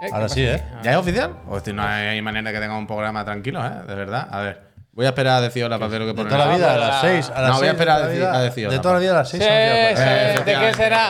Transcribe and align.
Eh, 0.00 0.08
Ahora 0.12 0.26
¿qué 0.28 0.34
sí, 0.34 0.44
¿eh? 0.44 0.54
aquí? 0.54 0.64
¿Ya 0.84 0.90
es 0.92 0.96
oficial? 0.96 1.34
Hostia, 1.48 1.72
no 1.72 1.82
hay 1.82 2.22
manera 2.22 2.52
que 2.52 2.60
tenga 2.60 2.76
un 2.76 2.86
programa 2.86 3.24
tranquilo, 3.24 3.64
¿eh? 3.66 3.70
De 3.86 3.94
verdad. 3.94 4.28
A 4.30 4.40
ver. 4.40 4.68
Voy 4.92 5.06
a 5.06 5.10
esperar 5.10 5.36
a 5.36 5.40
decir 5.40 5.64
hola 5.64 5.78
para 5.78 5.88
ver 5.90 6.00
lo 6.00 6.06
que 6.06 6.12
De 6.12 6.16
pone. 6.16 6.28
toda 6.30 6.46
la 6.46 6.54
vida, 6.56 6.74
a 6.74 6.76
las 6.76 6.88
la- 6.94 7.00
6. 7.00 7.32
A 7.34 7.40
las 7.42 7.50
No, 7.50 7.58
voy 7.58 7.68
a 7.68 7.70
esperar 7.70 7.98
de 7.98 8.02
a 8.04 8.06
decir- 8.08 8.18
vida- 8.20 8.34
a 8.36 8.40
decir 8.42 8.68
De 8.68 8.78
toda 8.80 8.94
la 8.94 9.00
vida 9.00 9.10
a 9.12 9.14
las 9.14 9.28
6. 9.28 9.42
Sí, 9.42 9.48
sí, 9.48 10.42
¿De 10.44 10.58
qué 10.58 10.74
será? 10.74 11.08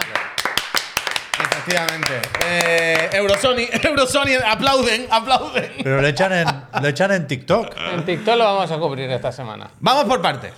Efectivamente. 1.41 2.12
Eh, 2.46 3.11
Eurosony, 3.12 3.69
Eurosony, 3.82 4.37
aplauden, 4.46 5.07
aplauden. 5.11 5.70
Pero 5.82 6.00
le 6.00 6.09
echan, 6.09 6.32
en, 6.32 6.46
le 6.82 6.89
echan 6.89 7.12
en 7.12 7.27
TikTok. 7.27 7.75
En 7.95 8.05
TikTok 8.05 8.36
lo 8.36 8.45
vamos 8.45 8.70
a 8.70 8.79
cubrir 8.79 9.11
esta 9.11 9.32
semana. 9.32 9.68
Vamos 9.80 10.05
por 10.05 10.20
partes. 10.20 10.52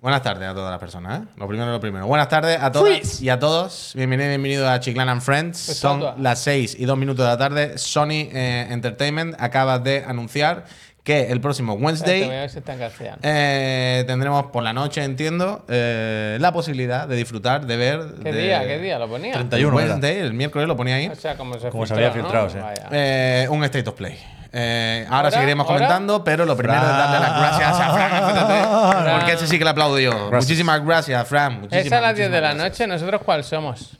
Buenas 0.00 0.22
tardes 0.22 0.46
a 0.48 0.54
todas 0.54 0.70
las 0.70 0.78
personas, 0.78 1.22
¿eh? 1.22 1.24
Lo 1.36 1.48
primero, 1.48 1.70
lo 1.72 1.80
primero. 1.80 2.06
Buenas 2.06 2.28
tardes 2.28 2.58
a 2.60 2.70
todas 2.70 2.88
Freeze. 2.98 3.24
y 3.24 3.28
a 3.30 3.38
todos. 3.38 3.92
Bienvenidos, 3.96 4.28
bienvenidos 4.28 4.68
a 4.68 4.78
Chiclan 4.78 5.08
and 5.08 5.22
Friends. 5.22 5.68
Estatua. 5.70 6.12
Son 6.14 6.22
las 6.22 6.38
6 6.40 6.76
y 6.78 6.84
2 6.84 6.98
minutos 6.98 7.24
de 7.24 7.30
la 7.32 7.38
tarde. 7.38 7.78
Sony 7.78 8.10
eh, 8.32 8.68
Entertainment 8.70 9.34
acaba 9.40 9.78
de 9.78 10.04
anunciar 10.06 10.66
que 11.02 11.30
el 11.32 11.40
próximo 11.40 11.74
voy 11.74 11.82
a 11.82 11.86
Wednesday 11.86 12.28
ver 12.28 12.50
si 12.50 12.58
está 12.58 12.74
en 12.74 12.78
castellano. 12.80 13.18
eh, 13.22 14.04
tendremos 14.06 14.46
por 14.46 14.62
la 14.62 14.72
noche, 14.72 15.02
entiendo, 15.02 15.64
eh, 15.68 16.36
la 16.40 16.52
posibilidad 16.52 17.08
de 17.08 17.16
disfrutar, 17.16 17.64
de 17.64 17.76
ver. 17.76 18.00
¿Qué 18.22 18.32
de- 18.32 18.42
día? 18.42 18.66
¿Qué 18.66 18.78
día 18.78 18.98
lo 18.98 19.08
ponía? 19.08 19.32
31 19.32 19.80
era. 19.80 19.88
Wednesday, 19.94 20.18
el 20.18 20.34
miércoles 20.34 20.68
lo 20.68 20.76
ponía 20.76 20.96
ahí. 20.96 21.06
O 21.08 21.14
sea, 21.16 21.36
como 21.36 21.58
se, 21.58 21.70
Como 21.70 21.86
se 21.86 21.94
filtró, 21.94 22.10
había 22.10 22.22
filtrado, 22.22 22.50
sí. 22.50 22.58
Vaya. 22.58 22.88
Eh, 22.92 23.46
un 23.50 23.64
State 23.64 23.88
of 23.88 23.94
Play. 23.94 24.18
Eh, 24.58 25.04
ahora 25.06 25.16
¿Ahora? 25.18 25.30
seguiremos 25.32 25.66
¿Ahora? 25.66 25.76
comentando, 25.76 26.24
pero 26.24 26.46
lo 26.46 26.56
primero 26.56 26.80
es 26.80 26.88
darle 26.88 27.20
las 27.20 27.38
gracias 27.38 27.78
a 27.78 27.92
Fran 27.92 29.18
porque 29.18 29.32
ese 29.32 29.46
sí 29.48 29.58
que 29.58 29.64
le 29.64 29.70
aplaudo 29.70 29.98
yo. 29.98 30.12
Gracias. 30.12 30.44
Muchísimas 30.44 30.82
gracias, 30.82 31.28
Fran. 31.28 31.60
Muchísimas, 31.60 31.84
es 31.86 31.92
a 31.92 32.00
las 32.00 32.16
10 32.16 32.30
de 32.30 32.40
la 32.40 32.54
gracias. 32.54 32.70
noche. 32.70 32.86
¿Nosotros 32.86 33.20
cuál 33.22 33.44
somos? 33.44 33.98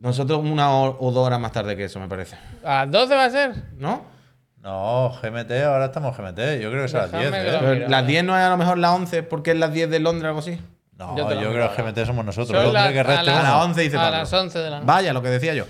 Nosotros 0.00 0.40
una 0.42 0.72
o 0.72 1.10
dos 1.12 1.26
horas 1.26 1.38
más 1.38 1.52
tarde 1.52 1.76
que 1.76 1.84
eso, 1.84 2.00
me 2.00 2.08
parece. 2.08 2.36
¿A 2.64 2.86
las 2.86 2.90
12 2.90 3.14
va 3.14 3.24
a 3.26 3.30
ser? 3.30 3.52
¿No? 3.76 4.02
No, 4.62 5.10
GMT, 5.22 5.50
ahora 5.66 5.84
estamos 5.86 6.16
GMT. 6.16 6.38
Yo 6.60 6.70
creo 6.70 6.80
que 6.80 6.84
es 6.86 6.94
a 6.94 6.98
las 6.98 7.12
10. 7.12 7.30
Déjame 7.30 7.44
que 7.44 7.84
¿eh? 7.84 7.88
las 7.88 8.02
eh. 8.04 8.06
10 8.06 8.24
no 8.24 8.38
es 8.38 8.44
a 8.44 8.48
lo 8.48 8.56
mejor 8.56 8.78
las 8.78 8.92
11 8.92 9.22
porque 9.24 9.50
es 9.50 9.58
las 9.58 9.72
10 9.74 9.90
de 9.90 10.00
Londres 10.00 10.24
o 10.24 10.28
algo 10.28 10.40
así. 10.40 10.58
No, 10.98 11.16
Yo 11.16 11.52
creo 11.52 11.74
que 11.76 11.82
GMT 11.82 12.04
somos 12.06 12.24
nosotros. 12.24 12.48
Son 12.48 12.72
Londres 12.74 12.94
las- 12.96 13.04
que 13.06 13.10
a 13.12 13.18
A 13.20 13.22
uno. 13.22 13.42
las 13.42 13.64
11 13.66 13.80
dice 13.82 13.96
a 13.96 14.00
Pablo. 14.00 14.18
las 14.18 14.32
11 14.32 14.58
de 14.58 14.70
la 14.70 14.76
noche. 14.78 14.86
Vaya, 14.86 15.12
lo 15.12 15.22
que 15.22 15.28
decía 15.28 15.54
yo. 15.54 15.64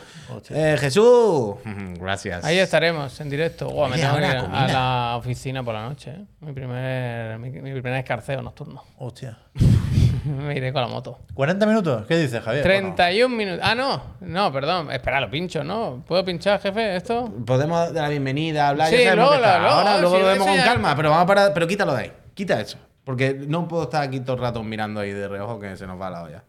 Eh, 0.51 0.77
Jesús. 0.81 1.57
Gracias. 2.01 2.45
Ahí 2.45 2.59
estaremos, 2.59 3.21
en 3.21 3.29
directo. 3.29 3.67
Me 3.89 3.99
tengo 3.99 4.17
que 4.17 4.21
ir 4.23 4.27
a 4.27 4.67
la 4.69 5.17
oficina 5.19 5.63
por 5.63 5.75
la 5.75 5.83
noche. 5.87 6.13
¿eh? 6.13 6.25
Mi, 6.41 6.53
primer, 6.53 7.39
mi, 7.39 7.51
mi 7.51 7.73
primer 7.81 7.99
escarceo 7.99 8.41
nocturno. 8.41 8.83
Hostia. 8.99 9.37
me 10.25 10.57
iré 10.57 10.73
con 10.73 10.81
la 10.81 10.89
moto. 10.89 11.19
40 11.35 11.67
minutos. 11.67 12.07
¿Qué 12.07 12.17
dices, 12.17 12.43
Javier? 12.43 12.63
31 12.63 13.37
minutos. 13.37 13.61
Ah, 13.63 13.75
no. 13.75 14.01
No, 14.21 14.51
perdón. 14.51 14.91
Espera, 14.91 15.21
lo 15.21 15.29
pincho, 15.31 15.63
¿no? 15.63 16.03
¿Puedo 16.07 16.25
pinchar, 16.25 16.59
jefe, 16.61 16.97
esto? 16.97 17.31
Podemos 17.47 17.93
dar 17.93 18.05
la 18.05 18.09
bienvenida, 18.09 18.69
hablar. 18.69 18.89
Sí, 18.89 18.97
luego 19.05 19.31
Ahora 19.33 19.99
luego 20.01 20.17
sí, 20.17 20.23
lo 20.23 20.27
vemos 20.29 20.47
con 20.47 20.57
calma, 20.57 20.97
pero 20.97 21.11
vamos 21.11 21.25
a 21.25 21.27
parar. 21.27 21.51
Pero 21.53 21.67
quítalo 21.69 21.95
de 21.95 22.03
ahí. 22.05 22.13
Quita 22.33 22.59
eso. 22.61 22.79
Porque 23.09 23.33
no 23.33 23.67
puedo 23.67 23.85
estar 23.85 24.03
aquí 24.03 24.21
todo 24.21 24.37
el 24.37 24.43
rato 24.43 24.63
mirando 24.63 25.01
ahí 25.01 25.13
de 25.13 25.29
reojo 25.29 25.59
que 25.59 25.75
se 25.79 25.87
nos 25.87 25.99
va 25.99 26.11
la 26.11 26.25
olla. 26.25 26.45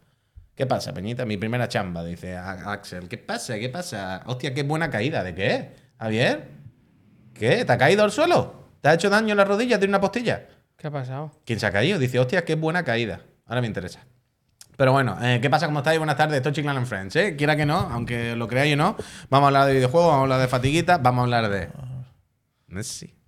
¿Qué 0.54 0.66
pasa, 0.66 0.94
Peñita? 0.94 1.24
Mi 1.26 1.38
primera 1.38 1.70
chamba, 1.70 2.04
dice 2.04 2.36
Axel. 2.36 3.08
¿Qué 3.08 3.18
pasa? 3.18 3.58
¿Qué 3.58 3.70
pasa? 3.70 4.24
Hostia, 4.26 4.54
qué 4.54 4.64
buena 4.64 4.90
caída. 4.90 5.24
¿De 5.24 5.34
qué? 5.34 5.74
Javier. 5.98 6.50
¿Qué? 7.34 7.64
¿Te 7.64 7.72
ha 7.72 7.78
caído 7.78 8.04
al 8.04 8.12
suelo? 8.12 8.72
¿Te 8.82 8.90
ha 8.90 8.94
hecho 8.94 9.10
daño 9.10 9.32
en 9.32 9.38
la 9.38 9.46
rodilla 9.46 9.78
de 9.78 9.88
una 9.88 10.02
postilla? 10.02 10.48
¿Qué 10.76 10.88
ha 10.88 10.92
pasado? 10.92 11.32
¿Quién 11.46 11.62
se 11.62 11.66
ha 11.66 11.72
caído? 11.72 11.98
Dice, 11.98 12.20
hostia, 12.20 12.44
qué 12.44 12.56
buena 12.56 12.84
caída. 12.84 13.22
Ahora 13.46 13.62
me 13.62 13.68
interesa. 13.68 14.06
Pero 14.76 14.92
bueno, 14.92 15.18
eh, 15.22 15.40
¿qué 15.42 15.50
pasa? 15.50 15.66
¿Cómo 15.66 15.80
estáis? 15.80 15.98
Buenas 15.98 16.18
tardes, 16.18 16.36
esto 16.36 16.50
es 16.50 16.56
Chiclan 16.56 16.76
and 16.76 16.88
Friends, 16.88 17.16
¿eh? 17.16 17.38
Quiera 17.38 17.56
que 17.56 17.66
no, 17.66 17.78
aunque 17.78 18.36
lo 18.36 18.50
creáis 18.50 18.74
o 18.74 18.78
no, 18.78 18.98
vamos 19.30 19.46
a 19.46 19.48
hablar 19.48 19.68
de 19.68 19.76
videojuegos, 19.76 20.10
vamos 20.10 20.20
a 20.20 20.24
hablar 20.24 20.42
de 20.42 20.48
fatiguita, 20.50 20.98
vamos 20.98 21.22
a 21.22 21.24
hablar 21.24 21.50
de... 21.50 21.70
Messi. 22.68 23.19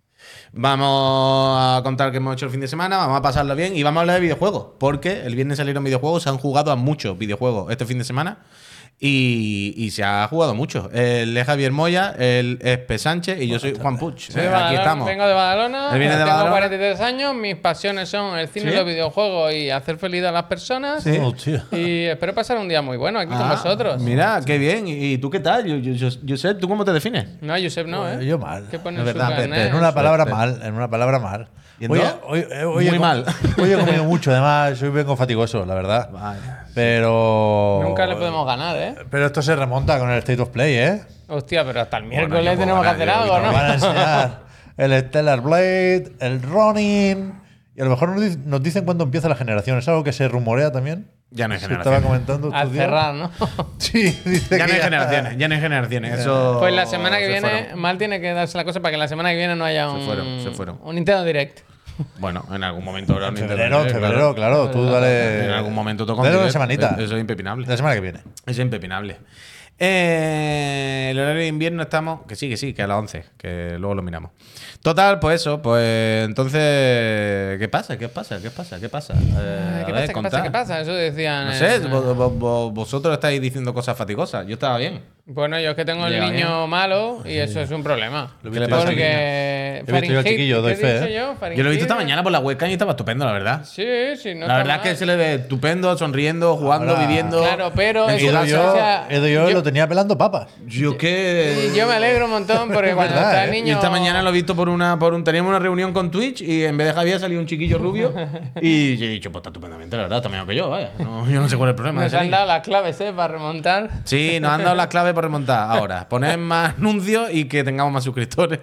Vamos 0.53 1.57
a 1.59 1.81
contar 1.83 2.11
qué 2.11 2.17
hemos 2.17 2.33
hecho 2.33 2.45
el 2.45 2.51
fin 2.51 2.61
de 2.61 2.67
semana, 2.67 2.97
vamos 2.97 3.17
a 3.17 3.21
pasarlo 3.21 3.55
bien 3.55 3.75
y 3.75 3.83
vamos 3.83 3.99
a 3.99 4.01
hablar 4.01 4.15
de 4.15 4.21
videojuegos, 4.21 4.67
porque 4.79 5.21
el 5.25 5.35
viernes 5.35 5.57
salieron 5.57 5.83
videojuegos, 5.83 6.23
se 6.23 6.29
han 6.29 6.37
jugado 6.37 6.71
a 6.71 6.75
muchos 6.75 7.17
videojuegos 7.17 7.71
este 7.71 7.85
fin 7.85 7.97
de 7.97 8.03
semana 8.03 8.39
y, 9.03 9.73
y 9.77 9.89
se 9.89 10.03
ha 10.03 10.27
jugado 10.27 10.53
mucho. 10.53 10.87
Él 10.93 11.35
es 11.35 11.45
Javier 11.47 11.71
Moya, 11.71 12.13
él 12.19 12.59
es 12.61 12.77
P. 12.77 12.99
Sánchez 12.99 13.41
y 13.41 13.47
yo 13.47 13.57
soy 13.57 13.75
Juan 13.75 13.97
Puch. 13.97 14.29
De 14.29 14.45
Eh, 14.45 14.51
aquí 14.53 14.75
estamos. 14.75 15.07
Vengo 15.07 15.25
de 15.25 15.33
Badalona. 15.33 15.89
Él 15.91 15.97
viene 15.97 16.13
de 16.13 16.19
tengo 16.19 16.29
Badalona. 16.31 16.51
43 16.51 17.01
años. 17.01 17.33
Mis 17.33 17.55
pasiones 17.55 18.09
son 18.09 18.37
el 18.37 18.47
cine 18.47 18.67
¿Sí? 18.67 18.71
y 18.73 18.75
los 18.77 18.85
videojuegos 18.85 19.53
y 19.53 19.71
hacer 19.71 19.97
feliz 19.97 20.23
a 20.23 20.31
las 20.31 20.43
personas. 20.43 21.03
Sí. 21.03 21.17
Hostia. 21.19 21.65
Y 21.71 22.03
espero 22.03 22.35
pasar 22.35 22.57
un 22.59 22.69
día 22.69 22.83
muy 22.83 22.97
bueno 22.97 23.17
aquí 23.19 23.29
con 23.31 23.41
Ah, 23.41 23.53
vosotros. 23.55 23.99
Mira, 24.01 24.39
qué 24.45 24.59
bien. 24.59 24.85
¿Y 24.87 25.17
tú 25.17 25.31
qué 25.31 25.39
tal? 25.39 25.65
Yo, 25.65 25.77
yo, 25.77 25.93
yo, 25.93 26.09
yo 26.21 26.37
sé, 26.37 26.53
¿tú 26.53 26.67
cómo 26.67 26.85
te 26.85 26.93
defines? 26.93 27.27
No, 27.41 27.55
Josep 27.59 27.87
no, 27.87 28.07
¿eh? 28.07 28.23
Yo 28.23 28.37
mal. 28.37 28.65
¿Qué 28.69 28.77
pone 28.77 28.97
Es 28.97 29.01
en 29.01 29.07
su 29.13 29.17
verdad, 29.17 29.35
carnet? 29.35 29.69
En 29.71 29.75
una 29.75 29.93
palabra 29.95 30.25
Suerte. 30.25 30.37
mal, 30.37 30.61
en 30.63 30.73
una 30.75 30.89
palabra 30.91 31.17
mal. 31.17 31.47
¿Y 31.79 31.85
Hoy, 31.91 31.97
entonces? 31.99 32.13
hoy- 32.27 32.45
eh, 32.51 32.63
hoy 32.65 32.87
he 32.87 32.91
Muy 32.91 32.99
com- 32.99 33.07
mal. 33.07 33.25
Hoy 33.57 33.71
he 33.73 33.77
comido 33.77 34.03
mucho, 34.05 34.29
además, 34.29 34.79
hoy 34.83 34.89
vengo 34.89 35.15
fatigoso, 35.15 35.65
la 35.65 35.73
verdad. 35.73 36.09
Vaya. 36.11 36.60
Pero. 36.73 37.79
Nunca 37.83 38.05
le 38.05 38.15
podemos 38.15 38.45
ganar, 38.45 38.75
¿eh? 38.77 38.95
Pero 39.09 39.25
esto 39.25 39.41
se 39.41 39.55
remonta 39.55 39.99
con 39.99 40.09
el 40.09 40.19
State 40.19 40.41
of 40.41 40.49
Play, 40.49 40.75
¿eh? 40.75 41.01
Hostia, 41.27 41.63
pero 41.65 41.81
hasta 41.81 41.97
el 41.97 42.03
miércoles 42.05 42.57
tenemos 42.57 42.81
que 42.83 42.89
hacer 42.89 43.09
algo, 43.09 43.39
Nos 43.39 43.47
¿no? 43.47 43.53
van 43.53 43.65
a 43.65 43.73
enseñar 43.73 44.39
el 44.77 44.99
Stellar 45.07 45.41
Blade, 45.41 46.11
el 46.19 46.41
Ronin. 46.41 47.39
Y 47.73 47.81
a 47.81 47.85
lo 47.85 47.89
mejor 47.91 48.09
nos 48.09 48.21
dic- 48.21 48.43
nos 48.43 48.61
dicen 48.61 48.83
cuándo 48.83 49.03
empieza 49.05 49.29
la 49.29 49.35
generación. 49.35 49.77
Es 49.77 49.87
algo 49.87 50.03
que 50.03 50.11
se 50.11 50.27
rumorea 50.27 50.71
también. 50.71 51.09
Ya 51.33 51.47
no 51.47 51.53
hay 51.53 51.61
generaciones. 51.61 51.87
estaba 51.97 52.01
comentando. 52.05 52.51
Al 52.53 52.69
cerrar, 52.71 53.13
¿no? 53.15 53.31
Sí, 53.77 54.03
dice 54.25 54.57
Ya 54.57 54.65
no 54.65 54.65
que 54.67 54.73
hay 54.73 54.81
generaciones, 54.81 55.37
ya 55.37 55.47
no 55.47 55.55
hay 55.55 55.61
generaciones. 55.61 56.19
Eso 56.19 56.57
Pues 56.59 56.73
la 56.73 56.85
semana 56.85 57.17
que 57.19 57.23
se 57.27 57.31
viene, 57.31 57.49
fueron. 57.49 57.79
mal 57.79 57.97
tiene 57.97 58.19
que 58.19 58.33
darse 58.33 58.57
la 58.57 58.65
cosa 58.65 58.81
para 58.81 58.91
que 58.91 58.97
la 58.97 59.07
semana 59.07 59.29
que 59.31 59.37
viene 59.37 59.55
no 59.55 59.63
haya 59.63 59.89
un, 59.89 60.01
fueron, 60.05 60.41
se 60.43 60.51
fueron. 60.51 60.79
un 60.83 60.95
Nintendo 60.95 61.23
Direct. 61.23 61.59
Bueno, 62.19 62.45
en 62.53 62.63
algún 62.63 62.83
momento 62.83 63.13
habrá 63.13 63.29
un 63.29 63.37
febrero, 63.37 63.83
febrero, 63.85 64.35
claro. 64.35 64.69
Tú 64.71 64.85
dale. 64.85 65.45
En 65.45 65.51
algún 65.51 65.73
momento 65.73 66.05
toca 66.05 66.21
un 66.21 66.25
Dale 66.27 66.37
una 66.39 66.51
semanita. 66.51 66.95
Eso 66.99 67.15
es 67.15 67.21
impepinable. 67.21 67.65
La 67.67 67.77
semana 67.77 67.95
que 67.95 68.01
viene. 68.01 68.19
Eso 68.19 68.51
es 68.51 68.59
impepinable. 68.59 69.17
Eh, 69.83 71.07
el 71.11 71.19
horario 71.19 71.41
de 71.41 71.47
invierno 71.47 71.81
estamos. 71.81 72.21
Que 72.27 72.35
sí, 72.35 72.47
que 72.47 72.55
sí, 72.57 72.73
que 72.73 72.83
a 72.83 72.87
las 72.87 72.97
11, 72.99 73.25
que 73.37 73.77
luego 73.79 73.95
lo 73.95 74.03
miramos. 74.03 74.31
Total, 74.83 75.19
pues 75.19 75.41
eso, 75.41 75.61
pues 75.61 76.25
entonces. 76.25 77.57
¿Qué 77.59 77.67
pasa? 77.71 77.97
¿Qué 77.97 78.07
pasa? 78.07 78.39
¿Qué 78.41 78.51
pasa? 78.51 78.79
¿Qué 78.79 78.89
pasa? 78.89 79.13
Eh, 79.15 79.83
¿Qué 79.85 79.91
a 79.91 79.95
ver, 79.95 79.95
pasa? 79.95 80.07
¿Qué 80.07 80.13
contad. 80.13 80.29
pasa? 80.31 80.43
¿Qué 80.43 80.51
pasa? 80.51 80.81
Eso 80.81 80.93
decían. 80.93 81.47
No 81.47 81.53
sé, 81.53 81.75
en- 81.75 81.89
vos- 81.89 82.15
vos- 82.15 82.37
vos- 82.37 82.73
vosotros 82.73 83.13
estáis 83.13 83.41
diciendo 83.41 83.73
cosas 83.73 83.97
fatigosas. 83.97 84.45
Yo 84.45 84.53
estaba 84.53 84.77
bien. 84.77 85.01
Bueno, 85.33 85.59
yo 85.61 85.69
es 85.69 85.75
que 85.75 85.85
tengo 85.85 86.05
el 86.07 86.19
niño 86.19 86.57
bien. 86.59 86.69
malo 86.69 87.21
y 87.25 87.37
eso 87.37 87.61
es 87.61 87.71
un 87.71 87.83
problema. 87.83 88.35
¿Qué 88.43 88.49
le 88.59 88.67
pasa 88.67 88.81
yo. 88.83 88.87
Porque. 88.87 89.83
He 89.87 89.91
visto 89.93 90.11
yo 90.13 90.19
al 90.19 90.25
chiquillo, 90.25 90.61
doy 90.61 90.75
¿qué 90.75 90.79
he 90.79 90.99
fe, 90.99 91.09
¿eh? 91.09 91.15
yo? 91.15 91.49
Yo 91.55 91.63
lo 91.63 91.69
he 91.69 91.71
visto 91.71 91.85
esta 91.85 91.95
mañana 91.95 92.21
por 92.21 92.31
la 92.31 92.39
webcam 92.39 92.69
y 92.69 92.73
estaba 92.73 92.91
estupendo, 92.91 93.25
la 93.25 93.31
verdad. 93.31 93.63
Sí, 93.63 93.85
sí, 94.21 94.35
no 94.35 94.45
la 94.45 94.57
verdad 94.57 94.75
es 94.77 94.81
que 94.81 94.95
se 94.97 95.05
le 95.05 95.15
ve 95.15 95.33
estupendo, 95.35 95.97
sonriendo, 95.97 96.55
jugando, 96.57 96.91
Ahora- 96.93 97.07
viviendo. 97.07 97.39
Claro, 97.41 97.71
pero 97.75 98.09
en 98.09 98.15
es 98.15 98.21
su 98.21 98.27
que 98.27 98.31
Edo 98.33 98.45
yo, 98.45 98.69
o 98.69 98.73
sea, 98.75 99.05
Edo 99.09 99.27
yo 99.27 99.47
yo- 99.49 99.53
lo 99.55 99.63
tenía 99.63 99.87
pelando 99.87 100.17
papas. 100.17 100.47
Yo 100.67 100.97
que. 100.97 101.71
Yo 101.75 101.87
me 101.87 101.93
alegro 101.93 102.25
un 102.25 102.31
montón 102.31 102.69
porque 102.71 102.93
cuando 102.93 103.13
verdad, 103.15 103.31
está 103.31 103.43
el 103.45 103.49
¿eh? 103.49 103.53
niño. 103.53 103.67
Y 103.67 103.71
esta 103.71 103.89
mañana 103.89 104.21
lo 104.21 104.29
he 104.29 104.33
visto 104.33 104.55
por 104.55 104.67
una, 104.69 104.99
por 104.99 105.13
un, 105.13 105.23
teníamos 105.23 105.49
una 105.49 105.59
reunión 105.59 105.93
con 105.93 106.11
Twitch 106.11 106.41
y 106.41 106.65
en 106.65 106.75
vez 106.77 106.87
de 106.87 106.93
Javier 106.93 107.19
salió 107.19 107.39
un 107.39 107.45
chiquillo 107.47 107.77
rubio 107.77 108.13
y 108.61 108.97
yo 108.97 109.05
he 109.05 109.09
dicho, 109.09 109.31
pues 109.31 109.39
está 109.41 109.49
estupendamente, 109.49 109.95
la 109.95 110.03
verdad, 110.03 110.17
está 110.19 110.29
mejor 110.29 110.47
que 110.47 110.55
yo, 110.55 110.69
vaya. 110.69 110.91
No, 110.99 111.27
yo 111.29 111.39
no 111.41 111.47
sé 111.49 111.55
cuál 111.57 111.69
es 111.69 111.71
el 111.71 111.75
problema. 111.77 112.03
Nos 112.03 112.13
han 112.13 112.29
dado 112.29 112.45
las 112.47 112.61
claves, 112.61 112.99
¿eh? 113.01 113.13
Para 113.15 113.33
remontar. 113.33 113.89
Sí, 114.03 114.39
nos 114.41 114.51
han 114.51 114.63
dado 114.63 114.75
las 114.75 114.87
claves 114.87 115.13
remontar. 115.21 115.71
Ahora, 115.71 116.07
poner 116.09 116.37
más 116.37 116.75
anuncios 116.77 117.29
y 117.31 117.45
que 117.45 117.63
tengamos 117.63 117.93
más 117.93 118.03
suscriptores. 118.03 118.59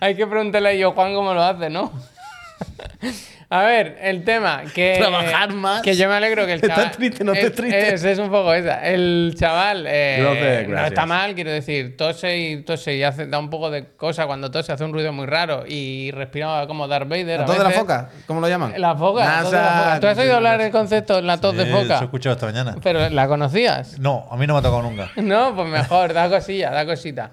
Hay 0.00 0.16
que 0.16 0.26
preguntarle 0.26 0.70
a 0.70 0.74
yo 0.74 0.92
Juan 0.92 1.14
cómo 1.14 1.34
lo 1.34 1.42
hace, 1.42 1.68
¿no? 1.70 1.92
A 3.50 3.62
ver, 3.62 3.96
el 4.02 4.24
tema 4.24 4.62
que 4.74 4.96
Trabajar 4.98 5.54
más. 5.54 5.80
Que 5.80 5.96
yo 5.96 6.06
me 6.06 6.14
alegro 6.14 6.44
que 6.44 6.52
el 6.52 6.60
Estás 6.62 6.76
chaval 6.76 6.90
triste, 6.90 7.24
no 7.24 7.32
estés 7.32 7.50
es, 7.50 7.56
triste. 7.56 7.94
Es, 7.94 8.04
es 8.04 8.18
un 8.18 8.28
poco 8.28 8.52
esa. 8.52 8.86
El 8.86 9.34
chaval 9.38 9.86
eh, 9.88 10.66
no 10.68 10.84
está 10.84 11.06
mal, 11.06 11.34
quiero 11.34 11.50
decir, 11.50 11.96
tose 11.96 12.36
y 12.36 12.62
tose 12.62 12.94
y 12.96 13.02
hace, 13.02 13.26
da 13.26 13.38
un 13.38 13.48
poco 13.48 13.70
de 13.70 13.86
cosa 13.96 14.26
cuando 14.26 14.50
tose, 14.50 14.70
hace 14.70 14.84
un 14.84 14.92
ruido 14.92 15.14
muy 15.14 15.24
raro 15.24 15.64
y 15.66 16.10
respira 16.10 16.66
como 16.66 16.86
Darth 16.88 17.08
Vader. 17.08 17.38
¿La 17.38 17.44
a 17.44 17.46
tos 17.46 17.56
de 17.58 17.64
la 17.64 17.70
foca? 17.70 18.10
¿Cómo 18.26 18.40
lo 18.42 18.48
llaman? 18.48 18.74
La 18.76 18.94
foca. 18.94 19.24
la 19.24 19.42
tos 19.42 19.50
de 19.50 19.56
la 19.56 19.62
NASA. 19.62 19.84
foca. 19.84 20.00
¿Tú 20.00 20.06
has 20.08 20.18
oído 20.18 20.36
hablar 20.36 20.60
del 20.60 20.70
concepto 20.70 21.20
la 21.22 21.40
tos 21.40 21.56
de 21.56 21.62
Eh, 21.62 21.68
Eso 21.68 21.78
he 21.78 21.82
foca? 21.84 22.04
escuchado 22.04 22.34
esta 22.34 22.46
mañana. 22.46 22.76
Pero 22.82 23.08
¿la 23.08 23.28
conocías? 23.28 23.98
No, 23.98 24.28
a 24.30 24.36
mí 24.36 24.46
no 24.46 24.52
me 24.54 24.58
ha 24.58 24.62
tocado 24.62 24.82
nunca. 24.82 25.10
No, 25.16 25.54
pues 25.56 25.68
mejor, 25.68 26.12
da 26.12 26.28
cosilla, 26.28 26.70
da 26.70 26.84
cosita. 26.84 27.30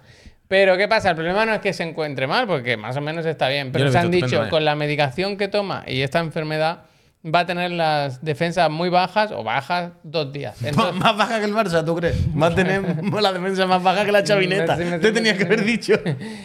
Pero 0.48 0.78
¿qué 0.78 0.88
pasa? 0.88 1.10
El 1.10 1.16
problema 1.16 1.46
no 1.46 1.54
es 1.54 1.60
que 1.62 1.74
se 1.74 1.84
encuentre 1.84 2.28
mal, 2.28 2.46
porque 2.48 2.78
más 2.78 2.96
o 2.98 3.02
menos 3.02 3.26
está 3.26 3.50
bien. 3.50 3.72
Pero 3.72 3.92
se 3.92 3.98
han 3.98 4.12
dicho, 4.12 4.26
estupendo, 4.28 4.50
con 4.52 4.64
la 4.66 4.76
medicación 4.76 5.38
que 5.38 5.48
toma 5.48 5.84
y 5.88 6.02
esta 6.02 6.20
enfermedad, 6.20 6.84
va 7.28 7.40
a 7.40 7.46
tener 7.48 7.72
las 7.72 8.24
defensas 8.24 8.70
muy 8.70 8.90
bajas 8.90 9.32
o 9.32 9.44
bajas 9.44 9.94
dos 10.04 10.32
días. 10.32 10.62
Más, 10.62 10.70
Entonces, 10.70 10.96
más 11.02 11.18
baja 11.18 11.40
que 11.40 11.46
el 11.46 11.54
Barça, 11.56 11.84
¿tú 11.84 11.96
crees? 11.96 12.16
Va 12.40 12.48
a 12.48 12.54
tener 12.56 12.84
la 13.22 13.34
defensa 13.34 13.66
más 13.66 13.82
baja 13.82 14.06
que 14.06 14.12
la 14.12 14.24
chavineta. 14.24 14.78
Sí, 14.78 14.84
me- 14.84 15.00
Te 15.00 15.12
tenías 15.12 15.34
me- 15.34 15.40
que 15.40 15.46
haber 15.46 15.66
dicho. 15.66 15.94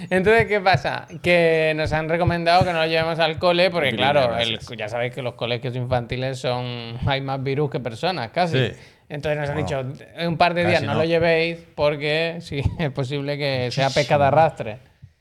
entonces, 0.08 0.46
¿qué 0.46 0.61
pasa? 0.61 1.06
Que 1.23 1.75
nos 1.76 1.93
han 1.93 2.08
recomendado 2.08 2.64
que 2.64 2.73
no 2.73 2.79
lo 2.79 2.87
llevemos 2.87 3.19
al 3.19 3.38
cole, 3.38 3.70
porque 3.70 3.93
claro, 3.94 4.38
el- 4.38 4.58
ya 4.79 4.88
sabéis 4.88 5.14
que 5.14 5.20
los 5.20 5.35
colegios 5.35 5.76
infantiles 5.76 6.38
son 6.38 6.96
hay 7.06 7.20
más 7.20 7.43
virus 7.43 7.70
que 7.70 7.81
personas, 7.81 8.31
casi. 8.31 8.56
Sí. 8.69 8.73
Entonces 9.10 9.38
nos 9.40 9.50
han 9.50 9.54
Bueno, 9.62 9.92
dicho, 9.92 10.04
en 10.16 10.28
un 10.28 10.36
par 10.38 10.54
de 10.54 10.64
días 10.64 10.82
no, 10.82 10.92
no. 10.94 11.00
lo 11.00 11.04
llevéis 11.04 11.58
porque 11.74 12.38
sí, 12.40 12.62
es 12.78 12.90
posible 12.92 13.36
que 13.36 13.70
sea 13.70 13.90
pesca 13.90 14.16
de 14.16 14.24
arrastre. 14.24 14.78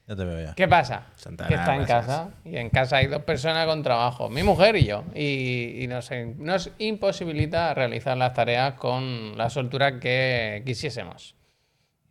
Ya 0.08 0.16
te 0.16 0.24
veo 0.24 0.42
ya. 0.44 0.54
¿Qué 0.56 0.68
pasa? 0.68 1.08
Santa 1.16 1.48
que 1.48 1.54
está 1.56 1.76
en 1.76 1.84
gracias. 1.86 2.06
casa 2.08 2.30
y 2.46 2.58
en 2.58 2.70
casa 2.70 2.98
hay 2.98 3.08
dos 3.08 3.24
personas 3.24 3.68
con 3.68 3.84
trabajo, 3.84 4.30
mi 4.30 4.42
mujer 4.44 4.76
y 4.76 4.86
yo, 4.86 5.04
y, 5.14 5.84
y 5.84 5.88
nos, 5.88 6.10
nos 6.38 6.72
imposibilita 6.80 7.74
realizar 7.76 8.18
las 8.18 8.34
tareas 8.34 8.74
con 8.76 9.38
la 9.38 9.50
soltura 9.52 10.00
que 10.00 10.64
quisiésemos. 10.66 11.36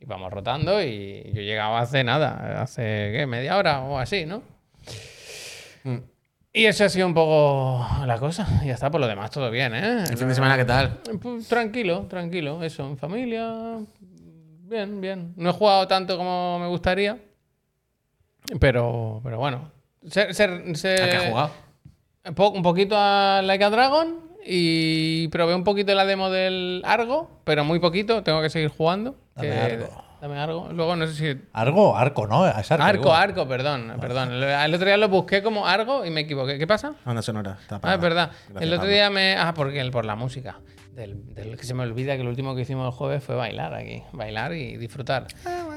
Y 0.00 0.04
vamos 0.04 0.32
rotando 0.32 0.80
y 0.82 1.24
yo 1.32 1.42
llegaba 1.42 1.80
hace 1.80 2.04
nada, 2.04 2.60
hace 2.62 3.10
¿qué? 3.16 3.26
media 3.26 3.56
hora 3.56 3.80
o 3.80 3.98
así, 3.98 4.26
¿no? 4.26 4.42
Y 6.58 6.66
eso 6.66 6.84
ha 6.84 6.88
sido 6.88 7.06
un 7.06 7.14
poco 7.14 7.86
la 8.04 8.18
cosa. 8.18 8.44
Y 8.64 8.66
ya 8.66 8.74
está, 8.74 8.90
por 8.90 9.00
lo 9.00 9.06
demás 9.06 9.30
todo 9.30 9.48
bien, 9.50 9.74
¿eh? 9.76 10.04
¿El 10.10 10.16
fin 10.16 10.26
de 10.28 10.34
semana 10.34 10.56
qué 10.56 10.64
tal? 10.64 10.98
Pues, 11.22 11.46
tranquilo, 11.46 12.06
tranquilo, 12.08 12.62
eso, 12.64 12.84
en 12.84 12.98
familia. 12.98 13.76
Bien, 14.64 15.00
bien. 15.00 15.34
No 15.36 15.50
he 15.50 15.52
jugado 15.52 15.86
tanto 15.86 16.16
como 16.16 16.58
me 16.58 16.66
gustaría. 16.66 17.16
Pero, 18.58 19.20
pero 19.22 19.38
bueno. 19.38 19.70
Se, 20.06 20.32
se- 20.34 20.74
se- 20.74 21.02
¿A 21.02 21.10
qué 21.10 21.16
has 21.16 21.26
jugado? 21.28 21.50
un 22.54 22.62
poquito 22.62 22.94
a 22.98 23.40
Like 23.42 23.64
a 23.64 23.70
Dragon 23.70 24.20
y 24.44 25.28
probé 25.28 25.54
un 25.54 25.62
poquito 25.64 25.94
la 25.94 26.04
demo 26.06 26.28
del 26.28 26.82
Argo, 26.84 27.30
pero 27.44 27.62
muy 27.64 27.78
poquito. 27.78 28.22
Tengo 28.24 28.42
que 28.42 28.50
seguir 28.50 28.68
jugando. 28.70 29.16
Dame 29.36 29.48
que- 29.50 29.58
Argo. 29.58 30.04
Dame 30.20 30.36
Argo. 30.38 30.68
Luego 30.72 30.96
no 30.96 31.06
sé 31.06 31.14
si. 31.14 31.40
Argo, 31.52 31.96
arco, 31.96 32.26
¿no? 32.26 32.46
Es 32.46 32.70
arco. 32.72 32.84
Arco, 32.84 33.12
arco, 33.14 33.48
perdón, 33.48 33.94
perdón. 34.00 34.32
El 34.32 34.74
otro 34.74 34.86
día 34.86 34.96
lo 34.96 35.08
busqué 35.08 35.42
como 35.42 35.66
Argo 35.66 36.04
y 36.04 36.10
me 36.10 36.22
equivoqué. 36.22 36.58
¿Qué 36.58 36.66
pasa? 36.66 36.94
Banda 37.04 37.22
sonora. 37.22 37.56
Está 37.60 37.78
Ah, 37.82 37.94
es 37.94 38.00
verdad. 38.00 38.30
Gracias, 38.48 38.62
el 38.62 38.74
otro 38.74 38.88
día 38.88 39.10
me. 39.10 39.36
Ah, 39.36 39.54
porque 39.54 39.80
el- 39.80 39.90
por 39.92 40.04
la 40.04 40.16
música. 40.16 40.58
Del, 40.94 41.32
del 41.32 41.56
que 41.56 41.62
se 41.62 41.74
me 41.74 41.84
olvida 41.84 42.16
que 42.16 42.24
lo 42.24 42.30
último 42.30 42.56
que 42.56 42.62
hicimos 42.62 42.84
el 42.86 42.90
jueves 42.90 43.22
fue 43.22 43.36
bailar 43.36 43.72
aquí. 43.72 44.02
Bailar 44.12 44.52
y 44.54 44.76
disfrutar. 44.76 45.28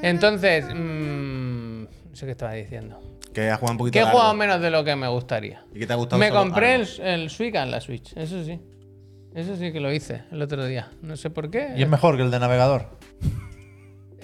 Entonces. 0.02 0.64
mm, 0.74 1.82
no 1.82 1.88
sé 2.16 2.26
qué 2.26 2.32
estaba 2.32 2.52
diciendo. 2.54 3.00
Que 3.32 3.48
has 3.48 3.58
jugado 3.60 3.72
un 3.74 3.78
poquito 3.78 3.92
Que 3.92 3.98
he 4.00 4.02
largo. 4.02 4.18
jugado 4.18 4.34
menos 4.34 4.60
de 4.60 4.70
lo 4.70 4.82
que 4.84 4.96
me 4.96 5.06
gustaría. 5.08 5.62
¿Y 5.72 5.78
qué 5.78 5.86
te 5.86 5.92
ha 5.92 5.96
gustado 5.96 6.18
Me 6.18 6.30
compré 6.30 6.74
el, 6.74 6.88
el 7.00 7.30
Switch 7.30 7.54
en 7.54 7.70
la 7.70 7.80
Switch. 7.80 8.12
Eso 8.16 8.42
sí. 8.44 8.60
Eso 9.34 9.56
sí 9.56 9.72
que 9.72 9.80
lo 9.80 9.92
hice 9.92 10.24
el 10.32 10.42
otro 10.42 10.66
día. 10.66 10.90
No 11.00 11.16
sé 11.16 11.30
por 11.30 11.50
qué. 11.50 11.72
Y 11.76 11.82
es 11.82 11.88
mejor 11.88 12.16
que 12.16 12.22
el 12.22 12.30
de 12.32 12.40
navegador. 12.40 12.88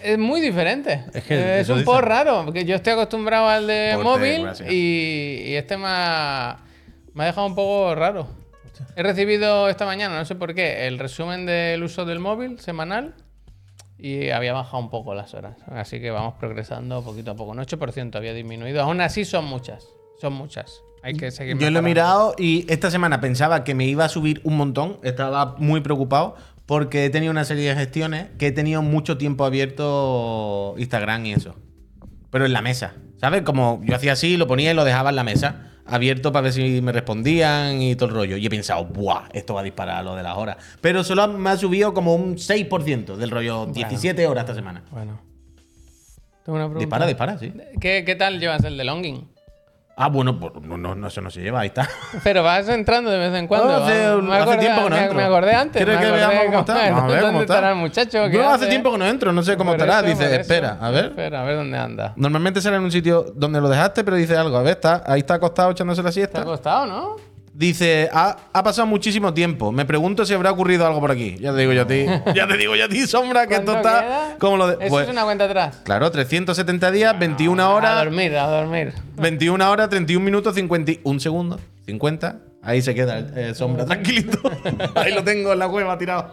Es 0.02 0.18
muy 0.18 0.40
diferente. 0.40 1.04
Es 1.12 1.24
que 1.24 1.60
es 1.60 1.62
eso 1.62 1.74
un 1.74 1.84
poco 1.84 2.00
raro, 2.00 2.42
porque 2.44 2.64
yo 2.64 2.76
estoy 2.76 2.92
acostumbrado 2.92 3.48
al 3.48 3.66
de 3.66 3.92
Porte, 3.94 4.08
móvil 4.08 4.70
y, 4.70 5.42
y 5.46 5.54
este 5.54 5.76
me 5.76 5.86
ha, 5.86 6.58
me 7.14 7.24
ha 7.24 7.26
dejado 7.26 7.46
un 7.46 7.54
poco 7.54 7.94
raro. 7.94 8.28
He 8.96 9.02
recibido 9.02 9.68
esta 9.68 9.86
mañana, 9.86 10.18
no 10.18 10.24
sé 10.24 10.34
por 10.34 10.54
qué, 10.54 10.86
el 10.86 10.98
resumen 10.98 11.46
del 11.46 11.82
uso 11.82 12.04
del 12.04 12.20
móvil 12.20 12.58
semanal 12.60 13.14
y 13.98 14.30
había 14.30 14.52
bajado 14.52 14.78
un 14.78 14.90
poco 14.90 15.14
las 15.14 15.34
horas. 15.34 15.56
Así 15.66 16.00
que 16.00 16.10
vamos 16.10 16.34
progresando 16.38 17.02
poquito 17.02 17.32
a 17.32 17.34
poco. 17.34 17.50
Un 17.50 17.58
8% 17.58 18.14
había 18.14 18.32
disminuido. 18.32 18.82
Aún 18.82 19.00
así 19.00 19.24
son 19.24 19.44
muchas. 19.44 19.88
Son 20.20 20.32
muchas. 20.32 20.82
Hay 21.02 21.14
que 21.14 21.30
seguir 21.30 21.58
Yo 21.58 21.70
lo 21.70 21.78
he 21.78 21.82
mirado 21.82 22.34
y 22.38 22.66
esta 22.72 22.90
semana 22.90 23.20
pensaba 23.20 23.62
que 23.62 23.74
me 23.74 23.84
iba 23.84 24.04
a 24.04 24.08
subir 24.08 24.40
un 24.44 24.56
montón. 24.56 24.98
Estaba 25.02 25.56
muy 25.58 25.80
preocupado 25.80 26.36
porque 26.68 27.06
he 27.06 27.10
tenido 27.10 27.30
una 27.30 27.46
serie 27.46 27.70
de 27.70 27.74
gestiones 27.74 28.26
que 28.36 28.48
he 28.48 28.52
tenido 28.52 28.82
mucho 28.82 29.16
tiempo 29.16 29.46
abierto 29.46 30.74
Instagram 30.76 31.24
y 31.24 31.32
eso. 31.32 31.56
Pero 32.30 32.44
en 32.44 32.52
la 32.52 32.60
mesa. 32.60 32.92
¿Sabes? 33.16 33.40
Como 33.40 33.80
yo 33.84 33.96
hacía 33.96 34.12
así, 34.12 34.36
lo 34.36 34.46
ponía 34.46 34.70
y 34.70 34.74
lo 34.74 34.84
dejaba 34.84 35.08
en 35.08 35.16
la 35.16 35.24
mesa. 35.24 35.72
Abierto 35.86 36.30
para 36.30 36.42
ver 36.42 36.52
si 36.52 36.82
me 36.82 36.92
respondían 36.92 37.80
y 37.80 37.96
todo 37.96 38.10
el 38.10 38.14
rollo. 38.14 38.36
Y 38.36 38.44
he 38.44 38.50
pensado, 38.50 38.84
¡buah! 38.84 39.30
Esto 39.32 39.54
va 39.54 39.62
a 39.62 39.64
disparar 39.64 40.04
lo 40.04 40.14
de 40.14 40.22
las 40.22 40.36
horas. 40.36 40.58
Pero 40.82 41.02
solo 41.04 41.26
me 41.26 41.48
ha 41.48 41.56
subido 41.56 41.94
como 41.94 42.14
un 42.14 42.36
6% 42.36 43.16
del 43.16 43.30
rollo. 43.30 43.64
17 43.64 44.26
horas 44.26 44.42
esta 44.42 44.54
semana. 44.54 44.82
Bueno. 44.90 45.22
Tengo 46.44 46.56
una 46.58 46.66
pregunta. 46.66 46.80
Dispara, 46.80 47.06
dispara, 47.06 47.38
sí. 47.38 47.50
¿Qué, 47.80 48.04
qué 48.04 48.14
tal 48.14 48.40
llevas 48.40 48.62
el 48.64 48.76
de 48.76 48.84
Longing? 48.84 49.26
Ah, 50.00 50.08
bueno, 50.08 50.38
pues 50.38 50.52
no, 50.62 50.78
no, 50.78 50.94
no, 50.94 51.08
eso 51.08 51.20
no 51.20 51.28
se 51.28 51.40
lleva, 51.40 51.58
ahí 51.60 51.66
está. 51.68 51.88
Pero 52.22 52.44
vas 52.44 52.68
entrando 52.68 53.10
de 53.10 53.18
vez 53.18 53.34
en 53.34 53.48
cuando. 53.48 53.74
hace, 53.84 54.58
tiempo 54.58 54.84
que 54.84 54.90
no 54.90 54.96
entro. 54.96 55.14
Me 55.16 55.24
acordé 55.24 55.54
antes. 55.54 55.84
¿Quieres 55.84 55.98
que 56.06 56.10
veamos 56.12 56.44
cómo 56.46 56.58
está? 56.60 56.72
A 56.86 57.06
ver 57.06 57.20
¿Dónde 57.20 57.20
cómo 57.26 57.40
está. 57.40 57.54
estará 57.54 57.70
el 57.70 57.76
muchacho? 57.78 58.18
¿Qué 58.30 58.38
No, 58.38 58.48
hace 58.50 58.66
tiempo 58.68 58.92
que 58.92 58.98
no 58.98 59.06
entro, 59.06 59.32
no 59.32 59.42
sé 59.42 59.56
cómo 59.56 59.72
Por 59.72 59.80
estará. 59.80 59.98
eso, 59.98 60.08
Dice, 60.16 60.26
eso. 60.32 60.40
espera, 60.42 60.78
a 60.80 60.90
ver. 60.90 61.06
Espera, 61.06 61.40
a 61.42 61.44
ver 61.44 61.56
dónde 61.56 61.76
anda. 61.78 62.12
Normalmente 62.14 62.60
será 62.60 62.76
en 62.76 62.84
un 62.84 62.92
sitio 62.92 63.26
donde 63.34 63.60
lo 63.60 63.68
dejaste, 63.68 64.04
pero 64.04 64.16
dice 64.16 64.36
algo. 64.36 64.56
A 64.56 64.62
ver, 64.62 64.74
está, 64.74 65.02
ahí 65.04 65.18
está 65.18 65.34
acostado 65.34 65.72
echándose 65.72 66.00
la 66.00 66.04
¿Te 66.04 66.10
ha 66.10 66.12
siesta. 66.12 66.44
costado, 66.44 66.86
no? 66.86 67.16
Dice, 67.58 68.08
ha, 68.12 68.36
ha 68.52 68.62
pasado 68.62 68.86
muchísimo 68.86 69.34
tiempo. 69.34 69.72
Me 69.72 69.84
pregunto 69.84 70.24
si 70.24 70.32
habrá 70.32 70.52
ocurrido 70.52 70.86
algo 70.86 71.00
por 71.00 71.10
aquí. 71.10 71.34
Ya 71.40 71.52
te 71.52 71.58
digo 71.58 71.72
yo 71.72 71.82
a 71.82 71.86
ti. 71.88 72.06
ya 72.32 72.46
te 72.46 72.56
digo 72.56 72.76
yo 72.76 72.84
a 72.84 72.88
ti, 72.88 73.04
Sombra, 73.04 73.48
que 73.48 73.54
esto 73.54 73.72
¿Cuánto 73.72 73.88
está 73.88 74.00
queda? 74.00 74.36
como 74.38 74.56
lo 74.58 74.68
de. 74.68 74.74
Eso 74.74 74.88
pues, 74.94 75.08
es 75.08 75.12
una 75.12 75.24
cuenta 75.24 75.46
atrás. 75.46 75.80
Claro, 75.82 76.08
370 76.08 76.92
días, 76.92 77.18
21 77.18 77.60
A 77.60 77.70
horas. 77.70 78.04
dormir, 78.04 78.36
a 78.36 78.46
dormir. 78.46 78.92
21 79.16 79.72
horas, 79.72 79.88
31 79.88 80.24
minutos, 80.24 80.54
51 80.54 81.18
segundos. 81.18 81.60
50. 81.86 82.38
Ahí 82.62 82.80
se 82.80 82.94
queda 82.94 83.18
eh, 83.34 83.52
Sombra, 83.56 83.84
tranquilito. 83.86 84.38
ahí 84.94 85.12
lo 85.12 85.24
tengo 85.24 85.52
en 85.52 85.58
la 85.58 85.68
cueva 85.68 85.98
tirado. 85.98 86.32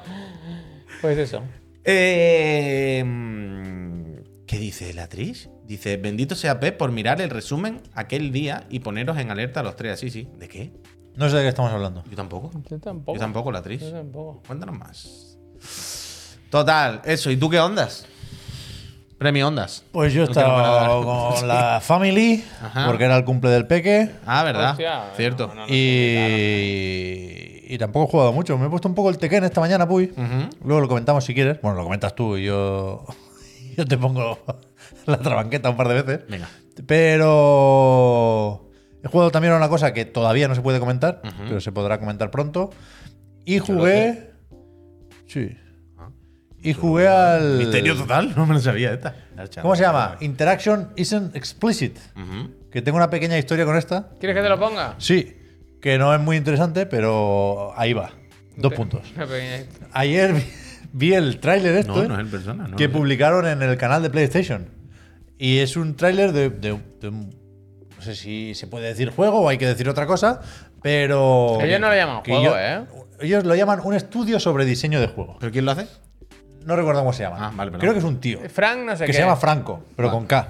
Pues 1.02 1.18
eso. 1.18 1.42
Eh, 1.84 3.04
mm, 3.04 4.46
¿Qué 4.46 4.60
dice 4.60 4.94
la 4.94 5.08
Trish? 5.08 5.50
Dice, 5.64 5.98
bendito 5.98 6.36
sea 6.36 6.60
Pep 6.60 6.78
por 6.78 6.92
mirar 6.92 7.20
el 7.20 7.32
resumen 7.32 7.82
aquel 7.96 8.32
día 8.32 8.68
y 8.70 8.82
poneros 8.82 9.18
en 9.18 9.32
alerta 9.32 9.62
a 9.62 9.64
los 9.64 9.76
tres. 9.76 10.00
Sí, 10.00 10.12
sí. 10.12 10.28
¿De 10.38 10.48
qué? 10.48 10.72
No 11.18 11.30
sé 11.30 11.38
de 11.38 11.44
qué 11.44 11.50
estamos 11.50 11.72
hablando. 11.72 12.04
Yo 12.10 12.16
tampoco. 12.16 12.52
Yo 12.70 12.80
tampoco. 12.80 13.14
Yo 13.14 13.20
tampoco, 13.20 13.52
la 13.52 13.62
Trish. 13.62 13.82
Yo 13.82 13.92
tampoco. 13.92 14.42
Cuéntanos 14.48 14.78
más. 14.78 15.38
Total, 16.50 17.02
eso. 17.06 17.32
¿Y 17.32 17.38
tú 17.38 17.50
qué 17.50 17.60
ondas? 17.60 18.06
Premio 19.18 19.48
ondas. 19.48 19.84
Pues 19.94 20.14
yo 20.14 20.24
hablar. 20.24 20.90
con 21.02 21.48
la 21.48 21.80
family, 21.82 22.44
Ajá. 22.62 22.86
porque 22.88 23.06
era 23.06 23.16
el 23.16 23.24
cumple 23.24 23.50
del 23.50 23.66
peque. 23.66 24.12
Ah, 24.26 24.44
¿verdad? 24.44 24.72
Hostia, 24.72 25.12
Cierto. 25.16 25.48
no, 25.48 25.56
no, 25.56 25.62
no. 25.68 25.74
Y, 25.74 27.64
y 27.68 27.78
tampoco 27.78 28.08
he 28.08 28.12
jugado 28.12 28.34
mucho. 28.34 28.58
Me 28.58 28.66
he 28.68 28.70
puesto 28.70 28.90
un 28.90 28.96
poco 28.96 29.10
el 29.10 29.18
Tekken 29.18 29.46
esta 29.46 29.62
mañana, 29.62 29.88
Puy. 29.88 30.14
Luego 30.66 30.82
lo 30.82 30.88
comentamos 30.90 31.24
si 31.24 31.34
quieres. 31.34 31.62
Bueno, 31.62 31.78
lo 31.78 31.84
comentas 31.84 32.14
tú 32.14 32.36
y 32.36 32.44
yo, 32.46 33.06
yo 33.78 33.86
te 33.86 33.98
pongo 33.98 34.38
la 35.06 35.18
trabanqueta 35.18 35.70
un 35.70 35.78
par 35.78 35.88
de 35.88 36.02
veces. 36.02 36.28
Venga. 36.30 36.50
Pero 36.86 38.65
he 39.06 39.08
jugado 39.08 39.32
también 39.32 39.54
a 39.54 39.58
una 39.58 39.70
cosa 39.70 39.94
que 39.94 40.04
todavía 40.06 40.48
no 40.48 40.56
se 40.56 40.62
puede 40.62 40.80
comentar, 40.80 41.22
pero 41.48 41.62
se 41.62 41.72
podrá 41.72 42.00
comentar 42.00 42.32
pronto. 42.32 42.72
Y 43.46 43.60
jugué. 43.60 44.32
Sí. 45.28 45.56
Y 46.62 46.74
jugué 46.74 47.08
al. 47.08 47.58
Misterio 47.60 47.96
total. 47.96 48.34
No 48.36 48.46
me 48.48 48.56
lo 48.56 48.60
sabía 48.60 48.92
esta. 48.94 49.16
¿Cómo 49.62 49.76
se 49.76 49.84
llama? 49.84 50.18
Interaction 50.22 50.90
isn't 50.96 51.36
explicit. 51.36 51.98
Que 52.72 52.82
tengo 52.82 52.98
una 52.98 53.10
pequeña 53.10 53.38
historia 53.38 53.66
con 53.66 53.78
esta. 53.78 54.10
¿Quieres 54.20 54.36
que 54.36 54.42
te 54.44 54.50
lo 54.50 54.60
ponga? 54.60 54.96
Sí, 54.98 55.38
que 55.82 55.98
no 55.98 56.14
es 56.14 56.20
muy 56.20 56.38
interesante, 56.38 56.86
pero 56.88 57.72
ahí 57.78 57.94
va. 57.94 58.12
Dos 58.58 58.74
puntos. 58.74 59.02
Una 59.16 59.28
pequeña- 59.28 59.66
Ayer 59.92 60.34
vi, 60.34 60.44
vi 60.94 61.14
el 61.14 61.40
tráiler 61.40 61.76
esto 61.76 61.96
No, 61.96 62.04
¿eh? 62.04 62.08
no 62.08 62.16
es 62.16 62.22
en 62.22 62.32
persona. 62.32 62.68
No, 62.68 62.76
que 62.78 62.90
publicaron 62.90 63.46
en 63.48 63.62
el 63.62 63.78
canal 63.78 64.02
de 64.02 64.10
PlayStation. 64.10 64.68
Y 65.38 65.60
es 65.60 65.76
un 65.78 65.96
tráiler 65.96 66.32
de, 66.32 66.50
de- 66.50 66.80
de 67.02 67.08
un- 67.10 67.30
No 67.30 67.45
sé 68.06 68.16
si 68.16 68.56
se 68.56 68.68
puede 68.68 68.88
decir 68.88 69.10
juego 69.10 69.42
o 69.42 69.50
hay 69.50 69.58
que 69.58 69.66
decir 69.68 69.90
otra 69.90 70.06
cosa, 70.06 70.40
pero... 70.82 71.58
Ellos 71.62 71.80
no 71.82 71.90
lo 71.90 71.96
llaman 71.96 72.22
juego, 72.24 72.44
yo- 72.44 72.56
¿eh? 72.58 72.82
Ellos 73.20 73.44
lo 73.44 73.56
llaman 73.56 73.80
un 73.84 73.94
estudio 73.96 74.40
sobre 74.40 74.64
diseño 74.66 75.02
de 75.02 75.08
juego. 75.08 75.38
¿Pero 75.40 75.52
quién 75.52 75.66
lo 75.66 75.72
hace? 75.72 75.88
No 76.66 76.76
recuerdo 76.76 77.02
cómo 77.02 77.14
se 77.14 77.24
llama. 77.24 77.38
Ah, 77.40 77.52
vale, 77.56 77.72
perdón. 77.72 77.80
Creo 77.82 77.94
que 77.94 78.00
es 78.00 78.06
un 78.06 78.20
tío. 78.20 78.40
Frank, 78.50 78.80
no 78.80 78.96
sé 78.96 79.04
que 79.06 79.08
qué. 79.12 79.14
se 79.14 79.20
llama 79.24 79.36
Franco, 79.36 79.84
pero 79.96 80.10
con 80.12 80.26
K. 80.26 80.48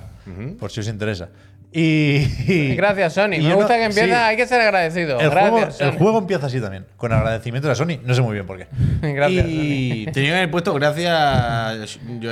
Por 0.60 0.72
si 0.72 0.80
os 0.80 0.88
interesa. 0.88 1.30
Y, 1.72 2.26
y- 2.48 2.76
Gracias, 2.78 3.14
Sony. 3.14 3.26
y 3.26 3.30
Me 3.38 3.44
yo 3.44 3.50
no- 3.50 3.56
gusta 3.58 3.76
que 3.76 3.84
empieza. 3.84 4.06
sí. 4.08 4.12
Hay 4.14 4.38
que 4.38 4.48
ser 4.48 4.62
agradecido. 4.62 5.20
El 5.20 5.30
juego, 5.30 5.58
Gracias, 5.58 5.82
el 5.82 5.92
Sony. 5.92 5.98
juego 6.00 6.18
empieza 6.20 6.46
así 6.48 6.62
también, 6.62 6.86
con 6.96 7.12
agradecimiento 7.12 7.70
a 7.70 7.76
Sony. 7.76 8.00
No 8.04 8.14
sé 8.16 8.22
muy 8.22 8.34
bien 8.34 8.46
por 8.48 8.58
qué. 8.58 8.68
Gracias. 9.02 9.46
Y 9.50 10.06
tenía 10.14 10.30
que 10.32 10.36
haber 10.38 10.52
puesto 10.52 10.74
gracias 10.74 12.00
Yo- 12.20 12.32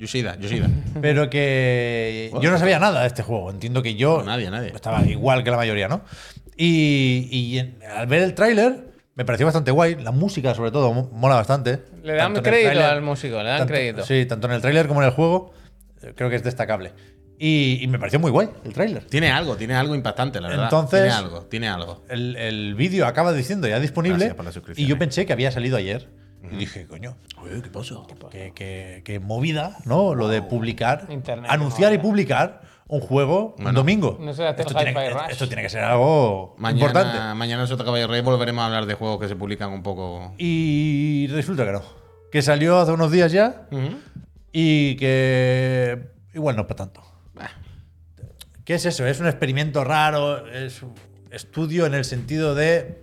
Yoshida. 0.00 0.36
Yoshida. 0.40 0.68
Pero 1.00 1.30
que 1.30 2.30
yo 2.40 2.50
no 2.50 2.58
sabía 2.58 2.78
nada 2.80 3.02
de 3.02 3.06
este 3.06 3.22
juego. 3.22 3.50
Entiendo 3.50 3.82
que 3.82 3.94
yo 3.94 4.18
No, 4.18 4.24
nadie, 4.24 4.50
nadie. 4.50 4.72
estaba 4.74 5.02
igual 5.04 5.44
que 5.44 5.50
la 5.50 5.56
mayoría, 5.58 5.86
¿no? 5.88 6.02
Y, 6.56 7.28
y 7.30 7.58
en- 7.58 7.78
al 7.96 8.06
ver 8.06 8.22
el 8.22 8.34
tráiler 8.34 8.90
me 9.14 9.24
pareció 9.24 9.46
bastante 9.46 9.70
guay. 9.70 9.96
La 9.96 10.10
música, 10.10 10.54
sobre 10.54 10.70
todo, 10.70 10.92
mo- 10.92 11.10
mola 11.12 11.34
bastante. 11.36 11.82
Le 12.02 12.14
dan 12.14 12.32
Tanto 12.32 12.40
en 12.40 12.46
el 12.46 12.50
crédito 12.50 12.70
tráiler- 12.80 12.90
al 12.92 13.02
músico, 13.02 13.36
le 13.42 13.48
dan 13.48 13.58
tanto- 13.58 13.72
crédito. 13.74 14.04
Sí, 14.04 14.26
tanto 14.26 14.46
en 14.46 14.54
el 14.54 14.60
tráiler 14.60 14.88
como 14.88 15.02
en 15.02 15.08
el 15.08 15.12
juego. 15.14 15.52
eh, 16.02 16.12
Creo 16.16 16.30
que 16.30 16.36
es 16.36 16.42
destacable. 16.42 16.92
Y, 17.38 17.78
y 17.82 17.86
me 17.86 17.98
pareció 17.98 18.18
muy 18.20 18.30
guay 18.30 18.48
el 18.64 18.72
tráiler. 18.74 19.04
Tiene 19.04 19.30
algo, 19.30 19.56
tiene 19.56 19.74
algo 19.74 19.94
impactante, 19.94 20.40
la 20.40 20.48
verdad. 20.48 20.64
Entonces- 20.64 21.00
Tiene 21.02 21.14
algo, 21.14 21.40
tiene 21.46 21.68
algo. 21.68 22.04
El, 22.10 22.36
el 22.36 22.74
vídeo 22.74 23.06
acaba 23.06 23.32
diciendo 23.32 23.66
ya 23.68 23.80
disponible. 23.80 24.16
Gracias 24.18 24.34
por 24.36 24.44
la 24.44 24.52
suscripción, 24.52 24.84
Y 24.84 24.88
yo 24.88 24.96
eh. 24.96 24.98
pensé 24.98 25.24
que 25.26 25.32
había 25.32 25.50
salido 25.50 25.76
ayer. 25.78 26.08
Y 26.52 26.56
dije, 26.56 26.86
coño, 26.86 27.16
Oye, 27.42 27.62
¿qué 27.62 27.70
pasa? 27.70 27.94
qué, 28.30 28.52
qué- 28.54 29.02
qué 29.04 29.20
movida, 29.20 29.76
¿no? 29.84 30.14
Lo 30.14 30.28
de 30.28 30.42
publicar, 30.42 31.06
Internet, 31.10 31.50
anunciar 31.50 31.92
y 31.92 31.98
publicar 31.98 32.62
un 32.88 33.00
juego 33.00 33.54
un 33.58 33.72
domingo. 33.74 34.18
no 34.20 34.34
se 34.34 34.44
hace 34.46 34.62
el 34.62 34.66
esto, 34.68 34.74
tiene, 34.78 34.90
Hi-Fi 34.90 35.12
Rush. 35.14 35.30
esto 35.30 35.46
tiene 35.46 35.62
que 35.62 35.68
ser 35.68 35.84
algo 35.84 36.56
Mañana, 36.58 36.80
importante. 36.86 37.34
mañana 37.36 37.62
en 37.62 37.68
Sota 37.68 37.84
Caballo 37.84 38.08
Rey 38.08 38.20
volveremos 38.20 38.62
a 38.62 38.66
hablar 38.66 38.86
de 38.86 38.94
juegos 38.94 39.20
que 39.20 39.28
se 39.28 39.36
publican 39.36 39.70
un 39.70 39.82
poco. 39.84 40.34
Y 40.38 41.28
resulta 41.30 41.64
que 41.64 41.72
no. 41.72 41.82
Que 42.32 42.42
salió 42.42 42.78
hace 42.78 42.90
unos 42.92 43.10
días 43.12 43.30
ya 43.32 43.68
y 44.52 44.96
que 44.96 46.10
igual 46.34 46.56
no 46.56 46.66
para 46.66 46.76
tanto. 46.78 47.02
¿Qué 48.64 48.74
es 48.74 48.84
eso? 48.86 49.04
Es 49.06 49.18
un 49.20 49.26
experimento 49.26 49.82
raro, 49.84 50.46
es 50.46 50.82
un 50.82 50.94
estudio 51.32 51.86
en 51.86 51.94
el 51.94 52.04
sentido 52.04 52.54
de 52.54 53.02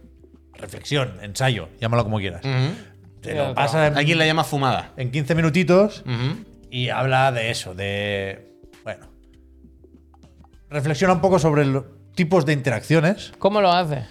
reflexión, 0.54 1.18
ensayo, 1.22 1.68
llámalo 1.82 2.04
como 2.06 2.20
quieras. 2.20 2.42
Te 3.22 3.32
Sí, 3.32 3.36
lo 3.38 3.44
otro. 3.44 3.56
pasa 3.56 3.88
en, 3.88 3.98
Aquí 3.98 4.14
le 4.16 4.26
llama 4.26 4.44
fumada. 4.44 4.94
en 4.98 5.12
15 5.12 5.36
minutitos 5.36 6.02
Ujú. 6.06 6.46
y 6.70 6.90
habla 6.90 7.32
de 7.32 7.50
eso, 7.52 7.74
de... 7.74 8.54
Bueno. 8.84 9.08
Reflexiona 10.70 11.14
un 11.14 11.22
poco 11.22 11.40
sobre 11.40 11.66
los 11.66 11.86
tipos 12.16 12.46
de 12.46 12.54
interacciones 12.54 13.32
¿Cómo 13.40 13.62
lo 13.62 13.72
hace? 13.72 14.06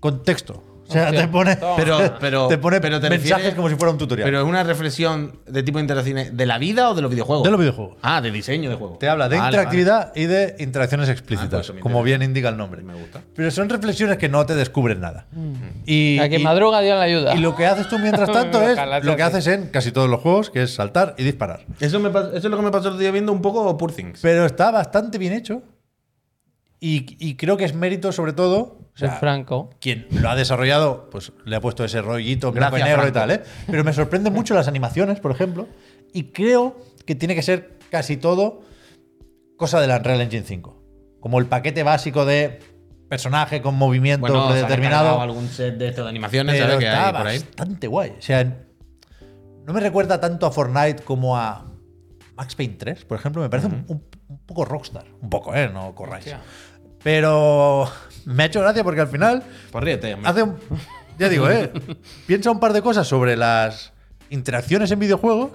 con 0.00 0.22
texto. 0.22 0.62
O 0.88 0.92
sea, 0.92 1.04
Hostia, 1.04 1.20
te 1.20 1.28
pone. 1.28 1.58
Pero- 1.76 2.14
pero- 2.20 2.48
te 2.48 2.56
pone 2.58 2.80
pero 2.80 2.98
te 3.00 3.10
mensajes 3.10 3.36
refieres- 3.36 3.54
como 3.56 3.68
si 3.68 3.74
fuera 3.76 3.92
un 3.92 3.98
tutorial. 3.98 4.26
Pero 4.26 4.38
es 4.40 4.44
una 4.46 4.62
reflexión 4.64 5.38
de 5.46 5.62
tipo 5.62 5.78
de 5.78 5.82
interacciones 5.82 6.36
de 6.36 6.46
la 6.46 6.58
vida 6.58 6.88
o 6.90 6.94
de 6.94 7.02
los 7.02 7.10
videojuegos. 7.10 7.44
de 7.44 7.50
los 7.50 7.60
videojuegos. 7.60 7.98
Ah, 8.02 8.20
de 8.20 8.30
diseño 8.30 8.70
de 8.70 8.76
juegos. 8.76 8.98
Te 8.98 9.08
habla 9.08 9.28
de 9.28 9.36
Vale, 9.36 9.48
interactividad 9.48 10.12
y 10.16 10.24
de 10.24 10.56
interacciones 10.58 11.08
explícitas, 11.10 11.46
Ah, 11.52 11.56
pues 11.58 11.66
eso 11.66 11.74
me 11.74 11.80
como 11.80 12.02
bien 12.02 12.22
indica 12.22 12.48
el 12.48 12.56
nombre. 12.56 12.82
Me 12.82 12.94
gusta. 12.94 13.20
Pero 13.36 13.50
son 13.50 13.68
reflexiones 13.68 14.16
que 14.16 14.28
no 14.28 14.46
te 14.46 14.54
descubren 14.54 15.00
nada. 15.00 15.26
Y, 15.84 16.18
A 16.20 16.28
que 16.28 16.38
y- 16.38 16.42
madruga 16.42 16.80
Dios 16.80 16.96
la 16.96 17.04
ayuda. 17.04 17.34
y 17.34 17.38
lo 17.40 17.54
que 17.54 17.66
haces 17.66 17.88
tú 17.88 17.98
mientras 17.98 18.28
tanto 18.32 18.62
es 18.62 18.78
lo 19.04 19.14
que 19.16 19.22
haces 19.22 19.46
en 19.46 19.68
casi 19.68 19.92
todos 19.92 20.08
los 20.08 20.20
juegos, 20.20 20.50
que 20.50 20.62
es 20.62 20.74
saltar 20.74 21.14
y 21.18 21.22
disparar. 21.24 21.66
Eso, 21.80 22.00
me 22.00 22.10
pas- 22.10 22.28
eso 22.28 22.36
es 22.38 22.44
lo 22.44 22.56
que 22.56 22.62
me 22.62 22.70
pasó 22.70 22.88
el 22.88 22.98
día 22.98 23.10
viendo 23.10 23.30
un 23.32 23.42
poco 23.42 23.76
Poor 23.76 23.92
Things. 23.92 24.20
Pero 24.22 24.46
está 24.46 24.70
bastante 24.70 25.18
bien 25.18 25.34
hecho. 25.34 25.62
Y, 26.80 27.16
y 27.18 27.34
creo 27.34 27.56
que 27.56 27.64
es 27.64 27.74
mérito, 27.74 28.12
sobre 28.12 28.32
todo. 28.32 28.77
Sea, 28.98 29.10
Franco. 29.12 29.70
quien 29.80 30.06
lo 30.10 30.28
ha 30.30 30.34
desarrollado, 30.36 31.08
pues 31.10 31.32
le 31.44 31.56
ha 31.56 31.60
puesto 31.60 31.84
ese 31.84 32.00
rollito 32.02 32.52
blanco 32.52 32.78
y 32.78 32.82
negro 32.82 33.06
y 33.08 33.12
tal, 33.12 33.30
¿eh? 33.30 33.42
Pero 33.66 33.84
me 33.84 33.92
sorprenden 33.92 34.32
mucho 34.32 34.54
las 34.54 34.68
animaciones, 34.68 35.20
por 35.20 35.30
ejemplo. 35.30 35.68
Y 36.12 36.24
creo 36.32 36.76
que 37.06 37.14
tiene 37.14 37.34
que 37.34 37.42
ser 37.42 37.78
casi 37.90 38.16
todo 38.16 38.62
cosa 39.56 39.80
de 39.80 39.86
la 39.86 39.96
Unreal 39.98 40.20
Engine 40.22 40.44
5. 40.44 40.82
Como 41.20 41.38
el 41.38 41.46
paquete 41.46 41.82
básico 41.82 42.24
de 42.24 42.60
personaje 43.08 43.62
con 43.62 43.74
movimiento 43.74 44.20
Bueno, 44.20 44.46
se 44.48 44.52
predeterminado. 44.52 45.20
algún 45.20 45.48
set 45.48 45.76
de 45.78 45.88
esto 45.88 46.02
de 46.04 46.10
animaciones. 46.10 46.54
Que 46.54 46.60
está 46.86 47.06
hay 47.08 47.12
por 47.14 47.26
ahí. 47.26 47.38
bastante 47.38 47.86
guay. 47.86 48.10
O 48.18 48.22
sea, 48.22 48.44
no 49.64 49.72
me 49.72 49.80
recuerda 49.80 50.20
tanto 50.20 50.46
a 50.46 50.50
Fortnite 50.52 51.02
como 51.02 51.36
a 51.36 51.66
Max 52.36 52.54
Payne 52.54 52.74
3, 52.78 53.04
por 53.04 53.18
ejemplo. 53.18 53.42
Me 53.42 53.50
parece 53.50 53.68
un, 53.68 53.84
un- 53.88 54.04
un 54.28 54.38
poco 54.46 54.64
rockstar. 54.64 55.04
Un 55.20 55.30
poco, 55.30 55.54
¿eh? 55.54 55.68
No 55.72 55.94
corráis. 55.94 56.24
Hostia. 56.26 56.40
Pero 57.02 57.88
me 58.34 58.42
ha 58.42 58.46
hecho 58.46 58.60
gracia 58.60 58.84
porque 58.84 59.00
al 59.00 59.08
final 59.08 59.42
Pues 59.70 59.84
ríete, 59.84 60.14
hombre. 60.14 60.30
hace 60.30 60.42
un, 60.42 60.56
ya 61.18 61.28
digo, 61.28 61.50
¿eh? 61.50 61.70
piensa 62.26 62.50
un 62.50 62.60
par 62.60 62.72
de 62.72 62.82
cosas 62.82 63.06
sobre 63.06 63.36
las 63.36 63.92
interacciones 64.30 64.90
en 64.90 64.98
videojuegos, 64.98 65.52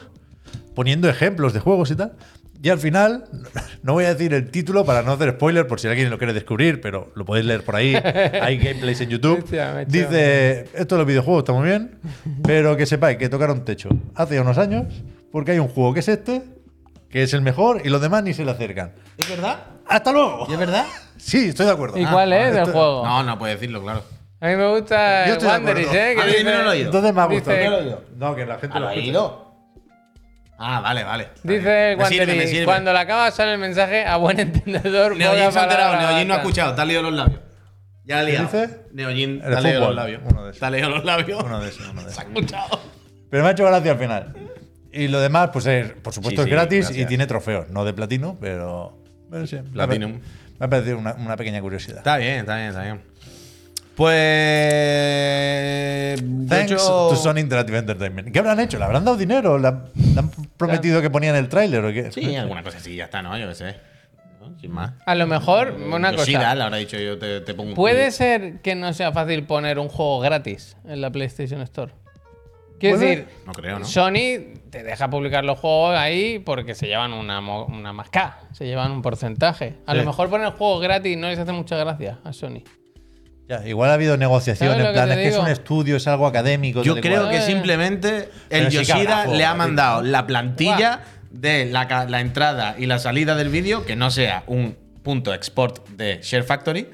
poniendo 0.75 1.07
ejemplos 1.09 1.53
de 1.53 1.59
juegos 1.59 1.91
y 1.91 1.95
tal. 1.95 2.13
Y 2.61 2.69
al 2.69 2.79
final, 2.79 3.25
no 3.81 3.91
voy 3.91 4.05
a 4.05 4.13
decir 4.13 4.33
el 4.33 4.49
título 4.49 4.85
para 4.85 5.01
no 5.03 5.11
hacer 5.11 5.31
spoiler 5.31 5.67
por 5.67 5.81
si 5.81 5.87
alguien 5.89 6.09
lo 6.09 6.17
quiere 6.17 6.31
descubrir, 6.33 6.79
pero 6.79 7.11
lo 7.13 7.25
podéis 7.25 7.45
leer 7.45 7.61
por 7.63 7.75
ahí. 7.75 7.93
Hay 8.41 8.57
gameplays 8.57 9.01
en 9.01 9.09
YouTube. 9.09 9.43
Dice, 9.87 10.69
esto 10.73 10.95
de 10.95 10.99
los 10.99 11.05
videojuegos 11.07 11.41
está 11.41 11.51
muy 11.51 11.67
bien, 11.67 11.99
pero 12.41 12.77
que 12.77 12.85
sepáis 12.85 13.17
que 13.17 13.27
tocaron 13.27 13.65
techo 13.65 13.89
hace 14.15 14.39
unos 14.39 14.57
años, 14.57 14.85
porque 15.29 15.51
hay 15.51 15.59
un 15.59 15.67
juego 15.67 15.93
que 15.93 15.99
es 15.99 16.07
este, 16.07 16.41
que 17.09 17.23
es 17.23 17.33
el 17.33 17.41
mejor, 17.41 17.81
y 17.83 17.89
los 17.89 18.01
demás 18.01 18.23
ni 18.23 18.33
se 18.33 18.45
le 18.45 18.51
acercan. 18.51 18.93
¿Es 19.17 19.29
verdad? 19.29 19.65
¡Hasta 19.87 20.11
luego! 20.11 20.45
¿Y 20.49 20.53
es 20.53 20.59
verdad? 20.59 20.85
Sí, 21.17 21.49
estoy 21.49 21.65
de 21.67 21.71
acuerdo. 21.71 21.97
¿Y 21.97 22.05
cuál 22.05 22.33
es 22.33 22.51
el 22.51 22.57
esto- 22.59 22.71
juego? 22.71 23.05
No, 23.05 23.23
no 23.23 23.37
puede 23.39 23.53
decirlo, 23.53 23.81
claro. 23.81 24.03
A 24.41 24.47
mí 24.47 24.55
me 24.57 24.69
gusta 24.71 25.25
Yo 25.25 25.31
el 25.33 25.37
estoy 25.37 25.47
de 25.47 25.53
Wanderers, 25.53 25.87
acuerdo. 25.87 26.05
¿eh? 26.05 26.15
Que 26.15 26.21
A 26.21 26.25
mí 26.25 26.31
dice- 26.31 26.43
no 26.43 26.51
lo 26.51 26.57
he 26.57 26.67
oído. 26.75 26.85
Entonces 26.87 27.13
me 27.13 27.21
ha 27.21 27.25
gustado. 27.25 27.57
Dice- 27.57 27.63
¿No 27.65 27.71
lo 27.71 27.77
he 27.77 27.81
oído? 27.83 28.03
No, 28.17 28.35
que 28.35 28.45
la 28.45 28.57
gente 28.57 28.67
¿Ah, 28.75 28.79
lo 28.79 28.85
lo 28.85 28.87
ha 28.89 28.93
escuche. 28.93 29.09
ido? 29.09 29.53
Ah, 30.59 30.79
vale, 30.81 31.03
vale. 31.03 31.27
Dice 31.43 31.91
el 31.93 31.97
Me 31.97 32.05
sirve, 32.05 32.17
me 32.17 32.27
Wanderers, 32.27 32.49
sirve. 32.49 32.65
cuando 32.65 32.93
la 32.93 32.99
acaba 33.01 33.31
sale 33.31 33.53
el 33.53 33.59
mensaje 33.59 34.05
a 34.05 34.17
buen 34.17 34.39
entendedor. 34.39 35.15
Neojin 35.17 35.51
se 35.51 35.59
ha 35.59 35.63
enterado, 35.63 35.91
palabra 35.91 36.09
Neojin 36.11 36.27
no 36.27 36.33
ha 36.33 36.37
basta. 36.37 36.49
escuchado, 36.49 36.75
te 36.75 36.81
ha 36.81 36.85
leído 36.85 37.01
los 37.03 37.13
labios. 37.13 37.39
Ya 38.05 38.19
ha 38.19 38.23
liado. 38.23 38.43
dice? 38.45 38.79
Neojin 38.91 39.41
te 39.41 39.47
El 39.47 39.55
ha 39.57 39.61
leído 39.61 39.79
los 39.81 39.95
labios. 39.95 40.21
uno 40.29 40.43
de 40.43 40.49
esos. 40.51 40.59
Te 40.59 40.65
ha 40.65 40.69
leído 40.69 40.89
los 40.89 41.05
labios. 41.05 41.43
Uno 41.43 41.59
de 41.61 41.69
esos, 41.69 41.87
uno 41.89 42.01
de 42.01 42.07
Se 42.07 42.11
esos. 42.11 42.23
ha 42.23 42.27
escuchado. 42.27 42.79
Pero 43.29 43.43
me 43.43 43.49
ha 43.49 43.51
hecho 43.53 43.65
gracia 43.65 43.91
al 43.93 43.97
final. 43.97 44.35
Y 44.91 45.07
lo 45.07 45.19
demás, 45.21 45.49
pues 45.51 45.65
es, 45.65 45.91
por 45.93 46.13
supuesto, 46.13 46.41
Sí, 46.43 46.45
es 46.49 46.49
sí, 46.49 46.51
gratis 46.51 46.79
gracias. 46.85 47.05
y 47.05 47.07
tiene 47.07 47.25
trofeos. 47.27 47.69
No 47.69 47.83
de 47.85 47.93
platino, 47.93 48.37
pero. 48.39 48.99
Pero 49.33 49.47
sí, 49.47 49.55
me 49.55 49.61
ha- 49.61 49.87
Platinum. 49.87 50.19
Me 50.59 50.65
ha 50.65 50.69
parecido 50.69 50.97
una, 50.97 51.13
una 51.15 51.35
pequeña 51.35 51.59
curiosidad. 51.61 51.97
Está 51.97 52.17
bien, 52.17 52.39
está 52.39 52.55
bien, 52.55 52.67
está 52.69 52.83
bien. 52.83 53.01
Pues. 53.95 54.13
de 56.21 56.47
Thanks 56.47 56.71
hecho- 56.71 57.07
to 57.09 57.15
Sony 57.15 57.39
Interactive 57.39 57.77
Entertainment. 57.79 58.31
¿Qué 58.31 58.39
habrán 58.39 58.59
hecho? 58.59 58.77
¿Le 58.77 58.85
habrán 58.85 59.05
dado 59.05 59.17
dinero? 59.17 59.57
¿Le 59.57 59.67
han, 59.67 59.85
le 59.95 60.19
han 60.19 60.29
prometido 60.57 61.01
que 61.01 61.09
ponían 61.09 61.35
el 61.35 61.49
tráiler 61.49 61.83
o 61.83 61.91
qué? 61.91 62.11
Sí, 62.11 62.35
alguna 62.35 62.63
cosa 62.63 62.77
así, 62.77 62.95
ya 62.95 63.05
está, 63.05 63.21
¿no? 63.21 63.37
Yo 63.37 63.47
qué 63.49 63.55
sé. 63.55 63.75
¿No? 64.41 64.57
Sin 64.59 64.71
más. 64.71 64.93
A 65.05 65.15
lo 65.15 65.25
mejor, 65.27 65.71
una 65.71 66.11
Yoshida 66.11 66.39
cosa. 66.39 66.55
le 66.55 66.63
habrá 66.63 66.77
dicho 66.77 66.97
yo 66.97 67.17
te, 67.17 67.41
te 67.41 67.53
pongo 67.53 67.69
un 67.69 67.75
¿Puede 67.75 68.11
ser 68.11 68.61
que 68.61 68.75
no 68.75 68.93
sea 68.93 69.11
fácil 69.11 69.43
poner 69.45 69.79
un 69.79 69.89
juego 69.89 70.19
gratis 70.19 70.75
en 70.85 71.01
la 71.01 71.11
PlayStation 71.11 71.61
Store? 71.61 71.91
Quiero 72.79 72.97
decir, 72.97 73.27
No 73.45 73.53
creo, 73.53 73.79
¿no? 73.79 73.85
Sony 73.85 74.59
te 74.73 74.81
deja 74.81 75.07
publicar 75.07 75.45
los 75.45 75.59
juegos 75.59 75.95
ahí 75.95 76.39
porque 76.39 76.73
se 76.73 76.87
llevan 76.87 77.13
una, 77.13 77.39
una 77.39 77.93
se 78.53 78.65
llevan 78.65 78.91
un 78.91 79.03
porcentaje. 79.03 79.75
A 79.85 79.91
Sí. 79.91 79.99
lo 79.99 80.03
mejor 80.05 80.31
poner 80.31 80.49
juegos 80.49 80.81
gratis 80.81 81.15
no 81.15 81.29
les 81.29 81.37
hace 81.37 81.51
mucha 81.51 81.77
gracia 81.77 82.17
a 82.23 82.33
Sony. 82.33 82.63
Ya, 83.47 83.63
igual 83.67 83.91
ha 83.91 83.93
habido 83.93 84.17
negociación 84.17 84.69
¿Sabes 84.71 84.83
lo 84.83 84.89
en 84.89 84.95
que 84.95 84.99
plan, 84.99 85.11
es 85.11 85.17
que 85.17 85.27
es 85.27 85.37
un 85.37 85.47
estudio, 85.47 85.95
es 85.97 86.07
algo 86.07 86.25
académico. 86.25 86.81
Yo 86.81 86.95
creo 86.99 87.21
cual. 87.21 87.29
que 87.31 87.37
Eh. 87.37 87.41
simplemente 87.41 88.29
el 88.49 88.71
sí 88.71 88.77
Yoshida 88.77 89.27
le 89.27 89.45
ha 89.45 89.53
mandado 89.53 90.01
la 90.01 90.25
plantilla 90.25 91.01
de 91.29 91.65
la, 91.65 92.07
la 92.09 92.19
entrada 92.21 92.73
y 92.79 92.87
la 92.87 92.97
salida 92.97 93.35
del 93.35 93.49
vídeo, 93.49 93.85
que 93.85 93.95
no 93.95 94.09
sea 94.09 94.43
un 94.47 94.75
punto 95.03 95.35
export 95.35 95.87
de 95.89 96.19
Share 96.23 96.43
Factory, 96.43 96.89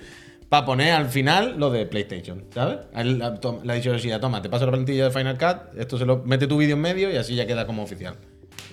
para 0.50 0.66
poner 0.66 0.94
al 0.94 1.08
final 1.10 1.60
lo 1.60 1.70
de 1.70 1.86
PlayStation, 1.86 2.46
¿sabes? 2.54 2.80
Él 2.96 3.20
Le 3.20 3.26
ha 3.72 3.76
dicho 3.76 3.92
Yoshida, 3.94 4.20
toma, 4.20 4.42
te 4.42 4.50
paso 4.50 4.66
la 4.66 4.72
plantilla 4.72 5.06
de 5.06 5.12
Final 5.12 5.38
Cut, 5.38 5.80
esto 5.80 5.98
se 5.98 6.06
lo 6.06 6.24
mete 6.26 6.48
tu 6.48 6.58
vídeo 6.58 6.76
en 6.76 6.82
medio 6.82 7.12
y 7.12 7.18
así 7.18 7.36
ya 7.36 7.46
queda 7.46 7.68
como 7.68 7.84
oficial. 7.84 8.16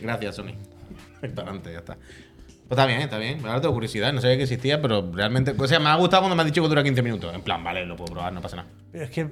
Gracias, 0.01 0.37
Sony. 0.37 0.55
Adelante, 1.23 1.73
ya 1.73 1.79
está. 1.79 1.97
Pues 2.69 2.81
está 2.81 2.87
bien, 2.87 3.01
está 3.01 3.19
bien. 3.19 3.47
Ahora 3.47 3.61
tengo 3.61 3.75
curiosidad, 3.75 4.13
no 4.13 4.21
sabía 4.21 4.39
que 4.39 4.43
existía, 4.43 4.83
pero 4.83 5.09
realmente. 5.13 5.55
O 5.57 5.69
sea, 5.69 5.79
me 5.79 5.89
ha 5.89 5.95
gustado 5.97 6.23
cuando 6.23 6.35
me 6.35 6.43
has 6.43 6.47
dicho 6.47 6.63
que 6.63 6.69
dura 6.69 6.83
15 6.83 7.03
minutos. 7.03 7.33
En 7.33 7.43
plan, 7.43 7.63
vale, 7.63 7.87
lo 7.87 7.95
puedo 7.95 8.13
probar, 8.13 8.33
no 8.33 8.41
pasa 8.41 8.57
nada. 8.57 8.69
Pero 8.91 9.05
es 9.05 9.11
que, 9.11 9.29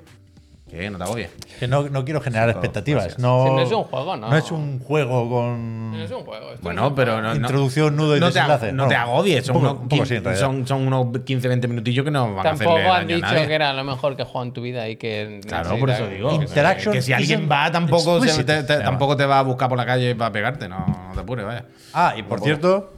Que 0.70 0.90
no 0.90 0.96
te 0.98 1.04
agobies. 1.04 1.30
que 1.60 1.68
no, 1.68 1.88
no 1.88 2.04
quiero 2.04 2.20
generar 2.20 2.48
expectativas. 2.48 3.18
No, 3.18 3.44
Si 3.46 3.50
no 3.52 3.60
es 3.60 3.70
un 3.70 3.84
juego, 3.84 4.16
¿no? 4.16 4.30
No 4.30 4.36
es 4.36 4.50
un 4.50 4.80
juego 4.80 5.28
con. 5.30 5.92
No 5.92 6.02
es 6.02 6.10
un 6.10 6.24
juego. 6.24 6.46
esto 6.48 6.62
Bueno, 6.62 6.84
es 6.84 6.88
un 6.88 6.94
pero 6.96 7.12
juego. 7.12 7.22
no, 7.28 7.34
no- 7.34 7.40
Introducción, 7.40 7.94
nudo 7.96 8.16
y 8.16 8.20
no 8.20 8.28
te, 8.28 8.34
desenlace. 8.34 8.72
no 8.72 8.84
Bueno, 8.84 8.88
te 8.88 8.94
agobies, 8.96 9.44
son, 9.46 9.56
un 9.56 9.62
poco- 9.62 9.70
unos, 9.72 9.82
un 9.82 9.88
poco 9.90 10.06
sí, 10.06 10.14
en 10.14 10.20
15 10.22 10.30
realidad. 10.30 10.46
son, 10.46 10.66
son 10.66 10.86
unos 10.86 11.06
15-20 11.24 11.68
minutillos 11.68 12.04
que 12.04 12.10
no 12.10 12.34
van 12.34 12.38
a 12.46 12.50
Tampoco 12.50 12.70
hacerle 12.72 12.90
han 12.90 12.94
daño 12.96 13.14
a 13.14 13.16
dicho 13.16 13.28
nadie. 13.34 13.46
que 13.46 13.54
era 13.54 13.72
lo 13.74 13.84
mejor 13.84 14.16
que 14.16 14.22
he 14.22 14.24
jugado 14.24 14.46
en 14.46 14.52
tu 14.52 14.62
vida 14.62 14.88
y 14.88 14.96
que. 14.96 15.40
Claro, 15.46 15.78
por 15.78 15.90
eso 15.90 16.08
digo. 16.08 16.32
Interaction 16.32 16.94
que 16.94 17.02
si 17.02 17.12
alguien 17.12 17.40
isn't 17.40 17.52
va, 17.52 17.70
tampoco, 17.70 18.20
se- 18.20 18.26
explicit, 18.26 18.46
te, 18.46 18.62
te- 18.62 18.66
se 18.66 18.72
llama. 18.78 18.84
tampoco 18.90 19.16
te 19.16 19.26
va 19.26 19.38
a 19.38 19.42
buscar 19.42 19.68
por 19.68 19.76
la 19.78 19.86
calle 19.86 20.16
para 20.16 20.32
pegarte, 20.32 20.66
no, 20.68 20.78
no 20.86 21.10
te 21.14 21.20
apures, 21.20 21.44
vaya. 21.44 21.66
Ah, 21.92 22.14
y 22.16 22.22
por 22.24 22.40
cierto, 22.40 22.94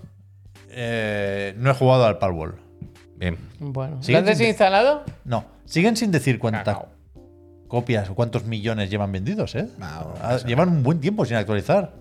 eh, 0.70 1.52
no 1.58 1.70
he 1.70 1.74
jugado 1.74 2.06
al 2.06 2.18
Palworld. 2.18 2.54
Bien. 3.16 3.36
Bueno. 3.58 3.98
¿Lo 4.06 4.18
has 4.18 4.24
desinstalado? 4.24 5.02
No, 5.24 5.44
siguen 5.64 5.96
sin 5.96 6.10
decir 6.12 6.38
cuántas 6.38 6.64
Cagao. 6.64 6.88
Copias 7.68 8.08
o 8.10 8.14
cuántos 8.14 8.44
millones 8.44 8.90
llevan 8.90 9.12
vendidos, 9.12 9.54
¿eh? 9.54 9.68
Ah, 9.80 10.06
Ah, 10.22 10.36
llevan 10.46 10.68
un 10.68 10.82
buen 10.82 11.00
tiempo 11.00 11.24
sin 11.24 11.36
actualizar. 11.36 11.94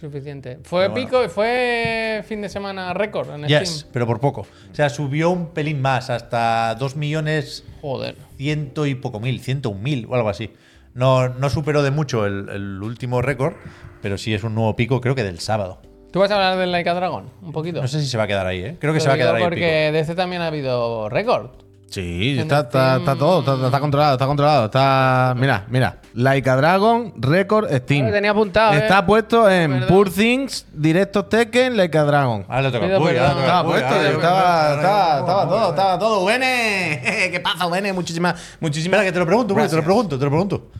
Suficiente. 0.00 0.58
Fue 0.64 0.82
Pero 0.82 0.92
bueno. 0.92 1.06
pico, 1.06 1.28
fue 1.28 2.22
fin 2.26 2.42
de 2.42 2.48
semana 2.48 2.92
récord 2.92 3.30
en 3.30 3.46
Yes, 3.46 3.68
Steam. 3.68 3.90
pero 3.92 4.06
por 4.06 4.20
poco. 4.20 4.40
O 4.42 4.74
sea, 4.74 4.90
subió 4.90 5.30
un 5.30 5.50
pelín 5.54 5.80
más, 5.80 6.10
hasta 6.10 6.74
2 6.74 6.96
millones 6.96 7.64
Joder. 7.80 8.16
ciento 8.36 8.86
y 8.86 8.96
poco 8.96 9.20
mil, 9.20 9.40
ciento 9.40 9.70
un 9.70 9.82
mil 9.82 10.06
o 10.08 10.14
algo 10.14 10.28
así. 10.28 10.50
No, 10.94 11.28
no 11.28 11.48
superó 11.48 11.82
de 11.82 11.90
mucho 11.90 12.26
el, 12.26 12.48
el 12.50 12.82
último 12.82 13.22
récord, 13.22 13.54
pero 14.02 14.18
sí 14.18 14.34
es 14.34 14.42
un 14.44 14.54
nuevo 14.54 14.76
pico, 14.76 15.00
creo 15.00 15.14
que 15.14 15.24
del 15.24 15.38
sábado. 15.40 15.80
¿Tú 16.12 16.20
vas 16.20 16.30
a 16.30 16.34
hablar 16.34 16.58
del 16.58 16.70
Laika 16.70 16.94
Dragon? 16.94 17.30
Un 17.42 17.52
poquito. 17.52 17.80
No 17.80 17.88
sé 17.88 18.00
si 18.00 18.06
se 18.06 18.16
va 18.16 18.24
a 18.24 18.26
quedar 18.28 18.46
ahí, 18.46 18.60
¿eh? 18.62 18.76
Creo 18.78 18.92
que 18.92 19.00
se 19.00 19.08
va 19.08 19.14
a 19.14 19.16
quedar 19.16 19.34
ahí. 19.36 19.42
el 19.42 19.48
Porque 19.48 19.90
de 19.90 19.98
este 19.98 20.14
también 20.14 20.42
ha 20.42 20.48
habido 20.48 21.08
récord. 21.08 21.50
Sí, 21.94 22.36
está, 22.40 22.62
está, 22.62 22.96
está 22.96 23.14
todo, 23.14 23.38
está, 23.38 23.66
está 23.66 23.78
controlado, 23.78 24.14
está 24.14 24.26
controlado. 24.26 24.64
Está, 24.64 25.32
mira, 25.36 25.64
mira, 25.68 25.98
Laika 26.14 26.56
Dragon, 26.56 27.14
Record, 27.16 27.72
Steam. 27.72 28.06
Lo 28.06 28.12
tenía 28.12 28.32
apuntado, 28.32 28.72
Está 28.72 28.98
eh. 28.98 29.02
puesto 29.06 29.48
en. 29.48 29.86
Poor 29.86 30.10
Things, 30.10 30.66
Directos 30.72 31.28
Tekken, 31.28 31.76
Laika 31.76 32.02
Dragon. 32.02 32.40
pico. 32.40 32.52
Ahora 32.52 32.62
le 32.62 32.72
toca 32.72 32.86
Estaba 32.86 33.64
puesto, 33.64 33.94
estaba, 33.94 35.46
todo, 35.46 35.70
estaba 35.70 35.98
todo. 36.00 36.24
¡Bene! 36.24 37.00
¿Qué 37.30 37.38
pasa, 37.38 37.68
Bene? 37.68 37.92
Muchísimas, 37.92 38.56
muchísimas. 38.58 39.02
Que 39.04 39.12
te 39.12 39.18
lo 39.20 39.26
pregunto, 39.26 39.54
Puy, 39.54 39.68
te 39.68 39.76
lo 39.76 39.84
pregunto, 39.84 40.18
te 40.18 40.24
lo 40.24 40.30
pregunto. 40.32 40.70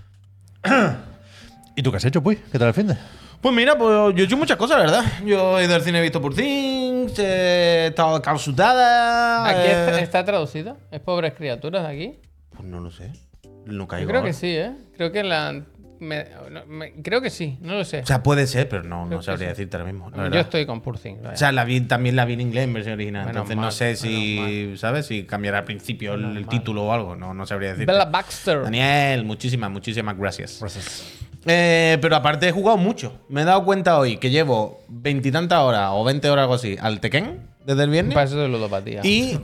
¿Y 1.77 1.83
tú 1.85 1.93
qué 1.93 1.99
has 1.99 2.05
hecho, 2.05 2.25
pues? 2.25 2.39
¿Qué 2.51 2.59
tal 2.59 2.67
el 2.67 2.75
fin 2.75 2.89
de? 2.89 2.97
Pues 3.45 3.55
mira, 3.55 3.77
pues 3.77 4.15
yo 4.17 4.23
he 4.23 4.27
hecho 4.27 4.39
muchas 4.39 4.57
cosas, 4.57 4.79
la 4.79 4.85
verdad. 4.85 5.05
Yo 5.27 5.61
he 5.61 5.65
ido 5.67 5.75
al 5.75 5.83
cine, 5.83 5.99
he 5.99 6.03
visto 6.03 6.19
por 6.23 6.35
Things, 6.35 7.19
he 7.19 7.89
estado 7.89 8.23
calzutada. 8.23 9.47
¿Aquí 9.47 9.61
eh, 9.69 9.71
está, 9.71 10.01
está 10.01 10.25
traducida? 10.25 10.79
¿Es 10.91 11.01
pobres 11.01 11.35
criaturas 11.35 11.87
de 11.87 11.93
aquí? 11.93 12.19
Pues 12.57 12.65
no 12.67 12.81
lo 12.81 12.91
sé. 12.91 13.13
No 13.67 13.83
Yo 13.83 13.87
caigo. 13.87 14.09
creo 14.09 14.23
que 14.25 14.33
sí, 14.33 14.47
¿eh? 14.49 14.73
Creo 14.97 15.13
que 15.13 15.23
la. 15.23 15.63
me- 16.01 16.27
no, 16.51 16.65
me- 16.65 16.95
creo 17.03 17.21
que 17.21 17.29
sí, 17.29 17.59
no 17.61 17.75
lo 17.75 17.85
sé. 17.85 18.01
O 18.01 18.07
sea, 18.07 18.23
puede 18.23 18.47
ser, 18.47 18.67
pero 18.67 18.83
no, 18.83 19.05
Creo 19.09 19.19
no 19.19 19.23
sabría 19.23 19.49
sí. 19.49 19.51
decirte 19.51 19.77
ahora 19.77 19.93
mismo. 19.93 20.11
Yo 20.11 20.41
estoy 20.41 20.65
con 20.65 20.81
Poor 20.81 20.99
Things. 20.99 21.21
O 21.31 21.37
sea, 21.37 21.53
la 21.53 21.65
vi, 21.65 21.83
también 21.83 22.17
la 22.17 22.25
vi 22.25 22.33
en 22.33 22.41
inglés 22.41 22.65
en 22.65 22.73
versión 22.73 22.95
original. 22.95 23.27
Menos 23.27 23.43
entonces 23.43 23.57
no 23.59 23.71
sé 23.71 23.97
si, 23.97 24.75
¿sabes? 24.79 25.05
Si 25.05 25.25
cambiará 25.25 25.59
al 25.59 25.65
principio 25.65 26.15
el, 26.15 26.35
el 26.39 26.47
título 26.49 26.85
o 26.85 26.93
algo. 26.95 27.15
No, 27.15 27.35
no 27.35 27.45
sabría 27.45 27.73
decirte. 27.73 27.93
Bella 27.93 28.07
Baxter. 28.07 28.63
Daniel, 28.63 29.25
muchísimas, 29.25 29.71
muchísimas 29.71 30.17
gracias. 30.17 30.63
Eh, 31.47 31.99
pero 32.01 32.17
aparte 32.17 32.49
he 32.49 32.53
jugado 32.53 32.77
mucho. 32.79 33.21
Me 33.29 33.43
he 33.43 33.45
dado 33.45 33.65
cuenta 33.65 33.99
hoy 33.99 34.17
que 34.17 34.31
llevo 34.31 34.83
veintitantas 34.89 35.59
horas 35.61 35.91
o 35.93 36.03
20 36.05 36.31
horas 36.31 36.43
algo 36.45 36.55
así 36.55 36.77
al 36.81 37.01
Tekken 37.01 37.41
desde 37.65 37.83
el 37.85 37.91
viernes. 37.91 38.15
Para 38.15 38.27
eso 38.27 38.37
de 38.39 38.49
ludopatía. 38.49 39.01
Y 39.05 39.39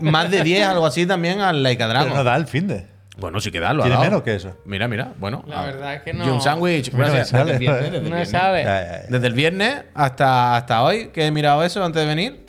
más 0.00 0.30
de 0.30 0.42
10, 0.42 0.66
algo 0.66 0.86
así, 0.86 1.06
también 1.06 1.40
al 1.40 1.62
Like 1.62 1.82
a 1.82 1.86
Pero 1.88 1.98
Dragon. 2.00 2.16
no 2.18 2.24
da 2.24 2.36
el 2.36 2.46
fin 2.46 2.66
de. 2.68 2.86
Bueno, 3.18 3.40
sí 3.40 3.50
que 3.50 3.58
da, 3.58 3.72
lo 3.72 3.82
ha 3.82 3.86
Tiene 3.86 3.96
dado. 3.96 4.10
menos 4.10 4.22
que 4.22 4.34
eso. 4.36 4.56
Mira, 4.64 4.86
mira, 4.86 5.12
bueno. 5.18 5.42
La 5.48 5.62
ah, 5.62 5.66
verdad 5.66 5.94
es 5.94 6.02
que 6.02 6.12
no- 6.12 6.24
y 6.24 6.28
un 6.28 6.40
sándwich, 6.40 6.92
No 6.92 7.04
sale, 7.24 7.58
Desde 7.58 7.96
el 7.98 8.10
no 8.10 8.24
sabe. 8.26 8.64
Desde 9.08 9.26
el 9.26 9.32
viernes 9.32 9.82
hasta, 9.94 10.54
hasta 10.56 10.82
hoy, 10.84 11.08
que 11.08 11.26
he 11.26 11.30
mirado 11.32 11.64
eso 11.64 11.82
antes 11.84 12.00
de 12.02 12.06
venir. 12.06 12.46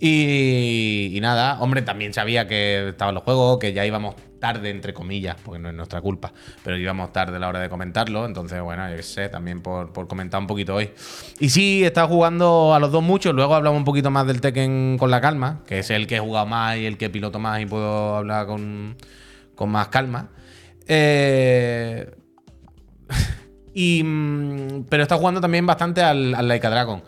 Y, 0.00 1.10
y 1.14 1.20
nada, 1.20 1.60
hombre, 1.60 1.82
también 1.82 2.14
sabía 2.14 2.46
que 2.46 2.88
estaban 2.90 3.14
los 3.14 3.24
juegos, 3.24 3.58
que 3.58 3.72
ya 3.72 3.84
íbamos 3.84 4.14
tarde, 4.38 4.70
entre 4.70 4.94
comillas, 4.94 5.36
porque 5.44 5.58
no 5.58 5.68
es 5.68 5.74
nuestra 5.74 6.00
culpa, 6.00 6.32
pero 6.64 6.76
íbamos 6.76 7.12
tarde 7.12 7.36
a 7.36 7.38
la 7.38 7.48
hora 7.48 7.60
de 7.60 7.68
comentarlo. 7.68 8.24
Entonces, 8.24 8.60
bueno, 8.62 8.88
yo 8.88 8.96
qué 8.96 9.02
sé, 9.02 9.28
también 9.28 9.60
por, 9.60 9.92
por 9.92 10.08
comentar 10.08 10.40
un 10.40 10.46
poquito 10.46 10.74
hoy. 10.74 10.90
Y 11.38 11.50
sí, 11.50 11.82
he 11.82 11.86
estado 11.86 12.08
jugando 12.08 12.74
a 12.74 12.78
los 12.78 12.92
dos 12.92 13.02
mucho. 13.02 13.32
Luego 13.32 13.54
hablamos 13.54 13.78
un 13.78 13.84
poquito 13.84 14.10
más 14.10 14.26
del 14.26 14.40
Tekken 14.40 14.96
con 14.98 15.10
la 15.10 15.20
calma, 15.20 15.62
que 15.66 15.80
es 15.80 15.90
el 15.90 16.06
que 16.06 16.16
he 16.16 16.20
jugado 16.20 16.46
más 16.46 16.76
y 16.76 16.86
el 16.86 16.96
que 16.96 17.10
piloto 17.10 17.38
más 17.38 17.60
y 17.60 17.66
puedo 17.66 18.16
hablar 18.16 18.46
con, 18.46 18.96
con 19.54 19.70
más 19.70 19.88
calma. 19.88 20.30
Eh, 20.86 22.10
y, 23.74 24.02
mm, 24.02 24.84
pero 24.88 25.02
está 25.02 25.16
jugando 25.16 25.40
también 25.40 25.66
bastante 25.66 26.02
al, 26.02 26.34
al 26.34 26.48
Like 26.48 26.66
a 26.66 26.70
Dragon. 26.70 27.02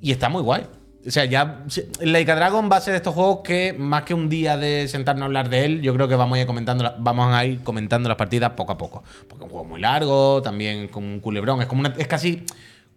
Y 0.00 0.12
está 0.12 0.28
muy 0.28 0.42
guay. 0.42 0.66
O 1.06 1.10
sea, 1.10 1.24
ya. 1.26 1.62
se- 1.68 1.88
el 2.00 2.12
Like 2.12 2.30
a 2.32 2.34
Dragon 2.36 2.68
va 2.70 2.76
a 2.76 2.80
ser 2.80 2.94
estos 2.94 3.14
juegos 3.14 3.40
que, 3.44 3.74
más 3.76 4.04
que 4.04 4.14
un 4.14 4.28
día 4.28 4.56
de 4.56 4.88
sentarnos 4.88 5.22
a 5.22 5.26
hablar 5.26 5.48
de 5.50 5.64
él, 5.66 5.82
yo 5.82 5.92
creo 5.94 6.08
que 6.08 6.14
vamos 6.16 6.36
a 6.38 6.40
ir 6.40 6.46
comentando, 6.46 6.94
vamos 6.98 7.34
a 7.34 7.44
ir 7.44 7.62
comentando 7.62 8.08
las 8.08 8.16
partidas 8.16 8.50
poco 8.52 8.72
a 8.72 8.78
poco. 8.78 9.02
Porque 9.28 9.44
es 9.44 9.50
un 9.50 9.50
juego 9.50 9.64
muy 9.64 9.80
largo, 9.80 10.40
también 10.42 10.88
con 10.88 11.04
un 11.04 11.20
culebrón. 11.20 11.60
Es 11.60 11.66
como 11.66 11.80
una- 11.80 11.94
es 11.98 12.06
casi 12.06 12.44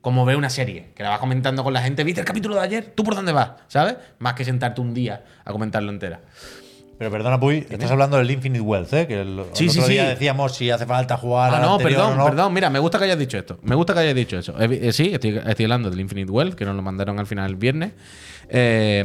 como 0.01 0.23
ver 0.23 0.37
una 0.37 0.49
serie, 0.49 0.91
que 0.95 1.03
la 1.03 1.09
vas 1.09 1.19
comentando 1.19 1.63
con 1.65 1.73
la 1.73 1.81
gente. 1.81 2.03
¿Viste 2.05 2.21
el 2.21 2.25
capítulo 2.27 2.55
de 2.55 2.61
ayer? 2.61 2.93
¿Tú 2.95 3.03
por 3.03 3.13
dónde 3.15 3.33
vas? 3.33 3.51
¿Sabes? 3.67 3.97
Más 4.19 4.35
que 4.35 4.45
sentarte 4.45 4.79
un 4.79 4.93
día 4.93 5.25
a 5.43 5.51
comentarlo 5.51 5.91
entera. 5.91 6.21
Pero 6.97 7.11
perdona, 7.11 7.39
Puy, 7.39 7.65
estás 7.69 7.91
hablando 7.91 8.17
del 8.17 8.31
Infinite 8.31 8.61
Wealth, 8.61 8.91
¿eh? 8.93 9.05
Que 9.07 9.21
el, 9.21 9.39
el 9.39 9.45
Sí, 9.53 9.69
sí, 9.69 9.79
otro 9.79 9.91
día 9.91 10.03
sí. 10.05 10.09
decíamos 10.09 10.55
si 10.55 10.71
hace 10.71 10.85
falta 10.87 11.15
jugar 11.17 11.53
Ah, 11.53 11.59
no, 11.59 11.73
anterior 11.75 12.01
perdón, 12.01 12.17
no. 12.17 12.25
perdón. 12.25 12.53
Mira, 12.53 12.69
me 12.71 12.79
gusta 12.79 12.97
que 12.97 13.03
hayas 13.05 13.19
dicho 13.19 13.37
esto. 13.37 13.59
Me 13.61 13.75
gusta 13.75 13.93
que 13.93 13.99
hayas 13.99 14.15
dicho 14.15 14.37
eso. 14.39 14.59
Eh, 14.59 14.79
eh, 14.81 14.91
sí, 14.93 15.11
estoy, 15.13 15.37
estoy 15.45 15.65
hablando 15.65 15.89
del 15.91 15.99
Infinite 15.99 16.31
Wealth, 16.31 16.55
que 16.55 16.65
nos 16.65 16.75
lo 16.75 16.81
mandaron 16.81 17.19
al 17.19 17.27
final 17.27 17.49
el 17.51 17.55
viernes. 17.55 17.91
Eh, 18.49 19.03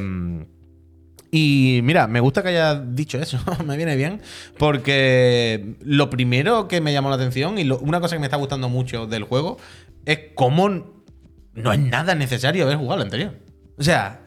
y 1.30 1.80
mira, 1.82 2.06
me 2.06 2.20
gusta 2.20 2.42
que 2.42 2.48
hayas 2.50 2.94
dicho 2.94 3.18
eso. 3.18 3.38
me 3.66 3.76
viene 3.76 3.96
bien. 3.96 4.20
Porque 4.58 5.76
lo 5.82 6.08
primero 6.10 6.68
que 6.68 6.80
me 6.80 6.92
llamó 6.92 7.08
la 7.10 7.16
atención 7.16 7.58
y 7.58 7.64
lo- 7.64 7.78
una 7.78 8.00
cosa 8.00 8.16
que 8.16 8.20
me 8.20 8.26
está 8.26 8.36
gustando 8.36 8.68
mucho 8.68 9.06
del 9.06 9.24
juego 9.24 9.58
es 10.06 10.18
cómo 10.34 10.68
no 11.54 11.72
es 11.72 11.78
nada 11.78 12.14
necesario 12.14 12.64
haber 12.64 12.76
jugado 12.76 12.94
al 13.00 13.02
anterior. 13.06 13.34
O 13.78 13.82
sea, 13.82 14.20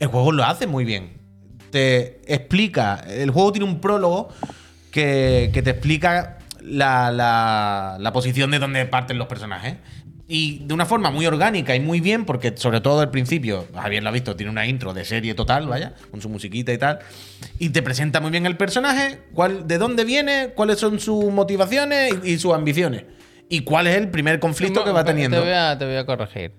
el 0.00 0.08
juego 0.08 0.32
lo 0.32 0.44
hace 0.44 0.66
muy 0.66 0.84
bien. 0.84 1.23
Te 1.74 2.20
explica. 2.32 3.04
El 3.08 3.32
juego 3.32 3.50
tiene 3.50 3.66
un 3.66 3.80
prólogo 3.80 4.28
que, 4.92 5.50
que 5.52 5.60
te 5.60 5.70
explica 5.70 6.38
la, 6.62 7.10
la- 7.10 7.96
la 7.98 8.12
posición 8.12 8.52
de 8.52 8.60
donde 8.60 8.86
parten 8.86 9.18
los 9.18 9.26
personajes. 9.26 9.74
Y 10.28 10.60
de 10.66 10.72
una 10.72 10.86
forma 10.86 11.10
muy 11.10 11.26
orgánica 11.26 11.74
y 11.74 11.80
muy 11.80 11.98
bien, 12.00 12.26
porque 12.26 12.54
sobre 12.56 12.80
todo 12.80 13.00
al 13.00 13.10
principio, 13.10 13.66
Javier 13.74 14.04
lo 14.04 14.08
ha 14.08 14.12
visto, 14.12 14.36
tiene 14.36 14.52
una 14.52 14.66
intro 14.68 14.94
de 14.94 15.04
serie 15.04 15.34
total, 15.34 15.66
vaya, 15.66 15.94
con 16.12 16.22
su 16.22 16.28
musiquita 16.28 16.72
y 16.72 16.78
tal. 16.78 17.00
Y 17.58 17.70
te 17.70 17.82
presenta 17.82 18.20
muy 18.20 18.30
bien 18.30 18.46
el 18.46 18.56
personaje, 18.56 19.18
cuál, 19.32 19.66
de 19.66 19.76
dónde 19.78 20.04
viene, 20.04 20.52
cuáles 20.54 20.78
son 20.78 21.00
sus 21.00 21.24
motivaciones 21.32 22.14
y, 22.22 22.30
y 22.34 22.38
sus 22.38 22.54
ambiciones. 22.54 23.02
Y 23.48 23.62
cuál 23.62 23.88
es 23.88 23.96
el 23.96 24.10
primer 24.10 24.38
conflicto 24.38 24.84
que 24.84 24.92
va 24.92 25.02
Te 25.04 25.10
teniendo. 25.10 25.40
voy, 25.40 25.50
a, 25.50 25.76
te 25.76 25.84
voy 25.86 25.96
a 25.96 26.06
corregir. 26.06 26.52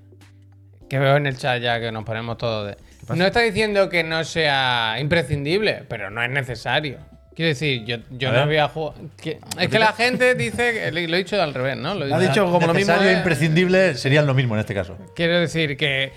Que 0.89 0.99
veo 0.99 1.15
en 1.15 1.25
el 1.25 1.37
chat 1.37 1.61
ya 1.61 1.79
que 1.79 1.89
nos 1.93 2.03
ponemos 2.03 2.37
todos 2.37 2.67
de. 2.67 2.77
No 3.09 3.25
está 3.25 3.41
diciendo 3.41 3.89
que 3.89 4.03
no 4.03 4.23
sea 4.23 4.95
imprescindible, 4.99 5.83
pero 5.87 6.09
no 6.09 6.23
es 6.23 6.29
necesario. 6.29 6.97
Quiero 7.35 7.49
decir, 7.49 7.83
yo, 7.85 7.97
no 7.97 8.31
ver. 8.31 8.35
había 8.39 8.67
jugado. 8.69 8.95
que- 9.21 9.39
es 9.59 9.67
que 9.67 9.77
la 9.79 9.91
gente 9.93 10.35
dice. 10.35 10.73
que- 10.73 10.91
Lo 11.07 11.15
he 11.15 11.17
dicho 11.17 11.41
al 11.41 11.53
revés, 11.53 11.75
¿no? 11.77 11.93
Lo 11.93 12.07
he 12.07 12.13
Ha 12.13 12.19
dicho 12.19 12.45
como 12.45 12.65
lo 12.65 12.73
mismo. 12.73 12.93
Necesario 12.93 13.09
e 13.09 13.13
imprescindible 13.17 13.95
serían 13.95 14.25
lo 14.25 14.33
mismo 14.33 14.55
en 14.55 14.61
este 14.61 14.73
caso. 14.73 14.97
Quiero 15.15 15.37
decir 15.39 15.75
que, 15.75 16.13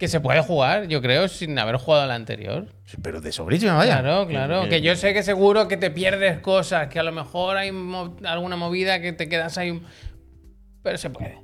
que 0.00 0.08
se 0.08 0.18
puede 0.18 0.40
jugar, 0.42 0.88
yo 0.88 1.00
creo, 1.00 1.28
sin 1.28 1.56
haber 1.60 1.76
jugado 1.76 2.02
al 2.02 2.10
anterior. 2.10 2.66
Pero 3.02 3.20
de 3.20 3.30
sobrísima, 3.30 3.74
vaya. 3.74 4.00
Claro, 4.00 4.26
claro. 4.26 4.62
que- 4.64 4.68
Que 4.70 4.80
yo 4.82 4.96
sé 4.96 5.14
que 5.14 5.22
seguro 5.22 5.68
que 5.68 5.76
te 5.76 5.92
pierdes 5.92 6.38
cosas, 6.40 6.88
que 6.88 6.98
a 6.98 7.04
lo 7.04 7.12
mejor 7.12 7.56
hay 7.56 7.70
mo- 7.70 8.16
alguna 8.24 8.56
movida 8.56 9.00
que 9.00 9.12
te 9.12 9.28
quedas 9.28 9.58
ahí. 9.58 9.80
Pero 10.82 10.98
se 10.98 11.10
puede. 11.10 11.38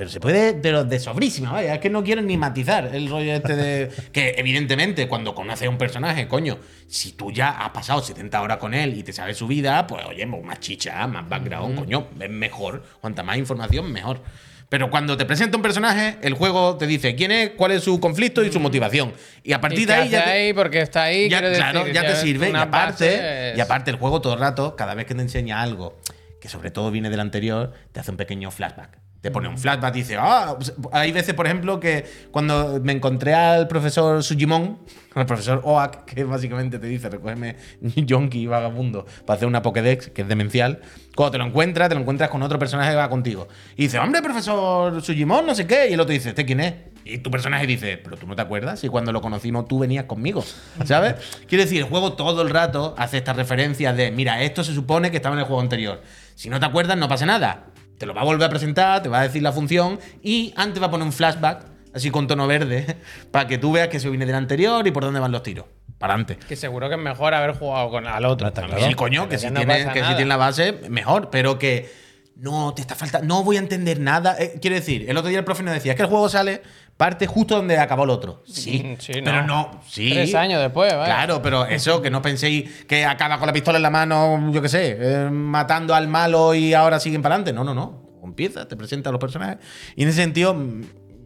Pero 0.00 0.08
se 0.08 0.18
puede, 0.18 0.54
pero 0.54 0.82
de 0.82 0.98
sobrísima, 0.98 1.52
vaya. 1.52 1.74
Es 1.74 1.80
que 1.80 1.90
no 1.90 2.02
quiero 2.02 2.22
ni 2.22 2.38
matizar 2.38 2.88
el 2.94 3.06
rollo 3.10 3.34
este 3.34 3.54
de. 3.54 3.90
que 4.12 4.34
evidentemente, 4.38 5.06
cuando 5.06 5.34
conoces 5.34 5.66
a 5.66 5.70
un 5.70 5.76
personaje, 5.76 6.26
coño, 6.26 6.56
si 6.88 7.12
tú 7.12 7.30
ya 7.30 7.50
has 7.50 7.68
pasado 7.68 8.00
70 8.00 8.40
horas 8.40 8.56
con 8.56 8.72
él 8.72 8.96
y 8.96 9.02
te 9.02 9.12
sabes 9.12 9.36
su 9.36 9.46
vida, 9.46 9.86
pues 9.86 10.02
oye, 10.06 10.24
más 10.24 10.58
chicha, 10.58 11.06
más 11.06 11.28
background, 11.28 11.78
coño, 11.80 12.08
es 12.18 12.30
mejor. 12.30 12.82
Cuanta 13.02 13.22
más 13.22 13.36
información, 13.36 13.92
mejor. 13.92 14.22
Pero 14.70 14.88
cuando 14.88 15.18
te 15.18 15.26
presenta 15.26 15.58
un 15.58 15.62
personaje, 15.62 16.16
el 16.22 16.32
juego 16.32 16.78
te 16.78 16.86
dice 16.86 17.14
quién 17.14 17.30
es, 17.30 17.50
cuál 17.50 17.72
es 17.72 17.84
su 17.84 18.00
conflicto 18.00 18.42
y 18.42 18.50
su 18.50 18.58
motivación. 18.58 19.12
Y 19.42 19.52
a 19.52 19.60
partir 19.60 19.80
¿Y 19.80 19.84
de 19.84 19.92
ahí 19.92 20.08
ya. 20.08 20.24
te- 20.24 20.30
ahí 20.30 20.52
porque 20.54 20.80
está 20.80 21.02
ahí. 21.02 21.28
ya, 21.28 21.40
claro, 21.40 21.80
decir, 21.80 21.92
ya 21.94 22.06
te 22.06 22.16
sirve. 22.16 22.48
Y 22.48 22.56
aparte, 22.56 23.52
y 23.54 23.60
aparte, 23.60 23.90
el 23.90 23.98
juego 23.98 24.22
todo 24.22 24.32
el 24.32 24.40
rato, 24.40 24.76
cada 24.76 24.94
vez 24.94 25.04
que 25.04 25.14
te 25.14 25.20
enseña 25.20 25.60
algo 25.60 26.00
que 26.40 26.48
sobre 26.48 26.70
todo 26.70 26.90
viene 26.90 27.10
del 27.10 27.20
anterior, 27.20 27.74
te 27.92 28.00
hace 28.00 28.10
un 28.10 28.16
pequeño 28.16 28.50
flashback. 28.50 28.99
Te 29.20 29.30
pone 29.30 29.48
un 29.48 29.58
flashback 29.58 29.94
y 29.96 29.98
dice, 29.98 30.16
ah, 30.18 30.56
hay 30.92 31.12
veces, 31.12 31.34
por 31.34 31.44
ejemplo, 31.44 31.78
que 31.78 32.06
cuando 32.30 32.80
me 32.82 32.92
encontré 32.92 33.34
al 33.34 33.68
profesor 33.68 34.24
Sujimon, 34.24 34.78
al 35.14 35.26
profesor 35.26 35.60
Oak, 35.62 36.06
que 36.06 36.24
básicamente 36.24 36.78
te 36.78 36.86
dice, 36.86 37.10
recógeme 37.10 37.56
yonki 37.80 38.46
vagabundo 38.46 39.04
para 39.26 39.36
hacer 39.36 39.46
una 39.46 39.60
Pokédex, 39.60 40.08
que 40.08 40.22
es 40.22 40.28
demencial, 40.28 40.80
cuando 41.14 41.32
te 41.32 41.38
lo 41.38 41.44
encuentras, 41.44 41.90
te 41.90 41.94
lo 41.94 42.00
encuentras 42.00 42.30
con 42.30 42.42
otro 42.42 42.58
personaje 42.58 42.92
que 42.92 42.96
va 42.96 43.10
contigo. 43.10 43.46
Y 43.76 43.82
dice, 43.82 43.98
hombre, 43.98 44.22
profesor 44.22 45.02
Sujimon, 45.02 45.44
no 45.44 45.54
sé 45.54 45.66
qué, 45.66 45.90
y 45.90 45.92
el 45.92 46.00
otro 46.00 46.14
dice, 46.14 46.30
¿este 46.30 46.46
quién 46.46 46.60
es? 46.60 46.74
Y 47.04 47.18
tu 47.18 47.30
personaje 47.30 47.66
dice, 47.66 47.98
pero 47.98 48.16
tú 48.16 48.26
no 48.26 48.36
te 48.36 48.42
acuerdas, 48.42 48.82
y 48.84 48.88
cuando 48.88 49.12
lo 49.12 49.20
conocimos 49.20 49.68
tú 49.68 49.80
venías 49.80 50.04
conmigo, 50.04 50.42
¿sabes? 50.84 51.16
Quiero 51.46 51.64
decir, 51.64 51.78
el 51.82 51.88
juego 51.88 52.14
todo 52.14 52.40
el 52.40 52.48
rato 52.48 52.94
hace 52.96 53.18
estas 53.18 53.36
referencias 53.36 53.94
de, 53.96 54.10
mira, 54.10 54.42
esto 54.42 54.64
se 54.64 54.72
supone 54.72 55.10
que 55.10 55.18
estaba 55.18 55.34
en 55.34 55.40
el 55.40 55.44
juego 55.44 55.60
anterior. 55.60 56.00
Si 56.36 56.48
no 56.48 56.58
te 56.58 56.64
acuerdas, 56.64 56.96
no 56.96 57.06
pasa 57.06 57.26
nada. 57.26 57.69
Te 58.00 58.06
lo 58.06 58.14
va 58.14 58.22
a 58.22 58.24
volver 58.24 58.46
a 58.46 58.48
presentar, 58.48 59.02
te 59.02 59.10
va 59.10 59.20
a 59.20 59.22
decir 59.24 59.42
la 59.42 59.52
función 59.52 60.00
y 60.22 60.54
antes 60.56 60.80
va 60.80 60.86
a 60.86 60.90
poner 60.90 61.06
un 61.06 61.12
flashback, 61.12 61.66
así 61.92 62.10
con 62.10 62.26
tono 62.26 62.46
verde, 62.46 62.96
para 63.30 63.46
que 63.46 63.58
tú 63.58 63.72
veas 63.72 63.88
que 63.88 64.00
se 64.00 64.08
viene 64.08 64.24
del 64.24 64.36
anterior 64.36 64.86
y 64.86 64.90
por 64.90 65.04
dónde 65.04 65.20
van 65.20 65.30
los 65.30 65.42
tiros. 65.42 65.66
Para 65.98 66.14
adelante. 66.14 66.38
Que 66.48 66.56
seguro 66.56 66.88
que 66.88 66.94
es 66.94 67.00
mejor 67.00 67.34
haber 67.34 67.52
jugado 67.52 67.90
con 67.90 68.06
al 68.06 68.24
otro. 68.24 68.50
También. 68.54 68.88
Sí, 68.88 68.94
coño, 68.94 69.28
que 69.28 69.36
si, 69.36 69.50
no 69.50 69.60
tiene, 69.60 69.92
que 69.92 70.02
si 70.02 70.14
tiene 70.14 70.24
la 70.24 70.38
base, 70.38 70.80
mejor, 70.88 71.28
pero 71.28 71.58
que 71.58 71.92
no 72.36 72.72
te 72.72 72.80
está 72.80 72.94
faltando, 72.94 73.26
no 73.26 73.44
voy 73.44 73.56
a 73.56 73.58
entender 73.58 74.00
nada. 74.00 74.34
Eh, 74.38 74.54
quiero 74.62 74.76
decir, 74.76 75.04
el 75.06 75.18
otro 75.18 75.28
día 75.28 75.40
el 75.40 75.44
profe 75.44 75.62
nos 75.62 75.74
decía, 75.74 75.92
es 75.92 75.96
que 75.96 76.02
el 76.02 76.08
juego 76.08 76.30
sale, 76.30 76.62
parte 77.00 77.26
justo 77.26 77.56
donde 77.56 77.78
acabó 77.78 78.04
el 78.04 78.10
otro. 78.10 78.42
Sí, 78.46 78.94
sí, 78.98 79.12
pero 79.24 79.40
no. 79.40 79.72
no, 79.72 79.80
sí. 79.88 80.10
Tres 80.12 80.34
años 80.34 80.60
después, 80.60 80.92
vaya. 80.92 81.06
Claro, 81.06 81.40
pero 81.40 81.64
eso, 81.64 82.02
que 82.02 82.10
no 82.10 82.20
penséis 82.20 82.84
que 82.84 83.06
acaba 83.06 83.38
con 83.38 83.46
la 83.46 83.54
pistola 83.54 83.78
en 83.78 83.82
la 83.84 83.88
mano, 83.88 84.52
yo 84.52 84.60
qué 84.60 84.68
sé, 84.68 84.98
eh, 85.00 85.30
matando 85.30 85.94
al 85.94 86.08
malo 86.08 86.54
y 86.54 86.74
ahora 86.74 87.00
siguen 87.00 87.22
para 87.22 87.36
adelante. 87.36 87.54
No, 87.54 87.64
no, 87.64 87.72
no. 87.72 88.20
Empieza, 88.22 88.68
te 88.68 88.76
presenta 88.76 89.08
a 89.08 89.12
los 89.12 89.18
personajes. 89.18 89.56
Y 89.96 90.02
en 90.02 90.10
ese 90.10 90.20
sentido, 90.20 90.52
mm, 90.52 90.82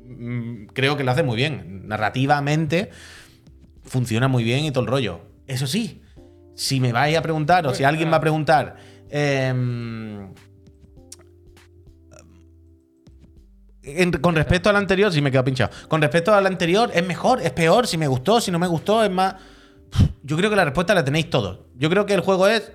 mm, 0.07 0.67
creo 0.73 0.97
que 0.97 1.03
lo 1.03 1.11
hace 1.11 1.25
muy 1.25 1.35
bien. 1.35 1.89
Narrativamente, 1.89 2.91
funciona 3.83 4.29
muy 4.29 4.45
bien 4.45 4.65
y 4.65 4.71
todo 4.71 4.85
el 4.85 4.91
rollo. 4.91 5.23
Eso 5.49 5.67
sí, 5.67 6.03
si 6.55 6.79
me 6.79 6.93
vais 6.93 7.17
a 7.17 7.23
preguntar, 7.23 7.67
o 7.67 7.75
si 7.75 7.83
alguien 7.83 8.13
va 8.13 8.19
a 8.19 8.21
preguntar, 8.21 8.77
em, 9.11 10.29
en- 13.85 14.13
con 14.13 14.35
respecto 14.35 14.71
al 14.71 14.77
anterior, 14.77 15.13
sí 15.13 15.21
me 15.23 15.31
quedo 15.31 15.45
pinchado. 15.45 15.71
Con 15.89 16.01
respecto 16.03 16.35
al 16.35 16.47
anterior, 16.47 16.91
¿es 16.95 17.07
mejor? 17.07 17.41
¿Es 17.43 17.51
peor? 17.53 17.87
Si 17.87 17.97
me 17.99 18.07
gustó, 18.09 18.41
si 18.41 18.51
no 18.51 18.59
me 18.59 18.67
gustó, 18.67 19.05
es 19.05 19.11
más. 19.11 19.35
Yo 20.23 20.37
creo 20.37 20.51
que 20.51 20.57
la 20.57 20.65
respuesta 20.65 20.95
la 20.95 21.05
tenéis 21.05 21.31
todos. 21.31 21.61
Yo 21.77 21.89
creo 21.91 22.05
que 22.07 22.15
el 22.15 22.21
juego 22.21 22.49
es 22.49 22.73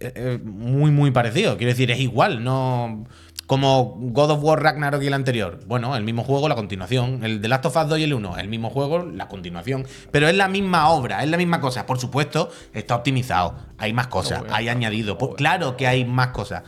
eh, 0.00 0.12
eh, 0.14 0.38
muy, 0.44 0.90
muy 0.90 1.10
parecido. 1.10 1.56
Quiero 1.56 1.70
decir, 1.72 1.90
es 1.90 1.98
igual. 1.98 2.44
No. 2.44 3.04
Como 3.46 3.96
God 3.98 4.32
of 4.32 4.44
War 4.44 4.62
Ragnarok 4.62 5.02
y 5.02 5.06
el 5.06 5.14
anterior. 5.14 5.58
Bueno, 5.66 5.96
el 5.96 6.04
mismo 6.04 6.22
juego, 6.22 6.48
la 6.50 6.54
continuación. 6.54 7.24
El 7.24 7.40
de 7.40 7.48
Last 7.48 7.64
of 7.64 7.76
Us 7.76 7.88
2 7.88 7.98
y 8.00 8.02
el 8.04 8.12
1, 8.12 8.36
el 8.36 8.48
mismo 8.48 8.68
juego, 8.68 9.04
la 9.06 9.26
continuación. 9.28 9.86
Pero 10.10 10.28
es 10.28 10.36
la 10.36 10.48
misma 10.48 10.90
obra, 10.90 11.24
es 11.24 11.30
la 11.30 11.38
misma 11.38 11.58
cosa. 11.60 11.86
Por 11.86 11.98
supuesto, 11.98 12.50
está 12.74 12.94
optimizado. 12.94 13.54
Hay 13.78 13.94
más 13.94 14.08
cosas, 14.08 14.42
hay 14.50 14.68
añadido. 14.68 15.16
Pues 15.16 15.32
claro 15.36 15.78
que 15.78 15.86
hay 15.86 16.04
más 16.04 16.28
cosas. 16.28 16.62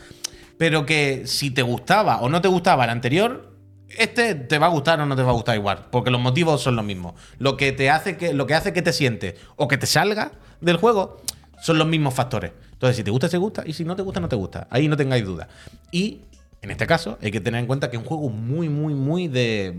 Pero 0.57 0.87
que 0.87 1.27
si 1.27 1.51
te 1.51 1.61
gustaba 1.61 2.21
o 2.23 2.31
no 2.31 2.41
te 2.41 2.49
gustaba 2.49 2.85
el 2.85 2.91
anterior, 2.91 3.50
este 3.99 4.35
te 4.35 4.59
va 4.59 4.67
a 4.67 4.71
gustar 4.71 5.01
o 5.01 5.07
no 5.07 5.17
te 5.17 5.23
va 5.23 5.31
a 5.31 5.35
gustar 5.35 5.57
igual, 5.57 5.87
porque 5.91 6.11
los 6.11 6.21
motivos 6.21 6.63
son 6.63 6.77
los 6.77 6.85
mismos. 6.85 7.15
Lo 7.39 7.57
que 7.57 7.73
te 7.73 7.91
hace 7.91 8.17
que 8.17 8.33
lo 8.33 8.47
que 8.47 8.55
hace 8.55 8.73
que 8.73 8.83
te 8.83 8.93
sientes 8.93 9.35
o 9.57 9.69
que 9.69 9.79
te 9.79 9.87
salga 9.87 10.33
del 10.61 10.77
juego 10.77 11.21
son 11.61 11.79
los 11.79 11.87
mismos 11.87 12.15
factores. 12.15 12.53
Entonces, 12.73 12.97
si 12.97 13.05
te 13.05 13.11
gusta, 13.11 13.29
te 13.29 13.37
gusta, 13.37 13.63
y 13.67 13.75
si 13.75 13.85
no 13.85 13.95
te 13.95 14.03
gusta, 14.03 14.21
no 14.21 14.29
te 14.29 14.37
gusta. 14.37 14.67
Ahí 14.71 14.89
no 14.89 14.97
tengáis 14.97 15.25
duda. 15.25 15.49
Y 15.91 16.23
en 16.63 16.71
este 16.71 16.87
caso, 16.87 17.19
hay 17.21 17.31
que 17.31 17.41
tener 17.41 17.61
en 17.61 17.67
cuenta 17.67 17.91
que 17.91 17.97
es 17.97 18.03
un 18.03 18.09
juego 18.09 18.31
muy, 18.31 18.69
muy, 18.69 18.95
muy 18.95 19.29
de. 19.29 19.77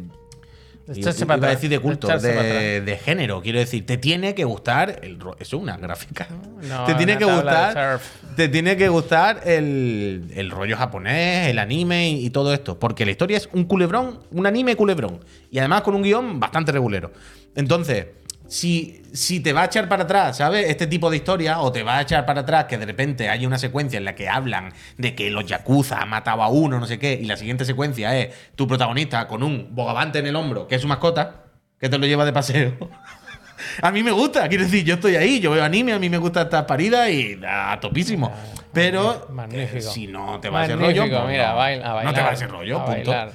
Echarse 0.96 1.26
para 1.26 1.36
a 1.36 1.38
atrás, 1.38 1.56
decir 1.56 1.70
de 1.70 1.80
culto, 1.80 2.08
de 2.08 2.20
de, 2.20 2.82
de 2.82 2.98
género. 2.98 3.42
Quiero 3.42 3.60
decir, 3.60 3.86
te 3.86 3.98
tiene 3.98 4.36
que 4.36 4.44
gustar. 4.44 5.00
El, 5.02 5.18
eso 5.18 5.34
es 5.40 5.54
una 5.54 5.78
gráfica. 5.78 6.28
No, 6.62 6.86
te 6.86 6.94
tiene 6.94 7.14
una 7.14 7.20
que 7.20 7.26
gustar. 7.26 8.00
Te 8.36 8.48
tiene 8.48 8.78
que 8.78 8.88
gustar 8.88 9.42
el, 9.46 10.32
el 10.36 10.52
rollo 10.52 10.78
japonés, 10.78 11.48
el 11.48 11.58
anime 11.58 12.12
y, 12.12 12.28
y 12.28 12.30
todo 12.30 12.54
esto. 12.54 12.78
Porque 12.78 13.04
la 13.04 13.12
historia 13.12 13.38
es 13.38 13.50
un 13.52 13.64
culebrón, 13.64 14.20
un 14.30 14.46
anime 14.46 14.76
culebrón. 14.76 15.20
Y 15.50 15.58
además 15.58 15.82
con 15.82 15.96
un 15.96 16.04
guion 16.04 16.40
bastante 16.40 16.72
regulero. 16.72 17.12
Entonces, 17.56 18.06
si, 18.52 19.02
si 19.14 19.40
te 19.40 19.54
va 19.54 19.62
a 19.62 19.66
echar 19.66 19.88
para 19.88 20.04
atrás, 20.04 20.36
¿sabes? 20.36 20.70
Este 20.70 20.86
tipo 20.86 21.10
de 21.10 21.16
historia, 21.16 21.62
o 21.62 21.72
te 21.72 21.84
va 21.84 22.00
a 22.00 22.02
echar 22.02 22.26
para 22.26 22.42
atrás 22.42 22.66
que 22.66 22.78
de 22.78 22.86
repente 22.86 23.30
hay 23.30 23.46
una 23.46 23.58
secuencia 23.58 23.96
en 23.98 24.04
la 24.04 24.14
que 24.14 24.28
hablan 24.28 24.74
de 24.98 25.16
que 25.16 25.30
los 25.30 25.46
yakuza 25.46 26.02
han 26.02 26.10
matado 26.10 26.44
a 26.44 26.50
uno, 26.50 26.78
no 26.78 26.86
sé 26.86 27.00
qué, 27.00 27.14
y 27.14 27.24
la 27.28 27.38
siguiente 27.38 27.64
secuencia 27.64 28.14
es 28.20 28.52
tu 28.56 28.68
protagonista 28.68 29.26
con 29.30 29.42
un 29.42 29.70
bogavante 29.74 30.20
en 30.20 30.28
el 30.28 30.36
hombro, 30.36 30.68
que 30.68 30.76
es 30.76 30.82
su 30.82 30.88
mascota, 30.90 31.46
que 31.80 31.88
te 31.88 31.98
lo 31.98 32.06
lleva 32.06 32.26
de 32.26 32.34
paseo. 32.34 32.74
A 33.82 33.90
mí 33.92 34.04
me 34.04 34.12
gusta, 34.12 34.50
quiero 34.50 34.66
decir, 34.66 34.84
yo 34.84 34.96
estoy 34.96 35.16
ahí, 35.16 35.40
yo 35.40 35.52
veo 35.52 35.64
anime, 35.64 35.94
a 35.94 36.00
mí 36.00 36.10
me 36.10 36.18
gusta 36.18 36.42
estas 36.42 36.66
paridas 36.66 37.10
y 37.10 37.40
a 37.48 37.80
topísimo. 37.80 38.34
Pero 38.74 39.28
Magnífico. 39.32 39.78
eh, 39.78 39.82
si 39.82 40.08
no 40.08 40.40
te 40.42 40.50
va 40.50 40.62
a 40.62 40.66
ese 40.66 40.76
Magnífico, 40.76 41.06
rollo, 41.06 41.18
pues 41.20 41.32
mira, 41.32 41.54
no, 41.54 41.62
a 42.10 42.14
te 42.14 42.22
va 42.22 42.30
a 42.30 42.34
ese 42.34 42.48
rollo, 42.48 42.80
a 42.80 42.86
punto. 42.86 43.12
bailar. 43.12 43.32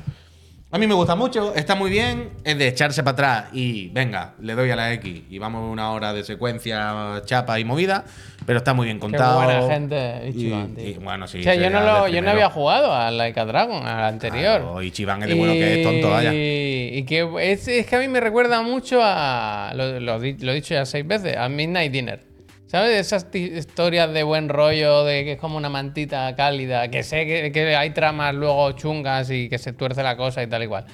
A 0.76 0.78
mí 0.78 0.86
me 0.86 0.92
gusta 0.92 1.16
mucho, 1.16 1.54
está 1.54 1.74
muy 1.74 1.88
bien, 1.88 2.28
es 2.44 2.58
de 2.58 2.68
echarse 2.68 3.02
para 3.02 3.12
atrás 3.14 3.44
y 3.54 3.88
venga, 3.88 4.34
le 4.42 4.54
doy 4.54 4.70
a 4.70 4.76
la 4.76 4.92
X 4.92 5.22
y 5.30 5.38
vamos 5.38 5.72
una 5.72 5.90
hora 5.92 6.12
de 6.12 6.22
secuencia, 6.22 7.22
chapa 7.24 7.58
y 7.58 7.64
movida, 7.64 8.04
pero 8.44 8.58
está 8.58 8.74
muy 8.74 8.84
bien 8.84 8.98
Qué 8.98 9.00
contado. 9.00 9.42
buena 9.42 9.66
gente, 9.72 10.20
Y- 10.26 10.28
Ichiban, 10.28 10.74
tío. 10.74 10.84
y 10.90 10.92
bueno, 10.98 11.26
sí. 11.28 11.40
O 11.40 11.42
sea, 11.44 11.54
yo 11.54 11.70
no, 11.70 11.78
del 11.78 11.86
lo, 11.86 11.92
yo 11.92 12.02
no 12.02 12.08
primero. 12.10 12.30
había 12.32 12.50
jugado 12.50 12.92
a 12.94 13.10
Like 13.10 13.40
a 13.40 13.44
Dragon, 13.46 13.86
al 13.86 14.04
anterior. 14.04 14.60
Claro, 14.60 14.82
Ichiban 14.82 15.22
es 15.22 15.28
de 15.30 15.34
bueno 15.34 15.54
que 15.54 15.80
es 15.80 15.82
tonto, 15.82 16.10
vaya. 16.10 16.30
Y 16.34 17.04
que 17.06 17.26
es, 17.52 17.66
es 17.68 17.86
que 17.86 17.96
a 17.96 18.00
mí 18.00 18.08
me 18.08 18.20
recuerda 18.20 18.60
mucho 18.60 19.00
a. 19.02 19.72
Lo, 19.74 19.98
lo 19.98 20.20
di- 20.20 20.36
lo 20.36 20.52
he 20.52 20.56
dicho 20.56 20.74
ya 20.74 20.84
seis 20.84 21.06
veces, 21.06 21.38
a 21.38 21.48
Midnight 21.48 21.90
Dinner. 21.90 22.20
¿Sabes? 22.66 23.06
Esas 23.06 23.28
historias 23.32 24.12
de 24.12 24.24
buen 24.24 24.48
rollo, 24.48 25.04
de 25.04 25.24
que 25.24 25.32
es 25.32 25.38
como 25.38 25.56
una 25.56 25.68
mantita 25.68 26.34
cálida, 26.34 26.88
que 26.88 27.04
sé 27.04 27.24
que, 27.24 27.52
que 27.52 27.76
hay 27.76 27.90
tramas 27.90 28.34
luego 28.34 28.72
chungas 28.72 29.30
y 29.30 29.48
que 29.48 29.58
se 29.58 29.72
tuerce 29.72 30.02
la 30.02 30.16
cosa 30.16 30.42
y 30.42 30.48
tal 30.48 30.64
y 30.64 30.66
cual. 30.66 30.84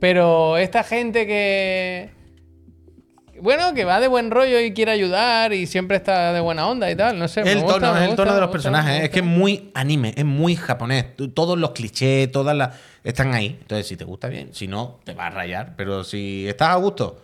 Pero 0.00 0.56
esta 0.56 0.82
gente 0.82 1.26
que. 1.26 2.10
Bueno, 3.40 3.74
que 3.74 3.84
va 3.84 4.00
de 4.00 4.08
buen 4.08 4.30
rollo 4.30 4.60
y 4.60 4.72
quiere 4.72 4.92
ayudar 4.92 5.52
y 5.52 5.66
siempre 5.66 5.96
está 5.96 6.32
de 6.32 6.40
buena 6.40 6.68
onda 6.68 6.90
y 6.90 6.96
tal, 6.96 7.18
no 7.18 7.28
sé. 7.28 7.40
El 7.40 7.60
gusta, 7.60 7.80
tono, 7.80 7.96
el 7.96 8.06
gusta, 8.08 8.24
tono 8.24 8.34
de 8.34 8.40
los 8.40 8.50
personajes. 8.50 8.98
me 8.98 9.04
Es 9.04 9.10
que 9.10 9.20
es 9.20 9.24
muy 9.24 9.70
anime, 9.74 10.14
es 10.16 10.24
muy 10.24 10.56
japonés. 10.56 11.06
Todos 11.32 11.58
los 11.58 11.70
clichés, 11.70 12.30
todas 12.30 12.56
las. 12.56 12.76
están 13.02 13.34
ahí. 13.34 13.56
Entonces, 13.60 13.86
si 13.86 13.96
te 13.96 14.04
gusta 14.04 14.28
bien, 14.28 14.52
si 14.52 14.66
no, 14.66 15.00
te 15.04 15.14
va 15.14 15.28
a 15.28 15.30
rayar. 15.30 15.74
Pero 15.76 16.04
si 16.04 16.46
estás 16.48 16.70
a 16.70 16.76
gusto, 16.76 17.22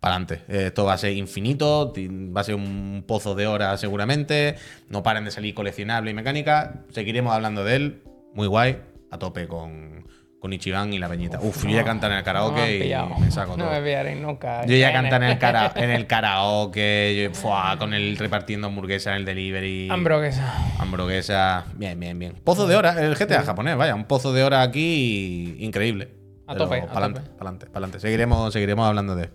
para 0.00 0.16
adelante. 0.16 0.42
Esto 0.48 0.84
va 0.84 0.94
a 0.94 0.98
ser 0.98 1.12
infinito, 1.12 1.92
va 2.36 2.40
a 2.40 2.44
ser 2.44 2.54
un 2.54 3.04
pozo 3.06 3.34
de 3.34 3.46
horas 3.46 3.80
seguramente. 3.80 4.56
No 4.88 5.02
paren 5.02 5.24
de 5.24 5.30
salir 5.30 5.54
coleccionable 5.54 6.10
y 6.10 6.14
mecánica. 6.14 6.84
Seguiremos 6.90 7.32
hablando 7.34 7.64
de 7.64 7.76
él. 7.76 8.02
Muy 8.34 8.46
guay. 8.46 8.78
A 9.10 9.18
tope 9.18 9.46
con, 9.48 10.06
con 10.40 10.52
Ichiban 10.52 10.92
y 10.92 10.98
la 10.98 11.08
peñita. 11.08 11.38
Uf, 11.40 11.62
yo 11.64 11.70
ya 11.70 11.84
cantar 11.84 12.10
en 12.10 12.18
el 12.18 12.24
No 12.24 12.24
me 12.24 12.24
karaoke 12.24 12.86
y 12.86 13.20
me 13.20 13.30
saco 13.30 13.56
No 13.56 13.64
todo. 13.64 13.72
me 13.72 13.80
pillaré 13.82 14.14
nunca. 14.16 14.66
Yo 14.66 14.76
ya 14.76 14.88
Kenneth. 14.92 15.02
cantar 15.10 15.22
en 15.22 15.30
el, 15.30 15.38
cara- 15.38 15.72
en 15.76 15.90
el 15.90 16.06
karaoke, 16.06 17.22
yo, 17.30 17.34
fuá, 17.34 17.76
con 17.78 17.94
el 17.94 18.16
repartiendo 18.18 18.66
hamburguesa 18.66 19.10
en 19.12 19.16
el 19.18 19.24
delivery. 19.24 19.88
Hamburguesa. 19.90 20.54
Hamburguesa. 20.78 21.66
Bien, 21.76 21.98
bien, 21.98 22.18
bien. 22.18 22.34
Pozo 22.44 22.66
de 22.66 22.76
hora, 22.76 23.00
el 23.02 23.14
GTA 23.14 23.42
japonés, 23.42 23.76
vaya, 23.76 23.94
un 23.94 24.04
pozo 24.04 24.32
de 24.32 24.42
hora 24.44 24.62
aquí 24.62 25.56
increíble. 25.60 26.08
A 26.48 26.54
tope, 26.54 26.82
Para 26.82 27.06
adelante, 27.06 27.66
para. 27.66 27.98
Seguiremos, 27.98 28.52
seguiremos 28.52 28.86
hablando 28.86 29.16
de 29.16 29.24
él. 29.24 29.30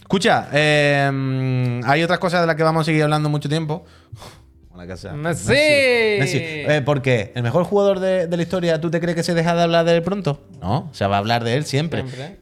Escucha, 0.00 0.48
eh, 0.52 1.80
hay 1.84 2.02
otras 2.02 2.18
cosas 2.18 2.40
de 2.40 2.46
las 2.46 2.56
que 2.56 2.62
vamos 2.62 2.82
a 2.82 2.84
seguir 2.84 3.02
hablando 3.02 3.28
mucho 3.28 3.48
tiempo. 3.48 3.84
Una 4.74 4.86
casa. 4.86 5.12
Messi. 5.12 5.52
Messi. 5.52 6.38
Eh, 6.40 6.82
¿Por 6.84 7.00
qué? 7.00 7.32
¿El 7.36 7.42
mejor 7.44 7.64
jugador 7.64 8.00
de, 8.00 8.26
de 8.26 8.36
la 8.36 8.42
historia, 8.42 8.80
tú 8.80 8.90
te 8.90 9.00
crees 9.00 9.14
que 9.14 9.22
se 9.22 9.34
deja 9.34 9.54
de 9.54 9.62
hablar 9.62 9.84
de 9.84 9.96
él 9.96 10.02
pronto? 10.02 10.42
No, 10.60 10.88
se 10.92 11.06
va 11.06 11.16
a 11.16 11.18
hablar 11.18 11.44
de 11.44 11.54
él 11.54 11.64
siempre. 11.64 12.02
Siempre. 12.02 12.40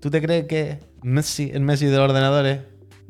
¿Tú 0.00 0.10
te 0.10 0.20
crees 0.20 0.46
que 0.46 0.80
Messi, 1.02 1.52
el 1.54 1.60
Messi 1.60 1.86
de 1.86 1.96
los 1.96 2.08
ordenadores, 2.10 2.58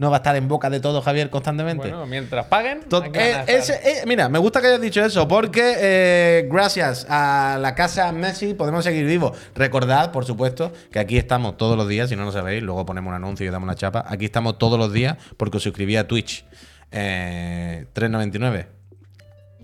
no 0.03 0.11
va 0.11 0.17
a 0.17 0.19
estar 0.19 0.37
en 0.37 0.49
boca 0.49 0.69
de 0.69 0.81
todo, 0.81 1.01
Javier, 1.01 1.31
constantemente? 1.31 1.89
Bueno, 1.89 2.05
mientras 2.07 2.45
paguen. 2.47 2.81
Eh, 3.21 3.45
ese- 3.47 3.81
eh, 4.01 4.03
mira, 4.07 4.29
me 4.29 4.39
gusta 4.39 4.61
que 4.61 4.67
hayas 4.67 4.81
dicho 4.83 5.03
eso, 5.03 5.27
porque 5.27 5.75
eh, 5.79 6.49
gracias 6.51 7.07
a 7.09 7.57
la 7.61 7.75
casa 7.75 8.13
Messi 8.13 8.53
podemos 8.53 8.85
seguir 8.85 9.07
vivos. 9.07 9.39
Recordad, 9.55 10.13
por 10.13 10.25
supuesto, 10.27 10.73
que 10.91 10.99
aquí 10.99 11.17
estamos 11.17 11.57
todos 11.57 11.77
los 11.79 11.89
días, 11.89 12.11
si 12.11 12.17
no 12.17 12.25
lo 12.25 12.33
sabéis, 12.33 12.63
luego 12.63 12.85
ponemos 12.85 13.09
un 13.11 13.15
anuncio 13.15 13.47
y 13.47 13.51
damos 13.51 13.67
una 13.67 13.77
chapa. 13.77 14.05
Aquí 14.09 14.27
estamos 14.27 14.59
todos 14.59 14.79
los 14.79 14.93
días 14.93 15.17
porque 15.39 15.57
os 15.57 15.63
suscribí 15.63 15.97
a 15.97 16.07
Twitch. 16.07 16.45
Eh, 16.91 17.87
3.99. 17.95 18.67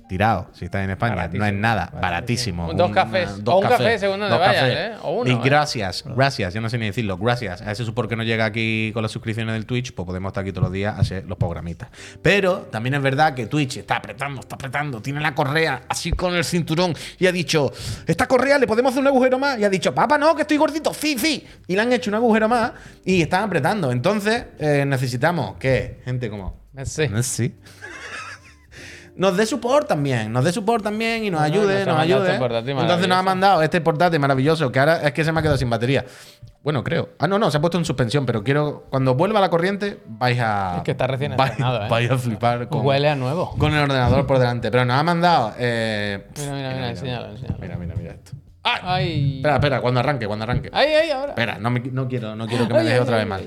Tirado, 0.09 0.49
si 0.55 0.65
estás 0.65 0.85
en 0.85 0.91
España. 0.91 1.15
Baratísimo, 1.15 1.45
no 1.45 1.47
es 1.47 1.55
nada, 1.55 1.91
baratísimo. 2.01 2.73
Dos 2.73 2.91
Una- 2.91 2.95
cafés. 3.05 3.31
O 3.45 3.59
un 3.59 3.69
café, 3.69 3.99
según 3.99 4.21
donde 4.21 4.37
dos 4.37 4.47
vayas. 4.47 4.65
¿eh? 4.69 4.93
O 5.03 5.21
uno, 5.21 5.31
Y 5.31 5.35
¿eh? 5.35 5.41
gracias, 5.45 6.03
gracias, 6.07 6.55
yo 6.55 6.61
no 6.61 6.69
sé 6.71 6.79
ni 6.79 6.87
decirlo, 6.87 7.19
gracias 7.19 7.61
a 7.63 7.71
ese 7.73 7.85
support 7.85 8.09
que 8.09 8.17
nos 8.17 8.25
llega 8.27 8.45
aquí 8.47 8.91
con 8.95 9.03
las 9.03 9.13
suscripciones 9.13 9.53
del 9.55 9.67
Twitch, 9.67 9.93
pues 9.93 10.07
podemos 10.07 10.31
estar 10.31 10.43
aquí 10.43 10.51
todos 10.53 10.65
los 10.65 10.73
días 10.73 10.97
a 10.97 11.01
hacer 11.01 11.25
los 11.27 11.37
programitas. 11.37 11.91
Pero 12.23 12.61
también 12.71 12.95
es 12.95 13.03
verdad 13.03 13.35
que 13.35 13.47
Twitch 13.47 13.77
está 13.79 13.97
apretando, 13.97 14.41
está 14.41 14.55
apretando, 14.55 15.01
tiene 15.03 15.21
la 15.21 15.35
correa 15.35 15.83
así 15.89 16.11
con 16.13 16.35
el 16.35 16.45
cinturón 16.45 16.95
y 17.19 17.27
ha 17.27 17.33
dicho, 17.33 17.71
esta 18.07 18.27
correa 18.27 18.59
le 18.59 18.67
podemos 18.67 18.93
hacer 18.93 19.03
un 19.03 19.09
agujero 19.09 19.39
más. 19.39 19.59
Y 19.59 19.65
ha 19.65 19.69
dicho, 19.71 19.95
papá, 19.95 20.17
no, 20.19 20.35
que 20.35 20.43
estoy 20.43 20.57
gordito, 20.57 20.95
sí, 20.95 21.19
sí. 21.19 21.47
Y 21.67 21.75
le 21.77 21.83
han 21.83 21.93
hecho 21.93 22.11
un 22.11 22.15
agujero 22.15 22.49
más 22.49 22.73
y 23.05 23.21
están 23.23 23.45
apretando. 23.45 23.93
Entonces 23.93 24.47
eh, 24.59 24.85
necesitamos 24.87 25.57
que 25.59 26.01
gente 26.05 26.31
como 26.31 26.57
Messi. 26.73 27.09
Messi 27.09 27.55
nos 29.19 29.37
dé 29.37 29.45
support 29.45 29.87
también, 29.87 30.33
nos 30.33 30.45
dé 30.45 30.53
support 30.53 30.83
también 30.83 31.25
y 31.25 31.31
nos 31.31 31.41
ayude, 31.43 31.85
nos 31.85 31.99
ayude. 31.99 32.35
Entonces 32.37 33.09
nos 33.09 33.19
ha 33.19 33.23
mandado 33.23 33.61
este 33.63 33.81
portátil 33.81 34.19
maravilloso, 34.21 34.73
que 34.73 34.79
ahora 34.79 35.03
es 35.03 35.13
que 35.13 35.25
se 35.25 35.33
me 35.33 35.41
ha 35.41 35.43
quedado 35.43 35.59
sin 35.59 35.69
batería. 35.69 36.05
Bueno, 36.63 36.83
creo. 36.85 37.11
Ah, 37.19 37.27
no, 37.29 37.39
no, 37.39 37.51
se 37.51 37.57
ha 37.57 37.61
puesto 37.61 37.79
en 37.79 37.85
suspensión, 37.85 38.27
pero 38.27 38.43
quiero, 38.43 38.87
cuando 38.91 39.15
vuelva 39.15 39.41
la 39.41 39.49
corriente, 39.51 39.99
vais 40.07 40.39
a... 40.41 40.77
Es 40.79 40.83
que 40.83 40.91
está 40.93 41.07
recién 41.07 41.37
vais, 41.37 41.51
estrenado, 41.53 41.85
¿eh? 41.85 41.89
vais 41.89 42.11
a 42.11 42.19
flipar 42.19 42.69
con, 42.69 42.85
Huele 42.85 43.09
a 43.09 43.15
nuevo. 43.17 43.51
con 43.59 43.73
el 43.75 43.81
ordenador 43.83 44.27
por 44.27 44.39
delante. 44.39 44.71
Pero 44.71 44.85
nos 44.85 44.99
ha 44.99 45.03
mandado... 45.03 45.53
eh, 45.59 46.27
Mira, 46.37 46.53
mira, 46.55 46.71
mira, 46.75 46.91
enséñalo, 46.91 47.27
enséñalo. 47.31 47.59
Mira, 47.61 47.77
mira, 47.77 47.95
mira 47.97 48.13
esto. 48.13 48.33
Ay. 48.63 49.37
Espera, 49.37 49.55
espera, 49.55 49.81
cuando 49.81 50.01
arranque, 50.01 50.27
cuando 50.27 50.43
arranque. 50.45 50.69
Ay, 50.73 50.89
ay, 50.89 51.11
ahora. 51.11 51.31
Espera, 51.31 51.59
no, 51.59 51.71
me- 51.71 51.81
no 51.81 52.07
quiero, 52.07 52.37
no 52.37 52.47
quiero 52.47 52.69
que 52.69 52.75
me 52.75 52.83
deje 52.85 53.01
otra 53.01 53.17
vez 53.17 53.27
mal. 53.27 53.43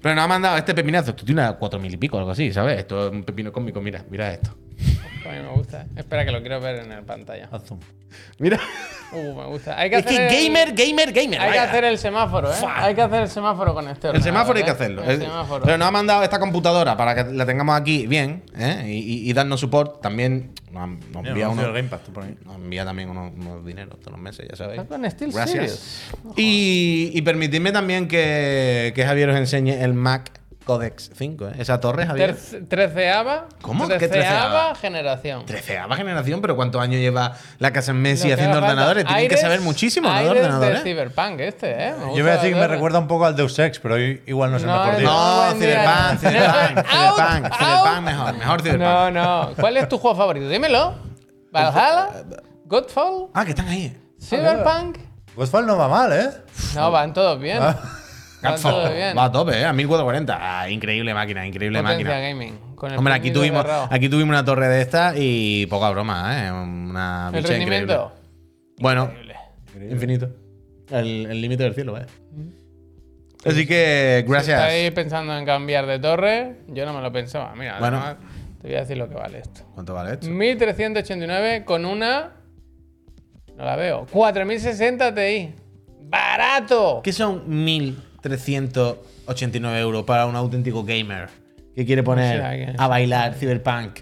Pero 0.00 0.14
nos 0.14 0.24
ha 0.24 0.28
mandado 0.28 0.56
este 0.56 0.74
pepinazo. 0.74 1.10
Esto 1.10 1.24
tiene 1.26 1.42
una 1.42 1.52
cuatro 1.54 1.78
mil 1.78 1.92
y 1.92 1.96
pico, 1.96 2.16
algo 2.18 2.30
así, 2.30 2.52
¿sabes? 2.52 2.78
Esto 2.78 3.06
es 3.06 3.12
un 3.12 3.22
pepino 3.24 3.52
cómico. 3.52 3.80
Mira, 3.82 4.02
mira 4.08 4.32
esto. 4.32 4.56
Mí 5.32 5.38
me 5.42 5.48
gusta. 5.54 5.86
Espera, 5.96 6.24
que 6.24 6.30
lo 6.32 6.40
quiero 6.40 6.60
ver 6.60 6.76
en 6.76 6.88
la 6.90 7.02
pantalla. 7.02 7.48
Haz 7.50 7.64
zoom. 7.64 7.80
Mira. 8.38 8.60
Uh, 9.12 9.34
me 9.34 9.46
gusta. 9.46 9.78
Hay 9.78 9.88
que 9.88 9.96
Es 9.96 10.02
que 10.04 10.10
hacer 10.10 10.30
el- 10.32 10.44
gamer, 10.52 10.72
gamer, 10.74 11.12
gamer. 11.12 11.40
Hay 11.40 11.50
que 11.52 11.58
vaya. 11.58 11.62
hacer 11.70 11.84
el 11.84 11.98
semáforo, 11.98 12.50
¿eh? 12.50 12.54
Fua. 12.56 12.84
Hay 12.84 12.94
que 12.94 13.00
hacer 13.02 13.22
el 13.22 13.28
semáforo 13.28 13.72
con 13.74 13.88
este 13.88 14.08
El 14.10 14.22
semáforo 14.22 14.58
hay 14.58 14.64
que 14.64 14.70
¿eh? 14.70 14.72
hacerlo. 14.74 15.02
El 15.04 15.18
semáforo. 15.20 15.64
Pero 15.64 15.78
nos 15.78 15.88
ha 15.88 15.90
mandado 15.90 16.22
esta 16.22 16.38
computadora 16.38 16.96
para 16.96 17.14
que 17.14 17.32
la 17.32 17.46
tengamos 17.46 17.74
aquí 17.78 18.06
bien 18.06 18.42
¿eh? 18.56 18.84
y, 18.86 18.90
y- 19.24 19.30
y 19.30 19.32
darnos 19.32 19.60
support. 19.60 20.02
También 20.02 20.52
nos, 20.70 20.88
nos 21.10 21.26
envía, 21.26 21.48
unos, 21.48 21.64
Game 21.72 21.84
Pass, 21.84 22.00
por 22.12 22.24
ahí. 22.24 22.36
nos 22.44 22.56
envía 22.56 22.84
también 22.84 23.08
unos, 23.08 23.32
unos 23.34 23.64
dineros 23.64 23.98
todos 24.00 24.12
los 24.12 24.20
meses, 24.20 24.46
ya 24.50 24.56
sabéis. 24.56 24.82
Está 24.82 24.94
con 24.96 25.10
Steel 25.10 25.32
Gracias. 25.32 26.10
Y, 26.36 27.10
y 27.14 27.22
permitidme 27.22 27.72
también 27.72 28.08
que, 28.08 28.92
que 28.94 29.04
Javier 29.04 29.30
os 29.30 29.36
enseñe 29.36 29.82
el 29.82 29.94
Mac 29.94 30.30
Codex 30.64 31.10
5. 31.16 31.48
¿eh? 31.48 31.52
Esa 31.58 31.80
torre, 31.80 32.06
Javier. 32.06 32.36
Treceava. 32.68 33.46
¿Cómo? 33.60 33.88
¿Qué 33.88 34.08
Treceava 34.08 34.74
generación. 34.74 35.44
Treceava 35.44 35.96
generación, 35.96 36.40
pero 36.40 36.54
¿cuántos 36.56 36.80
años 36.80 37.00
lleva 37.00 37.34
la 37.58 37.72
casa 37.72 37.90
en 37.90 38.00
Messi 38.00 38.30
haciendo 38.30 38.58
ordenadores? 38.58 39.04
Tienen 39.04 39.28
que 39.28 39.36
saber 39.36 39.60
muchísimo 39.60 40.08
¿no, 40.08 40.18
de 40.22 40.30
ordenadores. 40.30 40.84
de 40.84 40.90
Cyberpunk 40.90 41.40
este, 41.40 41.88
¿eh? 41.88 41.94
Me 41.98 42.16
Yo 42.16 42.22
voy 42.22 42.30
a 42.32 42.34
decir 42.36 42.54
que 42.54 42.60
me 42.60 42.68
recuerda 42.68 42.98
un 42.98 43.08
poco 43.08 43.24
al 43.26 43.34
Deus 43.36 43.58
Ex, 43.58 43.78
pero 43.80 43.98
igual 43.98 44.50
no 44.50 44.56
es 44.58 44.62
el 44.62 44.68
No, 44.68 44.84
mejor 44.84 45.02
no. 45.02 45.54
día. 45.54 45.54
Cyberpunk, 45.58 46.20
Cyberpunk, 46.20 46.86
Cyberpunk. 46.88 47.54
Cyberpunk 47.58 48.00
mejor, 48.02 48.34
mejor 48.36 48.62
Cyberpunk. 48.62 48.82
No, 48.82 49.10
no. 49.10 49.50
¿Cuál 49.58 49.76
es 49.76 49.88
tu 49.88 49.98
juego 49.98 50.16
favorito? 50.16 50.48
Dímelo. 50.48 50.94
¿Valhalla? 51.50 52.08
¿Godfall? 52.66 53.28
Ah, 53.34 53.44
que 53.44 53.50
están 53.50 53.68
ahí. 53.68 53.96
Cyberpunk. 54.20 54.98
Godfall 55.34 55.66
no 55.66 55.76
va 55.76 55.88
mal, 55.88 56.12
¿eh? 56.12 56.30
No, 56.74 56.90
van 56.90 57.12
todos 57.12 57.38
bien. 57.40 57.60
Va 58.44 59.24
a 59.24 59.32
tope, 59.32 59.60
¿eh? 59.60 59.64
A 59.64 59.72
1440. 59.72 60.38
Ah, 60.40 60.68
increíble 60.70 61.14
máquina, 61.14 61.46
increíble 61.46 61.80
Potencia 61.80 62.06
máquina. 62.08 62.28
gaming. 62.28 62.58
Con 62.74 62.90
el 62.92 62.98
Hombre, 62.98 63.14
aquí 63.14 63.30
tuvimos, 63.30 63.64
aquí 63.90 64.08
tuvimos 64.08 64.30
una 64.30 64.44
torre 64.44 64.68
de 64.68 64.80
esta 64.82 65.12
y 65.16 65.66
poca 65.66 65.90
broma, 65.90 66.46
¿eh? 66.46 66.50
Una 66.52 67.30
El 67.32 67.42
bicha 67.42 67.56
increíble. 67.56 67.78
rendimiento. 67.94 68.12
Bueno, 68.80 69.04
Increíble. 69.68 69.92
infinito. 69.92 70.30
El 70.90 71.26
el 71.30 71.40
límite 71.40 71.62
del 71.62 71.74
cielo, 71.74 71.96
¿eh? 71.98 72.06
Así 73.44 73.66
que, 73.66 74.22
Si 74.24 74.30
gracias. 74.30 74.60
estáis 74.60 74.90
pensando 74.92 75.36
en 75.36 75.44
cambiar 75.44 75.86
de 75.86 75.98
torre, 75.98 76.58
yo 76.68 76.84
no 76.86 76.92
me 76.92 77.00
lo 77.02 77.12
pensaba. 77.12 77.54
Mira, 77.56 77.78
Bueno. 77.80 77.98
además, 77.98 78.16
te 78.60 78.68
voy 78.68 78.76
a 78.76 78.80
decir 78.80 78.96
lo 78.96 79.08
que 79.08 79.14
vale 79.16 79.38
esto. 79.40 79.62
¿Cuánto 79.74 79.94
vale 79.94 80.12
esto? 80.14 80.28
1389 80.28 81.64
con 81.64 81.84
una. 81.84 82.32
No 83.56 83.64
la 83.64 83.76
veo. 83.76 84.06
4060 84.10 85.14
Ti. 85.14 85.54
¡Barato! 86.04 87.00
¿Qué 87.02 87.12
son 87.12 87.42
1.389 88.22 89.78
euros 89.80 90.04
para 90.04 90.26
un 90.26 90.36
auténtico 90.36 90.84
gamer 90.84 91.28
que 91.74 91.84
quiere 91.86 92.02
poner 92.02 92.38
Sí, 92.38 92.44
hay 92.44 92.66
que- 92.66 92.74
a 92.76 92.86
bailar 92.88 93.34
Cyberpunk? 93.34 94.00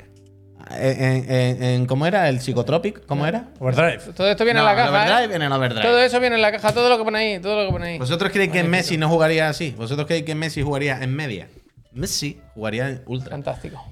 En, 0.79 1.03
en- 1.03 1.31
en- 1.33 1.63
en- 1.63 1.87
¿Cómo 1.87 2.07
era? 2.07 2.29
¿El 2.29 2.39
Psychotropic? 2.41 3.05
¿Cómo 3.07 3.27
era? 3.27 3.49
Overdrive. 3.59 3.99
Todo 4.15 4.31
esto 4.31 4.45
viene 4.45 4.61
No, 4.61 4.69
en 4.71 4.77
la 4.77 4.85
caja. 4.85 5.25
¿eh? 5.25 5.29
En 5.33 5.43
el 5.43 5.51
Overdrive. 5.51 5.83
Todo 5.83 5.99
eso 6.01 6.21
viene 6.21 6.37
en 6.37 6.43
la 6.43 6.53
caja, 6.53 6.73
todo 6.73 6.89
lo 6.89 6.97
que 6.99 7.03
pone 7.05 7.19
ahí, 7.19 7.41
todo 7.41 7.61
lo 7.61 7.67
que 7.67 7.73
pone 7.73 7.87
ahí. 7.89 7.99
¿Vosotros 7.99 8.31
creéis 8.31 8.53
que 8.53 8.63
Messi 8.63 8.97
no 8.97 9.09
jugaría 9.09 9.49
así? 9.49 9.75
¿Vosotros 9.77 10.07
creéis 10.07 10.25
que 10.27 10.35
Messi 10.37 10.63
jugaría 10.63 11.03
en 11.03 11.13
media? 11.15 11.49
Messi 11.93 12.39
jugaría 12.55 12.89
en 12.89 13.03
ultra. 13.07 13.31
Fantástico. 13.31 13.85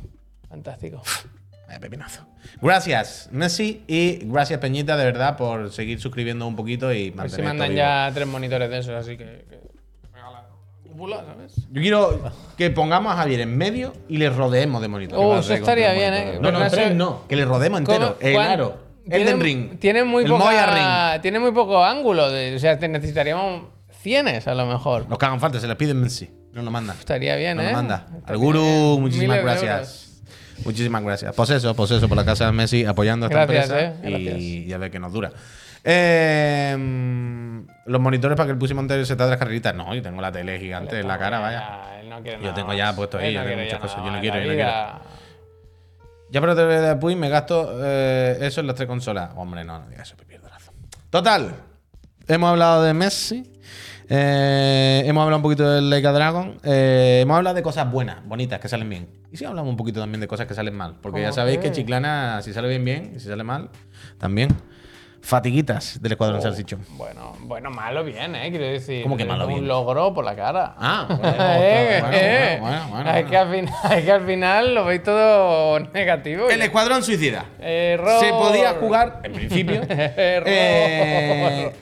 Fantástico. 0.48 1.02
Vaya 1.66 1.80
pepinazo. 1.80 2.26
Gracias, 2.62 3.28
Messi, 3.32 3.82
y 3.88 4.20
gracias, 4.24 4.60
Peñita, 4.60 4.96
de 4.96 5.04
verdad, 5.04 5.36
por 5.36 5.72
seguir 5.72 6.00
suscribiendo 6.00 6.46
un 6.46 6.54
poquito 6.56 6.92
y 6.92 7.08
A 7.08 7.10
ver 7.10 7.14
mantener 7.16 7.30
si 7.30 7.34
esto 7.40 7.48
mandan 7.48 7.68
vivo. 7.70 7.78
ya 7.78 8.10
tres 8.14 8.26
monitores 8.26 8.70
de 8.70 8.78
esos, 8.78 8.94
así 8.94 9.16
que. 9.18 9.24
que 9.50 9.67
cúpula, 10.98 11.24
¿sabes? 11.24 11.54
Yo 11.70 11.80
quiero 11.80 12.32
que 12.56 12.70
pongamos 12.70 13.12
a 13.12 13.16
Javier 13.16 13.40
en 13.40 13.56
medio 13.56 13.92
y 14.08 14.18
le 14.18 14.30
rodeemos 14.30 14.82
de 14.82 14.88
monitores. 14.88 15.24
Oh, 15.24 15.38
eso 15.38 15.54
estaría 15.54 15.92
bien, 15.92 16.12
¿eh? 16.14 16.38
no, 16.40 16.50
no, 16.50 16.68
tres 16.68 16.94
no. 16.94 17.22
Que 17.28 17.36
le 17.36 17.44
rodeemos 17.44 17.80
entero. 17.80 18.16
El 18.20 18.34
¿Cuán- 18.34 18.50
aro. 18.50 18.78
tiene- 19.04 19.22
Elden 19.22 19.40
Ring. 19.40 19.78
Tiene 19.78 20.04
muy 20.04 20.24
el 20.24 20.30
poca, 20.30 20.44
Moya 20.44 20.66
Ring. 21.14 21.22
Tiene 21.22 21.38
muy 21.38 21.52
poco 21.52 21.84
ángulo. 21.84 22.30
de- 22.30 22.56
o 22.56 22.58
sea, 22.58 22.78
te 22.78 22.88
necesitaríamos 22.88 23.62
cienes 24.02 24.46
a 24.48 24.54
lo 24.54 24.66
mejor. 24.66 25.06
Los 25.08 25.18
que 25.18 25.26
hagan 25.26 25.40
falta, 25.40 25.60
se 25.60 25.66
les 25.66 25.76
pide 25.76 25.94
Messi. 25.94 26.28
No 26.52 26.62
lo 26.62 26.70
manda. 26.70 26.94
Estaría 26.98 27.36
bien, 27.36 27.56
No 27.56 27.62
¿eh? 27.62 27.66
lo 27.66 27.72
manda. 27.72 28.06
Estaría 28.06 28.24
Al 28.26 28.36
guru, 28.38 28.60
bien. 28.62 29.00
muchísimas 29.02 29.42
gracias. 29.42 30.04
Muchísimas 30.64 31.02
gracias. 31.04 31.34
Pues 31.36 31.50
eso, 31.50 31.74
pues 31.76 31.90
eso, 31.92 32.08
por 32.08 32.16
la 32.16 32.24
casa 32.24 32.46
de 32.46 32.52
Messi 32.52 32.84
apoyando 32.84 33.26
a 33.26 33.28
esta 33.28 33.46
Gracias, 33.46 33.70
empresa 33.94 34.08
eh, 34.08 34.38
y, 34.40 34.64
y 34.68 34.72
a 34.72 34.78
ver 34.78 34.90
qué 34.90 34.98
nos 34.98 35.12
dura. 35.12 35.30
Eh, 35.90 37.64
los 37.86 38.00
monitores 38.00 38.36
para 38.36 38.46
que 38.46 38.52
el 38.52 38.58
Pussy 38.58 38.74
Monte 38.74 39.02
se 39.06 39.16
te 39.16 39.22
haga 39.22 39.30
las 39.30 39.38
carreritas. 39.38 39.74
No, 39.74 39.94
yo 39.94 40.02
tengo 40.02 40.20
la 40.20 40.30
tele 40.30 40.58
gigante 40.58 41.00
en 41.00 41.08
la 41.08 41.18
cara, 41.18 41.38
vaya. 41.40 42.02
No 42.08 42.22
Yo 42.22 42.52
tengo 42.54 42.74
ya 42.74 42.94
puesto 42.94 43.16
ahí, 43.18 43.32
yo 43.32 43.42
tengo 43.42 43.62
muchas 43.62 43.80
cosas, 43.80 44.04
yo 44.04 44.10
no 44.10 44.20
quiero, 44.20 44.38
yo 44.38 44.46
no 44.46 44.52
vida. 44.52 45.00
Ya 46.30 46.40
para 46.42 46.54
TV 46.54 46.80
de 46.80 46.96
Puy 46.96 47.16
me 47.16 47.30
gasto 47.30 47.70
eh, 47.82 48.36
eso 48.42 48.60
en 48.60 48.66
las 48.66 48.76
tres 48.76 48.86
consolas. 48.86 49.30
Hombre, 49.36 49.64
no, 49.64 49.78
no 49.78 49.86
digas 49.88 50.08
eso, 50.08 50.16
me 50.18 50.24
pierdo 50.26 50.48
razón. 50.48 50.74
Total. 51.08 51.54
Hemos 52.26 52.50
hablado 52.50 52.82
de 52.82 52.92
Messi. 52.92 53.50
eh, 54.10 55.02
hemos 55.06 55.22
hablado 55.22 55.36
un 55.38 55.42
poquito 55.42 55.70
del 55.70 55.88
Leica 55.88 56.12
Dragon. 56.12 56.58
eh, 56.64 57.20
hemos 57.22 57.34
hablado 57.38 57.56
de 57.56 57.62
cosas 57.62 57.90
buenas, 57.90 58.22
bonitas, 58.26 58.60
que 58.60 58.68
salen 58.68 58.90
bien. 58.90 59.08
Y 59.32 59.38
sí 59.38 59.46
hablamos 59.46 59.70
un 59.70 59.76
poquito 59.78 60.00
también 60.00 60.20
de 60.20 60.28
cosas 60.28 60.46
que 60.46 60.52
salen 60.52 60.74
mal. 60.74 60.96
Porque 61.00 61.20
ya 61.22 61.28
¿Cómo 61.28 61.36
sabéis 61.36 61.58
qué? 61.58 61.68
que 61.70 61.72
Chiclana, 61.72 62.42
si 62.42 62.52
sale 62.52 62.68
bien, 62.68 62.84
bien. 62.84 63.12
Y 63.16 63.20
si 63.20 63.28
sale 63.28 63.42
mal, 63.44 63.70
también. 64.18 64.48
Fatiguitas 65.20 66.00
del 66.00 66.12
Escuadrón 66.12 66.40
Salsichón. 66.40 66.80
Bueno, 66.90 67.34
bueno, 67.40 67.70
malo 67.70 68.04
bien, 68.04 68.34
¿eh? 68.34 68.48
Quiero 68.50 68.64
decir. 68.66 69.02
¿Cómo 69.02 69.16
que 69.16 69.24
malo 69.24 69.46
un 69.46 69.54
bien? 69.54 69.68
logro 69.68 70.14
por 70.14 70.24
la 70.24 70.34
cara. 70.34 70.74
Ah, 70.78 71.06
bueno, 71.08 71.24
Eh, 71.38 71.98
bueno, 72.00 72.16
eh. 72.16 72.58
bueno, 72.60 72.76
bueno, 72.76 72.88
bueno, 72.90 73.10
Es 73.10 73.14
bueno. 73.14 73.30
que 73.30 73.36
al 73.36 73.50
final- 73.50 73.98
es 73.98 74.04
que 74.04 74.12
al 74.12 74.26
final 74.26 74.74
lo 74.74 74.84
veis 74.84 75.02
todo 75.02 75.80
negativo. 75.80 76.48
El 76.48 76.62
Escuadrón 76.62 77.02
Suicida. 77.02 77.44
Error. 77.60 78.20
Se 78.20 78.30
podía 78.30 78.72
jugar, 78.74 79.20
en 79.24 79.32
principio. 79.32 79.82
Error. 79.88 80.44
eh, 80.48 81.72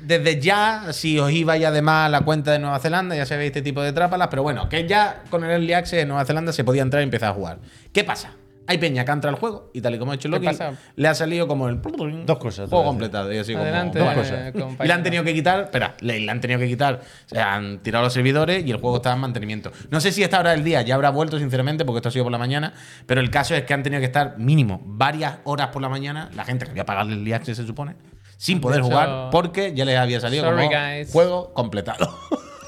desde 0.00 0.40
ya, 0.40 0.92
si 0.92 1.18
os 1.18 1.30
iba 1.30 1.56
ya 1.58 1.68
además 1.68 2.06
a 2.06 2.08
la 2.08 2.22
cuenta 2.22 2.52
de 2.52 2.58
Nueva 2.58 2.78
Zelanda, 2.78 3.14
ya 3.14 3.26
sabéis 3.26 3.48
este 3.48 3.60
tipo 3.62 3.82
de 3.82 3.92
trápalas, 3.92 4.28
pero 4.28 4.42
bueno, 4.42 4.68
que 4.68 4.88
ya 4.88 5.22
con 5.28 5.44
el 5.44 5.50
Early 5.50 5.74
Access 5.74 5.98
de 5.98 6.06
Nueva 6.06 6.24
Zelanda 6.24 6.52
se 6.54 6.64
podía 6.64 6.80
entrar 6.82 7.02
y 7.02 7.04
empezar 7.04 7.28
a 7.30 7.34
jugar. 7.34 7.58
¿Qué 7.92 8.02
pasa? 8.02 8.32
Hay 8.70 8.78
peña 8.78 9.04
que 9.04 9.10
entra 9.10 9.30
al 9.30 9.36
juego 9.36 9.70
y 9.74 9.80
tal 9.80 9.94
y 9.94 9.98
como 9.98 10.12
ha 10.12 10.14
hecho 10.14 10.28
¿Qué 10.28 10.36
Loki, 10.36 10.46
pasa? 10.46 10.72
le 10.94 11.08
ha 11.08 11.14
salido 11.14 11.48
como 11.48 11.68
el 11.68 11.80
Dos 12.24 12.38
cosas, 12.38 12.70
juego 12.70 12.84
completado 12.84 13.32
y 13.32 13.38
así 13.38 13.52
como 13.52 13.64
bueno. 13.68 13.90
cosas. 14.14 14.32
eh, 14.32 14.52
y 14.82 14.86
le 14.86 14.92
han 14.92 15.02
tenido 15.02 15.24
que 15.24 15.34
quitar, 15.34 15.60
espera, 15.64 15.94
le, 16.00 16.20
le 16.20 16.30
han 16.30 16.40
tenido 16.40 16.60
que 16.60 16.68
quitar, 16.68 17.00
o 17.26 17.28
sea, 17.28 17.54
han 17.54 17.80
tirado 17.82 18.04
los 18.04 18.12
servidores 18.12 18.64
y 18.64 18.70
el 18.70 18.76
juego 18.78 18.96
está 18.98 19.12
en 19.12 19.18
mantenimiento. 19.18 19.72
No 19.90 20.00
sé 20.00 20.12
si 20.12 20.22
esta 20.22 20.38
hora 20.38 20.52
del 20.52 20.62
día 20.62 20.82
ya 20.82 20.94
habrá 20.94 21.10
vuelto, 21.10 21.38
sinceramente, 21.38 21.84
porque 21.84 21.98
esto 21.98 22.10
ha 22.10 22.12
sido 22.12 22.24
por 22.24 22.32
la 22.32 22.38
mañana, 22.38 22.72
pero 23.06 23.20
el 23.20 23.30
caso 23.30 23.54
es 23.56 23.64
que 23.64 23.74
han 23.74 23.82
tenido 23.82 23.98
que 24.00 24.06
estar 24.06 24.38
mínimo 24.38 24.80
varias 24.84 25.38
horas 25.44 25.68
por 25.68 25.82
la 25.82 25.88
mañana, 25.88 26.30
la 26.36 26.44
gente 26.44 26.64
que 26.64 26.70
había 26.70 26.86
pagado 26.86 27.10
el 27.10 27.24
día 27.24 27.44
se 27.44 27.54
supone, 27.56 27.96
sin 28.36 28.60
poder 28.60 28.78
hecho- 28.80 28.88
jugar, 28.88 29.30
porque 29.32 29.74
ya 29.74 29.84
les 29.84 29.98
había 29.98 30.20
salido 30.20 30.44
Sorry, 30.44 30.66
como 30.68 30.70
guys. 30.80 31.10
juego 31.12 31.52
completado. 31.54 32.08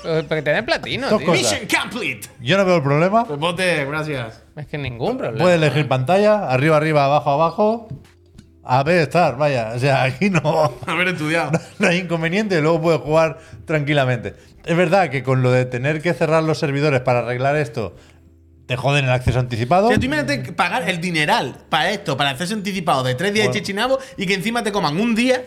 Porque 0.03 0.43
tiene 0.43 0.65
platino, 0.65 1.09
Dos 1.09 1.19
tío. 1.21 1.29
cosas. 1.29 1.61
Mission 1.61 1.81
complete. 1.81 2.29
Yo 2.41 2.57
no 2.59 2.65
veo 2.65 2.77
el 2.79 2.83
problema. 2.83 3.25
Pues 3.25 3.39
bote, 3.39 3.85
gracias. 3.85 4.42
Es 4.57 4.67
que 4.67 4.79
ningún 4.79 5.17
problema. 5.19 5.45
Puedes 5.45 5.57
elegir 5.63 5.89
pantalla, 5.89 6.49
arriba, 6.51 6.77
arriba, 6.77 7.05
abajo, 7.07 7.31
abajo. 7.31 7.89
A 8.65 8.83
ver, 8.83 8.99
estar, 9.03 9.37
vaya. 9.37 9.73
O 9.75 9.79
sea, 9.79 10.03
aquí 10.05 10.31
no, 10.31 10.73
Haber 10.87 11.09
estudiado. 11.09 11.53
no 11.79 11.89
hay 11.89 11.99
inconveniente, 11.99 12.61
luego 12.61 12.81
puedes 12.81 13.01
jugar 13.01 13.39
tranquilamente. 13.65 14.35
Es 14.65 14.77
verdad 14.77 15.11
que 15.11 15.23
con 15.23 15.43
lo 15.43 15.51
de 15.51 15.65
tener 15.65 16.01
que 16.03 16.15
cerrar 16.15 16.43
los 16.45 16.59
servidores 16.59 17.01
para 17.01 17.21
arreglar 17.21 17.57
esto, 17.57 17.97
te 18.67 18.77
joden 18.77 19.07
el 19.07 19.11
acceso 19.11 19.41
anticipado. 19.41 19.87
O 19.87 19.89
sea, 19.89 19.99
tú 19.99 20.05
imagínate 20.07 20.43
que 20.43 20.53
pagar 20.53 20.89
el 20.89 21.01
dineral 21.01 21.57
para 21.69 21.91
esto, 21.91 22.17
para 22.17 22.31
acceso 22.31 22.55
anticipado 22.55 23.03
de 23.03 23.15
tres 23.17 23.33
días 23.35 23.47
Bueno. 23.47 23.55
de 23.55 23.61
chechinabo 23.61 23.99
y 24.17 24.27
que 24.27 24.35
encima 24.35 24.63
te 24.63 24.71
coman 24.71 25.01
un 25.01 25.15
día 25.17 25.43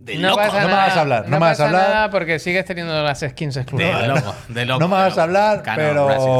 de 0.00 0.16
No 0.16 0.28
loco. 0.28 0.38
pasa 0.40 0.62
no 0.62 0.68
me 0.68 0.74
vas 0.74 0.96
a 0.96 1.00
hablar, 1.02 1.24
no 1.28 1.30
me 1.30 1.38
vas 1.40 1.60
a 1.60 1.66
hablar. 1.66 1.88
nada 1.90 2.10
porque 2.10 2.38
sigues 2.38 2.64
teniendo 2.64 3.02
las 3.02 3.20
skins 3.20 3.54
De 3.56 3.60
exclusivas. 3.60 4.08
loco, 4.08 4.34
de 4.48 4.64
loco. 4.64 4.80
no 4.80 4.88
me 4.88 4.96
de 4.96 5.02
vas 5.02 5.18
a 5.18 5.22
hablar, 5.24 5.62
Cano, 5.62 5.76
pero 5.76 6.06
gracias. 6.06 6.30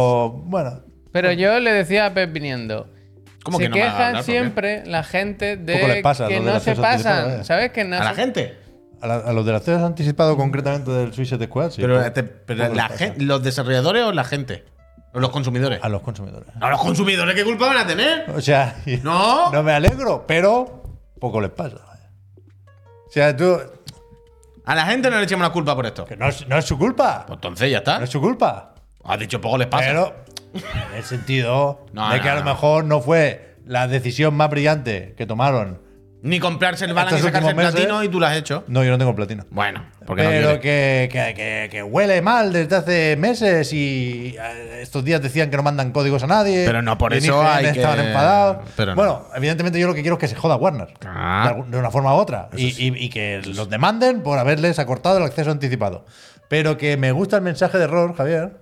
bueno. 0.47 0.81
Pero 1.15 1.33
yo 1.33 1.59
le 1.61 1.73
decía 1.73 2.07
a 2.07 2.13
Pep 2.15 2.31
viniendo. 2.33 2.89
¿Cómo 3.45 3.59
se 3.59 3.65
que 3.65 3.69
no 3.71 3.77
me 3.77 3.83
a 3.83 3.85
quejan 3.85 4.01
hablar? 4.03 4.13
¿Por 4.15 4.25
qué? 4.27 4.31
siempre 4.33 4.87
la 4.87 5.03
gente 5.05 5.57
de 5.57 5.75
Poco 5.77 5.89
les 5.89 6.03
pasa 6.03 6.29
que 6.29 6.39
lo 6.41 6.45
del 6.45 6.55
no 6.55 6.61
se 6.61 6.75
pasan. 6.77 7.25
vaya. 7.29 7.45
¿Sabes? 7.45 7.73
Que 7.73 7.85
no 7.85 7.97
A 7.97 8.01
la 8.05 8.11
se- 8.11 8.17
gente. 8.21 8.59
A, 9.01 9.07
la- 9.07 9.17
a 9.17 9.33
los 9.33 9.45
del 9.47 9.55
acceso 9.55 9.85
anticipado, 9.87 10.37
concretamente 10.37 10.91
del 10.91 11.13
Suicide 11.13 11.45
Squad, 11.47 11.71
sí. 11.71 11.81
pero 11.83 11.99
poco- 11.99 12.13
te- 12.13 12.23
pero 12.25 12.65
poco 12.65 12.75
la 12.75 12.83
les 12.89 12.93
pasa. 12.93 13.13
gen- 13.15 13.27
¿los 13.27 13.43
desarrolladores 13.43 14.03
o 14.05 14.13
la 14.13 14.25
gente? 14.25 14.65
¿O 15.13 15.21
los 15.21 15.31
consumidores? 15.31 15.79
A 15.83 15.89
los 15.89 16.01
consumidores. 16.03 16.49
¿A 16.61 16.71
los 16.71 16.81
consumidores 16.81 17.35
qué 17.35 17.45
culpa 17.45 17.67
van 17.69 17.77
a 17.79 17.87
tener? 17.87 18.29
O 18.35 18.41
sea, 18.41 18.77
No. 19.03 19.53
no 19.53 19.63
me 19.63 19.73
alegro, 19.73 20.25
pero 20.27 20.83
poco 21.21 21.41
les 21.41 21.51
pasa. 21.51 21.77
vaya. 21.87 22.11
O 23.07 23.11
sea, 23.11 23.37
tú. 23.37 23.57
A 24.65 24.75
la 24.75 24.87
gente 24.87 25.11
no 25.11 25.19
le 25.19 25.25
echemos 25.25 25.47
la 25.47 25.53
culpa 25.53 25.77
por 25.77 25.85
esto. 25.87 26.07
Que 26.07 26.17
no 26.17 26.27
es, 26.29 26.49
no 26.49 26.57
es 26.59 26.65
su 26.65 26.79
culpa. 26.79 27.25
Pues 27.27 27.37
entonces 27.37 27.71
ya 27.71 27.79
está. 27.79 27.99
No 27.99 28.05
es 28.05 28.11
su 28.11 28.21
culpa. 28.21 28.75
Has 29.05 29.19
dicho 29.19 29.39
poco 29.41 29.59
les 29.59 29.67
pasa. 29.69 29.85
Pero, 29.89 30.15
en 30.55 30.97
el 30.97 31.05
sentido 31.05 31.87
No, 31.93 32.11
de 32.11 32.17
no, 32.19 32.23
que 32.23 32.29
a 32.29 32.35
lo 32.35 32.41
no. 32.45 32.47
mejor 32.53 32.85
no 32.85 33.01
fue 33.01 33.57
la 33.67 33.89
decisión 33.89 34.35
más 34.35 34.51
brillante 34.51 35.15
que 35.17 35.27
tomaron. 35.27 35.83
Ni 36.23 36.41
comprarse 36.41 36.87
el 36.87 36.95
balance 36.95 37.19
y 37.19 37.23
sacarse 37.23 37.51
el 37.51 37.55
platino 37.55 38.03
y 38.03 38.09
tú 38.09 38.19
lo 38.19 38.25
has 38.25 38.35
hecho. 38.39 38.65
No, 38.67 38.83
yo 38.83 38.91
no 38.91 38.97
tengo 38.97 39.15
platino. 39.15 39.45
Bueno, 39.51 39.85
porque 40.07 40.23
no 40.23 40.31
Pero 40.31 40.59
quieres. 40.59 40.61
que, 40.63 41.09
que, 41.13 41.35
que- 41.35 41.69
que 41.71 41.83
huele 41.83 42.23
mal 42.23 42.51
desde 42.51 42.77
hace 42.77 43.17
meses 43.19 43.71
y 43.75 44.35
eh, 44.41 44.79
estos 44.81 45.05
días 45.05 45.21
decían 45.21 45.51
que 45.51 45.59
no 45.59 45.63
mandan 45.63 45.93
códigos 45.93 46.23
a 46.23 46.27
nadie. 46.27 46.65
Pero 46.65 46.81
no 46.81 46.97
por 46.97 47.13
eso 47.13 47.43
hay 47.47 47.65
que- 47.65 47.71
estaban 47.81 48.01
enfadados. 48.01 48.67
pero 48.75 48.93
no. 48.93 48.97
Bueno, 48.97 49.27
evidentemente 49.37 49.79
yo 49.79 49.87
lo 49.87 49.93
que 49.93 50.01
quiero 50.01 50.15
es 50.17 50.21
que 50.21 50.29
se 50.29 50.35
joda 50.37 50.57
Warner. 50.57 50.95
Ah. 51.05 51.57
De, 51.69 51.77
una 51.79 51.91
forma 51.91 52.15
u 52.15 52.17
otra. 52.17 52.49
Y, 52.57 52.69
y- 52.69 53.05
y 53.05 53.11
que 53.11 53.43
los 53.45 53.69
demanden 53.69 54.23
por 54.23 54.39
haberles 54.39 54.79
acortado 54.79 55.19
el 55.19 55.25
acceso 55.25 55.51
anticipado. 55.51 56.07
Pero 56.49 56.79
que 56.79 56.97
me 56.97 57.13
gusta 57.13 57.37
el 57.37 57.43
mensaje 57.43 57.77
de 57.77 57.85
error, 57.85 58.17
Javier. 58.17 58.57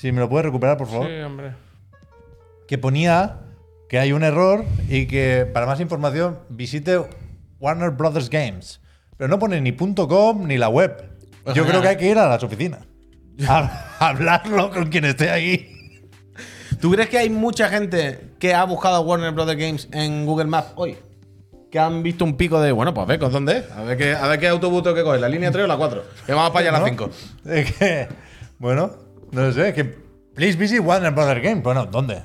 Si 0.00 0.12
me 0.12 0.20
lo 0.20 0.28
puedes 0.30 0.46
recuperar, 0.46 0.78
por 0.78 0.86
favor. 0.88 1.06
Sí, 1.08 1.20
hombre. 1.20 1.52
que 2.66 2.78
ponía 2.78 3.40
que 3.88 3.98
hay 3.98 4.12
un 4.12 4.22
error 4.22 4.64
y 4.88 5.06
que 5.06 5.46
para 5.52 5.66
más 5.66 5.78
información 5.80 6.38
visite 6.48 6.98
Warner 7.58 7.90
Brothers 7.90 8.30
Games. 8.30 8.80
Pero 9.18 9.28
no 9.28 9.38
pone 9.38 9.60
ni 9.60 9.72
.com 9.76 10.46
ni 10.46 10.56
la 10.56 10.68
web. 10.70 11.04
Yo 11.54 11.66
creo 11.66 11.82
que 11.82 11.88
hay 11.88 11.96
que 11.98 12.08
ir 12.08 12.16
a 12.16 12.28
las 12.28 12.42
oficinas. 12.42 12.80
A, 13.46 13.58
a 13.98 14.08
hablarlo 14.08 14.70
con 14.70 14.88
quien 14.88 15.04
esté 15.04 15.28
ahí. 15.30 15.76
¿Tú 16.80 16.90
crees 16.92 17.10
que 17.10 17.18
hay 17.18 17.28
mucha 17.28 17.68
gente 17.68 18.30
que 18.38 18.54
ha 18.54 18.64
buscado 18.64 18.96
a 18.96 19.00
Warner 19.00 19.32
Brothers 19.32 19.58
Games 19.60 19.88
en 19.92 20.24
Google 20.24 20.46
Maps 20.46 20.72
hoy? 20.76 20.96
Que 21.70 21.78
han 21.78 22.02
visto 22.02 22.24
un 22.24 22.36
pico 22.38 22.58
de, 22.60 22.72
bueno, 22.72 22.94
pues 22.94 23.04
a 23.04 23.08
ver, 23.08 23.18
¿con 23.18 23.30
dónde 23.32 23.58
es? 23.58 23.70
A 23.72 23.82
ver 23.82 23.98
qué, 23.98 24.14
a 24.14 24.26
ver 24.28 24.40
qué 24.40 24.48
autobús 24.48 24.82
tengo 24.82 24.96
que 24.96 25.02
coger, 25.02 25.20
la 25.20 25.28
línea 25.28 25.50
3 25.50 25.64
o 25.64 25.68
la 25.68 25.76
4. 25.76 26.02
Que 26.24 26.32
vamos 26.32 26.50
para 26.52 26.60
allá 26.70 26.78
a 26.78 26.80
las 26.80 26.92
¿No? 26.96 27.10
5. 27.10 27.10
Es 27.50 27.72
que, 27.74 28.08
bueno, 28.58 29.09
no 29.32 29.52
sé, 29.52 29.72
que 29.74 29.84
please 30.34 30.56
visit 30.56 30.80
Warner 30.80 31.12
Brothers 31.12 31.42
Games. 31.42 31.62
Bueno, 31.62 31.86
¿dónde? 31.86 32.22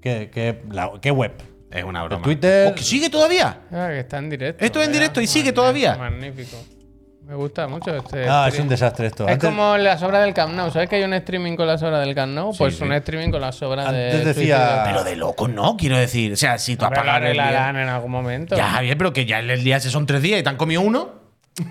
¿Qué, 0.00 0.30
qué, 0.32 0.62
la- 0.70 0.92
qué 1.00 1.10
web? 1.10 1.32
Es 1.70 1.84
una 1.84 2.02
broma. 2.04 2.22
Twitter. 2.22 2.68
Oh, 2.70 2.74
¿que 2.74 2.82
¿Sigue 2.82 3.10
todavía? 3.10 3.60
Ah, 3.70 3.88
que 3.90 4.00
está 4.00 4.18
en 4.18 4.30
directo. 4.30 4.64
Esto 4.64 4.80
es 4.80 4.86
en 4.86 4.92
directo 4.92 5.20
y 5.20 5.26
sigue 5.26 5.52
todavía. 5.52 5.96
Magnífico. 5.96 6.56
Me 7.26 7.34
gusta 7.34 7.68
mucho 7.68 7.94
este. 7.94 8.26
Ah, 8.26 8.46
es 8.48 8.58
un 8.58 8.68
desastre 8.70 9.08
esto. 9.08 9.26
Es 9.26 9.34
Antes- 9.34 9.50
como 9.50 9.76
las 9.76 10.02
obras 10.02 10.24
del 10.24 10.32
Camp 10.32 10.54
Nou. 10.54 10.70
¿Sabes 10.70 10.88
que 10.88 10.96
hay 10.96 11.02
un 11.02 11.12
streaming 11.12 11.56
con 11.56 11.66
las 11.66 11.82
obras 11.82 12.00
del 12.06 12.14
Camp 12.14 12.32
Nou? 12.32 12.54
Pues 12.56 12.78
sí. 12.78 12.82
un 12.84 12.92
streaming 12.94 13.30
con 13.30 13.42
las 13.42 13.60
obras 13.60 13.92
de. 13.92 14.12
Antes 14.12 14.24
decía- 14.24 14.82
Pero 14.86 15.04
de 15.04 15.14
loco 15.14 15.46
no, 15.46 15.76
quiero 15.76 15.98
decir. 15.98 16.32
O 16.32 16.36
sea, 16.36 16.56
si 16.56 16.76
tú 16.76 16.86
apagas 16.86 17.16
el 17.22 17.32
día. 17.34 17.42
arreglarán 17.42 17.76
en 17.76 17.88
algún 17.90 18.12
momento. 18.12 18.56
Ya, 18.56 18.68
Javier, 18.70 18.96
pero 18.96 19.12
que 19.12 19.26
ya 19.26 19.40
el 19.40 19.62
día 19.62 19.76
ese 19.76 19.90
son 19.90 20.06
tres 20.06 20.22
días 20.22 20.40
y 20.40 20.42
te 20.42 20.48
han 20.48 20.56
comido 20.56 20.80
uno. 20.80 21.10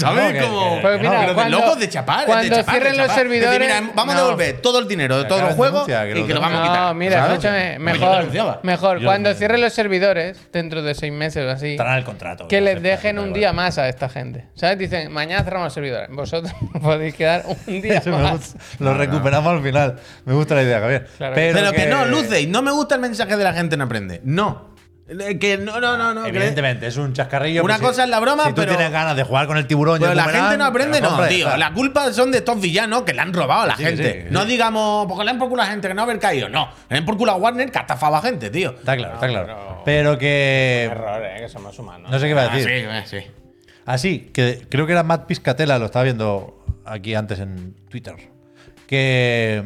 ¿Sabes? 0.00 0.34
No, 0.40 0.48
como. 0.48 0.74
que- 0.76 0.80
Pues 0.82 0.98
mira, 1.00 1.10
pero 1.18 1.28
de 1.28 1.34
cuando- 1.34 1.58
locos 1.60 1.78
de 1.80 1.88
chapar. 1.88 2.26
cuando 2.26 2.44
de 2.44 2.50
chapar, 2.50 2.64
de 2.64 2.70
cierren 2.80 2.96
los 2.98 3.06
decir, 3.08 3.22
servidores- 3.22 3.60
mira, 3.60 3.92
vamos 3.94 4.14
a 4.14 4.18
no. 4.18 4.24
devolver 4.24 4.60
todo 4.60 4.78
el 4.78 4.88
dinero 4.88 5.18
de 5.18 5.24
todos 5.24 5.40
los 5.40 5.50
de 5.50 5.56
juegos 5.56 5.88
y 5.88 6.22
que 6.26 6.34
lo 6.34 6.40
vamos 6.40 6.58
a 6.58 6.64
No, 6.64 6.70
quitar. 6.72 6.94
mira, 6.94 7.16
¿sabes? 7.18 7.30
escúchame, 7.32 7.72
yo 7.74 7.80
mejor, 7.80 8.16
denunciaba. 8.18 8.60
mejor 8.62 8.98
Yo 9.00 9.06
cuando 9.06 9.34
cierren 9.34 9.60
los 9.60 9.72
servidores, 9.72 10.38
dentro 10.52 10.82
de 10.82 10.94
seis 10.94 11.12
meses 11.12 11.44
o 11.46 11.50
así, 11.50 11.72
Estará 11.72 11.92
en 11.92 11.98
el 11.98 12.04
contrato. 12.04 12.48
que 12.48 12.60
no 12.60 12.64
les 12.66 12.82
dejen 12.82 13.18
un 13.18 13.32
día 13.32 13.52
más 13.52 13.78
a 13.78 13.88
esta 13.88 14.08
gente. 14.08 14.46
¿Sabes? 14.54 14.78
Dicen, 14.78 15.12
mañana 15.12 15.42
cerramos 15.44 15.66
los 15.66 15.74
servidores. 15.74 16.08
Vosotros 16.10 16.52
podéis 16.82 17.14
quedar 17.14 17.44
un 17.66 17.80
día 17.80 18.02
más. 18.06 18.56
Lo 18.78 18.94
recuperamos 18.94 19.52
al 19.52 19.62
final. 19.62 19.96
Me 20.24 20.34
gusta 20.34 20.54
la 20.54 20.62
idea, 20.62 20.80
Javier. 20.80 21.08
Pero 21.34 21.72
que 21.72 21.86
no, 21.86 22.04
Luce, 22.06 22.46
no 22.46 22.62
me 22.62 22.70
gusta 22.70 22.94
el 22.94 23.00
mensaje 23.00 23.36
de 23.36 23.44
la 23.44 23.52
gente 23.52 23.76
no 23.76 23.84
aprende. 23.84 24.20
No. 24.24 24.76
Eh, 25.08 25.38
Que 25.38 25.56
no, 25.56 25.80
no, 25.80 25.96
no, 25.96 26.12
no. 26.12 26.22
que- 26.24 26.28
Evidentemente, 26.28 26.86
es 26.86 26.96
un 26.98 27.14
chascarrillo. 27.14 27.64
Una 27.64 27.74
que 27.76 27.80
si- 27.80 27.86
cosa 27.86 28.04
es 28.04 28.10
la 28.10 28.20
broma, 28.20 28.44
si 28.44 28.48
tú 28.50 28.56
pero- 28.56 28.76
tienes 28.76 28.92
ganas 28.92 29.16
de 29.16 29.22
jugar 29.22 29.46
con 29.46 29.56
el 29.56 29.66
tiburón 29.66 29.96
y 29.96 30.00
Pero 30.00 30.10
el 30.12 30.16
la 30.18 30.24
gente 30.24 30.58
no 30.58 30.64
aprende, 30.66 31.00
no, 31.00 31.08
hombre, 31.08 31.28
tío. 31.28 31.56
La 31.56 31.72
culpa 31.72 32.12
son 32.12 32.30
de 32.30 32.38
estos 32.38 32.60
villanos 32.60 33.02
que 33.02 33.14
le 33.14 33.20
han 33.22 33.32
robado 33.32 33.62
a 33.62 33.66
la 33.68 33.76
Sí, 33.76 33.84
gente. 33.84 34.12
sí, 34.12 34.18
sí. 34.24 34.26
No 34.30 34.44
digamos, 34.44 35.06
porque 35.06 35.24
le 35.24 35.30
han 35.30 35.38
por 35.38 35.48
culo 35.48 35.62
a 35.62 35.64
la 35.64 35.70
gente 35.70 35.88
que 35.88 35.94
no 35.94 36.02
haber 36.02 36.18
caído. 36.18 36.48
No, 36.50 36.68
le 36.90 36.98
han 36.98 37.06
por 37.06 37.16
culo 37.16 37.32
a 37.32 37.36
Warner 37.36 37.70
que 37.72 37.78
a 37.78 37.86
gente, 38.20 38.50
tío. 38.50 38.70
Está 38.70 38.96
claro, 38.96 39.14
está 39.14 39.28
claro. 39.28 39.46
pero- 39.46 39.82
Pero 39.84 40.18
que. 40.18 40.88
Error, 40.90 41.22
eh, 41.24 41.36
que 41.40 41.48
somos 41.48 41.78
humanos. 41.78 42.10
No 42.10 42.18
sé 42.18 42.26
qué 42.28 42.34
va 42.34 42.42
a 42.42 42.52
Ah, 42.52 42.56
decir. 42.56 42.68
sí, 42.68 42.84
eh, 42.86 43.02
sí. 43.24 43.30
Así, 43.86 44.30
que 44.34 44.66
creo 44.68 44.84
que 44.86 44.92
era 44.92 45.02
Matt 45.02 45.24
Piscatella, 45.26 45.78
lo 45.78 45.86
estaba 45.86 46.02
viendo 46.02 46.62
aquí 46.84 47.14
antes 47.14 47.38
en 47.40 47.74
Twitter. 47.88 48.14
Que. 48.86 49.62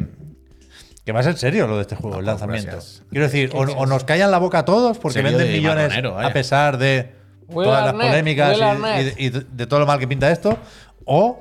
Que 1.05 1.13
va 1.13 1.21
a 1.21 1.23
ser 1.25 1.37
serio 1.37 1.67
lo 1.67 1.77
de 1.77 1.83
este 1.83 1.97
juego, 1.97 2.21
el 2.21 2.27
lanzamiento. 2.27 2.71
gracias. 2.71 3.03
Quiero 3.11 3.27
decir, 3.27 3.51
o, 3.55 3.59
o 3.61 3.87
nos 3.87 4.05
callan 4.05 4.31
la 4.31 4.39
boca 4.39 4.61
a 4.61 4.65
todos 4.65 4.99
porque 4.99 5.15
Serio 5.21 5.31
venden 5.37 5.49
de 5.49 5.59
millones 5.59 5.89
marronero, 5.89 6.19
a 6.21 6.33
pesar 6.33 6.79
de 6.79 7.13
Will 7.49 7.67
todas 7.67 7.85
las 7.87 7.95
polémicas 8.11 8.57
y- 9.01 9.05
de- 9.05 9.15
y 9.19 9.29
de, 9.31 9.41
de 9.51 9.67
todo 9.67 9.81
lo 9.81 9.87
mal 9.87 9.99
que 9.99 10.07
pinta 10.07 10.31
esto, 10.31 10.57
o 11.05 11.41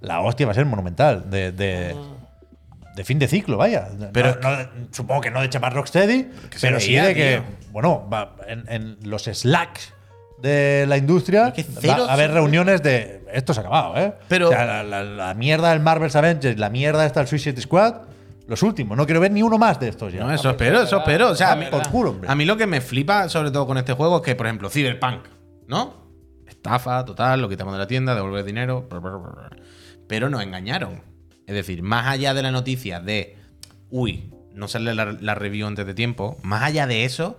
la 0.00 0.20
hostia 0.20 0.46
va 0.46 0.52
a 0.52 0.54
ser 0.56 0.66
monumental. 0.66 1.30
De, 1.30 1.52
de, 1.52 1.94
de 2.96 3.04
fin 3.04 3.20
de 3.20 3.28
ciclo, 3.28 3.56
vaya. 3.56 3.88
Pero- 4.12 4.36
No- 4.42 4.50
no- 4.50 4.68
supongo 4.90 5.20
que 5.20 5.30
no 5.30 5.40
de 5.40 5.48
chapar 5.48 5.72
Rocksteady, 5.74 6.28
pero 6.60 6.80
sí 6.80 6.94
de 6.96 7.14
que, 7.14 7.36
tío. 7.36 7.70
bueno, 7.70 8.08
va, 8.12 8.34
en, 8.48 8.64
en 8.68 8.98
los 9.04 9.22
slacks 9.24 9.92
de 10.40 10.86
la 10.88 10.96
industria 10.96 11.52
va 11.88 12.10
a 12.10 12.12
haber 12.14 12.32
reuniones 12.32 12.82
de 12.82 13.24
esto 13.32 13.54
se 13.54 13.60
ha 13.60 13.62
acabado, 13.62 13.96
¿eh? 13.96 14.12
Pero- 14.28 14.48
O 14.48 14.50
sea, 14.50 14.64
la, 14.66 14.82
la- 14.82 15.04
la 15.04 15.34
mierda 15.34 15.70
del 15.70 15.78
Marvel's 15.78 16.16
Avengers, 16.16 16.58
la 16.58 16.68
mierda 16.68 17.06
esta 17.06 17.20
del 17.20 17.28
Suicide 17.28 17.60
Squad, 17.62 17.94
los 18.46 18.62
últimos. 18.62 18.96
No 18.96 19.04
quiero 19.06 19.20
ver 19.20 19.30
ni 19.30 19.42
uno 19.42 19.58
más 19.58 19.78
de 19.80 19.88
estos 19.88 20.12
ya. 20.12 20.24
No, 20.24 20.32
eso 20.32 20.50
espero, 20.50 20.82
eso 20.82 20.98
espero. 20.98 21.30
O 21.30 21.34
sea, 21.34 21.52
a 21.52 21.56
mí, 21.56 21.66
por 21.70 21.88
culo, 21.88 22.10
hombre. 22.10 22.30
a 22.30 22.34
mí 22.34 22.44
lo 22.44 22.56
que 22.56 22.66
me 22.66 22.80
flipa, 22.80 23.28
sobre 23.28 23.50
todo 23.50 23.66
con 23.66 23.78
este 23.78 23.92
juego, 23.92 24.16
es 24.16 24.22
que, 24.22 24.34
por 24.34 24.46
ejemplo, 24.46 24.70
Cyberpunk, 24.70 25.26
¿no? 25.66 26.02
Estafa 26.46 27.04
total, 27.04 27.40
lo 27.40 27.48
quitamos 27.48 27.72
de 27.74 27.78
la 27.78 27.86
tienda, 27.86 28.14
devolver 28.14 28.44
dinero. 28.44 28.88
Pero 30.08 30.28
nos 30.28 30.42
engañaron. 30.42 31.02
Es 31.46 31.54
decir, 31.54 31.82
más 31.82 32.06
allá 32.06 32.34
de 32.34 32.42
la 32.42 32.50
noticia 32.50 33.00
de, 33.00 33.36
uy, 33.90 34.32
no 34.54 34.68
sale 34.68 34.94
la, 34.94 35.16
la 35.20 35.34
review 35.34 35.66
antes 35.66 35.86
de 35.86 35.94
tiempo, 35.94 36.38
más 36.42 36.62
allá 36.62 36.86
de 36.86 37.04
eso, 37.04 37.36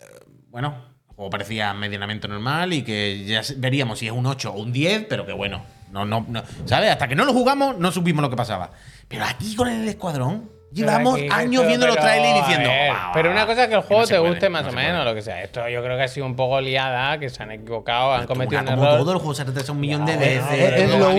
eh, 0.00 0.04
bueno, 0.50 0.92
juego 1.14 1.30
parecía 1.30 1.72
medianamente 1.74 2.28
normal 2.28 2.72
y 2.72 2.82
que 2.82 3.24
ya 3.24 3.42
veríamos 3.56 3.98
si 3.98 4.06
es 4.06 4.12
un 4.12 4.26
8 4.26 4.52
o 4.52 4.60
un 4.60 4.72
10, 4.72 5.06
pero 5.08 5.26
que 5.26 5.32
bueno, 5.32 5.62
no, 5.90 6.04
no, 6.04 6.24
no, 6.28 6.42
¿sabes? 6.64 6.90
Hasta 6.90 7.06
que 7.06 7.14
no 7.14 7.24
lo 7.24 7.32
jugamos, 7.32 7.78
no 7.78 7.92
supimos 7.92 8.22
lo 8.22 8.30
que 8.30 8.36
pasaba. 8.36 8.72
Pero 9.12 9.24
aquí 9.24 9.54
con 9.54 9.68
el 9.68 9.86
escuadrón, 9.88 10.50
llevamos 10.72 11.14
aquí, 11.16 11.28
años 11.30 11.52
esto- 11.62 11.66
viendo 11.68 11.86
los 11.86 11.96
trailers 11.96 12.30
y 12.34 12.40
diciendo. 12.40 12.68
ver, 12.70 12.90
"Guau, 12.92 13.10
pero 13.12 13.30
una 13.30 13.46
cosa 13.46 13.62
es 13.64 13.68
que 13.68 13.74
el 13.74 13.80
juego 13.82 14.02
no 14.02 14.08
te 14.08 14.18
puede, 14.18 14.30
guste 14.30 14.48
más 14.48 14.62
no 14.64 14.68
o 14.70 14.72
menos, 14.72 14.92
puede". 14.92 15.04
lo 15.04 15.14
que 15.14 15.22
sea. 15.22 15.42
Esto 15.42 15.68
yo 15.68 15.82
creo 15.84 15.96
que 15.98 16.02
ha 16.04 16.08
sido 16.08 16.24
un 16.26 16.34
poco 16.34 16.60
liada, 16.62 17.18
que 17.18 17.28
se 17.28 17.42
han 17.42 17.50
equivocado, 17.52 18.14
han 18.14 18.26
cometido 18.26 18.60
un 18.60 18.66
una 18.68 18.74
como 18.76 18.86
error. 18.86 18.98
todo 19.00 19.12
el 19.12 19.18
juego 19.18 19.34
se 19.34 19.44
retrasa 19.44 19.72
un 19.72 19.80
millón 19.80 20.06
de 20.06 20.16
veces. 20.16 20.42
es, 20.50 20.90
lo, 20.98 21.10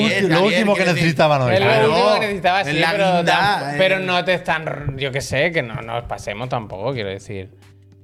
último 0.44 0.74
que 0.76 0.86
necesitaban 0.86 1.42
hoy. 1.44 1.54
Es 1.54 1.60
lo 1.60 1.66
Claro, 1.68 1.90
último 1.92 2.14
que 2.16 2.20
necesitaba, 2.22 2.64
sí, 2.64 2.82
pero, 2.92 3.20
eh. 3.20 3.76
pero 3.78 4.00
no 4.00 4.26
te 4.26 4.34
están, 4.34 4.98
yo 4.98 5.12
qué 5.12 5.22
sé, 5.22 5.52
que 5.52 5.62
no 5.62 5.76
nos 5.82 6.04
pasemos 6.06 6.50
tampoco, 6.50 6.92
quiero 6.94 7.10
decir. 7.10 7.52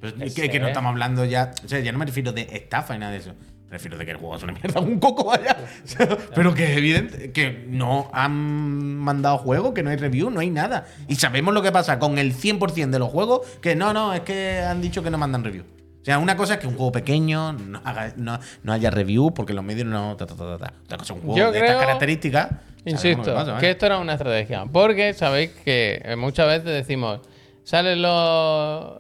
Pero 0.02 0.16
Que 0.16 0.26
es 0.26 0.34
que, 0.36 0.50
que 0.50 0.60
no 0.60 0.68
estamos 0.68 0.92
hablando 0.92 1.26
ya. 1.26 1.52
O 1.66 1.68
sea, 1.68 1.80
ya 1.80 1.92
no 1.92 1.98
me 1.98 2.06
refiero 2.06 2.32
de 2.32 2.48
estafa 2.54 2.96
y 2.96 3.00
nada 3.00 3.12
de 3.12 3.18
eso. 3.18 3.34
Me 3.70 3.74
refiero 3.78 3.98
de 3.98 4.06
que 4.06 4.12
el 4.12 4.18
juego 4.18 4.36
es 4.36 4.42
una 4.44 4.54
mierda, 4.54 4.80
un 4.82 5.00
coco, 5.00 5.26
vaya. 5.26 5.56
Pero 6.36 6.54
que 6.56 6.72
es 6.72 6.78
evidente 6.78 7.32
que 7.32 7.66
no 7.68 8.10
han 8.14 8.98
mandado 8.98 9.38
juego, 9.38 9.74
que 9.76 9.84
no 9.84 9.92
hay 9.92 9.98
review, 9.98 10.32
no 10.32 10.40
hay 10.40 10.50
nada. 10.50 10.88
Y 11.08 11.16
sabemos 11.16 11.54
lo 11.54 11.62
que 11.62 11.72
pasa 11.72 12.00
con 12.00 12.18
el 12.18 12.34
100% 12.36 12.90
de 12.90 12.98
los 13.00 13.10
juegos, 13.10 13.42
que 13.62 13.76
no, 13.76 13.94
no, 13.94 14.14
es 14.14 14.22
que 14.22 14.60
han 14.60 14.82
dicho 14.82 15.04
que 15.04 15.12
no 15.12 15.18
mandan 15.20 15.44
review. 15.44 15.64
O 16.02 16.06
sea, 16.06 16.18
una 16.18 16.36
cosa 16.36 16.54
es 16.56 16.60
que 16.62 16.66
un 16.68 16.76
juego 16.78 16.92
pequeño 16.92 17.54
no, 17.54 17.82
haga- 17.84 18.14
no, 18.16 18.40
no 18.64 18.74
haya 18.74 18.90
review 18.90 19.34
porque 19.34 19.54
los 19.54 19.64
medios 19.64 19.86
no. 19.86 20.16
Ta, 20.18 20.26
ta, 20.26 20.36
ta. 20.36 20.74
Otra 20.86 20.98
cosa 20.98 21.14
es 21.14 21.20
un 21.20 21.22
juego 21.22 21.38
Yo 21.38 21.52
de 21.52 21.60
creo- 21.60 21.72
estas 21.72 21.86
características. 21.86 22.50
Insisto, 22.86 23.36
que 23.60 23.70
esto 23.72 23.86
era 23.86 24.00
una 24.00 24.14
estrategia. 24.14 24.66
Porque 24.72 25.14
sabéis 25.14 25.52
que 25.64 26.02
eh, 26.04 26.16
muchas 26.16 26.48
veces 26.48 26.64
decimos, 26.66 27.20
salen 27.66 28.02
los, 28.02 28.94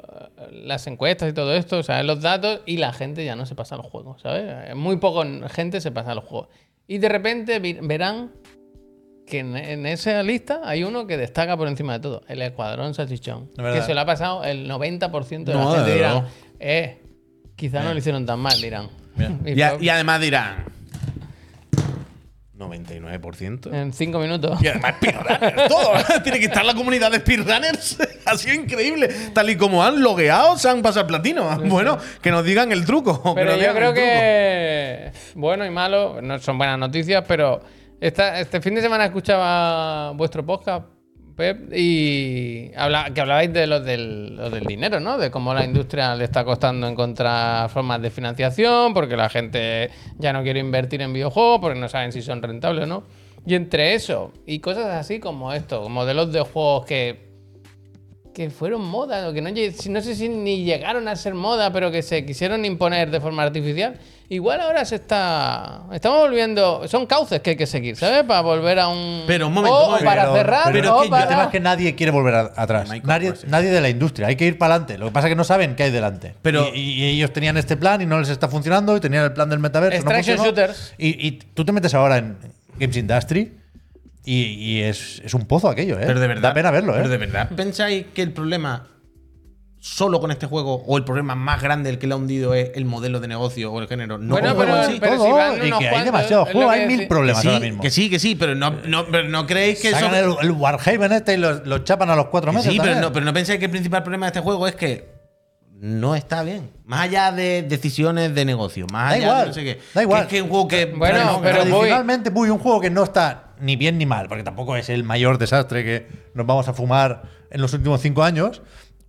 las 0.51 0.85
encuestas 0.87 1.29
y 1.29 1.33
todo 1.33 1.53
esto, 1.55 1.81
salen 1.83 2.07
los 2.07 2.21
datos 2.21 2.61
y 2.65 2.77
la 2.77 2.93
gente 2.93 3.23
ya 3.25 3.35
no 3.35 3.45
se 3.45 3.55
pasa 3.55 3.75
a 3.75 3.77
los 3.77 3.87
juegos, 3.87 4.21
¿sabes? 4.21 4.43
Eh, 4.69 4.75
Muy 4.75 4.97
poco 4.97 5.23
gente 5.49 5.81
se 5.81 5.91
pasa 5.91 6.11
a 6.11 6.15
los 6.15 6.23
juegos. 6.25 6.49
Y 6.87 6.97
de 6.97 7.09
repente 7.09 7.59
verán 7.59 8.31
que 9.27 9.39
en, 9.39 9.55
en 9.55 9.85
esa 9.85 10.23
lista 10.23 10.61
hay 10.63 10.83
uno 10.83 11.05
que 11.05 11.15
destaca 11.17 11.55
por 11.55 11.67
encima 11.67 11.93
de 11.93 11.99
todo, 11.99 12.23
el 12.27 12.41
Escuadrón 12.41 12.93
Salchichón. 12.95 13.49
Que 13.55 13.81
se 13.83 13.93
lo 13.93 14.01
ha 14.01 14.05
pasado 14.05 14.43
el 14.43 14.67
90% 14.69 15.43
de 15.43 15.53
No, 15.53 15.65
la 15.71 15.75
gente. 15.77 15.89
de 15.91 15.95
Dirán, 15.95 16.25
eh, 16.59 17.01
quizá 17.55 17.83
no 17.83 17.91
lo 17.93 17.99
hicieron 17.99 18.25
tan 18.25 18.39
mal, 18.39 18.59
dirán. 18.59 18.87
Y 19.45 19.89
además 19.89 20.21
dirán. 20.21 20.65
99%. 22.59 23.73
en 23.73 23.93
cinco 23.93 24.19
minutos. 24.19 24.61
Y 24.61 24.67
además 24.67 24.95
speedrunners, 24.97 25.67
todo. 25.69 25.91
Tiene 26.23 26.39
que 26.39 26.45
estar 26.45 26.65
la 26.65 26.73
comunidad 26.73 27.11
de 27.11 27.19
speedrunners. 27.19 27.97
Ha 28.25 28.37
sido 28.37 28.53
increíble. 28.53 29.09
Tal 29.33 29.49
y 29.49 29.57
como 29.57 29.83
han 29.83 30.03
logueado, 30.03 30.55
se 30.57 30.69
han 30.69 30.83
pasado 30.83 31.07
platino. 31.07 31.57
Bueno, 31.65 31.97
que 32.21 32.29
nos 32.29 32.43
digan 32.43 32.71
el 32.71 32.85
truco. 32.85 33.33
Pero 33.33 33.57
yo 33.57 33.73
creo 33.73 33.91
que 33.93 35.11
bueno 35.33 35.65
y 35.65 35.71
malo 35.71 36.21
no 36.21 36.37
son 36.37 36.59
buenas 36.59 36.77
noticias, 36.77 37.23
pero 37.27 37.59
esta- 37.99 38.39
este 38.39 38.61
fin 38.61 38.75
de 38.75 38.81
semana 38.81 39.05
escuchaba 39.05 40.11
vuestro 40.11 40.45
podcast, 40.45 40.85
Y 41.71 42.71
habla, 42.75 43.11
que 43.13 43.21
hablabais 43.21 43.53
de 43.53 43.67
lo 43.67 43.79
del, 43.79 44.37
del 44.51 44.65
dinero, 44.65 44.99
¿no? 44.99 45.17
De 45.17 45.31
cómo 45.31 45.53
la 45.53 45.63
industria 45.63 46.15
le 46.15 46.25
está 46.25 46.43
costando 46.43 46.87
encontrar 46.87 47.69
formas 47.69 48.01
de 48.01 48.09
financiación, 48.09 48.93
porque 48.93 49.15
la 49.15 49.29
gente 49.29 49.89
ya 50.17 50.33
no 50.33 50.43
quiere 50.43 50.59
invertir 50.59 51.01
en 51.01 51.13
videojuegos, 51.13 51.59
porque 51.61 51.79
no 51.79 51.87
saben 51.87 52.11
si 52.11 52.21
son 52.21 52.41
rentables 52.41 52.83
o 52.83 52.87
no. 52.87 53.03
Y 53.45 53.55
entre 53.55 53.93
eso 53.93 54.33
y 54.45 54.59
cosas 54.59 54.87
así 54.87 55.19
como 55.19 55.53
esto, 55.53 55.87
modelos 55.87 56.33
de 56.33 56.41
juegos 56.41 56.85
que 56.85 57.28
que 58.39 58.49
fueron 58.49 58.85
moda, 58.85 59.27
o 59.27 59.33
que 59.33 59.41
no, 59.41 59.49
no 59.49 60.01
sé 60.01 60.15
si 60.15 60.29
ni 60.29 60.63
llegaron 60.63 61.09
a 61.09 61.17
ser 61.17 61.33
moda, 61.33 61.73
pero 61.73 61.91
que 61.91 62.01
se 62.01 62.25
quisieron 62.25 62.63
imponer 62.63 63.11
de 63.11 63.19
forma 63.19 63.43
artificial. 63.43 63.97
Igual 64.29 64.61
ahora 64.61 64.85
se 64.85 64.95
está. 64.95 65.81
Estamos 65.91 66.19
volviendo. 66.19 66.87
Son 66.87 67.05
cauces 67.05 67.41
que 67.41 67.49
hay 67.49 67.55
que 67.57 67.67
seguir, 67.67 67.97
¿sabes? 67.97 68.23
Para 68.23 68.39
volver 68.39 68.79
a 68.79 68.87
un. 68.87 69.23
Pero 69.27 69.47
un 69.47 69.53
momento, 69.53 69.75
o, 69.77 69.85
momento. 69.87 70.05
para 70.05 70.21
Pero- 70.21 70.35
cerrar, 70.35 70.71
pero 70.71 70.95
o 70.95 70.97
es 70.99 71.03
que 71.03 71.09
para. 71.09 71.23
El 71.23 71.29
tema 71.29 71.43
es 71.43 71.49
que 71.49 71.59
nadie 71.59 71.95
quiere 71.95 72.11
volver 72.13 72.35
a- 72.35 72.53
atrás. 72.55 72.83
Michael 72.89 73.03
Nadie, 73.07 73.35
sí. 73.35 73.47
nadie 73.49 73.71
de 73.71 73.81
la 73.81 73.89
industria. 73.89 74.27
Hay 74.27 74.37
que 74.37 74.45
ir 74.45 74.57
para 74.57 74.75
adelante. 74.75 74.97
Lo 74.97 75.07
que 75.07 75.11
pasa 75.11 75.27
es 75.27 75.31
que 75.31 75.35
no 75.35 75.43
saben 75.43 75.75
qué 75.75 75.83
hay 75.83 75.91
delante. 75.91 76.33
Pero- 76.41 76.73
y, 76.73 76.79
y 76.79 77.03
ellos 77.09 77.33
tenían 77.33 77.57
este 77.57 77.75
plan 77.75 78.01
y 78.01 78.05
no 78.05 78.19
les 78.21 78.29
está 78.29 78.47
funcionando. 78.47 78.95
Y 78.95 79.01
tenían 79.01 79.25
el 79.25 79.33
plan 79.33 79.49
del 79.49 79.59
metaverso. 79.59 79.95
no 79.97 79.99
Extraction 79.99 80.37
funcionó. 80.37 80.61
shooters. 80.61 80.93
Y, 80.97 81.27
y 81.27 81.31
tú 81.53 81.65
te 81.65 81.73
metes 81.73 81.93
ahora 81.93 82.19
en 82.19 82.37
Games 82.79 82.95
Industry 82.95 83.51
y, 84.25 84.41
y 84.43 84.81
es, 84.83 85.21
es 85.23 85.33
un 85.33 85.45
pozo 85.45 85.69
aquello, 85.69 85.97
¿eh? 85.99 86.03
Pero 86.05 86.19
de 86.19 86.27
verdad. 86.27 86.49
Da 86.49 86.53
pena 86.53 86.71
verlo, 86.71 86.93
¿eh? 86.93 86.97
Pero 86.97 87.09
de 87.09 87.17
verdad. 87.17 87.49
¿Pensáis 87.55 88.05
que 88.13 88.21
el 88.21 88.31
problema 88.33 88.87
solo 89.81 90.19
con 90.19 90.29
este 90.29 90.45
juego 90.45 90.83
o 90.85 90.97
el 90.97 91.05
problema 91.05 91.35
más 91.35 91.61
grande 91.61 91.89
el 91.89 91.99
que 91.99 92.05
le 92.07 92.13
ha 92.13 92.17
hundido 92.17 92.53
es 92.53 92.71
el 92.75 92.83
modelo 92.83 93.21
de 93.21 93.29
negocio 93.29 93.71
o 93.71 93.81
el 93.81 93.87
género? 93.87 94.17
No 94.17 94.33
Bueno, 94.33 94.55
pero- 94.57 94.71
juego 94.73 94.83
en 94.85 94.91
sí. 94.91 94.97
pero 94.99 95.15
todo, 95.15 95.25
si 95.25 95.31
van 95.31 95.55
y 95.55 95.59
que 95.59 95.63
hay 95.65 95.71
cuantos, 95.79 96.05
demasiado 96.05 96.41
es 96.47 96.53
lo 96.53 96.59
juego, 96.59 96.71
que 96.73 96.79
hay 96.79 96.87
mil 96.87 97.07
problemas 97.07 97.41
que 97.41 97.47
ahora 97.47 97.59
sí, 97.61 97.65
mismo. 97.65 97.81
que 97.81 97.89
sí, 97.89 98.09
que 98.09 98.19
sí, 98.19 98.35
pero 98.35 98.55
no, 98.55 98.71
no, 98.85 99.05
pero 99.07 99.29
no 99.29 99.47
creéis 99.47 99.79
que 99.81 99.91
Sacan 99.91 100.13
eso. 100.15 100.37
el, 100.41 100.47
el 100.47 100.51
Warhaven 100.51 101.11
este 101.13 101.35
y 101.35 101.37
lo, 101.37 101.53
lo 101.65 101.77
chapan 101.79 102.09
a 102.09 102.15
los 102.17 102.25
cuatro 102.27 102.51
meses. 102.51 102.71
Sí, 102.73 102.77
pero 102.81 102.99
no, 102.99 103.13
pero 103.13 103.25
no 103.25 103.33
pensáis 103.33 103.57
que 103.57 103.65
el 103.65 103.71
principal 103.71 104.03
problema 104.03 104.25
de 104.25 104.29
este 104.31 104.41
juego 104.41 104.67
es 104.67 104.75
que 104.75 105.17
no 105.81 106.13
está 106.13 106.43
bien. 106.43 106.69
Más 106.83 107.01
allá 107.03 107.31
de 107.31 107.61
decisiones 107.63 108.35
de 108.35 108.43
negocio, 108.43 108.85
más 108.91 109.11
Da 109.11 109.15
allá 109.15 109.23
igual, 109.25 109.41
de 109.43 109.47
no 109.47 109.53
sé 109.53 109.63
qué. 109.63 109.79
da 109.93 110.01
igual. 110.03 110.19
Que 110.19 110.25
es 110.25 110.29
que 110.33 110.41
un 110.41 110.49
juego 110.49 110.67
que. 110.67 110.85
Bueno, 110.87 111.39
pero 111.41 111.59
voy- 111.59 111.69
tradicionalmente, 111.69 112.31
Puy, 112.31 112.49
un 112.49 112.59
juego 112.59 112.81
que 112.81 112.89
no 112.89 113.05
está 113.05 113.48
ni 113.59 113.75
bien 113.75 113.97
ni 113.97 114.05
mal, 114.05 114.27
porque 114.27 114.43
tampoco 114.43 114.75
es 114.75 114.89
el 114.89 115.03
mayor 115.03 115.37
desastre 115.37 115.83
que 115.83 116.07
nos 116.33 116.45
vamos 116.45 116.67
a 116.67 116.73
fumar 116.73 117.23
en 117.51 117.61
los 117.61 117.73
últimos 117.73 118.01
cinco 118.01 118.23
años. 118.23 118.61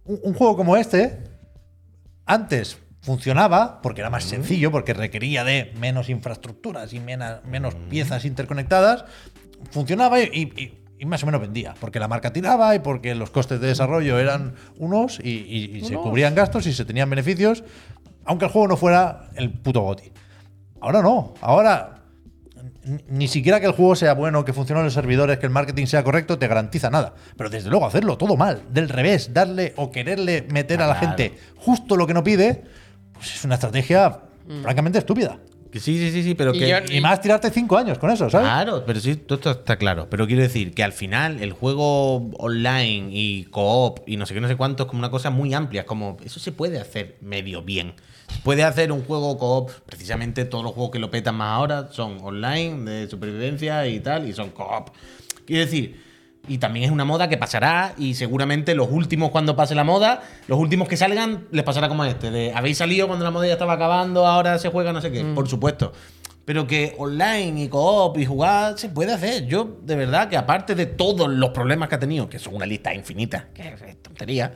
Un, 0.05 0.19
un 0.23 0.35
juego 0.35 0.57
como 0.57 0.77
este, 0.77 1.23
antes 2.27 2.79
funcionaba 3.03 3.81
porque 3.83 4.01
era 4.03 4.11
más 4.11 4.25
sencillo, 4.25 4.71
porque 4.71 4.93
requería 4.95 5.43
de 5.45 5.73
menos 5.79 6.09
infraestructuras 6.11 6.93
y 6.93 7.01
mena- 7.01 7.41
menos 7.47 7.75
piezas 7.89 8.25
interconectadas, 8.25 9.05
funcionaba 9.71 10.21
y, 10.21 10.25
y- 10.57 10.77
y 10.99 11.07
más 11.07 11.23
o 11.23 11.27
menos 11.27 11.41
vendía, 11.41 11.75
porque 11.81 11.99
la 11.99 12.09
marca 12.09 12.31
tiraba 12.31 12.75
y 12.75 12.81
porque 12.81 13.15
los 13.15 13.31
costes 13.31 13.59
de 13.59 13.69
desarrollo 13.69 14.19
eran 14.19 14.55
unos 14.77 15.19
y, 15.19 15.81
se 15.85 15.95
cubrían 15.95 16.35
gastos 16.35 16.67
y 16.67 16.75
se 16.75 16.85
tenían 16.85 17.09
beneficios, 17.09 17.65
aunque 18.27 18.45
el 18.45 18.51
juego 18.51 18.69
no 18.69 18.77
fuera 18.77 19.31
el 19.35 19.51
puto 19.51 19.81
goti. 19.81 20.13
Ahora 20.83 21.01
no, 21.01 21.33
ahora 21.41 22.00
ni- 23.09 23.29
siquiera 23.29 23.61
que 23.61 23.67
el 23.67 23.73
juego 23.73 23.95
sea 23.97 24.15
bueno, 24.15 24.45
que 24.45 24.53
funcionen 24.53 24.85
los 24.85 24.95
servidores, 24.95 25.39
que 25.39 25.47
el 25.47 25.53
marketing 25.53 25.87
sea 25.87 26.03
correcto, 26.03 26.39
te 26.39 26.49
garantiza 26.49 26.91
nada. 26.91 27.15
Pero 27.37 27.51
desde 27.51 27.71
luego 27.71 27.87
hacerlo 27.87 28.17
todo 28.17 28.37
mal, 28.37 28.63
del 28.71 28.89
revés, 28.89 29.33
darle 29.35 29.75
o 29.77 29.91
quererle 29.91 30.47
meter 30.51 30.81
a 30.83 30.87
la 30.87 30.99
Claro. 30.99 31.17
gente 31.17 31.39
justo 31.57 31.97
lo 31.97 32.07
que 32.07 32.15
no 32.15 32.25
pide, 32.25 32.65
pues 33.13 33.35
es 33.37 33.45
una 33.45 33.55
estrategia 33.57 34.21
francamente 34.63 34.99
estúpida. 34.99 35.39
Sí, 35.73 35.81
sí, 35.81 36.11
sí, 36.11 36.25
sí, 36.25 36.35
pero 36.35 36.53
Y 36.53 36.59
que. 36.59 36.69
yo- 36.69 36.79
Y 36.91 37.01
más 37.01 37.21
tirarte 37.21 37.49
cinco 37.51 37.79
años 37.79 37.97
con 37.99 38.11
eso, 38.11 38.29
¿sabes? 38.29 38.49
Claro, 38.49 38.83
pero 38.85 38.99
sí, 38.99 39.15
todo 39.15 39.37
esto 39.39 39.51
está 39.53 39.77
claro. 39.77 40.09
Pero 40.11 40.27
quiero 40.27 40.43
decir 40.43 40.75
que 40.75 40.83
al 40.83 40.93
final 40.93 41.41
el 41.41 41.53
juego 41.53 42.17
online 42.39 43.11
y 43.13 43.45
co-op 43.45 44.01
y 44.09 44.17
no 44.17 44.27
sé 44.27 44.35
qué, 44.35 44.41
no 44.41 44.49
sé 44.49 44.57
cuánto 44.57 44.83
es 44.83 44.89
como 44.89 44.99
una 44.99 45.11
cosa 45.13 45.31
muy 45.31 45.55
amplia. 45.55 45.83
Es 45.83 45.87
como, 45.87 46.17
eso 46.25 46.41
se 46.41 46.51
puede 46.51 46.81
hacer 46.81 47.19
medio 47.21 47.63
bien. 47.63 47.93
Se 48.41 48.45
puede 48.45 48.65
hacer 48.65 48.91
un 48.91 49.05
juego 49.05 49.37
co-op. 49.37 49.71
Precisamente 49.85 50.47
todos 50.47 50.65
los 50.65 50.73
juegos 50.73 50.93
que 50.93 50.99
lo 50.99 51.11
petan 51.11 51.35
más 51.35 51.51
ahora 51.51 51.89
son 51.91 52.17
online, 52.23 52.91
de 52.91 53.07
supervivencia 53.07 53.87
y 53.87 54.01
tal, 54.01 54.27
y 54.27 54.33
son 54.33 54.49
co-op. 54.49 54.89
Quiero 55.45 55.67
decir, 55.67 56.03
y 56.49 56.57
también 56.57 56.87
es 56.87 56.91
una 56.91 57.05
moda 57.05 57.29
que 57.29 57.37
pasará 57.37 57.93
y 57.99 58.15
seguramente 58.15 58.75
los 58.75 58.89
últimos 58.91 59.31
cuando 59.31 59.57
pase 59.57 59.75
la 59.75 59.85
moda, 59.85 60.23
los 60.49 60.59
últimos 60.59 60.89
que 60.89 60.97
salgan 60.97 61.49
les 61.51 61.65
pasará 61.65 61.89
como 61.89 62.03
este, 62.07 62.31
de 62.31 62.55
habéis 62.55 62.79
salido 62.79 63.09
cuando 63.09 63.27
la 63.27 63.31
moda 63.31 63.47
ya 63.47 63.53
estaba 63.53 63.75
acabando, 63.75 64.27
ahora 64.27 64.59
se 64.59 64.71
juega 64.71 64.91
no 64.95 65.03
sé 65.03 65.13
qué, 65.13 65.23
por 65.23 65.47
supuesto. 65.47 65.93
Pero 66.47 66.67
que 66.67 66.95
online 66.97 67.65
y 67.65 67.69
co-op 67.69 68.17
y 68.17 68.25
jugar 68.25 68.79
se 68.79 68.89
puede 68.89 69.13
hacer. 69.13 69.45
Yo, 69.45 69.81
de 69.83 69.97
verdad, 69.97 70.31
que 70.31 70.39
aparte 70.39 70.75
de 70.75 70.87
todos 70.87 71.29
los 71.29 71.51
problemas 71.51 71.91
que 71.91 71.97
ha 71.97 71.99
tenido, 71.99 72.27
que 72.31 72.39
son 72.39 72.55
una 72.55 72.65
lista 72.65 72.95
infinita, 72.95 73.49
que 73.53 73.69
es 73.69 74.03
tontería, 74.03 74.55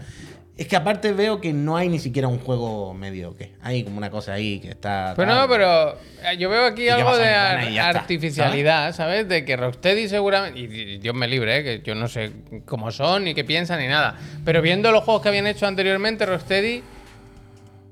es 0.57 0.69
que 0.69 0.77
aparte 0.77 1.13
veo 1.13 1.41
que 1.41 1.53
no 1.53 1.77
hay 1.77 1.89
ni 1.89 1.99
siquiera 1.99 2.29
un 2.29 2.39
juego 2.39 2.95
medio 2.95 3.37
que 3.37 3.53
hay 3.61 3.83
como 3.83 3.99
una 3.99 4.09
cosa 4.11 4.35
ahí 4.35 4.61
que 4.61 4.69
está. 4.69 5.15
Pero 5.17 5.33
tal. 5.33 5.41
no, 5.43 5.49
pero 5.49 5.99
eh, 6.23 6.37
yo 6.39 6.49
veo 6.49 6.65
aquí 6.67 6.89
algo 6.89 7.17
de 7.17 7.27
ar- 7.29 7.65
está, 7.65 7.89
artificialidad, 7.89 8.95
¿sabes? 8.95 9.29
De 9.29 9.45
que 9.45 9.57
Rocksteady 9.57 10.09
seguramente. 10.09 10.61
Y 10.61 10.65
y 10.65 10.99
Dios 10.99 11.15
me 11.15 11.27
libre, 11.27 11.59
¿eh? 11.59 11.65
que 11.65 11.83
yo 11.83 11.95
no 11.97 12.07
sé 12.07 12.31
cómo 12.67 12.93
son, 12.93 13.25
ni 13.25 13.35
qué 13.35 13.43
piensan, 13.45 13.81
ni 13.81 13.89
nada. 13.89 14.17
Pero 14.45 14.63
viendo 14.63 14.93
los 14.93 15.03
juegos 15.03 15.23
que 15.23 15.29
habían 15.31 15.47
hecho 15.49 15.67
anteriormente, 15.67 16.25
Rocksteady. 16.25 16.83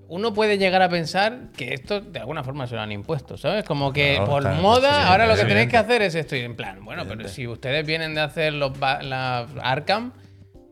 Uno 0.09 0.35
puede 0.35 0.59
llegar 0.59 0.83
a 0.83 0.91
pensar 0.91 1.39
que 1.57 1.73
esto 1.73 2.03
de 2.03 2.19
alguna 2.19 2.45
forma 2.45 2.67
se 2.67 2.75
lo 2.75 2.83
han 2.83 2.93
impuesto, 2.93 3.39
¿sabes? 3.39 3.65
Como 3.65 3.95
que 3.95 4.17
Claro, 4.17 4.31
por 4.31 4.43
claro, 4.43 4.61
moda, 4.61 4.95
sí, 5.01 5.09
ahora 5.09 5.27
lo 5.27 5.35
que 5.37 5.45
tenéis 5.47 5.69
que 5.71 5.79
hacer 5.79 6.03
es 6.03 6.15
esto. 6.15 6.37
Y 6.37 6.41
en 6.41 6.55
plan, 6.55 6.85
bueno, 6.85 7.05
pero 7.09 7.27
si 7.29 7.47
ustedes 7.47 7.87
vienen 7.87 8.15
de 8.15 8.21
hacer 8.21 8.53
los 8.53 8.79
la 8.79 9.47
Arkham, 9.63 10.13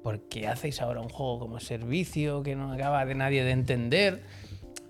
¿por 0.03 0.21
qué 0.29 0.49
hacéis 0.49 0.81
ahora 0.81 1.01
un 1.01 1.09
juego 1.09 1.39
como 1.41 1.61
servicio 1.61 2.43
que 2.43 2.57
no 2.57 2.73
acaba 2.73 3.05
de 3.05 3.15
nadie 3.15 3.45
de 3.45 3.51
entender? 3.53 4.23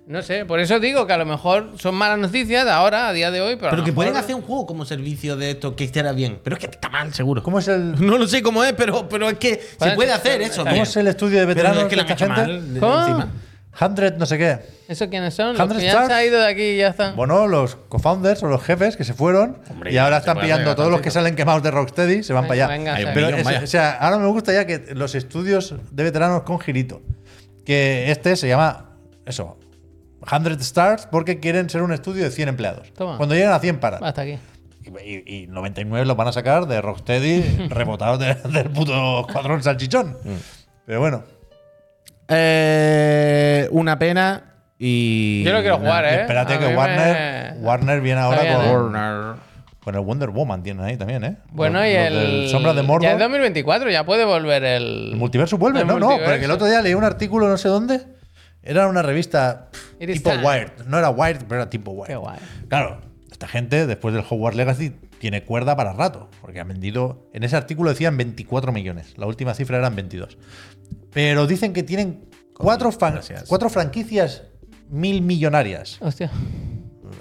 No 0.07 0.23
sé, 0.23 0.45
por 0.45 0.59
eso 0.59 0.81
digo 0.81 1.07
que 1.07 1.13
a 1.13 1.19
lo 1.19 1.25
mejor 1.27 1.75
son 1.79 1.95
malas 1.95 2.19
noticias 2.19 2.67
ahora, 2.67 3.09
a 3.09 3.13
día 3.13 3.31
de 3.31 3.41
hoy, 3.41 3.55
pero. 3.57 3.71
Pero 3.71 3.85
que 3.85 3.93
pueden 3.93 4.13
mejor- 4.13 4.25
hacer 4.25 4.35
un 4.35 4.43
juego 4.43 4.67
como 4.67 4.85
servicio 4.85 5.37
de 5.37 5.51
esto 5.53 5.77
que 5.77 5.85
estará 5.85 6.11
bien. 6.13 6.41
Pero 6.43 6.57
es 6.57 6.61
que 6.61 6.67
está 6.67 6.89
mal, 6.89 7.15
seguro. 7.15 7.43
¿Cómo 7.45 7.61
es 7.61 7.69
el, 7.69 7.95
No 8.05 8.19
lo 8.19 8.27
sé 8.27 8.43
cómo 8.43 8.65
es, 8.65 8.73
pero, 8.73 9.09
pero 9.09 9.29
es 9.29 9.39
que 9.39 9.55
se 9.55 9.77
Pueden 9.79 9.95
puede 9.95 10.13
hacer 10.13 10.43
eso. 10.43 10.65
cómo 10.65 10.83
es 10.83 10.97
el 10.97 11.07
estudio 11.07 11.39
de 11.41 11.47
Pero 11.47 11.55
veteranos 11.55 11.83
es 11.85 11.89
que 11.89 11.97
de 11.97 12.03
hecho 12.03 12.17
gente? 12.27 12.41
mal 12.41 12.75
de- 12.75 12.81
¿Cómo? 12.81 13.25
Encima. 13.73 13.97
100 13.97 14.19
no 14.19 14.27
sé 14.27 14.39
qué. 14.39 14.59
¿Eso 14.89 15.09
quiénes 15.09 15.35
son? 15.35 15.57
Los 15.57 15.69
100 15.69 15.79
que 15.79 15.85
ya 15.85 15.91
han 15.93 16.03
Stars. 16.05 16.13
salido 16.21 16.41
de 16.41 16.47
aquí 16.49 16.63
y 16.63 16.77
ya 16.79 16.89
están. 16.89 17.17
Bueno, 17.17 17.47
los 17.47 17.77
co-founders 17.77 18.43
o 18.43 18.49
los 18.49 18.63
jefes 18.63 18.97
que 18.97 19.05
se 19.05 19.15
fueron 19.15 19.59
Hombre, 19.71 19.93
y 19.93 19.99
ahora 19.99 20.17
se 20.17 20.29
están 20.31 20.41
pillando 20.41 20.75
todos 20.75 20.91
los 20.91 21.01
que 21.01 21.11
salen 21.11 21.37
quemados 21.37 21.63
de 21.63 21.71
Rocksteady, 21.71 22.23
se 22.23 22.33
van 22.33 22.49
Venga, 22.49 22.67
para 22.67 22.75
allá. 22.75 22.95
venga. 22.97 23.11
Pero, 23.15 23.27
millón, 23.29 23.41
es- 23.41 23.45
vaya. 23.45 23.61
o 23.63 23.67
sea, 23.67 23.93
ahora 23.93 24.19
me 24.19 24.27
gusta 24.27 24.53
ya 24.53 24.67
que 24.67 24.95
los 24.95 25.15
estudios 25.15 25.75
de 25.91 26.03
veteranos 26.03 26.43
con 26.43 26.59
girito. 26.61 27.01
Que 27.65 28.11
este 28.11 28.37
se 28.37 28.49
llama, 28.49 28.97
eso, 29.27 29.59
100 30.29 30.61
Stars 30.61 31.07
porque 31.07 31.39
quieren 31.41 31.71
ser 31.71 31.83
un 31.83 31.93
estudio 31.93 32.25
de 32.25 32.31
100 32.31 32.49
empleados. 32.49 32.93
Toma. 32.95 33.17
Cuando 33.17 33.35
lleguen 33.35 33.51
a 33.53 33.59
100 33.61 33.79
paran. 33.79 34.03
Hasta 34.03 34.23
aquí. 34.23 34.39
Y, 35.05 35.43
y 35.43 35.47
99 35.47 36.05
los 36.07 36.17
van 36.17 36.27
a 36.29 36.33
sacar 36.33 36.67
de 36.67 36.81
Rocksteady 36.81 37.69
rebotados 37.71 38.19
de- 38.19 38.35
del 38.35 38.71
puto 38.71 39.21
escuadrón 39.21 39.63
salchichón. 39.63 40.17
Mm. 40.25 40.35
Pero 40.87 41.01
bueno, 41.01 41.23
Eh, 42.31 43.69
una 43.73 43.99
pena 43.99 44.45
y. 44.79 45.43
Yo 45.45 45.53
lo 45.53 45.61
quiero 45.61 45.79
jugar, 45.79 46.05
¿eh? 46.05 46.21
espérate 46.23 46.55
A 46.55 46.59
que 46.59 46.69
mí 46.69 46.75
Warner, 46.75 47.55
me- 47.57 47.61
Warner 47.61 48.01
viene 48.01 48.21
ahora 48.21 48.43
bien, 48.43 48.55
con, 48.57 48.65
¿eh? 48.65 48.71
Warner. 48.73 49.35
con 49.81 49.95
el 49.95 50.01
Wonder 50.01 50.31
Woman, 50.31 50.63
tienen 50.63 50.85
ahí 50.85 50.97
también, 50.97 51.25
¿eh? 51.25 51.37
Bueno, 51.51 51.81
Los- 51.81 51.89
y 51.89 51.93
los 51.95 52.03
el. 52.07 52.49
Sombra 52.51 52.73
de 52.75 52.83
Mordor. 52.83 53.03
Ya 53.03 53.13
es 53.13 53.19
2024, 53.19 53.91
ya 53.91 54.05
puede 54.05 54.25
volver 54.25 54.63
el. 54.65 55.11
El 55.13 55.17
multiverso 55.17 55.59
vuelve, 55.59 55.81
el 55.81 55.87
no, 55.87 55.99
no, 55.99 56.07
multiverso. 56.07 56.31
porque 56.33 56.45
el 56.45 56.51
otro 56.51 56.67
día 56.67 56.81
leí 56.83 56.95
un 56.95 57.05
artículo 57.05 57.49
no 57.49 57.57
sé 57.59 57.69
dónde. 57.69 58.01
Era 58.63 58.87
una 58.89 59.03
revista 59.03 59.69
pff, 59.73 60.03
It 60.03 60.11
is 60.11 60.17
tipo 60.19 60.31
time. 60.31 60.47
Wired. 60.47 60.71
No 60.87 60.99
era 60.99 61.11
Wired, 61.11 61.43
pero 61.49 61.63
era 61.63 61.71
tipo 61.71 61.93
Wired. 61.93 62.09
Qué 62.09 62.17
guay. 62.17 62.39
Claro, 62.69 63.01
esta 63.33 63.49
gente, 63.49 63.87
después 63.87 64.15
del 64.15 64.23
Hogwarts 64.29 64.57
Legacy, 64.57 64.91
tiene 65.19 65.45
cuerda 65.45 65.75
para 65.77 65.95
rato. 65.95 66.29
Porque 66.43 66.61
han 66.61 66.69
vendido. 66.69 67.27
En 67.33 67.43
ese 67.43 67.57
artículo 67.57 67.89
decían 67.91 68.17
24 68.19 68.71
millones. 68.73 69.15
La 69.17 69.27
última 69.27 69.55
cifra 69.55 69.79
eran 69.79 69.97
22. 69.97 70.37
Pero 71.13 71.47
dicen 71.47 71.73
que 71.73 71.83
tienen 71.83 72.29
cuatro, 72.55 72.93
fan- 72.93 73.15
gracias. 73.15 73.45
cuatro 73.49 73.69
franquicias 73.71 74.45
mil 74.89 75.23
millonarias. 75.23 75.99
Hostia. 76.01 76.31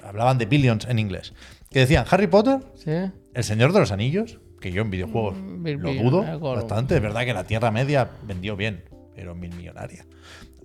Hablaban 0.03 0.38
de 0.38 0.45
billions 0.45 0.86
en 0.86 0.99
inglés. 0.99 1.34
Que 1.70 1.80
decían 1.80 2.05
Harry 2.09 2.28
Potter, 2.28 2.59
Sí. 2.76 2.91
El 3.34 3.43
Señor 3.43 3.74
de 3.74 3.80
los 3.80 3.91
Anillos, 3.91 4.39
que 4.59 4.72
yo 4.72 4.82
en 4.82 4.89
videojuegos 4.89 5.38
Mm, 5.38 5.61
mil 5.61 5.78
lo 5.78 5.93
dudo 5.93 6.39
bastante. 6.55 6.95
Es 6.95 7.01
verdad 7.01 7.26
que 7.26 7.34
la 7.34 7.43
Tierra 7.43 7.72
Media 7.72 8.09
vendió 8.24 8.55
bien, 8.55 8.84
pero 9.15 9.36
mil 9.36 9.53
millonaria. 9.55 10.05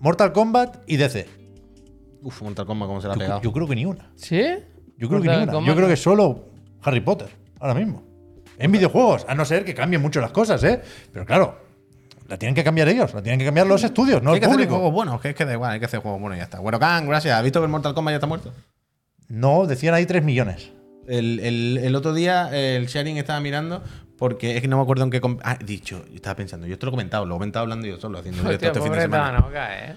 Mortal 0.01 0.33
Kombat 0.33 0.79
y 0.87 0.97
DC. 0.97 1.27
Uf, 2.23 2.41
Mortal 2.43 2.67
Kombat, 2.67 2.89
cómo 2.89 3.01
se 3.01 3.09
la 3.09 3.15
ha 3.15 3.17
pegado. 3.19 3.43
yo 3.43 3.53
creo 3.53 3.69
que 3.69 3.75
ni 3.75 3.85
una. 3.85 4.11
¿Sí? 4.17 4.43
Yo 4.97 5.09
creo 5.09 5.21
que 5.21 5.29
ni 5.29 5.35
una. 5.37 5.53
Kombat. 5.53 5.69
Yo 5.69 5.77
creo 5.77 5.89
que 5.89 5.97
solo 5.97 6.49
Harry 6.83 7.01
Potter, 7.01 7.29
ahora 7.61 7.75
mismo. 7.75 8.03
En 8.59 8.73
videojuegos, 8.73 9.27
a 9.29 9.35
no 9.35 9.45
ser 9.45 9.65
que 9.65 9.75
cambien 9.75 10.01
mucho 10.01 10.21
las 10.21 10.31
cosas, 10.31 10.63
¿eh? 10.65 10.81
Pero 11.13 11.27
claro, 11.27 11.59
la 12.29 12.39
tienen 12.39 12.55
que 12.55 12.65
cambiar 12.65 12.89
ellos, 12.89 13.13
la 13.15 13.23
tienen 13.23 13.39
que 13.39 13.45
cambiar 13.45 13.67
los 13.67 13.83
estudios, 13.85 14.23
no 14.23 14.31
hay 14.31 14.37
el 14.37 14.41
que 14.41 14.47
hacer 14.47 14.57
público. 14.57 14.75
juegos 14.77 14.93
buenos, 14.93 15.21
que 15.21 15.31
es 15.31 15.35
que 15.35 15.45
da 15.45 15.53
igual, 15.53 15.73
hay 15.73 15.79
que 15.81 15.87
hacer 15.87 16.01
juegos 16.01 16.21
buenos 16.21 16.37
y 16.37 16.39
ya 16.41 16.45
está. 16.45 16.59
Bueno, 16.61 16.79
Khan, 16.79 17.07
gracias. 17.07 17.37
¿Has 17.37 17.43
visto 17.43 17.61
que 17.61 17.65
el 17.67 17.71
Mortal 17.71 17.95
Kombat 17.95 18.13
ya 18.13 18.17
está 18.17 18.27
muerto? 18.27 18.53
No, 19.29 19.67
decían 19.67 19.95
ahí 19.95 20.07
3 20.07 20.23
millones. 20.25 20.73
El, 21.07 21.41
el- 21.41 21.79
el 21.83 21.95
otro 21.97 22.15
día 22.15 22.49
el 22.55 22.87
sharing 22.87 23.19
estaba 23.19 23.39
mirando 23.41 23.83
porque 24.17 24.57
es 24.57 24.63
que 24.63 24.69
no 24.69 24.77
me 24.79 24.83
acuerdo 24.85 25.05
en 25.05 25.11
qué. 25.11 25.21
Ah, 25.43 25.59
dicho, 25.63 26.05
yo 26.09 26.15
estaba 26.15 26.35
pensando, 26.37 26.67
yo 26.67 26.75
esto 26.75 26.87
lo 26.87 26.91
he 26.91 26.93
comentado, 26.95 27.27
lo 27.27 27.35
he 27.35 27.37
comentado 27.39 27.63
hablando 27.65 27.87
yo 27.87 28.01
solo, 28.01 28.19
haciendo 28.21 28.43
Hostia, 28.49 28.69
este 28.69 28.81
fin 28.81 28.93
de. 28.93 29.09
Tanoka, 29.09 29.85
eh. 29.85 29.97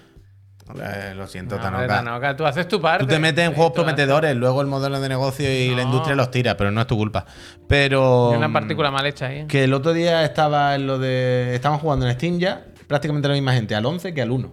Eh, 0.82 1.13
lo 1.15 1.28
siento, 1.28 1.55
No, 1.57 1.61
Tanoka. 1.88 2.36
tú 2.36 2.45
haces 2.45 2.68
tu 2.68 2.82
parte. 2.82 3.05
Tú 3.05 3.09
te 3.09 3.20
metes 3.20 3.45
en 3.45 3.53
juegos 3.53 3.72
haces- 3.72 3.76
prometedores, 3.84 4.36
luego 4.36 4.61
el 4.61 4.68
modelo 4.68 4.99
de 4.99 5.09
negocio 5.09 5.51
y 5.51 5.74
la 5.76 5.84
industria 5.84 6.15
los 6.15 6.30
tira, 6.32 6.57
pero 6.57 6.72
no 6.72 6.82
es 6.82 6.88
tu 6.88 6.97
culpa. 6.97 7.26
Pero. 7.68 8.32
Hay 8.32 8.38
una 8.38 8.51
partícula 8.51 8.91
mal 8.91 9.05
hecha 9.05 9.28
ahí. 9.28 9.45
Que 9.47 9.63
el 9.63 9.74
otro 9.74 9.93
día 9.93 10.24
estaba 10.24 10.76
en 10.76 10.88
lo 10.88 10.99
de. 10.99 11.55
Estaban 11.55 11.80
jugando 11.80 12.07
en 12.07 12.13
Steam 12.15 12.39
ya, 12.39 12.65
prácticamente 12.88 13.28
la 13.28 13.34
misma 13.34 13.53
gente, 13.53 13.76
al 13.76 13.86
11 13.86 14.13
que 14.13 14.22
al 14.22 14.32
1. 14.32 14.51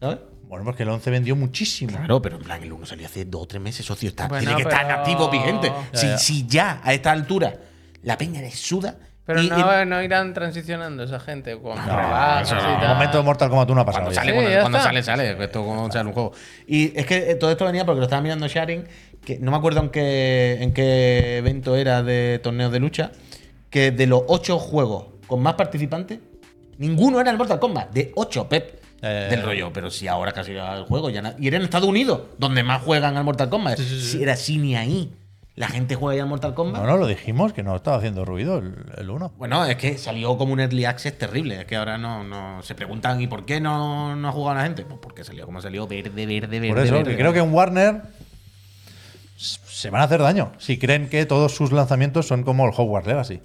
¿Sabes? 0.00 0.18
Bueno, 0.44 0.64
porque 0.64 0.82
el 0.84 0.88
11 0.90 1.10
vendió 1.10 1.34
muchísimo. 1.36 1.90
Claro, 1.96 2.20
pero 2.22 2.36
en 2.36 2.42
plan, 2.42 2.62
el 2.62 2.72
1 2.72 2.86
salió 2.86 3.06
hace 3.06 3.24
dos 3.24 3.42
o 3.42 3.46
tres 3.46 3.60
meses, 3.62 3.84
socio. 3.84 4.08
Está, 4.08 4.28
Bueno, 4.28 4.40
tiene 4.46 4.56
que 4.62 4.68
estar 4.68 4.90
activo, 4.90 5.28
vigente. 5.30 5.72
Ya, 5.92 5.98
si, 5.98 6.06
ya. 6.08 6.18
si 6.18 6.46
ya 6.46 6.80
a 6.84 6.92
esta 6.94 7.10
altura 7.12 7.54
la 8.02 8.16
peña 8.18 8.40
le 8.40 8.50
suda. 8.50 8.96
Pero 9.26 9.42
y- 9.42 9.48
no, 9.48 9.82
y- 9.82 9.86
no 9.86 10.02
irán 10.02 10.34
transicionando 10.34 11.02
esa 11.04 11.18
gente 11.18 11.56
con 11.58 11.76
No, 11.76 12.40
eso 12.40 12.54
y 12.54 12.58
no. 12.58 12.62
tal. 12.62 12.82
El 12.82 12.88
momento 12.88 13.18
de 13.18 13.24
Mortal 13.24 13.48
Kombat 13.48 13.70
1 13.70 13.80
ha 13.80 13.84
pasado. 13.84 14.04
Cuando 14.04 14.14
sale, 14.20 14.32
Sí, 14.32 14.60
cuando, 14.60 14.78
sale, 14.80 15.02
sale. 15.02 15.44
Esto 15.44 15.64
como 15.64 15.90
sale 15.90 16.08
un 16.08 16.12
juego. 16.14 16.32
Y 16.66 16.98
es 16.98 17.06
que 17.06 17.30
eh, 17.30 17.34
todo 17.36 17.50
esto 17.50 17.64
venía 17.64 17.86
porque 17.86 18.00
lo 18.00 18.04
estaba 18.04 18.20
mirando 18.20 18.46
Sharing, 18.46 18.84
que 19.24 19.38
no 19.38 19.50
me 19.50 19.56
acuerdo 19.56 19.80
en 19.80 19.88
qué, 19.88 20.58
en 20.60 20.74
qué 20.74 21.38
evento 21.38 21.74
era 21.76 22.02
de 22.02 22.38
torneos 22.42 22.70
de 22.70 22.80
lucha, 22.80 23.12
que 23.70 23.90
de 23.92 24.06
los 24.06 24.22
ocho 24.28 24.58
juegos 24.58 25.06
con 25.26 25.40
más 25.40 25.54
participantes, 25.54 26.18
ninguno 26.76 27.18
era 27.20 27.30
el 27.30 27.38
Mortal 27.38 27.58
Kombat. 27.58 27.92
De 27.92 28.12
ocho, 28.16 28.46
Pep. 28.48 28.80
Eh. 29.06 29.26
Del 29.30 29.42
rollo, 29.42 29.70
pero 29.72 29.90
si 29.90 30.06
ahora 30.08 30.32
casi 30.32 30.52
era 30.52 30.74
el 30.78 30.84
juego 30.84 31.10
ya 31.10 31.34
Y 31.38 31.48
era 31.48 31.58
en 31.58 31.62
Estados 31.62 31.88
Unidos, 31.88 32.20
donde 32.38 32.62
más 32.62 32.82
juegan 32.82 33.16
al 33.18 33.24
Mortal 33.24 33.48
Kombat. 33.50 33.78
Si 33.78 34.22
era 34.22 34.32
así 34.34 34.56
ni 34.58 34.76
ahí. 34.76 35.12
La 35.56 35.68
gente 35.68 35.94
juega 35.94 36.16
ya 36.16 36.22
al 36.24 36.28
Mortal 36.28 36.52
Kombat. 36.52 36.82
No, 36.82 36.88
no, 36.88 36.96
lo 36.96 37.06
dijimos 37.06 37.52
que 37.52 37.62
no 37.62 37.76
estaba 37.76 37.96
haciendo 37.96 38.24
ruido 38.24 38.58
el, 38.58 38.74
el 38.96 39.08
1. 39.08 39.34
Bueno, 39.36 39.64
es 39.64 39.76
que 39.76 39.98
salió 39.98 40.36
como 40.36 40.52
un 40.52 40.58
early 40.58 40.84
access 40.84 41.16
terrible. 41.16 41.60
Es 41.60 41.66
que 41.66 41.76
ahora 41.76 41.96
no, 41.96 42.24
no 42.24 42.60
se 42.62 42.74
preguntan 42.74 43.20
¿y 43.20 43.28
por 43.28 43.44
qué 43.44 43.60
no, 43.60 44.16
no 44.16 44.28
ha 44.28 44.32
jugado 44.32 44.58
la 44.58 44.64
gente? 44.64 44.84
Pues 44.84 44.98
porque 45.00 45.22
salió 45.22 45.46
como 45.46 45.60
salió 45.60 45.86
verde, 45.86 46.26
verde, 46.26 46.58
verde. 46.58 46.68
Por 46.68 46.78
eso, 46.80 46.94
verde. 46.94 47.12
que 47.12 47.16
creo 47.16 47.32
que 47.32 47.38
en 47.38 47.54
Warner 47.54 48.02
se 49.36 49.90
van 49.90 50.00
a 50.00 50.04
hacer 50.04 50.20
daño 50.20 50.52
si 50.58 50.78
creen 50.78 51.08
que 51.08 51.24
todos 51.24 51.54
sus 51.54 51.70
lanzamientos 51.70 52.26
son 52.26 52.42
como 52.42 52.66
el 52.66 52.72
Hogwarts 52.76 53.06
Legacy. 53.06 53.40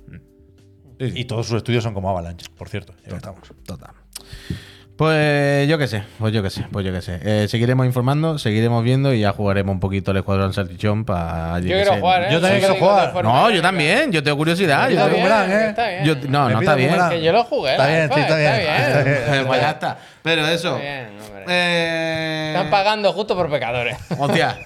Sí, 1.00 1.12
sí. 1.12 1.20
Y 1.20 1.26
todos 1.26 1.48
sus 1.48 1.58
estudios 1.58 1.84
son 1.84 1.94
como 1.94 2.10
Avalanche, 2.10 2.48
por 2.58 2.70
cierto. 2.70 2.94
Estamos. 3.06 3.42
Total. 3.66 3.92
Pues 5.00 5.66
yo 5.70 5.78
qué 5.78 5.88
sé, 5.88 6.04
pues 6.20 6.34
yo 6.34 6.44
qué 6.44 6.50
sé, 6.50 6.66
pues 6.74 6.86
yo 6.86 6.92
qué 6.92 7.02
sé. 7.02 7.22
Eh, 7.24 7.48
seguiremos 7.48 7.86
informando, 7.86 8.38
seguiremos 8.38 8.84
viendo 8.84 9.14
y 9.14 9.22
ya 9.22 9.32
jugaremos 9.32 9.72
un 9.72 9.80
poquito 9.80 10.12
el 10.12 10.18
Escuadrón 10.18 10.52
Salchichón 10.52 11.06
para... 11.06 11.58
Yo 11.62 11.68
quiero 11.68 11.96
jugar, 12.02 12.24
¿eh? 12.24 12.28
Yo 12.34 12.42
también 12.42 12.60
quiero 12.60 12.74
Soy 12.74 12.82
de 12.84 12.86
jugar. 13.14 13.24
No, 13.24 13.50
yo 13.50 13.62
también, 13.62 14.12
yo 14.12 14.22
tengo 14.22 14.36
curiosidad. 14.36 14.90
Yo 14.90 14.98
Está 14.98 15.04
tengo- 15.06 15.16
bien, 15.16 15.30
boomerang, 15.30 15.52
¿eh? 15.52 15.70
está 15.70 15.88
bien. 15.88 16.04
yo- 16.04 16.16
no, 16.28 16.48
Me 16.48 16.54
no 16.54 16.60
está 16.60 16.76
bien. 16.76 16.96
Que 17.12 17.22
yo 17.24 17.32
lo 17.32 17.46
jugué. 17.46 17.72
Está 17.72 17.88
bien, 17.88 18.10
sí, 18.14 18.20
está 18.20 18.36
bien. 18.36 18.52
Está 18.52 19.32
bien. 19.32 19.48
Pues 19.48 19.62
ya 19.62 19.70
está. 19.70 19.98
Pero 20.22 20.46
eso. 20.48 20.76
Está 20.76 20.82
bien, 20.82 21.08
hombre. 21.26 21.46
eh, 21.48 22.54
Están 22.54 22.70
pagando 22.70 23.14
justo 23.14 23.38
por 23.38 23.50
pecadores. 23.50 23.96
Hostia. 24.18 24.58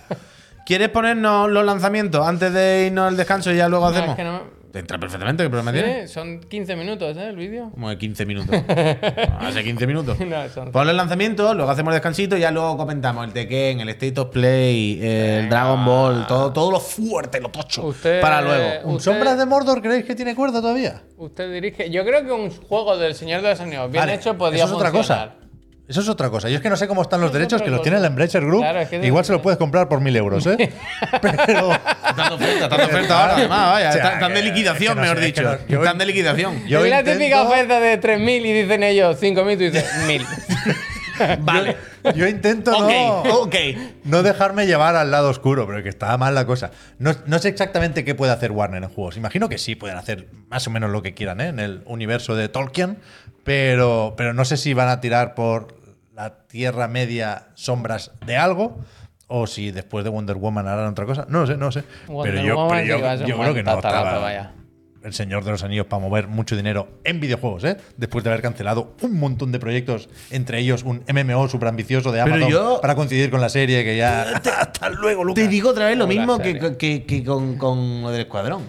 ¿Quieres 0.65 0.89
ponernos 0.89 1.47
los 1.51 1.63
lanzamientos 1.63 2.27
antes 2.27 2.51
de 2.51 2.85
irnos 2.87 3.07
al 3.07 3.17
descanso 3.17 3.51
y 3.51 3.57
ya 3.57 3.69
luego 3.69 3.85
No, 3.85 3.91
hacemos? 3.91 4.09
es 4.09 4.15
que 4.15 4.23
no- 4.23 4.62
entra 4.79 4.97
perfectamente, 4.97 5.43
¿qué 5.43 5.49
problema 5.49 5.71
tiene? 5.71 6.07
Son 6.07 6.39
15 6.39 6.75
minutos, 6.75 7.15
¿eh? 7.17 7.29
El 7.29 7.35
vídeo. 7.35 7.69
Como 7.71 7.89
de 7.89 7.97
15 7.97 8.25
minutos. 8.25 8.55
Hace 9.39 9.63
15 9.63 9.87
minutos. 9.87 10.17
No, 10.33 10.49
son- 10.49 10.71
los 10.73 10.95
lanzamientos, 10.95 11.55
luego 11.55 11.69
hacemos 11.71 11.91
el 11.91 11.95
descansito 11.95 12.35
y 12.37 12.39
ya 12.41 12.51
luego 12.51 12.75
comentamos 12.77 13.25
el 13.25 13.33
Tekken, 13.33 13.81
el 13.81 13.89
State 13.89 14.19
of 14.19 14.29
Play, 14.29 14.99
el 15.01 15.49
Dragon 15.49 15.85
Ball, 15.85 16.25
todo, 16.27 16.51
todo 16.51 16.71
lo 16.71 16.79
fuerte, 16.79 17.39
lo 17.39 17.49
tocho. 17.49 17.83
Usted- 17.85 18.19
para 18.21 18.41
luego. 18.41 18.87
¿Un 18.89 18.95
Usted- 18.95 19.11
Sombras 19.11 19.37
de 19.37 19.45
Mordor 19.45 19.81
creéis 19.81 20.05
que 20.05 20.15
tiene 20.15 20.33
cuerda 20.35 20.61
todavía? 20.61 21.01
Usted 21.17 21.51
dirige. 21.53 21.89
Yo 21.91 22.03
creo 22.05 22.25
que 22.25 22.31
un 22.31 22.49
juego 22.49 22.97
del 22.97 23.13
Señor 23.15 23.41
de 23.41 23.49
los 23.51 23.59
Anillos 23.59 23.91
bien 23.91 24.01
Vale, 24.01 24.15
hecho 24.15 24.37
podía 24.37 24.63
eso 24.63 24.67
es 24.67 24.71
otra 24.73 24.91
funcionar. 24.91 25.29
cosa. 25.29 25.42
Eso 25.87 25.99
es 25.99 26.07
otra 26.07 26.29
cosa. 26.29 26.47
Yo 26.49 26.55
es 26.55 26.61
que 26.61 26.69
no 26.69 26.77
sé 26.77 26.87
cómo 26.87 27.01
están 27.01 27.19
los 27.19 27.29
es 27.29 27.33
derechos, 27.33 27.61
que 27.61 27.69
los 27.69 27.79
cosa. 27.79 27.83
tiene 27.89 27.97
el 27.99 28.05
Embracer 28.05 28.45
Group. 28.45 28.61
Claro, 28.61 28.79
es 28.79 28.87
que- 28.89 29.05
Igual 29.05 29.25
se 29.25 29.33
los 29.33 29.41
puedes 29.41 29.57
comprar 29.59 29.89
por 29.89 29.99
mil 29.99 30.15
euros, 30.15 30.45
¿eh? 30.47 30.55
Pero. 31.21 31.71
Están 31.73 32.29
de 32.29 32.35
oferta, 32.35 32.63
están 32.63 32.77
de 32.79 32.85
oferta 32.85 33.21
ahora, 33.21 33.33
además, 33.35 33.71
vaya. 33.73 33.89
O 33.89 33.91
sea, 33.91 34.01
están, 34.01 34.13
están 34.13 34.33
de 34.33 34.43
liquidación, 34.43 34.81
es 34.81 34.89
que 34.89 34.95
no 34.95 35.01
mejor 35.01 35.17
sé, 35.19 35.25
dicho. 35.25 35.41
no- 35.43 35.57
yo- 35.67 35.79
están 35.83 35.97
de 35.97 36.05
liquidación. 36.05 36.65
Yo 36.67 36.85
es 36.85 36.89
la 36.89 37.03
típica 37.03 37.41
oferta 37.43 37.79
de 37.81 37.99
3.000 37.99 38.45
y 38.45 38.53
dicen 38.63 38.83
ellos 38.83 39.17
5.000 39.21 39.51
y 39.53 39.57
tú 39.57 39.63
dices 39.63 39.85
1.000. 40.07 41.37
vale. 41.41 41.77
Yo 42.15 42.27
intento 42.27 42.71
ok, 42.75 42.79
no, 42.91 43.21
ok. 43.41 43.55
no 44.03 44.23
dejarme 44.23 44.65
llevar 44.65 44.95
al 44.97 45.09
lado 45.11 45.29
oscuro, 45.29 45.65
pero 45.65 45.81
que 45.83 45.87
está 45.89 46.17
mal 46.17 46.35
la 46.35 46.45
cosa. 46.45 46.71
No, 46.99 47.15
no 47.27 47.39
sé 47.39 47.47
exactamente 47.49 48.03
qué 48.03 48.13
puede 48.13 48.33
hacer 48.33 48.51
Warner 48.51 48.83
en 48.83 48.89
juegos. 48.89 49.15
Imagino 49.15 49.47
que 49.47 49.57
sí 49.57 49.75
pueden 49.75 49.97
hacer 49.97 50.27
más 50.49 50.67
o 50.67 50.69
menos 50.69 50.89
lo 50.91 51.01
que 51.01 51.13
quieran 51.13 51.39
¿eh? 51.39 51.47
en 51.47 51.59
el 51.59 51.81
universo 51.85 52.35
de 52.35 52.49
Tolkien, 52.49 52.97
pero, 53.43 54.13
pero 54.17 54.33
no 54.33 54.45
sé 54.45 54.57
si 54.57 54.73
van 54.73 54.89
a 54.89 55.01
tirar 55.01 55.35
por 55.35 55.75
la 56.13 56.37
Tierra 56.47 56.87
Media 56.87 57.47
sombras 57.55 58.11
de 58.25 58.37
algo. 58.37 58.79
O 59.27 59.47
si 59.47 59.71
después 59.71 60.03
de 60.03 60.09
Wonder 60.11 60.35
Woman 60.35 60.67
harán 60.67 60.87
otra 60.87 61.05
cosa. 61.05 61.25
No 61.29 61.41
lo 61.41 61.47
sé, 61.47 61.57
no 61.57 61.65
lo 61.67 61.71
sé. 61.71 61.83
Wonder 62.07 62.33
pero 62.35 62.45
yo, 62.47 62.55
Woman 62.55 62.83
pero 62.85 62.99
yo- 62.99 63.25
yo 63.25 63.39
creo 63.39 63.53
que 63.53 63.63
no 63.63 63.73
estaba 63.75 64.19
vaya. 64.19 64.51
el 65.01 65.13
Señor 65.13 65.43
de 65.43 65.51
los 65.51 65.63
Anillos 65.63 65.87
para 65.87 66.01
mover 66.01 66.27
mucho 66.27 66.55
dinero 66.55 66.99
en 67.03 67.19
videojuegos, 67.19 67.63
¿eh? 67.63 67.77
Después 67.97 68.23
de 68.23 68.29
haber 68.29 68.41
cancelado 68.43 68.95
un 69.01 69.17
montón 69.19 69.51
de 69.51 69.59
proyectos, 69.59 70.07
entre 70.29 70.59
ellos 70.59 70.83
un 70.83 71.03
MMO 71.11 71.47
súper 71.49 71.69
ambicioso 71.69 72.11
de 72.11 72.21
Pero 72.21 72.35
Amazon 72.35 72.51
yo- 72.51 72.79
para 72.81 72.95
coincidir 72.95 73.31
con 73.31 73.41
la 73.41 73.49
serie 73.49 73.83
que 73.83 73.97
ya. 73.97 74.21
Hasta 74.59 74.89
luego, 74.89 75.23
Lucas. 75.23 75.43
Te 75.43 75.49
digo 75.49 75.69
otra 75.71 75.87
vez 75.87 75.97
lo 75.97 76.05
mismo 76.05 76.37
que, 76.37 76.77
que- 76.77 77.03
que 77.05 77.23
con, 77.23 77.57
con 77.57 78.03
lo 78.03 78.11
del 78.11 78.21
escuadrón. 78.21 78.63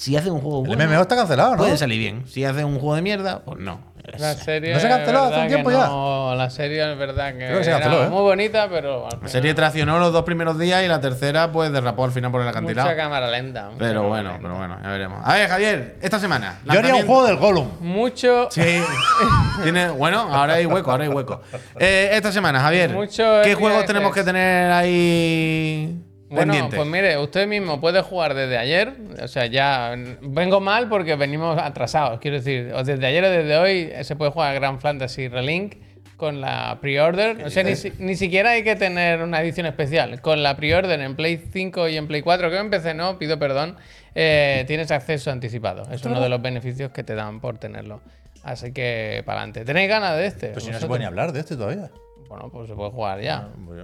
Si, 0.00 0.16
hace 0.16 0.30
un 0.30 0.40
juego 0.40 0.62
El 0.64 0.68
bueno, 0.68 0.90
MMO 0.90 1.02
está 1.02 1.14
cancelado, 1.14 1.50
¿no? 1.50 1.56
puede 1.58 1.76
salir 1.76 1.98
bien. 1.98 2.26
Si 2.26 2.42
hace 2.42 2.64
un 2.64 2.78
juego 2.78 2.94
de 2.94 3.02
mierda, 3.02 3.40
pues 3.44 3.58
no. 3.58 3.82
La 4.18 4.32
serie. 4.32 4.72
¿No 4.72 4.80
se 4.80 4.88
canceló 4.88 5.24
hace 5.24 5.40
un 5.40 5.48
tiempo 5.48 5.70
ya? 5.70 5.86
No, 5.88 6.34
la 6.34 6.48
serie 6.48 6.90
es 6.90 6.98
verdad 6.98 7.32
que, 7.32 7.44
Creo 7.44 7.58
que 7.58 7.64
se 7.64 7.70
canceló, 7.70 7.96
era 7.98 8.06
¿eh? 8.06 8.08
muy 8.08 8.22
bonita, 8.22 8.66
pero. 8.70 9.06
al 9.06 9.18
La 9.20 9.28
serie 9.28 9.52
traccionó 9.52 9.98
los 9.98 10.10
dos 10.10 10.24
primeros 10.24 10.58
días 10.58 10.82
y 10.82 10.88
la 10.88 11.02
tercera, 11.02 11.52
pues 11.52 11.70
derrapó 11.70 12.04
al 12.04 12.12
final 12.12 12.30
por 12.30 12.40
el 12.40 12.48
acantilado. 12.48 12.88
Mucha 12.88 12.96
cámara 12.96 13.30
lenta. 13.30 13.66
mucha 13.66 13.78
Pero 13.78 14.02
cámara 14.02 14.08
bueno, 14.08 14.30
lenta. 14.30 14.42
pero 14.42 14.56
bueno, 14.56 14.78
ya 14.82 14.88
veremos. 14.88 15.20
A 15.22 15.34
ver, 15.34 15.48
Javier, 15.50 15.96
esta 16.00 16.18
semana. 16.18 16.60
Yo 16.64 16.78
haría 16.78 16.94
un 16.94 17.06
juego 17.06 17.26
del 17.26 17.36
Gollum. 17.36 17.68
Mucho. 17.80 18.48
Sí. 18.50 18.82
Tiene, 19.62 19.90
bueno, 19.90 20.20
ahora 20.20 20.54
hay 20.54 20.64
hueco, 20.64 20.90
ahora 20.90 21.04
hay 21.04 21.10
hueco. 21.10 21.42
Eh, 21.78 22.08
esta 22.14 22.32
semana, 22.32 22.58
Javier, 22.60 22.88
Mucho 22.88 23.42
¿qué 23.44 23.54
juegos 23.54 23.84
tenemos 23.84 24.14
que 24.14 24.24
tener 24.24 24.72
ahí 24.72 26.09
Bueno, 26.30 26.52
pendientes? 26.52 26.78
pues 26.78 26.88
mire, 26.88 27.18
usted 27.18 27.48
mismo 27.48 27.80
puede 27.80 28.02
jugar 28.02 28.34
desde 28.34 28.56
ayer. 28.56 28.94
O 29.20 29.26
sea, 29.26 29.46
ya 29.46 29.94
vengo 30.22 30.60
mal 30.60 30.88
porque 30.88 31.16
venimos 31.16 31.58
atrasados. 31.58 32.20
Quiero 32.20 32.36
decir, 32.36 32.72
o 32.72 32.84
desde 32.84 33.04
ayer 33.04 33.24
o 33.24 33.30
desde 33.30 33.56
hoy 33.56 33.92
se 34.04 34.14
puede 34.14 34.30
jugar 34.30 34.54
Grand 34.54 34.80
Fantasy 34.80 35.26
Relink 35.26 35.74
con 36.16 36.40
la 36.40 36.78
pre-order. 36.80 37.44
O 37.44 37.50
sea, 37.50 37.64
ni, 37.64 37.72
ni 37.98 38.14
siquiera 38.14 38.50
hay 38.50 38.62
que 38.62 38.76
tener 38.76 39.22
una 39.22 39.40
edición 39.42 39.66
especial. 39.66 40.20
Con 40.20 40.42
la 40.44 40.54
pre-order 40.54 41.00
en 41.00 41.16
Play 41.16 41.42
5 41.52 41.88
y 41.88 41.96
en 41.96 42.06
Play 42.06 42.22
4, 42.22 42.50
que 42.50 42.58
en 42.58 42.70
PC 42.70 42.94
no, 42.94 43.18
pido 43.18 43.38
perdón, 43.38 43.76
eh, 44.14 44.64
tienes 44.68 44.90
acceso 44.92 45.32
anticipado. 45.32 45.90
Es 45.90 46.04
uno 46.04 46.20
de 46.20 46.28
los 46.28 46.40
beneficios 46.40 46.92
que 46.92 47.02
te 47.02 47.16
dan 47.16 47.40
por 47.40 47.58
tenerlo. 47.58 48.02
Así 48.44 48.72
que, 48.72 49.22
para 49.26 49.40
adelante. 49.40 49.64
¿Tenéis 49.64 49.88
ganas 49.88 50.16
de 50.16 50.26
este? 50.26 50.48
Pues 50.50 50.64
si 50.64 50.70
no 50.70 50.78
se 50.78 50.86
puede 50.86 51.00
ni 51.00 51.06
hablar 51.06 51.32
de 51.32 51.40
este 51.40 51.56
todavía. 51.56 51.90
Bueno, 52.28 52.48
pues 52.50 52.68
se 52.68 52.74
puede 52.74 52.90
jugar 52.90 53.20
ya. 53.20 53.48
Pues 53.66 53.80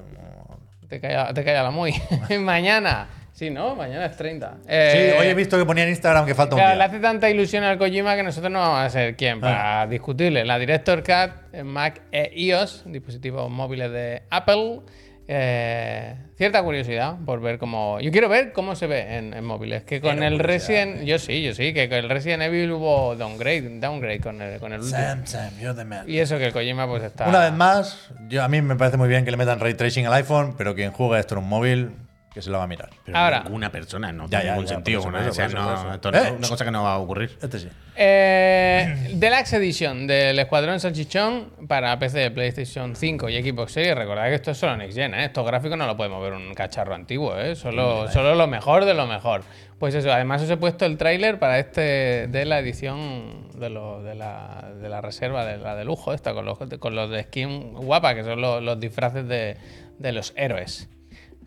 Te 0.89 1.01
calla, 1.01 1.33
te 1.35 1.45
calla 1.45 1.63
la 1.65 1.71
muy. 1.71 1.93
Mañana. 2.41 3.09
Sí, 3.33 3.51
¿no? 3.51 3.77
Mañana 3.77 4.07
es 4.07 4.17
30. 4.17 4.51
Sí, 4.63 4.67
Eh, 4.69 5.17
hoy 5.21 5.27
he 5.27 5.35
visto 5.35 5.59
que 5.59 5.67
ponía 5.67 5.85
en 5.85 5.91
Instagram 5.91 6.25
que 6.25 6.35
falta 6.35 6.55
un 6.55 6.59
claro, 6.61 6.73
le 6.73 6.77
día. 6.79 6.87
hace 6.87 7.01
tanta 7.01 7.29
ilusión 7.29 7.65
al 7.65 7.77
Kojima 7.77 8.17
que 8.17 8.23
nosotros 8.23 8.51
no 8.51 8.61
vamos 8.61 8.81
a 8.81 8.89
ser 8.89 9.15
quien 9.15 9.41
para 9.43 9.87
discutirle. 9.87 10.43
La 10.47 10.59
Director 10.59 11.03
Cut 11.03 11.53
en 11.53 11.67
Mac 11.67 12.01
e 12.13 12.33
iOS, 12.35 12.85
dispositivos 12.87 13.51
móviles 13.51 13.91
de 13.93 14.23
Apple. 14.31 14.81
Eh, 15.29 16.15
cierta 16.37 16.63
curiosidad 16.63 17.17
por 17.25 17.41
ver 17.41 17.59
cómo. 17.59 17.99
Yo 18.01 18.13
quiero 18.13 18.29
ver 18.29 18.53
cómo 18.53 18.77
se 18.77 18.87
ve 18.87 19.17
en, 19.17 19.35
en 19.35 19.45
móviles. 19.45 19.83
Que 19.83 20.01
con 20.01 20.23
el. 20.23 20.39
Resident. 20.39 21.03
Yo 21.03 21.19
sí, 21.19 21.43
yo 21.43 21.53
sí, 21.55 21.75
que 21.75 21.89
con 21.89 21.99
el 21.99 22.09
Resident 22.09 22.45
Evil 22.45 22.73
hubo 22.73 23.17
downgrade, 23.17 23.81
downgrade 23.81 24.21
con 24.21 24.41
el, 24.41 24.61
con 24.61 24.73
el 24.73 24.81
último. 24.81 24.99
Sam, 24.99 25.27
Sam, 25.27 25.51
you're 25.61 25.75
the 25.75 25.85
man. 25.85 26.09
Y 26.09 26.19
eso 26.19 26.39
que 26.39 26.47
el 26.47 26.53
Kojima 26.53 26.87
pues 26.87 27.03
está. 27.03 27.29
Una 27.29 27.41
vez 27.41 27.53
más, 27.53 28.11
yo, 28.29 28.45
a 28.45 28.49
mí 28.49 28.63
me 28.63 28.77
parece 28.77 28.97
muy 28.97 29.09
bien 29.09 29.25
que 29.25 29.31
le 29.31 29.37
metan 29.37 29.59
ray 29.59 29.75
tracing 29.75 30.07
al 30.07 30.13
iPhone, 30.15 30.55
pero 30.57 30.75
quien 30.75 30.93
juega 30.93 31.19
esto 31.19 31.35
en 31.35 31.43
un 31.43 31.49
móvil, 31.49 31.91
que 32.37 32.43
se 32.43 32.51
lo 32.51 32.59
va 32.59 32.65
a 32.65 32.67
mirar. 32.69 32.91
Pero 33.05 33.17
Ahora. 33.17 33.43
ninguna 33.43 33.73
persona 33.73 34.13
no 34.13 34.25
Ya, 34.25 34.29
tiene 34.41 34.45
ya, 34.45 34.51
ningún 34.53 34.67
ya, 34.67 34.75
sentido. 34.75 35.01
por 35.03 35.09
eso, 35.09 35.13
con 35.13 35.23
por 35.23 35.33
eso, 35.33 35.43
eso, 35.43 35.51
por 35.57 35.59
eso, 35.59 35.59
no, 35.59 35.65
por 35.75 35.87
eso. 35.87 35.95
esto 35.95 36.13
no- 36.13 36.19
¿Eh? 36.19 36.21
es 36.27 36.39
una 36.39 36.49
cosa 36.49 36.65
que 36.67 36.71
no 36.71 36.83
va 36.85 36.93
a 36.93 36.99
ocurrir. 36.99 37.39
Este 37.43 37.59
sí. 37.59 37.69
Eh, 37.99 39.11
Deluxe 39.15 39.55
Edition 39.55 40.07
del 40.07 40.39
Escuadrón 40.39 40.79
Salchichón 40.81 41.51
para 41.67 41.99
PC, 41.99 42.31
PlayStation 42.31 42.95
5 42.95 43.29
y 43.31 43.43
Xbox 43.43 43.73
Series. 43.73 43.95
Recordad 43.97 44.27
que 44.27 44.35
esto 44.35 44.51
es 44.51 44.59
solo 44.59 44.77
Next 44.77 44.97
Gen, 44.97 45.15
¿eh? 45.15 45.25
Estos 45.25 45.47
gráficos 45.47 45.79
no 45.79 45.87
lo 45.87 45.97
podemos 45.97 46.23
ver 46.23 46.35
un 46.35 46.53
cacharro 46.55 46.95
antiguo, 46.95 47.39
¿eh? 47.39 47.57
Solo, 47.57 48.07
solo 48.13 48.35
lo 48.35 48.47
mejor 48.47 48.85
de 48.85 48.93
lo 48.95 49.07
mejor. 49.07 49.43
Pues 49.79 49.95
eso, 49.95 50.13
además 50.13 50.43
os 50.43 50.51
he 50.51 50.57
puesto 50.57 50.85
el 50.87 50.97
tráiler 50.99 51.39
para 51.39 51.59
este 51.59 52.29
de 52.29 52.45
la 52.45 52.59
edición 52.59 53.49
de, 53.59 53.71
lo- 53.71 54.03
de, 54.03 54.15
la, 54.15 54.71
de 54.81 54.89
la 54.89 55.01
reserva, 55.01 55.45
de 55.45 55.59
la 55.59 55.75
de 55.75 55.85
lujo 55.85 56.13
esta, 56.15 56.33
con 56.35 56.45
los, 56.45 56.59
con 56.79 56.95
los 56.95 57.11
de 57.11 57.23
skin 57.25 57.73
guapa, 57.75 58.15
que 58.15 58.25
son 58.25 58.41
los, 58.41 58.63
los 58.63 58.79
disfraces 58.79 59.27
de, 59.27 59.57
de 59.99 60.13
los 60.13 60.33
héroes. 60.37 60.89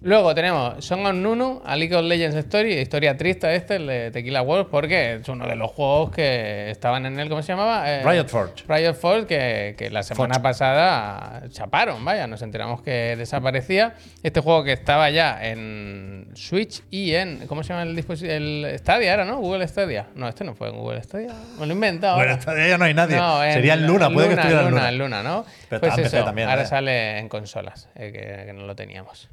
Luego 0.02 0.34
tenemos 0.34 0.86
Song 0.86 1.06
of 1.06 1.14
Nunu, 1.14 1.62
a 1.66 1.76
League 1.76 1.93
of 1.93 2.06
Legends 2.06 2.34
Story, 2.38 2.74
historia 2.80 3.18
triste 3.18 3.54
este, 3.54 3.76
el 3.76 3.86
de 3.88 4.12
Tequila 4.12 4.41
World, 4.41 4.68
porque 4.72 5.16
es 5.16 5.28
uno 5.28 5.45
de 5.45 5.58
los 5.58 5.70
juegos 5.72 6.12
que 6.12 6.72
estaban 6.72 7.06
en 7.06 7.20
él, 7.20 7.28
¿cómo 7.28 7.41
se 7.41 7.52
llamaba? 7.52 7.84
Eh, 7.91 8.02
Riot 8.06 8.28
Forge. 8.30 8.64
Riot 8.66 8.93
Forge, 8.93 9.26
que, 9.28 9.76
que 9.78 9.89
la 9.89 10.02
semana 10.04 10.41
pasada 10.41 11.43
chaparon, 11.50 12.06
vaya, 12.06 12.28
nos 12.28 12.41
enteramos 12.41 12.82
que 12.82 13.18
desaparecía. 13.18 13.95
Este 14.24 14.39
juego 14.39 14.64
que 14.64 14.72
estaba 14.72 15.10
ya 15.10 15.38
en 15.45 16.30
Switch 16.34 16.82
y 16.89 17.16
en, 17.16 17.45
¿cómo 17.47 17.62
se 17.64 17.70
llama 17.74 17.84
el 17.84 17.93
dispositivo? 17.93 18.32
El 18.34 18.76
Stadia 18.80 19.14
era, 19.14 19.26
¿no? 19.26 19.39
Google 19.39 19.68
Stadia. 19.68 20.08
No, 20.16 20.30
este 20.30 20.45
no 20.45 20.56
fue 20.56 20.70
en 20.70 20.78
Google 20.78 21.04
Stadia. 21.04 21.34
Me 21.60 21.66
lo 21.66 21.72
he 21.74 21.76
inventado. 21.76 22.16
Bueno, 22.16 22.32
esta- 22.36 22.56
ya 22.68 22.78
no 22.78 22.86
hay 22.86 22.93
nadie. 22.93 23.18
No, 23.18 23.43
en 23.43 23.52
Sería 23.52 23.74
en 23.74 23.86
Luna, 23.86 24.10
puede 24.10 24.30
que 24.30 24.34
estuviera 24.36 24.62
en 24.62 24.72
Luna. 24.72 24.88
en 24.89 24.97
Luna, 24.97 25.24
¿no? 25.24 25.45
Pero 25.68 25.82
pues 25.82 25.97
eso, 25.97 26.24
también, 26.24 26.47
ahora 26.47 26.62
¿eh? 26.62 26.68
sale 26.68 27.18
en 27.20 27.28
consolas, 27.28 27.89
eh, 27.95 28.14
que, 28.14 28.45
que 28.45 28.54
no 28.54 28.66
lo 28.66 28.76
teníamos. 28.78 29.30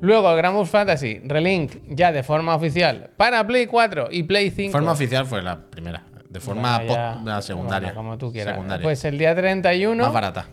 Luego, 0.00 0.30
el 0.30 0.36
Grand 0.36 0.54
Blue 0.56 0.66
Fantasy 0.66 1.20
Relink 1.24 1.72
ya 1.88 2.12
de 2.12 2.22
forma 2.22 2.54
oficial 2.54 3.10
para 3.16 3.46
Play 3.46 3.66
4 3.66 4.08
y 4.10 4.22
Play 4.24 4.50
5. 4.50 4.72
Forma 4.72 4.92
oficial 4.92 5.26
fue 5.26 5.42
la 5.42 5.58
primera. 5.70 6.04
De 6.28 6.40
forma 6.40 6.78
Bueno, 6.78 6.92
ya, 6.94 7.20
la 7.24 7.40
secundaria. 7.42 7.88
bueno, 7.94 8.00
como 8.10 8.18
tú 8.18 8.30
quieras. 8.32 8.54
Secundaria. 8.54 8.82
Pues 8.84 9.04
el 9.04 9.16
día 9.16 9.34
31 9.34 10.02
Más 10.04 10.12
barata. 10.12 10.46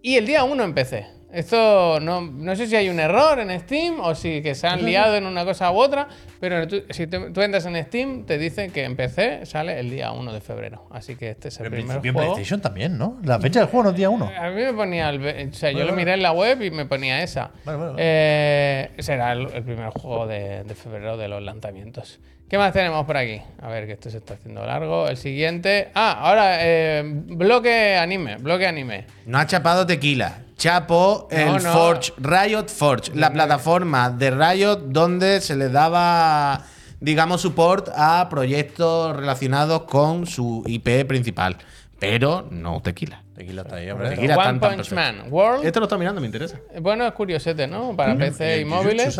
y 0.00 0.16
el 0.16 0.26
día 0.26 0.44
1 0.44 0.64
en 0.64 0.74
PC. 0.74 1.06
Esto 1.36 2.00
no, 2.00 2.22
no 2.22 2.56
sé 2.56 2.66
si 2.66 2.76
hay 2.76 2.88
un 2.88 2.98
error 2.98 3.38
en 3.40 3.60
Steam 3.60 4.00
o 4.00 4.14
si 4.14 4.40
que 4.42 4.54
se 4.54 4.66
han 4.66 4.84
liado 4.84 5.16
en 5.16 5.26
una 5.26 5.44
cosa 5.44 5.70
u 5.70 5.76
otra, 5.78 6.08
pero 6.40 6.66
tú- 6.66 6.82
si 6.90 7.06
te- 7.06 7.30
tú 7.30 7.42
entras 7.42 7.66
en 7.66 7.76
Steam 7.84 8.24
te 8.24 8.38
dicen 8.38 8.70
que 8.70 8.84
en 8.84 8.96
PC 8.96 9.44
sale 9.44 9.78
el 9.78 9.90
día 9.90 10.12
1 10.12 10.32
de 10.32 10.40
febrero. 10.40 10.86
Así 10.90 11.14
que 11.16 11.30
este 11.30 11.48
es 11.48 11.60
el 11.60 11.66
En 11.66 11.72
primer 11.72 11.86
principio 11.88 12.10
en 12.10 12.14
juego. 12.16 12.32
PlayStation 12.34 12.60
también, 12.62 12.96
¿no? 12.96 13.18
La 13.22 13.38
fecha 13.38 13.60
del 13.60 13.68
juego 13.68 13.84
no 13.84 13.90
es 13.90 13.96
día 13.96 14.08
1. 14.08 14.30
A 14.38 14.48
mí 14.50 14.62
me 14.62 14.72
ponía 14.72 15.10
el. 15.10 15.48
O 15.50 15.52
sea, 15.54 15.70
yo 15.72 15.78
Vale, 15.80 15.90
lo 15.90 15.96
miré 15.96 16.14
en 16.14 16.22
la 16.22 16.32
web 16.32 16.62
y 16.62 16.70
me 16.70 16.86
ponía 16.86 17.22
esa. 17.22 17.50
Vale, 17.64 17.78
vale, 17.78 17.90
vale. 17.92 17.96
Eh, 17.98 18.90
será 19.00 19.32
el, 19.32 19.46
el 19.52 19.62
primer 19.62 19.90
juego 19.90 20.26
de, 20.26 20.64
de 20.64 20.74
febrero 20.74 21.16
de 21.16 21.28
los 21.28 21.42
lanzamientos. 21.42 22.18
¿Qué 22.48 22.58
más 22.58 22.72
tenemos 22.72 23.04
por 23.06 23.16
aquí? 23.16 23.42
A 23.60 23.68
ver, 23.68 23.86
que 23.86 23.92
esto 23.94 24.08
se 24.08 24.18
está 24.18 24.34
haciendo 24.34 24.64
largo. 24.64 25.08
El 25.08 25.16
siguiente. 25.16 25.90
Ah, 25.94 26.16
ahora, 26.20 26.58
eh, 26.60 27.02
bloque 27.04 27.96
anime. 27.96 28.36
Bloque 28.36 28.66
anime. 28.66 29.06
No 29.26 29.38
ha 29.38 29.46
chapado 29.46 29.84
tequila. 29.84 30.38
Chapo 30.56 31.26
el 31.30 31.46
No, 31.46 31.58
no. 31.58 31.72
Forge, 31.72 32.12
Riot 32.18 32.68
Forge, 32.68 33.12
la 33.14 33.32
plataforma 33.32 34.10
de 34.10 34.30
Riot 34.30 34.76
donde 34.86 35.40
se 35.40 35.56
le 35.56 35.68
daba, 35.68 36.62
digamos, 37.00 37.40
support 37.42 37.88
a 37.94 38.28
proyectos 38.30 39.16
relacionados 39.16 39.82
con 39.82 40.26
su 40.26 40.62
IP 40.66 41.04
principal. 41.06 41.56
Pero 41.98 42.46
no 42.50 42.80
tequila. 42.80 43.22
Tequila 43.34 43.62
está 43.62 43.76
ahí, 43.76 43.90
hombre. 43.90 44.10
Tequila. 44.10 44.36
One 44.36 44.44
tan, 44.44 44.60
tan 44.60 44.70
Punch 44.76 44.88
perfecto. 44.90 45.22
Man 45.22 45.32
World. 45.32 45.64
Este 45.66 45.80
lo 45.80 45.86
está 45.86 45.98
mirando, 45.98 46.20
me 46.20 46.26
interesa. 46.26 46.58
Bueno, 46.80 47.06
es 47.06 47.12
curiosete, 47.12 47.66
¿no? 47.66 47.96
Para 47.96 48.14
Y 48.14 48.16
PC 48.18 48.60
y 48.60 48.64
móviles. 48.64 49.18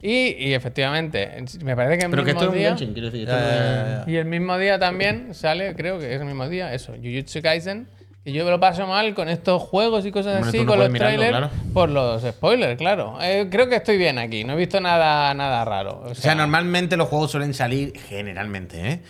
Y, 0.00 0.36
y 0.38 0.54
efectivamente, 0.54 1.44
me 1.64 1.74
parece 1.74 1.98
que 1.98 2.04
el 2.04 2.10
Pero 2.10 2.24
que 2.24 2.32
mismo 2.34 2.40
esto 2.40 2.44
es 2.44 2.48
un 2.52 2.58
día. 2.58 2.68
Genshin, 2.68 2.92
quiero 2.92 3.10
decir. 3.10 3.26
Ya, 3.26 3.34
esto 3.34 3.48
ya, 3.48 3.54
es- 3.56 3.86
ya, 3.98 4.04
ya. 4.06 4.12
Y 4.12 4.16
el 4.16 4.24
mismo 4.26 4.56
día 4.58 4.78
también 4.78 5.34
sale, 5.34 5.74
creo 5.74 5.98
que 5.98 6.14
es 6.14 6.20
el 6.20 6.26
mismo 6.26 6.48
día, 6.48 6.72
eso, 6.72 6.92
Jujutsu 7.02 7.42
Kaisen. 7.42 7.88
Y 8.24 8.32
yo 8.32 8.44
me 8.44 8.50
lo 8.50 8.60
paso 8.60 8.86
mal 8.86 9.14
con 9.14 9.30
estos 9.30 9.62
juegos 9.62 10.04
y 10.04 10.10
cosas 10.12 10.34
Hombre, 10.34 10.48
así, 10.50 10.58
no 10.58 10.66
con 10.66 10.78
los 10.78 10.90
mirarlo, 10.90 11.16
trailers, 11.18 11.38
claro. 11.48 11.50
por 11.72 11.88
los 11.88 12.22
spoilers, 12.22 12.76
claro. 12.76 13.16
Eh, 13.22 13.48
creo 13.50 13.68
que 13.70 13.76
estoy 13.76 13.96
bien 13.96 14.18
aquí, 14.18 14.44
no 14.44 14.52
he 14.52 14.56
visto 14.56 14.80
nada, 14.80 15.32
nada 15.32 15.64
raro. 15.64 16.02
O 16.04 16.10
O 16.10 16.14
sea, 16.14 16.34
normalmente 16.34 16.98
los 16.98 17.08
juegos 17.08 17.30
suelen 17.30 17.54
salir, 17.54 17.94
generalmente, 18.08 18.86
¿eh? 18.90 19.00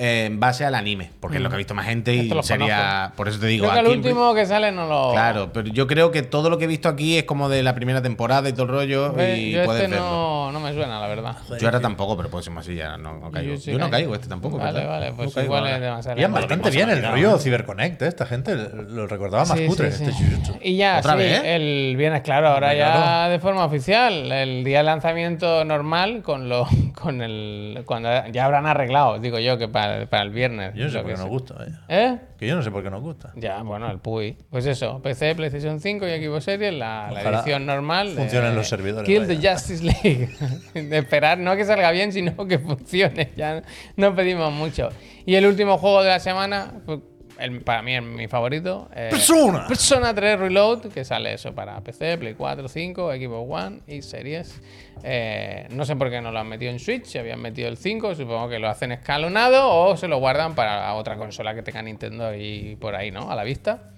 En 0.00 0.38
base 0.38 0.64
al 0.64 0.76
anime, 0.76 1.10
porque 1.18 1.38
es 1.38 1.42
lo 1.42 1.48
que 1.48 1.56
ha 1.56 1.58
visto 1.58 1.74
más 1.74 1.86
gente 1.86 2.14
y 2.14 2.30
sería. 2.42 3.12
Por 3.16 3.26
eso 3.26 3.40
te 3.40 3.46
digo, 3.48 3.68
creo 3.68 3.82
que 3.82 3.90
el 3.90 3.96
último 3.98 4.32
que 4.32 4.46
sale 4.46 4.70
no 4.70 4.86
lo. 4.86 5.10
Claro, 5.10 5.50
pero 5.52 5.68
yo 5.68 5.88
creo 5.88 6.12
que 6.12 6.22
todo 6.22 6.50
lo 6.50 6.56
que 6.56 6.64
he 6.64 6.68
visto 6.68 6.88
aquí 6.88 7.18
es 7.18 7.24
como 7.24 7.48
de 7.48 7.64
la 7.64 7.74
primera 7.74 8.00
temporada 8.00 8.48
y 8.48 8.52
todo 8.52 8.62
el 8.66 8.68
rollo 8.68 9.12
Ve, 9.12 9.36
y 9.38 9.50
yo 9.50 9.64
puedes 9.64 9.82
este 9.82 9.94
verlo. 9.96 10.08
no, 10.08 10.52
no 10.52 10.60
me 10.60 10.72
suena, 10.72 11.00
la 11.00 11.08
verdad. 11.08 11.36
Yo 11.60 11.66
ahora 11.66 11.80
tampoco, 11.80 12.16
pero 12.16 12.28
puede 12.30 12.44
ser 12.44 12.52
más 12.52 12.64
así, 12.64 12.76
ya 12.76 12.96
no, 12.96 13.18
no 13.18 13.30
caigo. 13.32 13.50
Jujutsu 13.54 13.72
Yo 13.72 13.78
no 13.80 13.90
caigo 13.90 14.14
este 14.14 14.28
tampoco. 14.28 14.58
Vale, 14.58 14.72
¿verdad? 14.78 14.88
vale, 14.88 15.12
pues 15.14 15.28
No 15.30 15.34
caigo 15.34 15.46
igual 15.46 15.62
ahora. 15.64 15.74
es 15.76 15.80
demasiado. 15.82 16.16
Vale, 16.16 16.28
bastante 16.28 16.70
bien 16.70 16.90
el 16.90 17.02
rollo. 17.02 17.38
Cyberconnect, 17.38 18.02
¿eh? 18.02 18.06
Esta 18.06 18.24
gente 18.26 18.54
lo 18.54 19.06
recordaba 19.08 19.44
más 19.46 19.58
Sí, 19.58 19.66
cutre, 19.66 19.90
sí, 19.90 20.04
este 20.04 20.12
sí. 20.16 20.52
Y 20.62 20.76
ya, 20.76 20.98
¿Otra 21.00 21.14
sí, 21.14 21.18
vez? 21.18 21.42
el 21.44 21.96
viernes, 21.96 22.22
claro, 22.22 22.48
ahora 22.50 22.72
ya 22.74 23.28
de 23.28 23.40
forma 23.40 23.64
oficial, 23.64 24.30
el 24.30 24.62
día 24.62 24.78
de 24.78 24.84
lanzamiento 24.84 25.64
normal 25.64 26.22
con 26.22 26.48
lo, 26.48 26.68
con 26.94 27.20
el, 27.20 27.82
cuando 27.84 28.10
ya 28.30 28.44
habrán 28.44 28.66
arreglado, 28.66 29.18
digo 29.18 29.40
yo, 29.40 29.58
que 29.58 29.66
para, 29.66 29.87
para 30.08 30.22
el 30.22 30.30
viernes. 30.30 30.74
Yo 30.74 30.84
no 30.84 30.90
sé 30.90 30.98
por 30.98 31.10
qué 31.10 31.16
nos 31.16 31.28
gusta, 31.28 31.54
vaya. 31.54 31.80
¿Eh? 31.88 32.18
Que 32.38 32.46
yo 32.46 32.56
no 32.56 32.62
sé 32.62 32.70
por 32.70 32.82
qué 32.82 32.90
nos 32.90 33.02
gusta. 33.02 33.32
Ya, 33.36 33.62
bueno, 33.62 33.90
el 33.90 33.98
PUI. 33.98 34.36
Pues 34.50 34.66
eso, 34.66 35.00
PC, 35.02 35.34
PlayStation 35.34 35.80
5 35.80 36.06
y 36.06 36.24
Xbox 36.24 36.44
Series, 36.44 36.74
la, 36.74 37.10
edición 37.10 37.66
normal. 37.66 38.14
de 38.14 38.22
funcionen 38.22 38.54
los 38.54 38.68
servidores, 38.68 39.06
Kill 39.06 39.26
the. 39.26 39.36
Justice 39.36 39.84
League. 39.84 40.28
de 40.74 40.98
esperar 40.98 41.38
no 41.38 41.56
que 41.56 41.64
salga 41.64 41.90
bien, 41.90 42.12
sino 42.12 42.46
que 42.46 42.58
funcione. 42.58 43.32
Ya 43.36 43.62
no 43.96 44.14
pedimos 44.14 44.52
mucho. 44.52 44.88
Y 45.26 45.34
el 45.34 45.46
último 45.46 45.78
juego 45.78 46.02
de 46.02 46.10
la 46.10 46.20
semana, 46.20 46.74
pues, 46.86 47.00
el- 47.38 47.60
para 47.62 47.82
mí 47.82 47.94
es 47.96 48.02
mi 48.02 48.28
favorito. 48.28 48.88
eh, 48.94 49.08
¡Persona! 49.10 49.66
Persona 49.66 50.14
3 50.14 50.38
Reload, 50.38 50.88
que 50.92 51.04
sale 51.04 51.34
eso 51.34 51.54
para 51.54 51.80
PC, 51.80 52.18
Play 52.18 52.34
4, 52.34 52.68
5, 52.68 53.12
Xbox 53.12 53.46
One 53.64 53.80
y 53.86 54.02
series. 54.02 54.60
Eh, 55.04 55.66
no 55.70 55.84
sé 55.84 55.94
por 55.96 56.10
qué 56.10 56.20
no 56.20 56.32
lo 56.32 56.38
han 56.40 56.48
metido 56.48 56.70
en 56.72 56.78
Switch, 56.78 57.04
si 57.04 57.18
habían 57.18 57.40
metido 57.40 57.68
el 57.68 57.76
5, 57.76 58.14
supongo 58.14 58.48
que 58.48 58.58
lo 58.58 58.68
hacen 58.68 58.90
escalonado 58.92 59.68
o 59.72 59.96
se 59.96 60.08
lo 60.08 60.18
guardan 60.18 60.54
para 60.54 60.92
otra 60.94 61.16
consola 61.16 61.54
que 61.54 61.62
tenga 61.62 61.82
Nintendo 61.82 62.34
y 62.34 62.76
por 62.80 62.94
ahí, 62.96 63.10
¿no? 63.10 63.30
A 63.30 63.36
la 63.36 63.44
vista. 63.44 63.90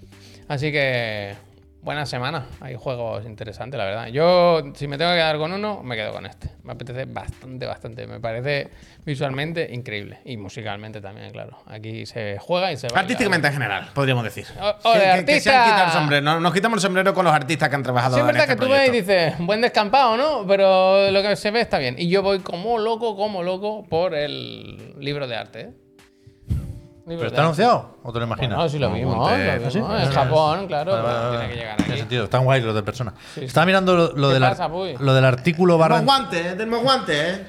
Así 0.49 0.71
que 0.73 1.35
buena 1.83 2.05
semana, 2.07 2.47
hay 2.61 2.77
juegos 2.77 3.25
interesantes, 3.25 3.79
la 3.79 3.85
verdad. 3.85 4.07
Yo, 4.09 4.63
si 4.75 4.87
me 4.87 4.99
tengo 4.99 5.11
que 5.13 5.17
quedar 5.17 5.39
con 5.39 5.53
uno, 5.53 5.83
me 5.83 5.97
quedo 5.97 6.13
con 6.13 6.27
este. 6.27 6.51
Me 6.63 6.73
apetece 6.73 7.07
bastante, 7.07 7.67
bastante. 7.67 8.07
Me 8.07 8.21
parece 8.21 8.69
visualmente 9.05 9.69
increíble 9.73 10.19
y 10.25 10.37
musicalmente 10.37 11.01
también, 11.01 11.31
claro. 11.31 11.59
Aquí 11.67 12.05
se 12.07 12.39
juega 12.39 12.71
y 12.73 12.77
se 12.77 12.87
baila. 12.89 13.01
Artísticamente 13.01 13.47
en 13.49 13.53
general, 13.55 13.89
podríamos 13.95 14.25
decir. 14.25 14.47
O- 14.61 14.89
o 14.91 14.93
de 14.93 15.01
Que- 15.01 15.25
que- 15.25 15.25
que 15.25 15.41
se 15.41 15.51
han 15.51 15.57
artista. 15.57 15.65
quitado 15.65 15.87
el 15.87 15.93
sombrero. 15.93 16.23
No- 16.25 16.41
Nos 16.41 16.53
quitamos 16.53 16.77
el 16.77 16.83
sombrero 16.83 17.15
con 17.15 17.25
los 17.25 17.35
artistas 17.35 17.69
que 17.69 17.75
han 17.77 17.83
trabajado 17.83 18.15
Sí, 18.17 18.19
es 18.19 18.23
en 18.23 18.27
verdad 18.27 18.43
este 18.43 18.55
que 18.57 18.61
tú 18.67 18.71
ves 18.71 18.83
y 18.83 18.89
proyecto. 18.89 19.13
dices, 19.13 19.47
buen 19.47 19.61
descampado, 19.61 20.17
¿no? 20.17 20.47
Pero 20.47 21.11
lo 21.11 21.23
que 21.23 21.35
se 21.37 21.51
ve 21.51 21.61
está 21.61 21.79
bien. 21.79 21.97
Y 21.99 22.09
yo 22.09 22.23
voy 22.23 22.41
como 22.41 22.79
loco, 22.79 23.17
como 23.17 23.43
loco 23.43 23.85
por 23.89 24.15
el 24.15 24.95
libro 25.01 25.27
de 25.27 25.37
arte. 25.37 25.61
¿eh? 25.61 25.71
¿Pero 27.17 27.29
está 27.29 27.43
anunciado? 27.43 27.99
¿O 28.03 28.13
te 28.13 28.19
lo 28.19 28.25
imaginas? 28.27 28.59
No, 28.59 28.69
sí 28.69 28.79
lo 28.79 28.93
vimos. 28.93 29.17
Monte- 29.17 29.45
lo 29.47 29.53
¿Ah, 29.53 29.57
vimos. 29.57 29.73
sí? 29.73 29.79
En 29.79 30.11
Japón, 30.13 30.67
claro. 30.67 30.93
Vale, 30.93 31.05
pero 31.05 31.19
vale, 31.23 31.31
tiene 31.39 31.49
que 31.53 31.59
llegar 31.61 31.77
Tiene 31.77 31.93
aquí. 31.93 32.01
sentido. 32.01 32.25
Están 32.25 32.45
guays 32.45 32.65
los 32.65 32.75
de 32.75 32.83
persona. 32.83 33.15
sí. 33.35 33.45
Estaba 33.45 33.67
mirando 33.67 33.97
lo, 33.97 34.13
lo 34.17 34.29
¿Qué 34.29 34.35
del, 34.35 34.43
pasa, 34.43 34.69
lo 34.69 35.15
del 35.15 35.25
artículo 35.25 35.79
barra. 35.79 35.97
Tenemos 35.97 36.17
guantes, 36.19 36.57
tenemos 36.57 36.83
guantes, 36.83 37.17
¿eh? 37.39 37.47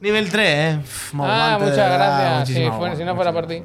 Nivel 0.00 0.30
3, 0.30 0.48
¿eh? 0.48 0.78
Ah, 1.18 1.58
muchas 1.60 1.76
gracias. 1.76 2.48
Si, 2.48 3.04
no 3.04 3.14
fuera 3.16 3.32
por 3.32 3.46
ti. 3.46 3.62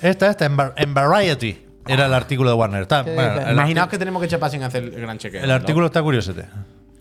Esta, 0.00 0.30
esta, 0.30 0.44
en, 0.46 0.56
Var- 0.56 0.74
en 0.76 0.92
Variety. 0.94 1.66
Era 1.86 2.06
el 2.06 2.14
artículo 2.14 2.50
de 2.50 2.56
Warner. 2.56 2.82
Está, 2.82 3.04
Imaginaos 3.50 3.88
que 3.88 3.98
tenemos 3.98 4.20
que 4.20 4.26
echar 4.26 4.50
sin 4.50 4.62
hacer 4.62 4.84
el 4.84 5.00
gran 5.00 5.18
chequeo. 5.18 5.42
el 5.42 5.50
artículo 5.50 5.86
está 5.86 6.02
curiosete. 6.02 6.46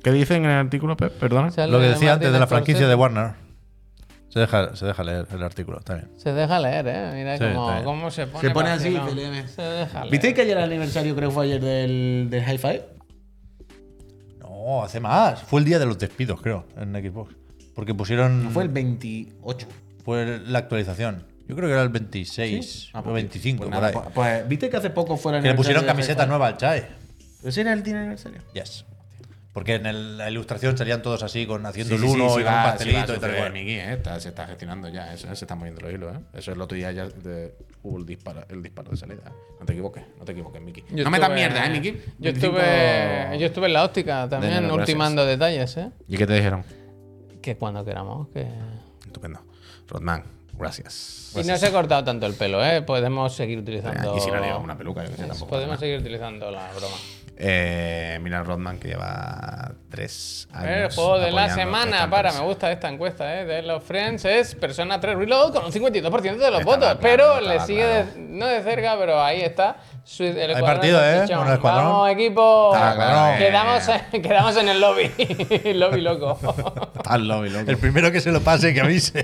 ¿Qué 0.03 0.11
dicen 0.11 0.45
en 0.45 0.51
el 0.51 0.57
artículo, 0.57 0.97
Pep? 0.97 1.11
Perdona. 1.19 1.49
Lo 1.67 1.79
que 1.79 1.89
decía 1.89 2.13
antes 2.13 2.31
de 2.31 2.39
la 2.39 2.47
franquicia 2.47 2.87
de. 2.87 2.95
Warner. 2.95 3.33
Se 4.31 4.39
deja, 4.39 4.75
se 4.75 4.85
deja 4.85 5.03
leer 5.03 5.27
el 5.29 5.43
artículo, 5.43 5.79
está 5.79 5.95
bien. 5.95 6.09
Se 6.17 6.31
deja 6.31 6.57
leer, 6.59 6.87
¿eh? 6.87 7.11
Mira 7.13 7.37
Sí, 7.37 7.43
cómo, 7.53 7.83
cómo 7.83 8.11
se 8.11 8.27
pone. 8.27 8.47
Se 8.47 8.53
pone 8.53 8.69
así. 8.69 8.89
CLM. 8.89 9.47
Se 9.47 9.61
deja 9.61 9.99
leer. 10.01 10.11
¿Viste 10.11 10.33
que 10.33 10.41
ayer 10.41 10.51
era 10.53 10.63
el 10.63 10.71
aniversario, 10.71 11.13
creo 11.15 11.29
que 11.29 11.35
fue 11.35 11.45
ayer, 11.45 11.61
del, 11.61 12.27
del 12.29 12.41
Hi-Fi? 12.49 12.81
No, 14.39 14.83
hace 14.83 14.99
más. 14.99 15.41
Fue 15.43 15.59
el 15.59 15.65
día 15.65 15.79
de 15.79 15.85
los 15.85 15.97
despidos, 15.99 16.41
creo, 16.41 16.65
en 16.77 16.93
Xbox. 16.93 17.35
Porque 17.75 17.93
pusieron. 17.93 18.49
Fue 18.51 18.63
el 18.63 18.69
28. 18.69 19.67
fue 20.05 20.39
la 20.45 20.59
actualización. 20.59 21.25
Yo 21.47 21.55
creo 21.55 21.67
que 21.67 21.73
era 21.73 21.81
el 21.83 21.89
26 21.89 22.91
Ah, 22.93 22.99
o 22.99 23.03
pues, 23.03 23.13
25, 23.15 23.57
pues 23.57 23.69
por 23.69 23.73
nada, 23.75 23.87
ahí. 23.87 23.93
pues- 23.93 24.05
Pues, 24.13 24.47
¿viste 24.47 24.69
que 24.69 24.77
hace 24.77 24.89
poco 24.91 25.17
fue 25.17 25.35
el 25.35 25.41
que 25.43 25.49
le 25.49 25.55
pusieron 25.55 25.83
de 25.83 25.87
camiseta 25.87 26.25
nueva 26.25 26.47
al 26.47 26.57
Chai. 26.57 26.87
¿Ese 27.43 27.61
era 27.61 27.73
el 27.73 27.83
tiene 27.83 27.99
aniversario? 27.99 28.39
Yes. 28.53 28.85
Porque 29.53 29.75
en 29.75 29.85
el- 29.85 30.17
la 30.17 30.29
ilustración 30.31 30.77
salían 30.77 31.01
todos 31.01 31.23
así, 31.23 31.45
con 31.45 31.65
haciendo 31.65 31.97
Sí, 31.97 32.01
el 32.03 32.09
uno 32.09 32.29
sí 32.29 32.39
y 32.39 32.43
con 32.45 32.53
un 32.53 32.63
pastelito 32.63 33.15
y 33.15 33.19
tal. 33.19 33.51
Miki, 33.51 33.71
¿eh? 33.71 33.93
Está- 33.93 34.17
se 34.19 34.29
está 34.29 34.47
gestionando 34.47 34.87
ya, 34.87 35.13
eso, 35.13 35.27
se 35.35 35.43
están 35.43 35.57
moviendo 35.59 35.81
los 35.81 35.91
hilos, 35.93 36.15
¿eh? 36.15 36.19
Eso 36.33 36.51
es 36.51 36.55
el 36.55 36.61
otro 36.61 36.77
día 36.77 36.91
ya 36.93 37.07
de, 37.09 37.53
hubo 37.83 37.97
el 37.97 38.05
disparo, 38.05 38.45
el 38.47 38.63
disparo 38.63 38.91
de 38.91 38.97
salida. 38.97 39.23
¿eh? 39.27 39.31
No 39.59 39.65
te 39.65 39.73
equivoques, 39.73 40.03
no 40.17 40.23
te 40.23 40.31
equivoques, 40.31 40.61
Miki. 40.61 40.83
Yo 40.91 41.03
no 41.03 41.09
metas 41.11 41.29
estuve- 41.31 41.35
mierda, 41.35 41.65
¿eh, 41.65 41.69
Miki? 41.69 41.91
Yo 41.91 42.31
25 42.31 42.57
estuve, 42.59 43.39
yo 43.39 43.45
estuve 43.47 43.65
en 43.67 43.73
la 43.73 43.83
óptica 43.83 44.29
también, 44.29 44.71
ultimando 44.71 45.25
detalles, 45.25 45.75
¿eh? 45.77 45.91
¿Y 46.07 46.17
qué 46.17 46.25
te 46.25 46.33
dijeron? 46.33 46.63
Que 47.41 47.57
cuando 47.57 47.83
queramos, 47.83 48.29
que. 48.29 48.47
Estupendo. 49.05 49.41
Rodman, 49.89 50.23
gracias. 50.57 51.33
Y 51.35 51.43
no 51.45 51.57
se 51.57 51.65
ha 51.67 51.71
cortado 51.71 52.05
tanto 52.05 52.25
el 52.25 52.35
pelo, 52.35 52.63
¿eh? 52.65 52.81
Podemos 52.83 53.33
seguir 53.35 53.59
utilizando. 53.59 54.11
Aquí 54.11 54.21
si 54.21 54.29
no 54.31 54.35
le 54.37 54.43
llevamos 54.43 54.63
una 54.63 54.77
peluca, 54.77 55.03
yo 55.03 55.09
que 55.11 55.17
sé, 55.17 55.25
tampoco. 55.25 55.49
Podemos 55.49 55.77
seguir 55.77 55.99
utilizando 55.99 56.49
la 56.51 56.71
broma. 56.71 56.95
Eh, 57.37 58.19
mira 58.21 58.43
Rodman 58.43 58.77
que 58.77 58.89
lleva 58.89 59.71
tres 59.89 60.47
años. 60.53 60.69
El 60.69 60.91
juego 60.95 61.17
de 61.19 61.31
la 61.31 61.49
semana, 61.49 62.07
para, 62.07 62.31
me 62.33 62.41
gusta 62.41 62.71
esta 62.71 62.87
encuesta 62.87 63.39
¿eh? 63.41 63.45
de 63.45 63.61
los 63.63 63.83
Friends, 63.83 64.25
es 64.25 64.53
Persona 64.53 64.99
3 64.99 65.15
Reload 65.17 65.53
con 65.53 65.65
un 65.65 65.71
52% 65.71 66.21
de 66.21 66.29
los 66.29 66.59
Estaba 66.59 66.63
votos. 66.63 66.77
claro, 66.79 66.99
pero 67.01 67.37
estaba 67.39 67.53
le 67.53 67.59
sigue, 67.61 67.81
claro. 67.81 68.05
de- 68.05 68.19
no 68.21 68.45
de 68.45 68.61
cerca, 68.63 68.95
pero 68.99 69.21
ahí 69.23 69.41
está. 69.41 69.77
El 70.19 70.37
escuadrón 70.37 70.65
partido, 70.65 70.99
de 71.01 71.11
¿eh? 71.11 71.23
El 71.23 71.23
escuadrón. 71.53 71.61
Vamos, 71.61 72.09
equipo. 72.11 72.71
Claro, 72.73 73.33
eh. 73.33 73.37
quedamos, 73.39 73.87
en, 73.87 74.21
quedamos 74.21 74.57
en 74.57 74.69
el 74.69 74.79
lobby. 74.81 75.11
lobby 75.73 76.01
loco. 76.01 76.37
Al 77.05 77.27
lobby, 77.27 77.49
loco. 77.49 77.71
El 77.71 77.77
primero 77.77 78.11
que 78.11 78.19
se 78.21 78.31
lo 78.31 78.41
pase, 78.41 78.71
que 78.73 78.81
avise. 78.81 79.23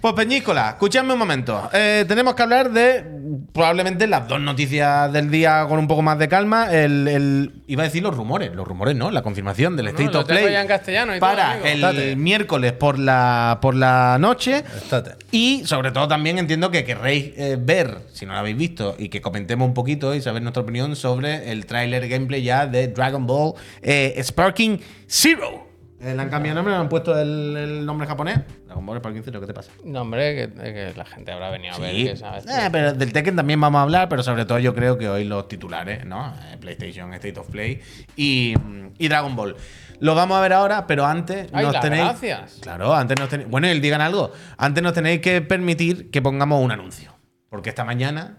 Pues 0.00 0.14
Peñíscola, 0.14 0.70
escuchadme 0.70 1.12
un 1.12 1.18
momento. 1.18 1.68
Eh, 1.74 2.04
tenemos 2.08 2.34
que 2.34 2.42
hablar 2.42 2.70
de 2.70 3.04
probablemente 3.52 4.06
las 4.06 4.26
dos 4.26 4.40
noticias 4.40 5.12
del 5.12 5.30
día 5.30 5.66
con 5.68 5.78
un 5.78 5.86
poco 5.86 6.00
más 6.02 6.18
de 6.18 6.28
calma. 6.28 6.72
El, 6.72 7.06
el- 7.06 7.52
iba 7.66 7.82
a 7.82 7.86
decir 7.86 8.02
los 8.02 8.16
rumores, 8.16 8.54
los 8.54 8.66
rumores 8.66 8.96
no, 8.96 9.10
la 9.10 9.22
confirmación 9.22 9.76
del 9.76 9.88
State 9.88 10.10
lo 10.12 10.20
of 10.20 10.26
Play 10.26 10.52
ya 10.52 10.62
en 10.62 10.68
castellano 10.68 11.14
y 11.16 11.20
todo, 11.20 11.28
para 11.30 11.58
el 11.58 11.76
Estate. 11.84 12.16
miércoles 12.16 12.72
por 12.72 12.98
la, 12.98 13.58
por 13.60 13.74
la 13.74 14.16
noche. 14.18 14.64
Estate. 14.76 15.16
Y 15.32 15.62
sobre 15.66 15.90
todo 15.92 16.08
también 16.08 16.38
entiendo 16.38 16.70
que 16.70 16.84
querréis 16.84 17.32
eh, 17.36 17.58
ver, 17.60 17.98
si 18.14 18.24
no 18.24 18.32
lo 18.32 18.38
habéis 18.38 18.56
visto, 18.56 18.96
y 18.98 19.10
que 19.10 19.20
comentemos 19.20 19.68
un 19.68 19.74
poquito 19.74 20.14
y 20.14 20.22
saber 20.22 20.40
nuestra 20.42 20.62
opinión 20.62 20.96
sobre 20.96 21.52
el 21.52 21.66
tráiler 21.66 22.08
gameplay 22.08 22.42
ya 22.42 22.66
de 22.66 22.88
Dragon 22.88 23.26
Ball 23.26 23.52
eh, 23.82 24.18
Sparking 24.22 24.80
Zero. 25.06 25.69
Eh, 26.02 26.14
le 26.14 26.22
han 26.22 26.30
cambiado 26.30 26.52
el 26.52 26.54
nombre, 26.64 26.72
le 26.74 26.80
han 26.80 26.88
puesto 26.88 27.18
el, 27.18 27.56
el 27.56 27.84
nombre 27.86 28.06
japonés. 28.06 28.40
Dragon 28.64 28.86
Ball 28.86 28.98
Sparking 28.98 29.22
Zero, 29.22 29.38
¿qué 29.40 29.46
te 29.46 29.52
pasa? 29.52 29.70
No, 29.84 30.00
hombre, 30.00 30.34
que, 30.34 30.54
que 30.54 30.92
la 30.96 31.04
gente 31.04 31.30
habrá 31.30 31.50
venido 31.50 31.74
a 31.74 31.78
ver. 31.78 31.94
Sí, 31.94 32.04
Que, 32.04 32.16
¿sabes? 32.16 32.46
Eh, 32.46 32.68
pero 32.72 32.94
del 32.94 33.12
Tekken 33.12 33.36
también 33.36 33.60
vamos 33.60 33.80
a 33.80 33.82
hablar, 33.82 34.08
pero 34.08 34.22
sobre 34.22 34.46
todo 34.46 34.58
yo 34.58 34.74
creo 34.74 34.96
que 34.96 35.08
hoy 35.10 35.24
los 35.24 35.46
titulares, 35.46 36.06
¿no? 36.06 36.34
Eh, 36.50 36.56
PlayStation, 36.58 37.12
State 37.12 37.38
of 37.38 37.48
Play 37.50 37.80
y, 38.16 38.54
y 38.98 39.08
Dragon 39.08 39.36
Ball. 39.36 39.56
Lo 39.98 40.14
vamos 40.14 40.38
a 40.38 40.40
ver 40.40 40.54
ahora, 40.54 40.86
pero 40.86 41.04
antes 41.04 41.48
Ay, 41.52 41.66
nos 41.66 41.78
tenéis. 41.80 42.04
gracias. 42.04 42.58
Claro, 42.62 42.94
antes 42.94 43.20
nos 43.20 43.28
tenéis. 43.28 43.50
Bueno, 43.50 43.66
el 43.66 43.82
digan 43.82 44.00
algo. 44.00 44.32
Antes 44.56 44.82
nos 44.82 44.94
tenéis 44.94 45.20
que 45.20 45.42
permitir 45.42 46.10
que 46.10 46.22
pongamos 46.22 46.64
un 46.64 46.72
anuncio. 46.72 47.12
Porque 47.50 47.68
esta 47.68 47.84
mañana 47.84 48.38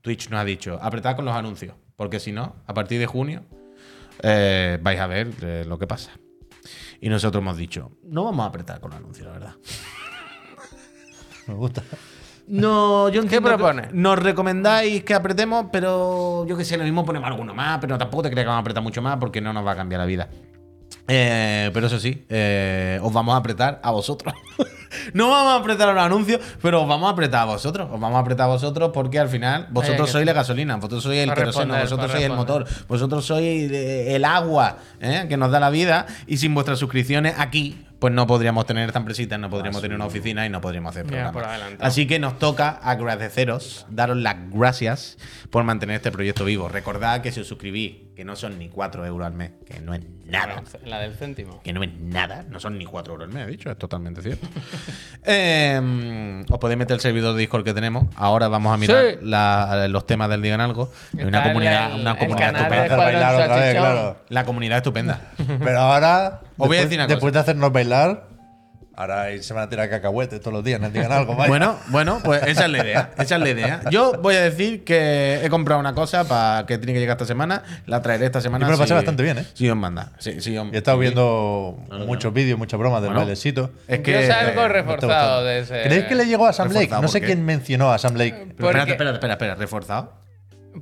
Twitch 0.00 0.30
nos 0.30 0.40
ha 0.40 0.44
dicho, 0.46 0.78
apretad 0.80 1.14
con 1.14 1.26
los 1.26 1.34
anuncios. 1.34 1.74
Porque 1.96 2.20
si 2.20 2.32
no, 2.32 2.56
a 2.66 2.72
partir 2.72 2.98
de 2.98 3.06
junio 3.06 3.42
eh, 4.22 4.78
vais 4.80 4.98
a 4.98 5.06
ver 5.06 5.28
eh, 5.42 5.64
lo 5.68 5.78
que 5.78 5.86
pasa. 5.86 6.12
Y 7.00 7.08
nosotros 7.08 7.42
hemos 7.42 7.56
dicho, 7.56 7.92
no 8.04 8.24
vamos 8.24 8.44
a 8.44 8.48
apretar 8.48 8.80
con 8.80 8.90
los 8.90 8.98
anuncios, 8.98 9.26
la 9.26 9.32
verdad. 9.32 9.54
Me 11.46 11.54
gusta. 11.54 11.82
No, 12.48 13.08
yo 13.08 13.26
que 13.26 13.40
propone? 13.40 13.88
Nos 13.92 14.18
recomendáis 14.18 15.02
que 15.02 15.14
apretemos, 15.14 15.66
pero 15.72 16.46
yo 16.46 16.56
que 16.56 16.64
sé, 16.64 16.76
lo 16.76 16.84
mismo 16.84 17.04
ponemos 17.04 17.28
alguno 17.28 17.54
más, 17.54 17.78
pero 17.80 17.98
tampoco 17.98 18.24
te 18.24 18.30
creas 18.30 18.44
que 18.44 18.48
vamos 18.48 18.58
a 18.58 18.60
apretar 18.60 18.82
mucho 18.82 19.02
más 19.02 19.16
porque 19.18 19.40
no 19.40 19.52
nos 19.52 19.66
va 19.66 19.72
a 19.72 19.76
cambiar 19.76 20.00
la 20.00 20.06
vida. 20.06 20.28
Eh, 21.08 21.70
pero 21.72 21.86
eso 21.86 21.98
sí, 22.00 22.24
eh, 22.28 22.98
os 23.02 23.12
vamos 23.12 23.34
a 23.34 23.38
apretar 23.38 23.80
a 23.82 23.90
vosotros. 23.90 24.34
no 25.14 25.30
vamos 25.30 25.52
a 25.52 25.56
apretar 25.56 25.94
los 25.94 26.02
anuncios, 26.02 26.40
pero 26.60 26.82
os 26.82 26.88
vamos 26.88 27.08
a 27.08 27.12
apretar 27.12 27.42
a 27.42 27.44
vosotros. 27.44 27.88
Os 27.92 28.00
vamos 28.00 28.16
a 28.16 28.20
apretar 28.20 28.44
a 28.44 28.52
vosotros 28.52 28.90
porque 28.92 29.18
al 29.18 29.28
final 29.28 29.68
vosotros 29.70 30.06
que- 30.06 30.12
sois 30.12 30.26
la 30.26 30.32
gasolina, 30.32 30.76
vosotros 30.76 31.02
sois 31.02 31.20
el 31.20 31.32
queroseno, 31.32 31.78
vosotros 31.78 32.10
sois 32.10 32.24
el 32.24 32.32
motor, 32.32 32.66
vosotros 32.88 33.24
sois 33.24 33.70
eh, 33.70 34.14
el 34.16 34.24
agua 34.24 34.78
¿eh? 35.00 35.26
que 35.28 35.36
nos 35.36 35.50
da 35.50 35.60
la 35.60 35.70
vida. 35.70 36.06
Y 36.26 36.38
sin 36.38 36.54
vuestras 36.54 36.78
suscripciones 36.78 37.34
aquí, 37.38 37.84
pues 37.98 38.12
no 38.12 38.26
podríamos 38.26 38.66
tener 38.66 38.88
esta 38.88 38.98
empresita, 38.98 39.38
no 39.38 39.48
podríamos 39.48 39.80
tener 39.80 39.94
una 39.96 40.06
oficina 40.06 40.44
y 40.44 40.50
no 40.50 40.60
podríamos 40.60 40.90
hacer 40.90 41.06
programas. 41.06 41.36
Así 41.80 42.06
que 42.06 42.18
nos 42.18 42.38
toca 42.38 42.68
agradeceros, 42.70 43.86
daros 43.90 44.16
las 44.16 44.36
gracias 44.50 45.18
por 45.50 45.64
mantener 45.64 45.96
este 45.96 46.10
proyecto 46.10 46.44
vivo. 46.44 46.68
Recordad 46.68 47.22
que 47.22 47.32
si 47.32 47.40
os 47.40 47.46
suscribís, 47.46 48.05
que 48.16 48.24
no 48.24 48.34
son 48.34 48.58
ni 48.58 48.68
4 48.70 49.04
euros 49.04 49.26
al 49.26 49.34
mes, 49.34 49.50
que 49.66 49.78
no 49.80 49.92
es 49.92 50.00
nada. 50.24 50.62
La 50.86 51.00
del 51.00 51.14
céntimo. 51.14 51.60
Que 51.62 51.72
no 51.74 51.82
es 51.82 51.90
nada, 52.00 52.44
no 52.48 52.58
son 52.58 52.78
ni 52.78 52.86
4 52.86 53.12
euros 53.12 53.28
al 53.28 53.34
mes, 53.34 53.46
he 53.46 53.50
dicho, 53.50 53.70
es 53.70 53.76
totalmente 53.78 54.22
cierto. 54.22 54.48
Eh, 55.28 56.44
os 56.48 56.58
podéis 56.58 56.78
meter 56.78 56.94
el 56.94 57.00
servidor 57.00 57.34
de 57.34 57.40
Discord 57.40 57.64
que 57.64 57.74
tenemos. 57.74 58.04
Ahora 58.16 58.46
vamos 58.48 58.72
a 58.72 58.76
mirar 58.76 59.04
Sí. 59.10 59.18
la- 59.22 59.88
los 59.88 60.06
temas 60.06 60.28
del 60.30 60.40
Digan 60.40 60.60
Algo. 60.60 60.92
Hay 61.18 61.24
una 61.24 61.42
comunidad, 61.42 61.92
el- 61.94 62.00
una 62.00 62.16
comunidad 62.16 62.48
estupenda. 62.56 62.76
Hacer 62.78 62.88
Cuadrón 62.96 63.12
bailar 63.12 63.34
otra 63.34 63.46
vez, 63.46 63.54
Salchichón. 63.74 63.82
claro. 63.94 64.16
La 64.28 64.44
comunidad 64.44 64.76
estupenda. 64.78 65.20
Pero 65.36 65.78
ahora. 65.80 66.40
Os 66.56 66.68
voy 66.68 66.76
a 66.78 66.80
después- 66.80 66.80
decir 66.84 66.98
una 66.98 67.06
Después 67.08 67.32
de 67.32 67.38
hacernos 67.40 67.72
bailar, 67.72 68.28
ahora 68.96 69.26
se 69.40 69.54
van 69.54 69.64
a 69.64 69.68
tirar 69.68 69.88
cacahuetes 69.88 70.40
todos 70.40 70.52
los 70.54 70.64
días, 70.64 70.80
nos 70.80 70.92
digan 70.92 71.12
algo. 71.12 71.36
vaya. 71.36 71.48
Bueno, 71.48 71.78
bueno, 71.88 72.20
pues 72.24 72.42
esa 72.44 72.64
es 72.64 72.70
la 72.70 72.78
idea. 72.78 73.10
Esa 73.18 73.34
es 73.36 73.40
la 73.40 73.48
idea. 73.48 73.80
Yo 73.90 74.14
voy 74.20 74.34
a 74.34 74.40
decir 74.42 74.82
que 74.84 75.40
he 75.44 75.48
comprado 75.50 75.78
una 75.80 75.94
cosa 75.94 76.24
para 76.24 76.66
que 76.66 76.78
tiene 76.78 76.94
que 76.94 77.00
llegar 77.00 77.14
esta 77.16 77.26
semana. 77.26 77.62
La 77.86 78.02
traeré 78.02 78.26
esta 78.26 78.40
semana. 78.40 78.64
Yo 78.64 78.66
me 78.68 78.72
lo 78.72 78.78
pasé 78.78 78.88
si- 78.88 78.94
bastante 78.94 79.22
bien, 79.22 79.38
¿eh? 79.38 79.46
Si 79.54 79.68
os 79.70 79.76
manda. 79.76 80.12
Sí, 80.18 80.40
sí, 80.40 80.56
os- 80.56 80.68
Y 80.72 80.74
he 80.74 80.78
estado 80.78 80.98
viendo 80.98 81.78
muchos 82.06 82.32
vídeos, 82.32 82.58
muchas 82.58 82.78
bromas 82.80 83.00
del 83.02 83.10
Bueno, 83.10 83.20
bailecito. 83.20 83.70
Es 83.86 84.00
que. 84.00 84.12
Yo 84.22 84.26
salgo 84.26 84.62
eh, 84.64 84.68
reforzado 84.68 85.44
de 85.44 85.60
ese. 85.60 85.82
¿Creéis 85.82 86.04
que 86.06 86.14
le 86.14 86.26
llegó 86.26 86.46
a 86.46 86.52
Sam 86.52 86.68
Blake? 86.70 86.88
No 86.90 87.08
sé 87.08 87.20
quién 87.20 87.44
mencionó 87.44 87.92
a 87.92 87.98
Sam 87.98 88.14
Blake. 88.14 88.32
Pero 88.56 88.56
Porque- 88.56 88.78
espérate, 88.78 88.92
espérate, 88.92 89.12
espera, 89.14 89.32
espera. 89.34 89.54
¿Reforzado? 89.56 90.25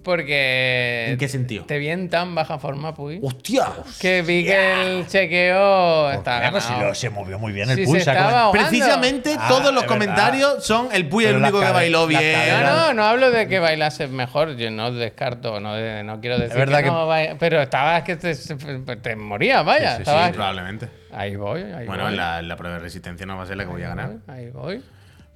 Porque. 0.03 1.07
¿En 1.11 1.19
qué 1.19 1.29
sentido? 1.29 1.65
Te 1.67 1.79
vi 1.79 1.89
en 1.89 2.09
tan 2.11 2.35
baja 2.35 2.59
forma, 2.59 2.95
Puy. 2.95 3.21
¡Hostia! 3.23 3.67
Que 4.01 4.23
vi 4.23 4.45
que 4.45 4.99
el 4.99 5.07
chequeo 5.07 6.11
está 6.11 6.41
Claro, 6.41 6.61
si 6.61 6.73
lo- 6.81 6.95
se 6.95 7.11
movió 7.11 7.39
muy 7.39 7.53
bien 7.53 7.71
el 7.71 7.77
Si 7.77 7.85
Puy. 7.87 8.01
se 8.01 8.11
estaba. 8.11 8.51
Precisamente 8.51 9.37
Ah, 9.39 9.47
todos 9.49 9.73
los 9.73 9.85
comentarios 9.85 10.65
son 10.65 10.89
el 10.93 11.09
Puy 11.09 11.25
el 11.25 11.35
Pero 11.35 11.45
único 11.45 11.61
que 11.61 11.71
bailó 11.73 12.07
bien. 12.07 12.23
No, 12.63 12.87
no, 12.89 12.95
no 12.95 13.05
hablo 13.05 13.31
de 13.31 13.47
que 13.49 13.59
bailase 13.59 14.09
mejor, 14.09 14.57
yo 14.57 14.71
no 14.71 14.91
descarto, 14.93 15.61
no, 15.61 15.77
no 16.03 16.21
quiero 16.21 16.39
decir 16.39 16.57
verdad 16.59 16.79
que, 16.79 16.85
que- 16.85 16.91
no 16.91 17.07
baila- 17.07 17.37
pero 17.39 17.61
estabas 17.63 18.03
que 18.03 18.17
te, 18.17 18.35
te 18.35 19.17
morías, 19.17 19.65
vaya. 19.65 19.91
Sí, 19.93 19.97
sí, 19.97 20.03
estabas- 20.03 20.33
probablemente. 20.33 20.89
Ahí 21.13 21.37
voy, 21.37 21.63
ahí 21.63 21.87
Bueno, 21.87 22.05
voy. 22.05 22.17
la, 22.17 22.41
en 22.41 22.49
la 22.49 22.57
prueba 22.57 22.77
de 22.77 22.83
resistencia 22.83 23.25
no 23.27 23.37
va 23.37 23.45
a 23.45 23.47
ser 23.47 23.57
la 23.57 23.65
que 23.65 23.71
voy 23.71 23.83
a 23.85 23.89
ganar. 23.89 24.11
Ahí 24.27 24.51
voy. 24.51 24.83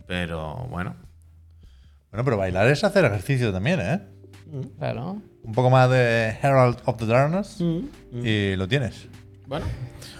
Pero 0.06 0.54
bueno. 0.70 0.96
Bueno, 2.10 2.24
pero 2.24 2.36
bailar 2.38 2.66
es 2.68 2.82
hacer 2.84 3.04
ejercicio 3.04 3.52
también, 3.52 3.80
¿eh? 3.80 4.00
Claro. 4.78 5.20
Un 5.42 5.52
poco 5.52 5.70
más 5.70 5.90
de 5.90 6.36
Herald 6.42 6.78
of 6.84 6.96
the 6.96 7.06
Darkness 7.06 7.60
y 7.60 8.56
lo 8.56 8.68
tienes. 8.68 9.08
Bueno. 9.46 9.66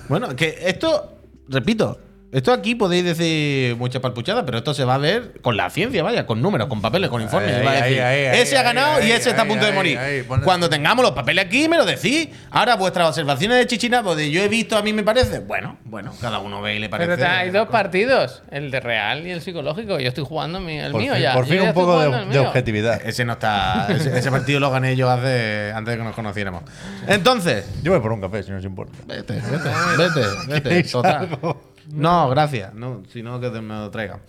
Bueno, 0.09 0.35
que 0.35 0.57
esto, 0.63 1.19
repito, 1.49 1.99
esto 2.31 2.53
aquí 2.53 2.75
podéis 2.75 3.05
decir 3.05 3.75
mucha 3.77 4.01
palpuchada, 4.01 4.45
pero 4.45 4.59
esto 4.59 4.75
se 4.75 4.85
va 4.85 4.97
a 4.97 4.99
ver 4.99 5.41
con 5.41 5.57
la 5.57 5.71
ciencia, 5.71 6.03
vaya, 6.03 6.27
con 6.27 6.43
números, 6.43 6.69
con 6.69 6.83
papeles, 6.83 7.09
con 7.09 7.23
informes. 7.23 7.53
Ahí, 7.55 7.59
Se 7.61 7.65
va 7.65 7.71
a 7.71 7.75
ahí, 7.75 7.83
decir, 7.83 8.03
ahí, 8.03 8.25
ahí, 8.27 8.39
ese 8.41 8.57
ha 8.57 8.61
ahí, 8.61 8.65
ganado 8.67 9.01
y 9.01 9.03
ahí, 9.05 9.11
ese 9.13 9.31
está 9.31 9.43
a 9.43 9.45
ahí, 9.45 9.51
punto 9.51 9.65
de 9.65 9.73
morir. 9.73 9.99
Cuando 10.45 10.69
tengamos 10.69 11.03
los 11.03 11.13
papeles 11.13 11.47
aquí, 11.47 11.69
me 11.69 11.77
lo 11.79 11.87
decís. 11.87 12.29
Ahora, 12.51 12.77
vuestras 12.77 13.09
observaciones 13.09 13.57
de 13.59 13.67
Chichinapo 13.67 14.15
de 14.15 14.31
yo 14.31 14.43
he 14.43 14.49
visto, 14.49 14.77
a 14.77 14.83
mí 14.83 14.93
me 14.93 15.03
parece. 15.03 15.39
Bueno, 15.41 15.79
bueno, 15.85 16.13
cada 16.21 16.39
uno 16.41 16.61
ve 16.61 16.77
y 16.77 16.79
le 16.81 16.89
parece. 16.91 17.17
Pero 17.17 17.29
hay 17.31 17.51
dos 17.51 17.69
partidos, 17.69 18.43
el 18.51 18.71
de 18.71 18.81
real 18.81 19.27
y 19.27 19.31
el 19.31 19.41
psicológico. 19.41 19.99
Yo 19.99 20.09
estoy 20.09 20.25
jugando 20.25 20.61
mi- 20.61 20.79
el 20.79 20.93
Por 20.93 21.01
mío 21.01 21.15
fin, 21.15 21.23
ya. 21.23 21.33
por 21.35 21.47
fin 21.47 21.61
un 21.63 21.73
poco 21.73 21.99
de, 22.01 22.39
objetividad. 22.41 23.01
Ese 23.07 23.25
no 23.25 23.33
está. 23.33 23.87
Ese, 23.89 24.19
ese 24.19 24.31
partido 24.31 24.61
lo 24.61 24.71
gané 24.71 24.97
yo 24.97 25.09
hace, 25.09 25.73
antes 25.75 25.93
de 25.93 25.99
que 25.99 26.05
nos 26.05 26.15
conociéramos. 26.15 26.63
Entonces, 27.07 27.65
Yo 27.83 27.93
voy 27.93 28.01
por 28.01 28.13
un 28.13 28.21
café, 28.21 28.43
si 28.43 28.51
no 28.51 28.59
os 28.59 28.65
importa. 28.65 28.93
Vete, 29.07 29.35
vete, 29.35 29.71
vete, 29.97 30.21
vete. 30.47 30.63
¿Queréis 30.69 30.93
Total. 30.93 31.17
algo? 31.17 31.68
No, 31.93 32.29
gracias. 32.29 32.75
No, 32.75 33.03
si 33.13 33.23
no, 33.23 33.41
que 33.41 33.51
te- 33.51 33.61
me 33.61 33.75
lo 33.75 33.91
traiga. 33.91 34.21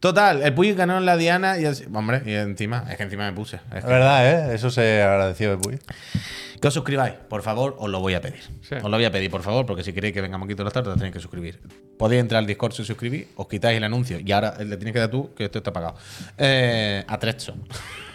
Total, 0.00 0.42
el 0.42 0.54
Puy 0.54 0.72
ganó 0.74 0.98
en 0.98 1.04
la 1.06 1.16
Diana 1.16 1.58
y 1.58 1.64
así- 1.64 1.84
Hombre, 1.92 2.22
y 2.24 2.32
encima, 2.32 2.84
es 2.88 2.96
que 2.96 3.02
encima 3.02 3.28
me 3.28 3.32
puse. 3.36 3.56
Es 3.74 3.84
que, 3.84 3.90
verdad, 3.90 4.50
¿eh? 4.50 4.54
Eso 4.54 4.70
se 4.70 5.02
agradeció 5.02 5.50
de 5.50 5.58
Puy. 5.58 5.78
que 6.60 6.68
os 6.68 6.74
suscribáis, 6.74 7.14
por 7.28 7.42
favor, 7.42 7.76
os 7.78 7.88
lo 7.88 8.00
voy 8.00 8.14
a 8.14 8.20
pedir. 8.20 8.40
Sí. 8.62 8.74
Os 8.76 8.82
lo 8.84 8.90
voy 8.90 9.04
a 9.04 9.10
pedir, 9.12 9.30
por 9.30 9.42
favor, 9.42 9.64
porque 9.66 9.82
si 9.84 9.92
queréis 9.92 10.12
que 10.14 10.20
vengamos 10.20 10.46
aquí 10.46 10.54
todas 10.54 10.66
las 10.66 10.72
tardes, 10.84 10.94
tenéis 10.98 11.14
que 11.14 11.20
suscribir. 11.20 11.60
Podéis 11.98 12.20
entrar 12.20 12.38
al 12.40 12.46
Discord 12.46 12.72
si 12.72 12.82
os 12.82 12.88
suscribís, 12.88 13.26
os 13.36 13.46
quitáis 13.48 13.76
el 13.76 13.84
anuncio 13.84 14.18
y 14.24 14.30
ahora 14.32 14.54
le 14.58 14.76
tienes 14.76 14.92
que 14.92 14.98
dar 15.00 15.10
tú, 15.10 15.32
que 15.34 15.44
esto 15.46 15.58
está 15.58 15.72
pagado. 15.72 15.94
Eh, 16.36 17.04
a 17.06 17.18
Trecho. 17.18 17.54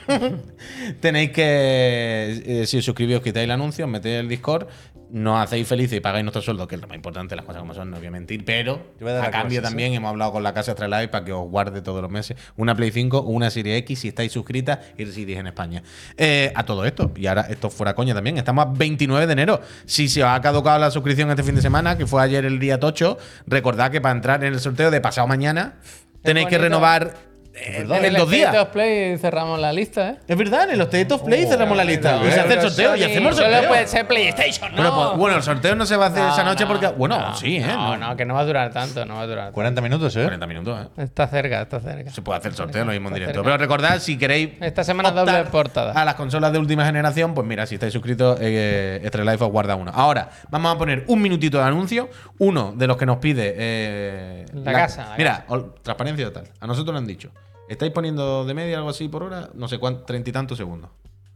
Tenéis 0.99 1.32
que, 1.32 2.43
eh, 2.45 2.66
si 2.66 2.78
os 2.78 2.86
suscribís, 2.86 3.18
os 3.18 3.24
quitáis 3.24 3.45
el 3.45 3.51
anuncio, 3.51 3.86
os 3.86 3.91
metéis 3.91 4.20
el 4.20 4.28
Discord, 4.28 4.68
nos 5.14 5.39
hacéis 5.43 5.68
felices 5.68 5.95
y 5.95 6.01
pagáis 6.01 6.24
nuestro 6.24 6.41
sueldo, 6.41 6.68
que 6.68 6.74
es 6.74 6.82
lo 6.82 6.88
más 6.88 6.95
importante, 6.95 7.36
las 7.36 7.45
cosas 7.45 7.59
como 7.61 7.76
son, 7.76 7.91
no 7.91 7.97
voy 7.97 8.07
a 8.07 8.11
mentir, 8.11 8.43
pero 8.43 8.82
a 8.99 9.26
a 9.26 9.30
cambio 9.30 9.61
también 9.61 9.93
hemos 9.93 10.09
hablado 10.09 10.32
con 10.32 10.41
la 10.41 10.55
casa 10.55 10.72
Astralife 10.72 11.09
para 11.09 11.24
que 11.24 11.32
os 11.32 11.47
guarde 11.47 11.84
todos 11.84 12.01
los 12.01 12.09
meses 12.09 12.36
una 12.57 12.74
Play 12.74 12.89
5 12.89 13.20
o 13.20 13.30
una 13.30 13.51
Serie 13.51 13.78
X 13.78 13.99
si 13.99 14.07
estáis 14.07 14.32
suscritas 14.32 14.80
y 14.97 15.05
residís 15.05 15.38
en 15.38 15.45
España. 15.45 15.84
Eh, 16.18 16.51
a 16.55 16.66
todo 16.66 16.84
esto, 16.84 17.11
y 17.16 17.28
ahora 17.28 17.45
esto 17.47 17.70
fuera 17.70 17.93
coña 17.93 18.16
también, 18.16 18.39
estamos 18.39 18.66
a 18.66 18.70
29 18.70 19.28
de 19.28 19.34
enero. 19.34 19.61
Si 19.86 20.09
se 20.09 20.24
os 20.24 20.30
ha 20.30 20.41
caducado 20.41 20.80
la 20.80 20.89
suscripción 20.89 21.30
este 21.30 21.43
fin 21.43 21.53
de 21.53 21.61
semana, 21.61 21.95
que 21.95 22.07
fue 22.07 22.20
ayer 22.24 22.43
el 22.45 22.57
día 22.57 22.80
tocho, 22.80 23.20
recordad 23.45 23.91
que 23.91 24.01
para 24.01 24.16
entrar 24.16 24.43
en 24.43 24.53
el 24.53 24.59
sorteo 24.59 24.89
de 24.89 24.99
pasado 24.99 25.28
mañana 25.28 25.76
tenéis 26.24 26.47
que 26.47 26.57
renovar 26.57 27.32
eh, 27.56 27.80
verdad. 27.80 27.97
en 27.99 28.06
el 28.06 28.16
dos 28.16 28.30
días. 28.30 28.47
State 28.49 28.60
of 28.60 28.70
Play 28.70 29.18
cerramos 29.18 29.60
la 29.60 29.72
lista, 29.74 30.10
¿eh? 30.10 30.16
Es 30.28 30.38
verdad, 30.38 30.70
en 30.72 30.78
los 30.80 30.88
State 30.88 31.14
of 31.14 31.22
Play 31.24 31.45
cerramos 31.45 31.78
la 31.78 31.84
lista. 31.84 32.20
Y 32.28 32.32
se 32.32 32.39
hace 32.39 32.54
el 32.54 32.62
sorteo 32.62 32.95
y 32.95 33.04
hacemos 33.04 33.32
el 33.32 33.38
Solo 33.38 33.49
sorteo. 33.51 33.70
puede 33.70 33.88
ser 33.88 34.08
PlayStation, 34.08 34.72
¿no? 34.72 34.78
Pero, 34.78 34.93
pues, 34.95 35.18
bueno, 35.18 35.38
el 35.38 35.43
sorteo 35.43 35.76
no 35.76 35.86
se 35.86 35.95
va 35.95 36.06
a 36.06 36.10
hacer 36.10 36.24
No, 36.24 36.34
esa 36.34 36.43
noche 36.43 36.64
no, 36.64 36.68
porque. 36.70 36.88
Bueno, 36.88 37.20
no, 37.20 37.36
sí, 37.36 37.58
¿eh? 37.58 37.66
No, 37.68 37.97
no, 37.97 38.16
que 38.16 38.26
no 38.26 38.34
va 38.34 38.39
a 38.41 38.45
durar 38.45 38.72
tanto, 38.74 39.06
no 39.06 39.16
va 39.16 39.22
a 39.22 39.28
durar 39.28 39.43
tanto. 39.45 39.54
40 39.56 39.82
minutos, 39.82 40.16
¿eh? 40.16 40.24
40 40.24 40.47
minutos, 40.47 40.80
¿eh? 40.97 41.01
Está 41.04 41.28
cerca, 41.28 41.62
está 41.62 41.80
cerca. 41.80 42.10
Se 42.12 42.22
puede 42.22 42.39
hacer 42.39 42.51
el 42.51 42.58
sorteo 42.58 42.86
lo 42.86 42.91
mismo 42.91 43.10
en 43.10 43.14
directo. 43.16 43.34
cerca. 43.36 43.43
Pero 43.45 43.58
recordad, 43.58 43.99
si 43.99 44.18
queréis. 44.18 44.51
Esta 44.62 44.84
semana 44.84 45.10
optar 45.10 45.26
doble 45.26 45.43
portada. 45.51 45.91
A 45.93 46.06
las 46.06 46.16
consolas 46.16 46.51
de 46.51 46.60
última 46.60 46.86
generación, 46.86 47.34
pues 47.34 47.45
mira, 47.47 47.66
si 47.66 47.76
estáis 47.76 47.93
suscritos, 47.93 48.38
eh, 48.41 48.99
Extra 49.04 49.24
Life 49.24 49.43
os 49.43 49.51
guarda 49.51 49.76
uno. 49.76 49.91
Ahora, 49.93 50.30
vamos 50.49 50.74
a 50.76 50.78
poner 50.78 51.04
un 51.08 51.22
minutito 51.22 51.58
de 51.60 51.64
anuncio. 51.66 52.10
Uno 52.39 52.74
de 52.76 52.88
los 52.88 52.97
que 52.97 53.06
nos 53.06 53.18
pide. 53.18 53.54
eh, 53.58 54.45
La 54.54 54.74
casa, 54.74 55.10
la 55.12 55.18
mira, 55.18 55.45
transparencia 55.82 56.26
total. 56.26 56.45
A 56.60 56.68
nosotros 56.68 56.93
nos 56.93 57.01
han 57.01 57.08
dicho. 57.08 57.30
Estáis 57.70 57.91
poniendo 57.91 58.45
de 58.45 58.53
media 58.53 58.78
algo 58.78 58.89
así 58.89 59.07
por 59.07 59.24
hora, 59.24 59.49
no 59.53 59.68
sé 59.68 59.78
cuánto, 59.78 60.03
treinta 60.03 60.30
y 60.30 60.34
tantos 60.34 60.57
segundos. 60.57 60.91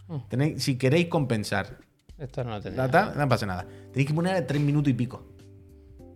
Mm. 0.07 0.17
Tenéis, 0.29 0.63
si 0.63 0.77
queréis 0.77 1.07
compensar 1.07 1.77
Esto 2.17 2.43
no 2.43 2.59
lo 2.59 2.89
tal, 2.89 3.17
no 3.17 3.29
pasa 3.29 3.45
nada. 3.45 3.65
Tenéis 3.91 4.07
que 4.07 4.13
poner 4.13 4.45
tres 4.47 4.61
minutos 4.61 4.89
y 4.89 4.93
pico. 4.93 5.23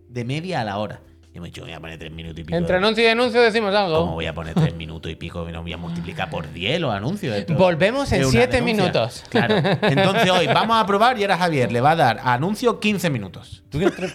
De 0.08 0.24
media 0.24 0.60
a 0.60 0.64
la 0.64 0.78
hora. 0.78 1.00
Yo 1.34 1.40
me 1.40 1.48
he 1.48 1.50
dicho, 1.50 1.62
voy 1.62 1.72
a 1.72 1.80
poner 1.80 1.98
tres 1.98 2.12
minutos 2.12 2.38
y 2.40 2.44
pico. 2.44 2.58
Entre 2.58 2.76
anuncio 2.76 3.02
y 3.02 3.06
anuncio 3.06 3.40
decimos 3.40 3.74
algo. 3.74 4.00
¿Cómo 4.00 4.12
voy 4.14 4.26
a 4.26 4.34
poner 4.34 4.52
tres 4.54 4.74
minutos 4.74 5.10
y 5.10 5.14
pico? 5.16 5.48
No 5.50 5.62
voy 5.62 5.72
a 5.72 5.78
multiplicar 5.78 6.28
por 6.28 6.52
10 6.52 6.78
los 6.82 6.92
anuncios. 6.92 7.34
Esto 7.34 7.54
Volvemos 7.54 8.12
en 8.12 8.26
siete 8.26 8.56
denuncia. 8.58 8.62
minutos. 8.84 9.24
Claro. 9.30 9.54
Entonces 9.82 10.30
hoy 10.30 10.46
vamos 10.48 10.76
a 10.76 10.84
probar 10.86 11.18
y 11.18 11.22
ahora 11.22 11.38
Javier 11.38 11.72
le 11.72 11.80
va 11.80 11.92
a 11.92 11.96
dar 11.96 12.18
a 12.18 12.34
anuncio 12.34 12.78
15 12.80 13.08
minutos. 13.08 13.62
¿Tú 13.70 13.78
quieres 13.78 13.96
tres- 13.96 14.14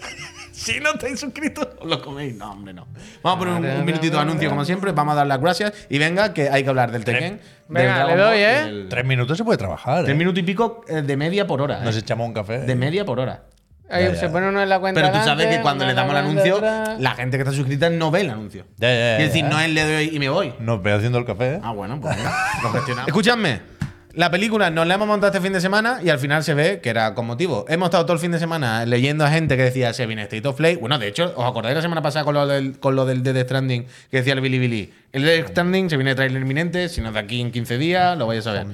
Si 0.58 0.80
no 0.80 0.90
estáis 0.94 1.20
suscritos, 1.20 1.68
os 1.80 1.88
lo 1.88 2.02
coméis. 2.02 2.34
No, 2.34 2.50
hombre, 2.52 2.74
no. 2.74 2.86
Vamos 3.22 3.36
a 3.36 3.38
poner 3.38 3.54
un, 3.74 3.78
un 3.80 3.84
minutito 3.84 4.16
de 4.16 4.22
anuncio 4.22 4.48
como 4.50 4.64
siempre. 4.64 4.92
Vamos 4.92 5.12
a 5.12 5.16
dar 5.18 5.26
las 5.26 5.40
gracias. 5.40 5.72
Y 5.88 5.98
venga, 5.98 6.34
que 6.34 6.48
hay 6.50 6.64
que 6.64 6.68
hablar 6.68 6.90
del 6.90 7.04
Tekken. 7.04 7.36
del 7.38 7.40
Venga, 7.68 7.94
Dragon 8.04 8.16
le 8.16 8.22
doy, 8.24 8.38
¿eh? 8.38 8.64
del- 8.64 8.88
Tres 8.88 9.04
minutos 9.04 9.38
se 9.38 9.44
puede 9.44 9.56
trabajar, 9.58 10.04
Tres 10.04 10.14
¿eh? 10.14 10.18
minutos 10.18 10.40
y 10.40 10.42
pico 10.42 10.84
eh, 10.88 11.02
de 11.02 11.16
media 11.16 11.46
por 11.46 11.62
hora. 11.62 11.80
Nos 11.80 11.94
¿eh? 11.96 12.00
echamos 12.00 12.26
un 12.26 12.34
café. 12.34 12.58
De 12.60 12.74
media 12.74 13.04
por 13.04 13.20
hora. 13.20 13.44
Ahí 13.90 14.04
Ya, 14.04 14.12
ya. 14.12 14.20
se 14.20 14.28
pone 14.28 14.48
uno 14.48 14.60
en 14.62 14.68
la 14.68 14.80
cuenta. 14.80 15.00
Pero 15.00 15.12
tú 15.12 15.18
sabes 15.24 15.38
delante, 15.38 15.56
que 15.58 15.62
cuando 15.62 15.84
uno 15.84 15.86
le 15.86 15.90
en 15.92 15.96
la 15.96 16.02
damos 16.02 16.16
el 16.16 16.24
cuenta 16.34 16.42
anuncio, 16.42 16.56
atrás. 16.82 17.00
la 17.00 17.10
gente 17.12 17.36
que 17.38 17.42
está 17.44 17.52
suscrita 17.54 17.88
no 17.88 18.10
ve 18.10 18.20
el 18.22 18.30
anuncio. 18.30 18.64
Ya, 18.76 18.88
ya, 18.88 18.94
ya, 18.98 19.18
Es 19.18 19.26
decir, 19.28 19.44
ya. 19.44 19.48
no 19.48 19.60
es 19.60 19.70
le 19.70 19.84
doy 19.94 20.10
y 20.14 20.18
me 20.18 20.28
voy. 20.28 20.52
Nos 20.58 20.82
ve 20.82 20.92
haciendo 20.92 21.18
el 21.18 21.24
café, 21.24 21.54
¿eh? 21.54 21.60
Ah, 21.62 21.72
bueno, 21.72 21.98
pues 22.00 22.16
venga, 22.16 22.36
lo 22.62 22.70
gestionamos. 22.72 23.08
Escuchadme. 23.08 23.77
La 24.18 24.32
película 24.32 24.68
nos 24.68 24.84
la 24.84 24.94
hemos 24.94 25.06
montado 25.06 25.32
este 25.32 25.40
fin 25.40 25.52
de 25.52 25.60
semana 25.60 26.00
y 26.02 26.08
al 26.08 26.18
final 26.18 26.42
se 26.42 26.52
ve 26.52 26.80
que 26.80 26.90
era 26.90 27.14
con 27.14 27.24
motivo. 27.24 27.64
Hemos 27.68 27.86
estado 27.86 28.04
todo 28.04 28.14
el 28.14 28.18
fin 28.18 28.32
de 28.32 28.40
semana 28.40 28.84
leyendo 28.84 29.24
a 29.24 29.30
gente 29.30 29.56
que 29.56 29.62
decía 29.62 29.92
se 29.92 30.06
viene 30.06 30.22
State 30.22 30.48
of 30.48 30.56
Play. 30.56 30.74
Bueno, 30.74 30.98
de 30.98 31.06
hecho, 31.06 31.32
¿os 31.36 31.48
acordáis 31.48 31.76
la 31.76 31.82
semana 31.82 32.02
pasada 32.02 32.24
con 32.24 32.34
lo 32.34 32.44
del, 32.44 32.80
con 32.80 32.96
lo 32.96 33.06
del 33.06 33.22
Death 33.22 33.44
Stranding 33.44 33.86
que 34.10 34.16
decía 34.16 34.32
el 34.32 34.40
Billy 34.40 34.58
Billy? 34.58 34.92
El 35.12 35.22
Death 35.22 35.50
Stranding 35.50 35.88
se 35.88 35.96
viene 35.96 36.16
trailer 36.16 36.42
inminente, 36.42 36.88
si 36.88 37.00
no 37.00 37.12
de 37.12 37.18
aquí 37.20 37.40
en 37.40 37.52
15 37.52 37.78
días, 37.78 38.18
lo 38.18 38.26
vais 38.26 38.44
a 38.44 38.54
saber. 38.54 38.66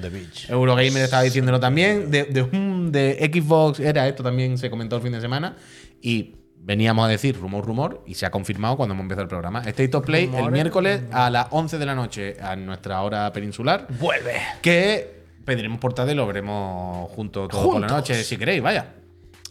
Eurogamer 0.49 1.03
estaba 1.03 1.21
diciéndolo 1.21 1.59
también. 1.59 2.09
De, 2.09 2.23
de, 2.23 3.31
Xbox 3.31 3.79
era 3.79 4.07
esto 4.07 4.23
también 4.23 4.57
se 4.57 4.71
comentó 4.71 4.95
el 4.95 5.03
fin 5.03 5.11
de 5.11 5.21
semana. 5.21 5.57
Y 6.01 6.37
veníamos 6.57 7.05
a 7.05 7.07
decir 7.07 7.37
rumor, 7.39 7.63
rumor, 7.63 8.03
y 8.07 8.15
se 8.15 8.25
ha 8.25 8.31
confirmado 8.31 8.77
cuando 8.77 8.95
hemos 8.95 9.03
empezado 9.03 9.21
el 9.21 9.29
programa. 9.29 9.59
State 9.59 9.95
of 9.95 10.07
Play 10.07 10.27
el 10.35 10.49
miércoles 10.49 11.01
a 11.11 11.29
las 11.29 11.49
11 11.51 11.77
de 11.77 11.85
la 11.85 11.93
noche 11.93 12.35
a 12.41 12.55
nuestra 12.55 12.99
hora 13.03 13.31
peninsular. 13.31 13.85
Vuelve. 13.99 14.41
Que 14.63 15.14
pediremos 15.45 15.79
portada 15.79 16.11
y 16.11 16.15
lo 16.15 16.25
veremos 16.27 17.09
juntos 17.11 17.47
todo 17.49 17.61
por 17.63 17.73
la 17.75 17.87
Juntos. 17.87 17.91
noche, 17.97 18.23
si 18.23 18.35
queréis, 18.37 18.61
vaya. 18.61 18.93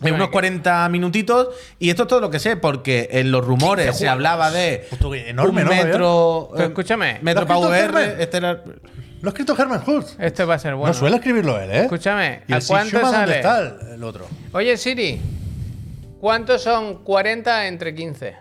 En 0.03 0.13
unos 0.15 0.29
40 0.31 0.89
minutitos. 0.89 1.49
Y 1.79 1.89
esto 1.89 2.03
es 2.03 2.09
todo 2.09 2.21
lo 2.21 2.29
que 2.31 2.39
sé, 2.41 2.57
porque 2.57 3.09
en 3.13 3.31
los 3.31 3.45
rumores 3.45 3.87
15 3.87 3.99
se 4.01 4.09
hablaba 4.09 4.51
de 4.51 4.87
Justo, 4.91 5.15
enorme, 5.15 5.63
un 5.63 5.69
¿no, 5.69 5.75
metro. 5.75 5.93
Pero 5.93 6.51
eh, 6.59 6.67
escúchame. 6.67 7.19
Metro 7.23 7.43
¿Lo 7.43 7.47
para 7.47 7.61
VR. 7.61 8.23
Este 8.23 8.37
era- 8.39 8.63
Lo 9.23 9.29
ha 9.29 9.31
escrito 9.31 9.57
Herman 9.57 9.83
Hulst. 9.87 10.21
Este 10.21 10.45
va 10.45 10.55
a 10.55 10.59
ser 10.59 10.75
bueno. 10.75 10.93
No 10.93 10.99
suele 10.99 11.17
escribirlo 11.17 11.59
él, 11.61 11.71
¿eh? 11.71 11.83
Escúchame, 11.85 12.43
¿Y 12.49 12.53
¿a 12.53 12.57
el 12.59 12.67
cuánto 12.67 12.97
Shishuma 12.99 13.13
dónde 13.19 13.19
sale? 13.19 13.37
está 13.37 13.59
el, 13.89 13.93
el 13.95 14.03
otro? 14.05 14.27
Oye, 14.53 14.77
Siri, 14.77 15.21
¿cuántos 16.21 16.61
son 16.63 17.05
40 17.05 17.69
entre 17.69 17.95
15? 17.95 18.37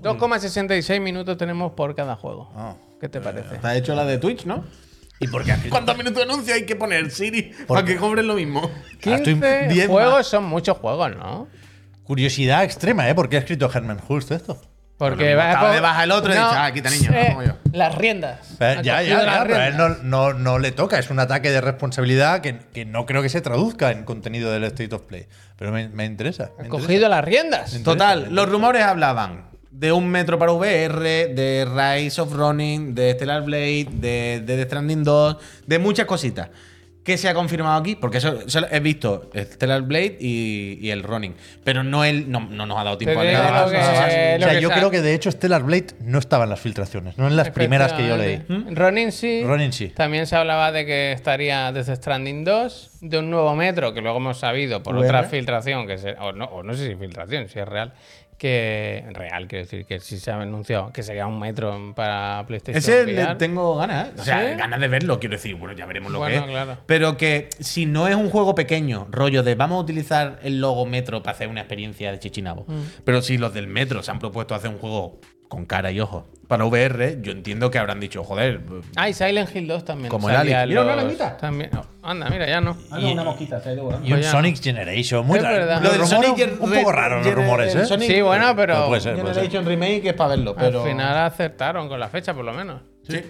2,66 0.00 1.00
minutos 1.00 1.36
tenemos 1.36 1.72
por 1.72 1.94
cada 1.94 2.16
juego. 2.16 2.50
Ah. 2.54 2.74
¿Qué 3.00 3.08
te 3.08 3.20
parece? 3.20 3.56
Está 3.56 3.76
hecho 3.76 3.94
la 3.94 4.04
de 4.04 4.18
Twitch, 4.18 4.44
¿no? 4.46 4.64
¿Y 5.20 5.28
por 5.28 5.44
qué? 5.44 5.54
¿Cuántos 5.70 5.96
minutos 5.96 6.16
de 6.18 6.22
anuncio 6.32 6.54
hay 6.54 6.66
que 6.66 6.76
poner, 6.76 7.10
Siri? 7.10 7.42
¿Por 7.66 7.76
Para 7.76 7.84
qué? 7.86 7.94
que 7.94 7.98
cobren 8.00 8.26
lo 8.26 8.34
mismo. 8.34 8.70
Ah, 9.06 9.14
estoy 9.14 9.34
15 9.34 9.68
10 9.68 9.86
juegos 9.88 10.12
más. 10.14 10.26
son 10.26 10.44
muchos 10.44 10.76
juegos, 10.78 11.16
¿no? 11.16 11.48
Curiosidad 12.02 12.64
extrema, 12.64 13.08
¿eh? 13.08 13.14
¿Por 13.14 13.28
qué 13.28 13.36
ha 13.36 13.38
escrito 13.40 13.70
Herman 13.72 14.00
Hulst 14.06 14.32
esto? 14.32 14.60
Porque 14.98 15.34
va 15.34 15.48
estaba 15.50 15.68
co- 15.68 15.74
de 15.74 15.80
baja 15.80 16.04
el 16.04 16.10
otro 16.12 16.30
y 16.32 16.34
dicho, 16.36 16.46
ah, 16.48 16.70
quita, 16.72 16.88
niño, 16.90 17.10
eh, 17.12 17.26
como 17.28 17.42
yo. 17.42 17.52
Las 17.72 17.94
riendas. 17.96 18.52
Eh, 18.60 18.76
ya, 18.82 19.02
ya, 19.02 19.24
ya, 19.24 19.42
pero 19.44 19.56
a 19.56 19.66
él 19.68 19.76
no, 19.76 19.88
no, 19.88 20.32
no 20.34 20.58
le 20.60 20.70
toca. 20.70 20.98
Es 20.98 21.10
un 21.10 21.18
ataque 21.18 21.50
de 21.50 21.60
responsabilidad 21.60 22.40
que, 22.42 22.58
que 22.72 22.84
no 22.84 23.04
creo 23.04 23.20
que 23.22 23.28
se 23.28 23.40
traduzca 23.40 23.90
en 23.90 24.04
contenido 24.04 24.52
del 24.52 24.62
State 24.64 24.94
of 24.94 25.02
Play. 25.02 25.26
Pero 25.56 25.72
me, 25.72 25.88
me 25.88 26.04
interesa. 26.04 26.44
me 26.44 26.64
Ha 26.64 26.66
interesa. 26.66 26.86
cogido 26.86 27.08
las 27.08 27.24
riendas. 27.24 27.82
Total, 27.82 28.28
los 28.30 28.48
rumores 28.48 28.82
hablaban 28.84 29.46
de 29.74 29.90
un 29.92 30.08
metro 30.08 30.38
para 30.38 30.52
VR, 30.52 31.28
de 31.34 31.66
Rise 31.66 32.20
of 32.20 32.32
Running, 32.32 32.94
de 32.94 33.12
Stellar 33.12 33.42
Blade, 33.42 33.88
de, 33.90 34.40
de 34.44 34.56
The 34.56 34.62
Stranding 34.64 35.02
2, 35.04 35.36
de 35.66 35.78
muchas 35.80 36.06
cositas. 36.06 36.48
¿Qué 37.02 37.18
se 37.18 37.28
ha 37.28 37.34
confirmado 37.34 37.78
aquí? 37.78 37.96
Porque 37.96 38.16
eso, 38.16 38.40
eso 38.46 38.60
he 38.70 38.80
visto 38.80 39.30
Stellar 39.36 39.82
Blade 39.82 40.16
y, 40.20 40.78
y 40.80 40.88
el 40.90 41.02
Running. 41.02 41.34
Pero 41.62 41.84
no, 41.84 42.02
él, 42.02 42.30
no, 42.30 42.40
no 42.48 42.64
nos 42.64 42.78
ha 42.78 42.84
dado 42.84 42.96
tiempo 42.96 43.20
a 43.20 43.24
leer 43.24 43.40
lo 43.40 43.70
que-. 43.70 43.76
O 43.76 44.48
sea, 44.48 44.58
yo 44.58 44.70
creo 44.70 44.90
que 44.90 45.02
de 45.02 45.12
hecho 45.12 45.30
Stellar 45.30 45.62
Blade 45.64 45.88
no 46.00 46.18
estaba 46.18 46.44
en 46.44 46.50
las 46.50 46.60
filtraciones, 46.60 47.18
no 47.18 47.26
en 47.26 47.36
las 47.36 47.50
primeras 47.50 47.92
que 47.92 48.08
yo 48.08 48.16
leí. 48.16 48.34
Efectivamente. 48.36 48.74
Ronin 48.80 49.12
sí. 49.12 49.42
Ronin 49.44 49.74
sí. 49.74 49.88
También 49.88 50.26
se 50.26 50.34
hablaba 50.36 50.72
de 50.72 50.86
que 50.86 51.12
estaría 51.12 51.70
desde 51.72 51.94
Stranding 51.94 52.42
2, 52.42 52.90
de 53.02 53.18
un 53.18 53.28
nuevo 53.28 53.54
metro, 53.54 53.92
que 53.92 54.00
luego 54.00 54.16
hemos 54.16 54.38
sabido 54.38 54.82
por 54.82 54.94
VR. 54.94 55.06
otra 55.08 55.24
filtración, 55.24 55.86
que 55.86 55.98
se- 55.98 56.14
o, 56.14 56.32
no, 56.32 56.46
o 56.46 56.62
no 56.62 56.72
sé 56.72 56.88
si 56.88 56.94
filtración, 56.96 57.48
si 57.50 57.58
es 57.58 57.68
real, 57.68 57.92
que 58.36 59.04
real, 59.12 59.46
quiero 59.48 59.64
decir, 59.64 59.84
que 59.86 60.00
sí 60.00 60.18
se 60.18 60.30
ha 60.30 60.40
anunciado 60.40 60.92
que 60.92 61.02
sería 61.02 61.26
un 61.26 61.38
metro 61.38 61.92
para 61.94 62.44
PlayStation 62.46 62.78
Ese 62.78 63.06
le 63.06 63.34
tengo 63.36 63.76
ganas, 63.76 64.08
¿eh? 64.08 64.12
O 64.18 64.22
sea, 64.24 64.50
¿Sí? 64.50 64.56
ganas 64.56 64.80
de 64.80 64.88
verlo, 64.88 65.18
quiero 65.20 65.36
decir. 65.36 65.54
Bueno, 65.56 65.74
ya 65.74 65.86
veremos 65.86 66.12
lo 66.12 66.18
Bueno, 66.18 66.44
que 66.44 66.46
es. 66.46 66.50
claro. 66.50 66.78
Pero 66.86 67.16
que 67.16 67.48
si 67.60 67.86
no 67.86 68.08
es 68.08 68.14
un 68.16 68.30
juego 68.30 68.54
pequeño, 68.54 69.06
rollo 69.10 69.42
de 69.42 69.54
vamos 69.54 69.76
a 69.78 69.80
utilizar 69.80 70.38
el 70.42 70.60
logo 70.60 70.86
Metro 70.86 71.22
para 71.22 71.34
hacer 71.34 71.48
una 71.48 71.60
experiencia 71.60 72.10
de 72.12 72.18
Chichinabo. 72.18 72.64
Mm. 72.66 72.82
Pero 73.04 73.22
si 73.22 73.38
los 73.38 73.54
del 73.54 73.66
Metro 73.66 74.02
se 74.02 74.10
han 74.10 74.18
propuesto 74.18 74.54
hacer 74.54 74.70
un 74.70 74.78
juego 74.78 75.20
con 75.54 75.66
cara 75.66 75.90
y 75.90 76.00
ojos 76.00 76.24
para 76.46 76.64
VR, 76.66 77.18
yo 77.20 77.32
entiendo 77.32 77.70
que 77.70 77.78
habrán 77.78 78.00
dicho, 78.00 78.22
joder. 78.22 78.60
Ah, 78.96 79.08
y 79.08 79.14
Silent 79.14 79.54
Hill 79.54 79.66
2 79.66 79.84
también. 79.84 80.10
Como 80.10 80.30
el. 80.30 80.44
Mira, 80.44 80.82
una 80.82 80.96
languita. 80.96 81.36
También. 81.36 81.70
oh, 81.76 81.84
anda, 82.02 82.28
mira, 82.28 82.46
ya 82.46 82.60
no. 82.60 82.76
Ah, 82.90 82.98
no, 83.00 83.12
una 83.12 83.24
mosquita, 83.24 83.60
se 83.60 83.70
ha 83.70 83.72
ido 83.72 83.84
volando. 83.84 84.06
Y 84.06 84.12
un 84.12 84.18
Pues 84.18 84.30
Sonic 84.30 84.62
Generation, 84.62 85.26
muy 85.26 85.38
raro. 85.38 85.80
Lo 85.80 85.90
del 85.90 86.00
rumores 86.00 86.08
Sonic 86.08 86.60
un 86.60 86.72
poco 86.72 86.92
raros 86.92 87.24
los 87.24 87.34
rumores, 87.34 87.74
¿eh? 87.74 87.86
Sí, 87.86 88.20
bueno, 88.20 88.54
pero 88.56 88.74
Pero 88.74 88.86
puede 88.88 89.00
ser, 89.00 89.14
puede 89.20 89.34
ser. 89.34 89.50
Generation 89.50 89.66
Remake 89.66 90.08
es 90.10 90.14
para 90.14 90.30
verlo, 90.30 90.54
pero. 90.54 90.82
al 90.82 90.88
final 90.88 91.16
acertaron 91.18 91.88
con 91.88 91.98
la 91.98 92.08
fecha, 92.08 92.34
por 92.34 92.44
lo 92.44 92.52
menos. 92.52 92.82
Sí. 93.08 93.20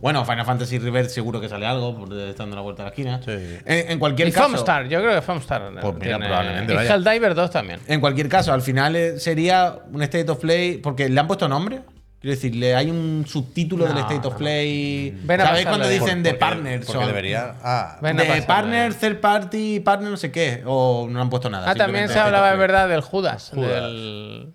Bueno, 0.00 0.24
Final 0.24 0.44
Fantasy 0.46 0.78
Rebirth 0.78 1.10
seguro 1.10 1.40
que 1.40 1.48
sale 1.48 1.66
algo, 1.66 1.96
por 1.96 2.12
estando 2.18 2.54
a 2.54 2.56
la 2.56 2.62
vuelta 2.62 2.82
de 2.84 2.88
la 2.88 2.90
esquina. 2.90 3.20
Sí. 3.24 3.58
En, 3.64 3.92
en 3.92 3.98
cualquier 3.98 4.28
Y 4.28 4.32
caso. 4.32 4.48
Yo 4.88 5.00
creo 5.00 5.14
que 5.14 5.22
Foamstar. 5.22 5.62
Pues 5.80 5.94
mira, 5.94 6.00
tiene- 6.00 6.26
probablemente 6.26 6.74
Y. 6.74 6.86
Helldiver 6.88 7.34
2 7.34 7.50
también. 7.50 7.80
En 7.86 8.00
cualquier 8.00 8.28
caso, 8.28 8.52
al 8.52 8.62
final 8.62 8.96
eh, 8.96 9.18
sería 9.20 9.76
un 9.92 10.02
State 10.02 10.30
of 10.30 10.38
Play, 10.38 10.78
porque 10.78 11.08
le 11.08 11.18
han 11.20 11.26
puesto 11.26 11.48
nombre. 11.48 11.80
Quiero 12.20 12.34
decir, 12.34 12.56
le 12.56 12.74
hay 12.74 12.90
un 12.90 13.24
subtítulo 13.28 13.86
del 13.86 13.98
State 13.98 14.26
of 14.26 14.34
Play. 14.34 15.10
Ven 15.22 15.40
¿Sabéis 15.40 15.66
cuando 15.66 15.86
de- 15.86 16.00
dicen 16.00 16.22
de 16.24 16.30
Porque- 16.30 16.38
partner? 16.40 16.80
Porque 16.84 17.06
debería. 17.06 17.54
Ah, 17.62 17.98
de 18.02 18.24
pasarlo 18.24 18.46
partner, 18.46 18.92
de- 18.94 18.98
third 19.08 19.20
party, 19.20 19.80
partner 19.80 20.10
no 20.10 20.16
sé 20.16 20.32
qué. 20.32 20.62
O 20.66 21.06
no 21.08 21.20
han 21.20 21.30
puesto 21.30 21.48
nada. 21.48 21.70
Ah, 21.70 21.76
también 21.76 22.06
se 22.08 22.14
State 22.14 22.26
hablaba, 22.26 22.48
Play. 22.48 22.58
verdad, 22.58 22.88
del 22.88 23.02
Judas. 23.02 23.52
Judas. 23.54 23.70
del- 23.82 24.52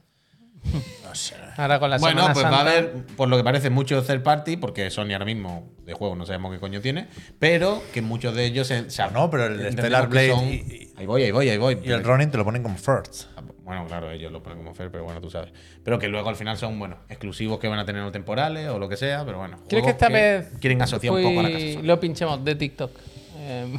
Ahora 1.58 1.80
con 1.80 1.90
la 1.90 1.98
Bueno, 1.98 2.22
Semana 2.22 2.34
pues 2.34 2.46
va 2.46 2.58
a 2.58 2.62
haber, 2.62 2.94
por 3.16 3.30
lo 3.30 3.38
que 3.38 3.44
parece, 3.44 3.70
muchos 3.70 4.06
third 4.08 4.24
party, 4.24 4.58
porque 4.58 4.90
Sony 4.90 5.12
ahora 5.14 5.26
mismo 5.26 5.72
de 5.86 5.94
juego 5.94 6.16
no 6.16 6.26
sabemos 6.26 6.54
qué 6.54 6.60
coño 6.60 6.82
tiene, 6.82 7.08
pero 7.40 7.82
que 7.94 8.02
muchos 8.02 8.34
de 8.36 8.46
ellos 8.46 8.68
se, 8.68 8.90
se- 8.90 9.10
No, 9.12 9.30
pero 9.30 9.46
el 9.48 9.72
Stellar 9.74 10.08
Blade 10.08 10.30
son- 10.32 10.46
y- 10.48 10.54
y- 10.54 10.94
ahí 10.98 11.06
voy, 11.06 11.24
ahí 11.24 11.32
voy, 11.32 11.50
ahí 11.50 11.58
voy. 11.58 11.80
y 11.84 11.92
el 11.92 12.04
Ronin 12.04 12.32
te 12.32 12.38
lo 12.38 12.46
ponen 12.46 12.64
como 12.64 12.78
first. 12.78 13.26
Bueno, 13.64 13.86
claro, 13.88 14.12
ellos 14.12 14.30
lo 14.32 14.44
ponen 14.44 14.58
como 14.58 14.74
fair, 14.76 14.92
pero 14.92 15.06
bueno, 15.06 15.22
tú 15.22 15.30
sabes. 15.30 15.52
Pero 15.86 15.98
que 15.98 16.10
luego 16.10 16.28
al 16.28 16.36
final 16.36 16.58
son, 16.58 16.78
bueno, 16.80 16.98
exclusivos 17.10 17.60
que 17.60 17.70
van 17.70 17.80
a 17.80 17.86
tener 17.86 18.02
no 18.02 18.12
temporales 18.12 18.68
o 18.70 18.78
lo 18.78 18.90
que 18.90 18.98
sea, 18.98 19.24
pero 19.26 19.38
bueno. 19.38 19.58
¿Quieres 19.70 19.86
que 19.86 19.92
esta 19.92 20.10
vez 20.10 20.48
quieren 20.60 20.82
asociar 20.82 21.14
un 21.14 21.24
poco 21.24 21.40
a 21.40 21.44
la 21.44 21.52
casa. 21.52 21.80
lo 21.82 22.00
pinchemos 22.00 22.44
de 22.44 22.56
TikTok? 22.56 22.92
Eh, 23.38 23.76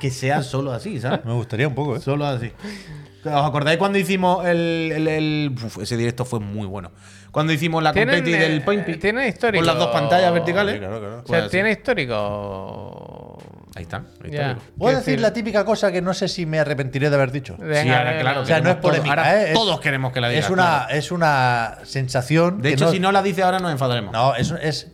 Que 0.00 0.10
sea 0.10 0.42
solo 0.42 0.72
así, 0.72 1.00
¿sabes? 1.00 1.20
Me 1.24 1.32
gustaría 1.32 1.68
un 1.68 1.74
poco, 1.74 1.96
¿eh? 1.96 2.00
Solo 2.00 2.26
así. 2.26 2.50
¿Os 3.24 3.46
acordáis 3.46 3.78
cuando 3.78 3.98
hicimos 3.98 4.44
el. 4.46 4.92
el- 4.94 5.08
el- 5.08 5.54
uf, 5.64 5.78
ese 5.82 5.96
directo 5.96 6.24
fue 6.24 6.40
muy 6.40 6.66
bueno. 6.66 6.90
Cuando 7.30 7.52
hicimos 7.52 7.82
la 7.82 7.92
¿Tienen, 7.92 8.16
completi 8.16 8.38
del 8.38 8.58
eh, 8.58 8.60
Point 8.60 8.84
Peak. 8.84 9.00
¿tienen 9.00 9.28
histórico? 9.28 9.58
Con 9.64 9.66
las 9.66 9.76
dos 9.78 9.88
pantallas 9.92 10.32
verticales. 10.32 10.74
Sí, 10.74 10.78
claro, 10.80 11.00
claro. 11.00 11.14
o 11.24 11.26
sea, 11.26 11.38
Pues. 11.40 11.50
¿tiene 11.50 11.70
histórico? 11.72 13.38
Ahí 13.76 13.82
está. 13.82 14.04
digo. 14.22 14.54
¿Puedo 14.78 14.96
decir 14.98 15.20
la 15.20 15.32
típica 15.32 15.64
cosa 15.64 15.90
que 15.90 16.00
no 16.00 16.14
sé 16.14 16.28
si 16.28 16.46
me 16.46 16.60
arrepentiré 16.60 17.10
de 17.10 17.16
haber 17.16 17.32
dicho? 17.32 17.56
Venga, 17.58 17.82
sí, 17.82 17.88
ahora 17.90 18.10
venga. 18.10 18.20
claro. 18.22 18.40
O 18.42 18.46
sea, 18.46 18.60
no 18.60 18.70
es 18.70 18.76
polémica, 18.76 19.16
todos. 19.16 19.26
¿eh? 19.28 19.44
Es- 19.48 19.52
todos 19.54 19.80
queremos 19.80 20.12
que 20.12 20.20
la 20.20 20.28
digas. 20.28 20.44
Es 20.44 20.50
una, 20.50 20.62
claro. 20.64 20.94
es 20.94 21.10
una 21.12 21.78
sensación. 21.82 22.62
De 22.62 22.68
que 22.68 22.74
hecho, 22.74 22.90
si 22.92 23.00
no 23.00 23.10
la 23.10 23.22
dice 23.22 23.42
ahora 23.42 23.58
nos 23.58 23.72
enfadaremos. 23.72 24.12
No, 24.12 24.34
es, 24.36 24.52
es 24.62 24.92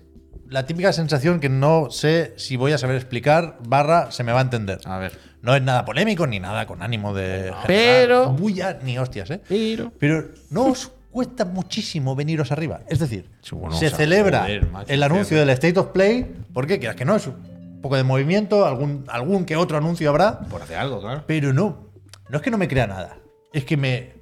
la 0.51 0.67
típica 0.67 0.93
sensación 0.93 1.41
que 1.41 1.49
no 1.49 1.91
sé 1.91 2.35
si 2.37 2.57
voy 2.57 2.73
a 2.73 2.79
saber 2.79 2.97
explicar, 2.97 3.57
barra, 3.67 4.11
se 4.11 4.25
me 4.25 4.33
va 4.33 4.41
a 4.41 4.43
entender. 4.43 4.81
A 4.85 4.99
ver. 4.99 5.17
No 5.43 5.55
es 5.55 5.63
nada 5.63 5.85
polémico 5.85 6.27
ni 6.27 6.39
nada 6.41 6.67
con 6.67 6.83
ánimo 6.83 7.15
de. 7.15 7.53
Pero- 7.67 8.33
Bulla 8.33 8.79
ni 8.83 8.99
hostias, 8.99 9.31
¿eh? 9.31 9.41
Pero. 9.49 9.93
Pero 9.99 10.29
no 10.51 10.67
os 10.67 10.93
cuesta 11.11 11.45
muchísimo 11.45 12.15
veniros 12.15 12.53
arriba. 12.53 12.81
Es 12.89 12.99
decir, 12.99 13.31
bueno, 13.53 13.75
se 13.77 13.87
o 13.87 13.89
sea, 13.89 13.99
celebra 13.99 14.41
joder, 14.43 14.67
macho, 14.71 14.93
el 14.93 15.03
anuncio 15.03 15.39
del 15.39 15.51
State 15.51 15.79
of 15.79 15.89
Play. 15.89 16.25
¿Por 16.53 16.67
qué? 16.67 16.79
Quieras 16.79 16.97
que 16.97 17.05
no, 17.05 17.17
es 17.17 17.27
un 17.27 17.81
poco 17.81 17.97
de 17.97 18.03
movimiento, 18.03 18.67
algún, 18.67 19.05
algún 19.09 19.45
que 19.47 19.57
otro 19.57 19.79
anuncio 19.79 20.11
habrá. 20.11 20.41
Por 20.41 20.61
hacer 20.63 20.77
algo, 20.77 21.01
claro. 21.01 21.25
Pero 21.27 21.53
no, 21.53 21.91
no 22.29 22.37
es 22.37 22.43
que 22.43 22.51
no 22.51 22.59
me 22.59 22.69
crea 22.69 22.87
nada. 22.87 23.17
Es 23.53 23.65
que 23.65 23.77
me. 23.77 24.21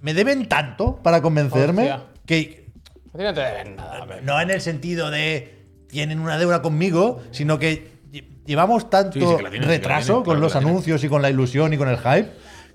Me 0.00 0.14
deben 0.14 0.48
tanto 0.48 0.96
para 1.02 1.20
convencerme 1.20 1.82
Hostia. 1.92 2.06
que. 2.24 2.69
No 3.12 3.34
te 3.34 3.40
deben 3.40 3.76
nada. 3.76 4.20
No 4.22 4.40
en 4.40 4.50
el 4.50 4.60
sentido 4.60 5.10
de 5.10 5.54
tienen 5.88 6.20
una 6.20 6.38
deuda 6.38 6.62
conmigo, 6.62 7.20
sino 7.32 7.58
que 7.58 7.88
lle- 8.12 8.24
llevamos 8.46 8.88
tanto 8.90 9.14
Sí, 9.14 9.20
sí 9.20 9.26
que 9.26 9.36
tienen, 9.50 9.60
que 9.62 9.66
retraso 9.66 10.06
tienen, 10.06 10.14
con 10.16 10.24
claro 10.24 10.38
que 10.38 10.42
los 10.42 10.56
anuncios 10.56 11.02
y 11.04 11.08
con 11.08 11.20
la 11.22 11.30
ilusión 11.30 11.72
y 11.72 11.76
con 11.76 11.88
el 11.88 11.98
hype 11.98 12.28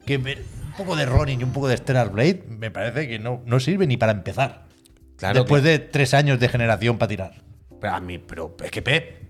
que 0.05 0.17
un 0.17 0.73
poco 0.77 0.95
de 0.97 1.05
Ronin 1.05 1.39
y 1.39 1.43
un 1.43 1.53
poco 1.53 1.67
de 1.69 1.77
Stellar 1.77 2.09
Blade 2.11 2.43
me 2.49 2.69
parece 2.71 3.07
que 3.07 3.17
no, 3.19 3.41
no 3.45 3.59
sirve 3.59 3.87
ni 3.87 3.95
para 3.97 4.11
empezar. 4.11 4.65
Claro 5.17 5.39
Después 5.39 5.63
de 5.63 5.79
tres 5.79 6.13
años 6.13 6.39
de 6.41 6.49
generación 6.49 6.97
para 6.97 7.07
tirar. 7.07 7.31
Pero 7.79 7.93
a 7.93 7.99
mí, 8.01 8.17
pero 8.17 8.55
es 8.61 8.69
que 8.71 8.81
Pep, 8.81 9.23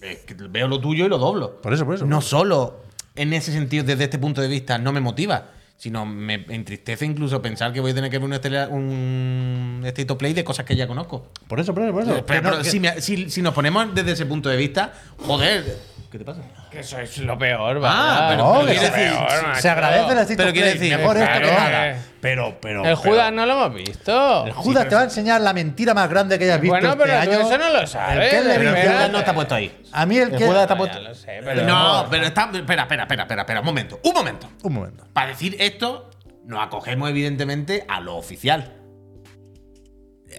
es 0.00 0.18
que 0.20 0.34
veo 0.34 0.66
lo 0.66 0.80
tuyo 0.80 1.06
y 1.06 1.08
lo 1.08 1.18
doblo. 1.18 1.60
Por 1.60 1.72
eso, 1.72 1.84
por 1.86 1.94
eso. 1.94 2.04
No 2.06 2.20
solo 2.20 2.80
en 3.14 3.32
ese 3.32 3.52
sentido, 3.52 3.84
desde 3.84 4.04
este 4.04 4.18
punto 4.18 4.40
de 4.40 4.48
vista, 4.48 4.78
no 4.78 4.92
me 4.92 5.00
motiva, 5.00 5.46
sino 5.80 6.04
me 6.04 6.44
entristece 6.50 7.06
incluso 7.06 7.40
pensar 7.40 7.72
que 7.72 7.80
voy 7.80 7.92
a 7.92 7.94
tener 7.94 8.10
que 8.10 8.18
ver 8.18 8.26
un, 8.26 8.34
estela- 8.34 8.68
un 8.68 9.80
State 9.86 10.12
of 10.12 10.18
Play 10.18 10.34
de 10.34 10.44
cosas 10.44 10.66
que 10.66 10.76
ya 10.76 10.86
conozco. 10.86 11.28
Por 11.48 11.58
eso, 11.58 11.72
por 11.72 11.84
eso, 11.84 11.92
por 11.94 12.02
eso. 12.02 12.26
Pero, 12.26 12.58
que- 12.58 12.64
si, 12.70 12.80
me- 12.80 13.00
si- 13.00 13.30
si 13.30 13.40
nos 13.40 13.54
ponemos 13.54 13.94
desde 13.94 14.12
ese 14.12 14.26
punto 14.26 14.50
de 14.50 14.58
vista, 14.58 14.92
joder. 15.16 15.78
¿Qué 16.10 16.18
te 16.18 16.24
pasa? 16.24 16.40
Que 16.72 16.80
eso 16.80 16.98
es 16.98 17.18
lo 17.18 17.38
peor, 17.38 17.76
Ah, 17.84 18.26
¿verdad? 18.26 18.28
pero- 18.30 18.42
no, 18.42 18.52
pero 18.54 18.64
quiere 18.66 18.78
se, 18.80 18.90
decir, 18.90 19.16
peor, 19.16 19.30
se 19.30 19.42
macho. 19.46 19.70
agradece 19.70 20.12
el 20.12 20.18
State 20.18 20.36
Pero 20.38 20.52
quiere 20.52 20.72
decir, 20.74 20.96
mejor 20.98 21.16
esto 21.18 21.38
que 21.40 21.46
nada. 21.46 21.96
Pero, 22.20 22.58
pero. 22.60 22.78
El 22.80 22.82
pero- 22.82 22.96
Judas 22.96 23.32
no 23.32 23.46
lo 23.46 23.52
hemos 23.52 23.74
visto. 23.74 24.46
El 24.46 24.52
Judas 24.52 24.88
te 24.88 24.94
va 24.96 25.00
a 25.02 25.04
enseñar 25.04 25.40
la 25.40 25.52
mentira 25.52 25.94
más 25.94 26.10
grande 26.10 26.36
que 26.36 26.46
hayas 26.46 26.60
visto 26.60 26.72
Bueno, 26.74 26.88
este 26.90 27.02
pero 27.04 27.14
tú 27.14 27.30
año. 27.30 27.40
eso 27.46 27.58
no 27.58 27.70
lo 27.80 27.86
sabes, 27.86 28.32
El 28.34 28.54
primera. 28.58 28.82
Judas 28.92 29.10
no 29.12 29.18
está 29.20 29.34
puesto 29.34 29.54
ahí. 29.54 29.82
A 29.92 30.04
mí 30.06 30.16
el 30.18 30.32
El 30.32 30.36
que. 30.38 30.46
Judas 30.46 30.62
está 30.62 30.74
Ya 30.74 30.78
puesto. 30.78 31.00
lo 31.00 31.14
sé, 31.14 31.40
pero- 31.44 31.62
No, 31.64 32.06
pero 32.10 32.26
está. 32.26 32.50
Espera, 32.54 32.82
espera, 32.82 33.02
espera, 33.04 33.22
espera, 33.22 33.42
espera. 33.42 33.60
Un 33.60 33.66
momento. 33.66 34.00
Un 34.02 34.12
momento. 34.12 34.48
Un 34.64 34.72
momento. 34.74 35.04
Para 35.12 35.28
decir 35.28 35.56
esto, 35.60 36.10
nos 36.44 36.60
acogemos 36.60 37.08
evidentemente 37.08 37.84
a 37.88 38.00
lo 38.00 38.16
oficial. 38.16 38.74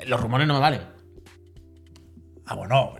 Los 0.05 0.19
rumores 0.19 0.47
no 0.47 0.53
me 0.55 0.59
valen. 0.59 0.81
Ah, 2.51 2.55
bueno. 2.55 2.95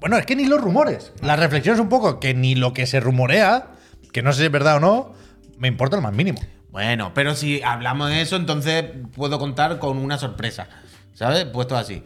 Bueno, 0.00 0.18
es 0.18 0.26
que 0.26 0.34
ni 0.34 0.46
los 0.46 0.60
rumores. 0.60 1.12
La 1.22 1.36
reflexión 1.36 1.76
es 1.76 1.80
un 1.80 1.88
poco 1.88 2.18
que 2.18 2.34
ni 2.34 2.56
lo 2.56 2.72
que 2.72 2.84
se 2.84 2.98
rumorea, 2.98 3.68
que 4.12 4.22
no 4.22 4.32
sé 4.32 4.40
si 4.40 4.46
es 4.46 4.50
verdad 4.50 4.78
o 4.78 4.80
no, 4.80 5.12
me 5.56 5.68
importa 5.68 5.94
lo 5.94 6.02
más 6.02 6.12
mínimo. 6.12 6.40
Bueno, 6.70 7.12
pero 7.14 7.36
si 7.36 7.62
hablamos 7.62 8.10
de 8.10 8.22
eso, 8.22 8.34
entonces 8.34 8.86
puedo 9.14 9.38
contar 9.38 9.78
con 9.78 9.98
una 9.98 10.18
sorpresa. 10.18 10.68
¿Sabes? 11.14 11.44
Puesto 11.44 11.76
así. 11.76 12.02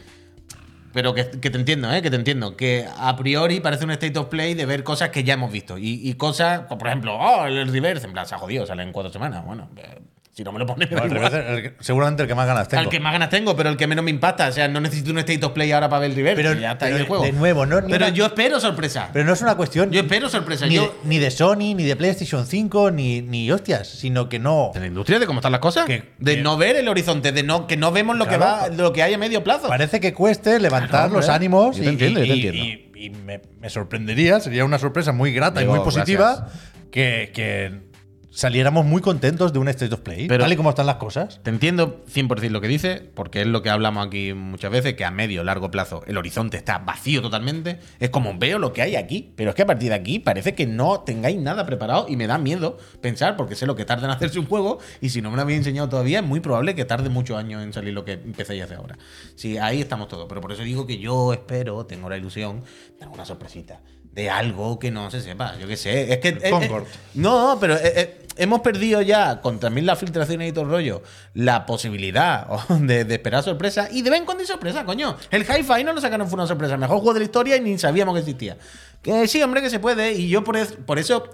pero 0.93 1.15
que, 1.15 1.25
te 1.25 1.57
entiendo, 1.57 1.91
¿eh? 1.91 2.03
Que 2.03 2.11
te 2.11 2.17
entiendo. 2.17 2.59
Que 2.59 2.87
a 2.99 3.17
priori 3.17 3.61
parece 3.61 3.87
un 3.87 3.93
state 3.93 4.19
of 4.19 4.29
play 4.29 4.53
de 4.53 4.67
ver 4.67 4.85
cosas 4.85 5.09
que 5.09 5.25
ya 5.25 5.33
hemos 5.33 5.51
visto. 5.51 5.79
Y, 5.79 6.07
y 6.07 6.13
cosas, 6.15 6.65
por 6.69 6.87
ejemplo, 6.87 7.17
oh, 7.17 7.47
el 7.47 7.73
reverse, 7.73 8.07
en 8.07 8.13
plan, 8.13 8.27
se 8.27 8.35
ha 8.35 8.39
jodido, 8.39 8.67
sale 8.67 8.83
en 8.83 8.93
cuatro 8.93 9.11
semanas. 9.11 9.47
Bueno, 9.47 9.71
eh, 9.79 9.99
si 10.35 10.43
no 10.45 10.51
me 10.51 10.59
lo 10.59 10.65
pones, 10.65 10.91
me 10.91 10.97
Bueno, 10.99 11.27
el 11.27 11.35
el 11.37 11.75
seguramente 11.81 12.23
el 12.23 12.29
que 12.29 12.35
más 12.35 12.47
ganas 12.47 12.67
tengo. 12.67 12.81
Al 12.83 12.89
que 12.89 12.99
más 13.01 13.13
ganas 13.13 13.29
tengo, 13.29 13.55
pero 13.55 13.69
el 13.69 13.77
que 13.77 13.87
menos 13.87 14.03
me 14.03 14.11
impacta. 14.11 14.49
O 14.49 14.53
sea, 14.53 14.67
no 14.67 14.81
necesito 14.81 15.11
un 15.11 15.19
state 15.19 15.45
of 15.45 15.53
play 15.53 15.71
ahora 15.73 15.91
para 15.91 16.01
ver 16.01 16.11
el 16.11 16.17
reverse. 16.17 16.43
Pero- 16.43 16.59
ya 16.59 16.73
está 16.73 16.87
ahí 16.87 16.95
el 16.95 17.07
juego. 17.07 17.23
de 17.23 17.33
nuevo, 17.33 17.67
no- 17.67 17.77
Pero 17.83 17.97
una- 18.07 18.09
yo 18.09 18.25
espero 18.27 18.59
sorpresa. 18.59 19.11
Pero 19.13 19.27
no 19.27 19.35
es 19.35 19.43
una 19.43 19.57
cuestión 19.57 19.91
yo 19.91 20.01
espero 20.01 20.31
sorpresa. 20.31 20.65
ni, 20.67 20.75
yo, 20.77 20.85
de, 20.85 20.91
ni 21.05 21.19
de 21.19 21.31
Sony, 21.31 21.75
ni 21.77 21.85
de 21.85 21.97
PlayStation 21.97 22.47
5, 22.47 22.91
ni, 22.91 23.21
ni 23.21 23.53
hostias, 23.53 23.87
sino 23.89 24.31
que 24.31 24.39
no. 24.39 24.71
de 24.73 24.81
la 24.81 24.87
industria, 24.87 25.19
de 25.19 25.27
cómo 25.27 25.41
están 25.41 25.53
las 25.53 25.61
cosas. 25.61 25.85
Que- 25.85 26.13
de 26.19 26.37
que- 26.37 26.43
no 26.43 26.57
ver 26.57 26.77
el 26.77 26.89
horizonte, 26.89 27.33
de 27.33 27.43
no 27.43 27.67
que 27.67 27.77
no 27.77 27.93
vemos 27.93 28.17
lo 28.17 28.27
que 28.27 28.39
va, 28.39 28.69
lo 28.69 28.93
que 28.95 29.03
hay 29.03 29.13
a 29.13 29.19
medio 29.19 29.45
plazo. 29.45 29.69
Parece 29.69 30.01
que 30.01 30.15
cueste 30.15 30.59
levantar 30.61 30.89
Claro, 31.11 31.15
los 31.15 31.29
ánimos 31.29 31.77
Yo 31.77 31.85
y, 31.85 31.89
entiendo, 31.89 32.21
yo 32.21 32.27
te 32.27 32.33
entiendo. 32.33 32.65
y- 32.65 33.05
y 33.07 33.11
me, 33.11 33.43
me 33.61 33.69
sorprendería, 33.69 34.41
sería 34.41 34.65
una 34.65 34.79
sorpresa 34.79 35.13
muy 35.13 35.35
grata 35.35 35.61
Digo, 35.61 35.75
y 35.75 35.79
muy 35.79 35.85
positiva 35.85 36.37
gracias. 36.39 36.61
que, 36.91 37.31
que 37.35 37.92
saliéramos 38.35 38.87
muy 38.87 39.03
contentos 39.03 39.53
de 39.53 39.59
un 39.59 39.69
State 39.69 39.93
of 39.95 40.01
Play, 40.01 40.27
Pero- 40.27 40.45
tal 40.45 40.53
y 40.53 40.57
como 40.57 40.71
están 40.71 40.87
las 40.87 40.97
cosas. 40.97 41.41
Te 41.43 41.51
entiendo 41.51 42.03
100% 42.09 42.51
lo 42.51 42.61
que 42.61 42.69
dice, 42.69 43.11
porque 43.15 43.43
es 43.43 43.47
lo 43.47 43.63
que 43.63 43.69
hablamos 43.71 44.07
aquí 44.07 44.33
muchas 44.33 44.71
veces, 44.73 44.95
que 44.95 45.05
a 45.05 45.11
medio 45.11 45.45
largo 45.45 45.71
plazo 45.71 46.03
el 46.07 46.17
horizonte 46.17 46.57
está 46.57 46.79
vacío 46.79 47.21
totalmente. 47.21 47.79
Es 48.01 48.11
como 48.11 48.37
veo 48.39 48.59
lo 48.59 48.73
que 48.73 48.83
hay 48.83 48.97
aquí, 48.97 49.33
pero 49.37 49.51
es 49.51 49.57
que 49.57 49.63
a 49.63 49.67
partir 49.67 49.91
de 49.91 49.95
aquí 49.97 50.19
parece 50.19 50.55
que 50.55 50.67
no 50.67 51.01
tengáis 51.01 51.39
nada 51.39 51.67
preparado 51.67 52.07
y 52.09 52.17
me 52.17 52.27
da 52.27 52.39
miedo 52.39 52.79
pensar, 53.01 53.37
porque 53.37 53.55
sé 53.55 53.67
lo 53.67 53.77
que 53.77 53.85
tarda 53.85 54.07
en 54.07 54.11
hacerse 54.13 54.39
un 54.39 54.47
juego 54.47 54.79
y 55.01 55.11
si 55.11 55.21
no 55.21 55.31
me 55.31 55.37
lo 55.37 55.43
habéis 55.43 55.59
enseñado 55.59 55.89
todavía, 55.91 56.21
es 56.21 56.25
muy 56.25 56.41
probable 56.41 56.75
que 56.75 56.85
tarde 56.87 57.11
muchos 57.11 57.37
años 57.37 57.63
en 57.63 57.73
salir 57.73 57.93
lo 57.93 58.05
que 58.05 58.13
empecéis 58.13 58.63
a 58.63 58.65
hacer 58.65 58.79
ahora. 58.79 58.97
Sí, 59.35 59.59
ahí 59.59 59.81
estamos 59.81 60.09
todos, 60.09 60.27
pero 60.29 60.41
por 60.41 60.53
eso 60.53 60.63
digo 60.63 60.87
que 60.87 60.99
yo 60.99 61.33
espero, 61.35 61.85
tengo 61.87 62.09
la 62.09 62.17
ilusión 62.17 62.63
de 62.99 63.05
alguna 63.05 63.25
sorpresita. 63.27 63.81
De 64.13 64.29
algo 64.29 64.79
que 64.79 64.91
no 64.91 65.11
se 65.11 65.21
sepa, 65.21 65.57
yo 65.59 65.67
qué 65.67 65.77
sé. 65.77 66.13
Es 66.13 66.19
que. 66.19 66.29
eh, 66.29 66.39
eh, 66.43 66.51
Concord. 66.51 66.85
no, 67.15 67.57
pero 67.59 67.77
eh, 67.77 68.27
hemos 68.37 68.61
perdido 68.61 69.01
ya, 69.01 69.41
con 69.41 69.59
también 69.59 69.87
las 69.87 69.99
filtraciones 69.99 70.51
y 70.51 70.53
todo 70.53 70.65
el 70.65 70.71
rollo, 70.71 71.03
la 71.35 71.65
posibilidad 71.65 72.47
oh, 72.51 72.75
de, 72.75 73.05
de 73.05 73.15
esperar 73.15 73.43
sorpresa. 73.43 73.89
Y 73.91 74.03
de 74.03 74.11
vez 74.11 74.21
en 74.21 74.27
cuando 74.27 74.43
hay 74.43 74.47
sorpresa, 74.47 74.85
coño. 74.85 75.17
El 75.31 75.43
Hi-Fi 75.43 75.85
no 75.85 75.93
lo 75.95 76.01
sacaron, 76.01 76.29
fue 76.29 76.35
una 76.35 76.47
sorpresa. 76.47 76.77
Mejor 76.77 76.99
juego 76.99 77.15
de 77.15 77.21
la 77.21 77.25
historia 77.25 77.57
y 77.57 77.61
ni 77.61 77.79
sabíamos 77.79 78.15
que 78.15 78.21
existía. 78.21 78.59
Que 79.03 79.27
sí, 79.29 79.43
hombre, 79.43 79.63
que 79.63 79.71
se 79.71 79.81
puede. 79.81 80.13
Y 80.13 80.29
yo 80.29 80.45
por, 80.45 80.57
por 80.85 80.99
eso 80.99 81.29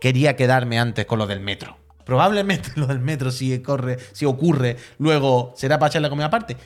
quería 0.00 0.36
quedarme 0.36 0.78
antes 0.78 1.06
con 1.06 1.18
lo 1.18 1.26
del 1.26 1.40
metro. 1.40 1.78
Probablemente 2.04 2.70
lo 2.76 2.86
del 2.86 3.00
metro, 3.00 3.30
si 3.30 3.58
corre, 3.62 3.98
si 4.12 4.24
ocurre, 4.26 4.76
luego 4.98 5.54
será 5.56 5.78
para 5.78 5.88
echar 5.88 6.02
la 6.02 6.10
comida 6.10 6.26
aparte. 6.26 6.56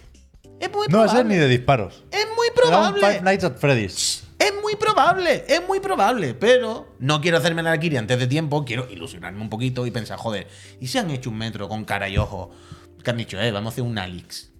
Es 0.61 0.71
muy 0.73 0.87
No 0.89 0.99
va 0.99 1.05
a 1.07 1.09
ser 1.09 1.27
ni 1.27 1.35
de 1.37 1.49
disparos. 1.49 2.05
Es 2.11 2.27
muy 2.37 2.49
un 2.49 2.55
probable. 2.55 3.01
Five 3.01 3.21
Nights 3.23 3.45
at 3.45 3.57
Freddy's. 3.57 4.25
Es 4.53 4.63
muy 4.63 4.77
probable, 4.77 5.45
es 5.49 5.67
muy 5.67 5.81
probable, 5.81 6.35
pero 6.35 6.95
no 6.99 7.21
quiero 7.21 7.39
hacerme 7.39 7.63
la 7.63 7.71
Valkyrie 7.71 7.99
antes 7.99 8.19
de 8.19 8.27
tiempo, 8.27 8.65
quiero 8.65 8.89
ilusionarme 8.91 9.41
un 9.41 9.49
poquito 9.49 9.87
y 9.87 9.91
pensar, 9.91 10.19
joder, 10.19 10.47
¿y 10.81 10.89
si 10.89 10.99
han 10.99 11.11
hecho 11.11 11.31
un 11.31 11.39
metro 11.39 11.69
con 11.69 11.85
cara 11.85 12.09
y 12.09 12.19
ojo? 12.19 12.51
Que 13.03 13.11
han 13.11 13.17
dicho, 13.17 13.41
eh, 13.41 13.51
vamos 13.51 13.71
a 13.71 13.75
hacer 13.75 13.85
un 13.85 13.99
Alix. 13.99 14.51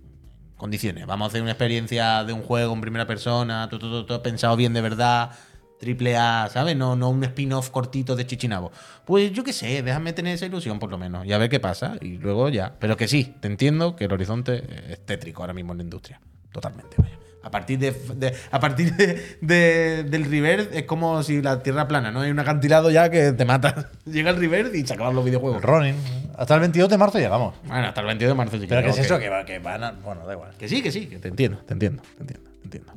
Condiciones, 0.57 1.07
vamos 1.07 1.27
a 1.27 1.29
hacer 1.29 1.43
una 1.43 1.51
experiencia 1.51 2.25
de 2.25 2.33
un 2.33 2.43
juego 2.43 2.73
en 2.73 2.81
primera 2.81 3.07
persona, 3.07 3.69
todo, 3.69 3.81
todo, 3.81 4.07
todo 4.07 4.23
pensado 4.23 4.57
bien 4.57 4.73
de 4.73 4.81
verdad, 4.81 5.33
triple 5.79 6.17
A, 6.17 6.49
¿sabes? 6.51 6.77
No, 6.77 6.95
no 6.95 7.11
un 7.11 7.25
spin-off 7.25 7.71
cortito 7.71 8.15
de 8.15 8.27
Chichinabo. 8.27 8.71
Pues 9.05 9.33
yo 9.33 9.43
qué 9.43 9.53
sé, 9.53 9.83
déjame 9.83 10.13
tener 10.13 10.35
esa 10.35 10.47
ilusión 10.47 10.79
por 10.79 10.91
lo 10.91 10.99
menos 10.99 11.27
y 11.27 11.33
a 11.33 11.39
ver 11.39 11.51
qué 11.51 11.59
pasa 11.59 11.97
y 12.01 12.19
luego 12.19 12.49
ya. 12.49 12.77
Pero 12.79 12.97
que 12.97 13.09
sí, 13.09 13.35
te 13.41 13.49
entiendo 13.49 13.97
que 13.97 14.05
el 14.05 14.13
horizonte 14.13 14.93
es 14.93 15.05
tétrico 15.05 15.43
ahora 15.43 15.53
mismo 15.53 15.73
en 15.73 15.79
la 15.79 15.85
industria. 15.85 16.21
Totalmente, 16.53 16.97
vaya. 16.99 17.22
A 17.45 17.51
partir, 17.51 17.79
de, 17.79 17.91
de- 18.15 18.33
a 18.53 18.61
partir 18.61 18.95
de, 18.95 19.37
de- 19.41 20.05
del 20.05 20.25
reverse 20.31 20.79
es 20.79 20.85
como 20.85 21.23
si 21.25 21.43
la 21.43 21.63
tierra 21.63 21.89
plana, 21.89 22.11
¿no? 22.13 22.21
Hay 22.21 22.31
un 22.31 22.39
acantilado 22.39 22.91
ya 22.91 23.11
que 23.11 23.33
te 23.33 23.45
mata. 23.45 23.91
Llega 24.07 24.31
el 24.31 24.37
reverse 24.37 24.79
y 24.79 24.87
se 24.87 24.95
acaban 24.95 25.15
los 25.17 25.25
videojuegos. 25.25 25.57
El 25.59 25.63
Ronin. 25.69 25.97
Hasta 26.39 26.55
el 26.55 26.61
22 26.61 26.89
de 26.89 26.99
marzo 26.99 27.19
llegamos. 27.19 27.55
Bueno, 27.67 27.87
hasta 27.89 28.01
el 28.01 28.07
22 28.07 28.31
de 28.31 28.35
marzo. 28.37 28.59
si 28.61 28.67
Pero 28.67 28.83
¿qué 28.83 28.91
es 28.91 28.99
eso? 28.99 29.19
Que, 29.19 29.29
va- 29.29 29.45
que 29.45 29.59
van 29.59 29.83
a. 29.83 29.91
Bueno, 29.93 30.25
da 30.27 30.33
igual. 30.35 30.53
Que 30.57 30.69
sí, 30.69 30.83
que 30.83 30.93
sí, 30.93 31.07
que 31.07 31.19
te 31.19 31.29
entiendo, 31.29 31.59
te 31.67 31.73
entiendo, 31.73 32.03
te 32.17 32.21
entiendo, 32.23 32.51
te 32.61 32.65
entiendo. 32.65 32.93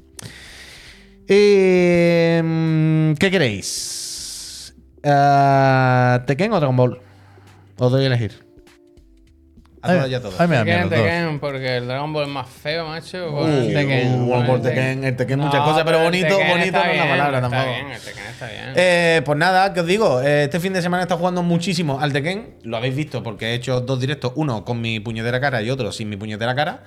Eh, 1.28 3.14
¿Qué 3.20 3.32
queréis? 3.32 4.76
Ah, 5.04 6.24
¿Tekken 6.28 6.54
o 6.54 6.60
Dragon 6.60 6.76
Ball? 6.78 7.00
Os 7.78 7.92
doy 7.92 8.04
a 8.04 8.08
elegir. 8.08 8.45
A 9.86 9.94
todas 9.94 10.10
y 10.10 10.14
a 10.14 10.22
todas. 10.22 10.40
Ay, 10.40 10.48
me 10.48 10.56
da 10.56 10.64
miedo 10.64 10.90
Tekken, 10.90 11.40
porque 11.40 11.78
el 11.78 11.88
Dragon 11.88 12.12
Ball 12.14 12.24
es 12.24 12.30
más 12.30 12.50
feo, 12.50 12.88
macho. 12.88 13.32
Uh, 13.32 13.46
el 13.46 13.74
Tekken. 13.74 14.26
bueno, 14.28 14.46
con 14.46 14.46
por 14.48 14.62
Tekken, 14.62 15.04
el 15.04 15.16
Tekken 15.16 15.40
muchas 15.40 15.62
cosas, 15.62 15.84
pero 15.86 16.00
bonito, 16.04 16.38
bonito 16.38 16.66
está 16.66 16.84
no 16.86 16.92
es 16.92 16.98
la 16.98 17.04
bien, 17.04 17.18
palabra 17.18 17.38
está 17.38 17.50
tampoco. 17.50 17.74
bien, 17.76 17.92
el 17.92 18.02
Tekken 18.02 18.24
está 18.26 18.48
bien. 18.48 18.74
Eh, 18.76 19.22
pues 19.26 19.38
nada, 19.38 19.74
que 19.74 19.80
os 19.82 19.88
digo, 19.88 20.22
eh, 20.22 20.44
este 20.46 20.60
fin 20.60 20.74
de 20.74 20.82
semana 20.82 21.02
he 21.02 21.06
estado 21.06 21.20
jugando 21.20 21.44
muchísimo 21.44 22.00
al 22.00 22.12
Tekken. 22.12 22.56
Lo 22.64 22.78
habéis 22.78 22.96
visto 22.96 23.24
porque 23.24 23.48
he 23.48 23.54
hecho 23.54 23.82
dos 23.82 24.00
directos, 24.00 24.34
uno 24.36 24.66
con 24.66 24.82
mi 24.82 25.00
puñetera 25.00 25.40
cara 25.40 25.62
y 25.62 25.70
otro 25.70 25.92
sin 25.92 26.10
mi 26.10 26.18
puñetera 26.18 26.56
cara. 26.56 26.84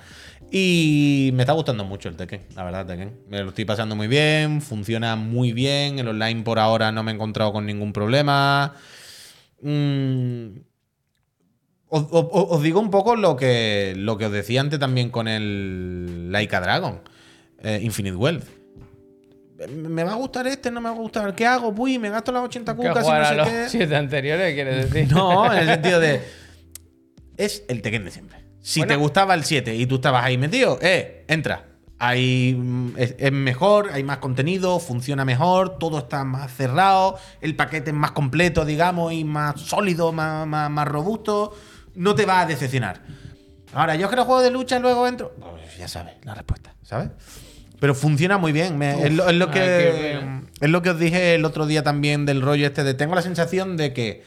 Y 0.51 1.31
me 1.35 1.43
está 1.43 1.53
gustando 1.53 1.83
mucho 1.85 2.09
el 2.09 2.15
Tekken, 2.15 2.41
la 2.55 2.63
verdad, 2.63 2.85
Tekken. 2.85 3.19
Me 3.29 3.41
lo 3.43 3.49
estoy 3.49 3.65
pasando 3.65 3.95
muy 3.95 4.07
bien, 4.07 4.61
funciona 4.61 5.15
muy 5.15 5.51
bien. 5.53 5.99
El 5.99 6.07
online 6.07 6.41
por 6.43 6.59
ahora 6.59 6.91
no 6.91 7.03
me 7.03 7.11
he 7.11 7.15
encontrado 7.15 7.53
con 7.53 7.65
ningún 7.65 7.93
problema. 7.93 8.73
Mm, 9.61 10.47
os, 11.89 12.03
os- 12.11 12.27
os 12.31 12.61
digo 12.63 12.79
un 12.79 12.89
poco 12.91 13.15
lo 13.15 13.35
que, 13.35 13.93
lo 13.97 14.17
que 14.17 14.25
os 14.27 14.31
decía 14.31 14.61
antes 14.61 14.79
también 14.79 15.09
con 15.09 15.27
el 15.27 16.31
Laika 16.31 16.61
Dragon, 16.61 17.01
eh, 17.61 17.79
Infinite 17.81 18.15
Wealth. 18.15 18.45
Me 19.75 20.03
va 20.05 20.13
a 20.13 20.15
gustar 20.15 20.47
este, 20.47 20.71
no 20.71 20.79
me 20.79 20.89
va 20.89 20.95
a 20.95 20.99
gustar. 20.99 21.35
¿Qué 21.35 21.45
hago? 21.45 21.73
Uy, 21.77 21.99
me 21.99 22.09
gasto 22.09 22.31
las 22.31 22.43
80 22.43 22.71
Que 22.75 22.77
cucas 22.77 23.05
y 23.05 23.09
no 23.11 23.25
sé 23.25 23.35
los 23.35 23.47
qué. 23.49 23.65
siete 23.69 23.95
anteriores, 23.97 24.53
quieres 24.53 24.89
decir. 24.91 25.11
No, 25.13 25.51
en 25.51 25.59
el 25.59 25.67
sentido 25.73 25.99
de. 25.99 26.21
Es 27.35 27.63
el 27.67 27.81
Tekken 27.81 28.05
de 28.05 28.11
siempre. 28.11 28.37
Si 28.61 28.79
Bueno. 28.81 28.93
te 28.93 28.97
gustaba 28.97 29.33
el 29.33 29.43
7 29.43 29.75
y 29.75 29.85
tú 29.85 29.95
estabas 29.95 30.23
ahí 30.23 30.37
metido, 30.37 30.77
eh, 30.81 31.25
entra. 31.27 31.65
Hay, 31.97 32.55
mm, 32.57 32.93
es, 32.97 33.15
es 33.17 33.31
mejor, 33.33 33.89
hay 33.91 34.03
más 34.03 34.19
contenido, 34.19 34.79
funciona 34.79 35.25
mejor, 35.25 35.77
todo 35.77 35.99
está 35.99 36.23
más 36.23 36.53
cerrado, 36.53 37.17
el 37.41 37.55
paquete 37.57 37.89
es 37.89 37.95
más 37.95 38.11
completo, 38.11 38.63
digamos, 38.63 39.11
y 39.11 39.25
más 39.25 39.59
sólido, 39.59 40.13
más, 40.13 40.47
más, 40.47 40.69
más 40.69 40.87
robusto. 40.87 41.53
No 41.99 42.15
te 42.15 42.25
va 42.25 42.41
a 42.41 42.45
decepcionar. 42.45 43.01
Ahora, 43.73 43.95
yo 43.95 44.07
quiero 44.07 44.25
juego 44.25 44.41
de 44.41 44.51
lucha, 44.51 44.79
luego 44.79 45.07
entro. 45.07 45.35
Pues 45.39 45.77
ya 45.77 45.87
sabes 45.87 46.15
la 46.23 46.33
respuesta, 46.33 46.73
¿sabes? 46.81 47.09
Pero 47.79 47.93
funciona 47.93 48.37
muy 48.37 48.51
bien. 48.51 48.77
me- 48.77 49.05
es, 49.05 49.13
lo, 49.13 49.29
es 49.29 49.45
que, 49.47 50.19
es 50.61 50.69
lo 50.69 50.81
que 50.81 50.89
os 50.91 50.99
dije 50.99 51.35
el 51.35 51.45
otro 51.45 51.65
día 51.67 51.83
también 51.83 52.25
del 52.25 52.41
rollo 52.41 52.65
este 52.67 52.83
de. 52.83 52.93
Tengo 52.93 53.15
la 53.15 53.21
sensación 53.21 53.77
de 53.77 53.93
que 53.93 54.23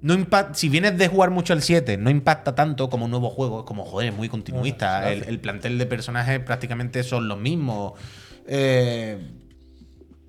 no 0.00 0.14
impact- 0.14 0.54
si 0.54 0.68
vienes 0.68 0.98
de 0.98 1.08
jugar 1.08 1.30
mucho 1.30 1.52
el 1.54 1.62
7, 1.62 1.96
no 1.96 2.10
impacta 2.10 2.54
tanto 2.54 2.90
como 2.90 3.04
un 3.06 3.10
nuevo 3.10 3.30
juego. 3.30 3.60
Es 3.60 3.66
como, 3.66 3.84
joder, 3.84 4.08
es 4.10 4.14
muy 4.16 4.28
continuista. 4.28 5.10
El, 5.12 5.22
el 5.24 5.38
plantel 5.40 5.78
de 5.78 5.86
personajes 5.86 6.40
prácticamente 6.40 7.02
son 7.04 7.28
los 7.28 7.38
mismos. 7.38 7.92
Eh, 8.46 9.18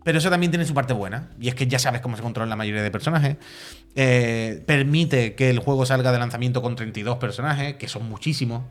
pero 0.04 0.18
eso 0.18 0.30
también 0.30 0.52
tiene 0.52 0.66
su 0.66 0.74
parte 0.74 0.94
buena. 0.94 1.30
Y 1.40 1.48
es 1.50 1.56
que 1.56 1.68
ya 1.68 1.80
sabes 1.80 2.02
cómo 2.02 2.16
se 2.16 2.24
controla 2.24 2.50
la 2.50 2.56
mayoría 2.56 2.84
de 2.84 2.92
personajes. 2.92 3.38
Eh, 3.96 4.64
permite 4.66 5.36
que 5.36 5.50
el 5.50 5.60
juego 5.60 5.86
salga 5.86 6.12
de 6.12 6.20
lanzamiento 6.20 6.62
con 6.62 6.76
32 6.76 7.18
personajes, 7.18 7.76
que 7.76 7.88
son 7.88 8.10
muchísimos. 8.10 8.64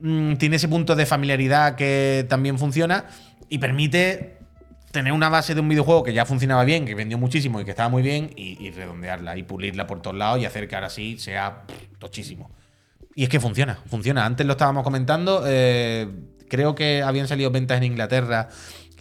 Mm, 0.00 0.34
tiene 0.34 0.56
ese 0.56 0.68
punto 0.68 0.96
de 0.96 1.06
familiaridad 1.06 1.76
que 1.76 2.26
también 2.28 2.58
funciona. 2.58 3.04
Y 3.48 3.58
permite 3.58 4.38
tener 4.90 5.12
una 5.12 5.28
base 5.28 5.54
de 5.54 5.60
un 5.60 5.68
videojuego 5.68 6.02
que 6.02 6.12
ya 6.12 6.24
funcionaba 6.26 6.64
bien, 6.64 6.84
que 6.84 6.94
vendió 6.94 7.18
muchísimo 7.18 7.60
y 7.60 7.64
que 7.64 7.70
estaba 7.70 7.88
muy 7.88 8.02
bien, 8.02 8.30
y, 8.36 8.70
redondearla 8.70 9.36
y 9.36 9.42
pulirla 9.42 9.86
por 9.86 10.02
todos 10.02 10.16
lados 10.16 10.40
y 10.40 10.44
hacer 10.44 10.68
que 10.68 10.74
ahora 10.74 10.90
sí 10.90 11.18
sea 11.18 11.62
tochísimo. 11.98 12.50
Y 13.14 13.24
es 13.24 13.28
que 13.28 13.40
funciona, 13.40 13.78
funciona. 13.86 14.24
Antes 14.24 14.46
lo 14.46 14.52
estábamos 14.52 14.84
comentando, 14.84 15.44
eh, 15.46 16.08
creo 16.48 16.74
que 16.74 17.02
habían 17.02 17.28
salido 17.28 17.50
ventas 17.50 17.78
en 17.78 17.84
Inglaterra 17.84 18.48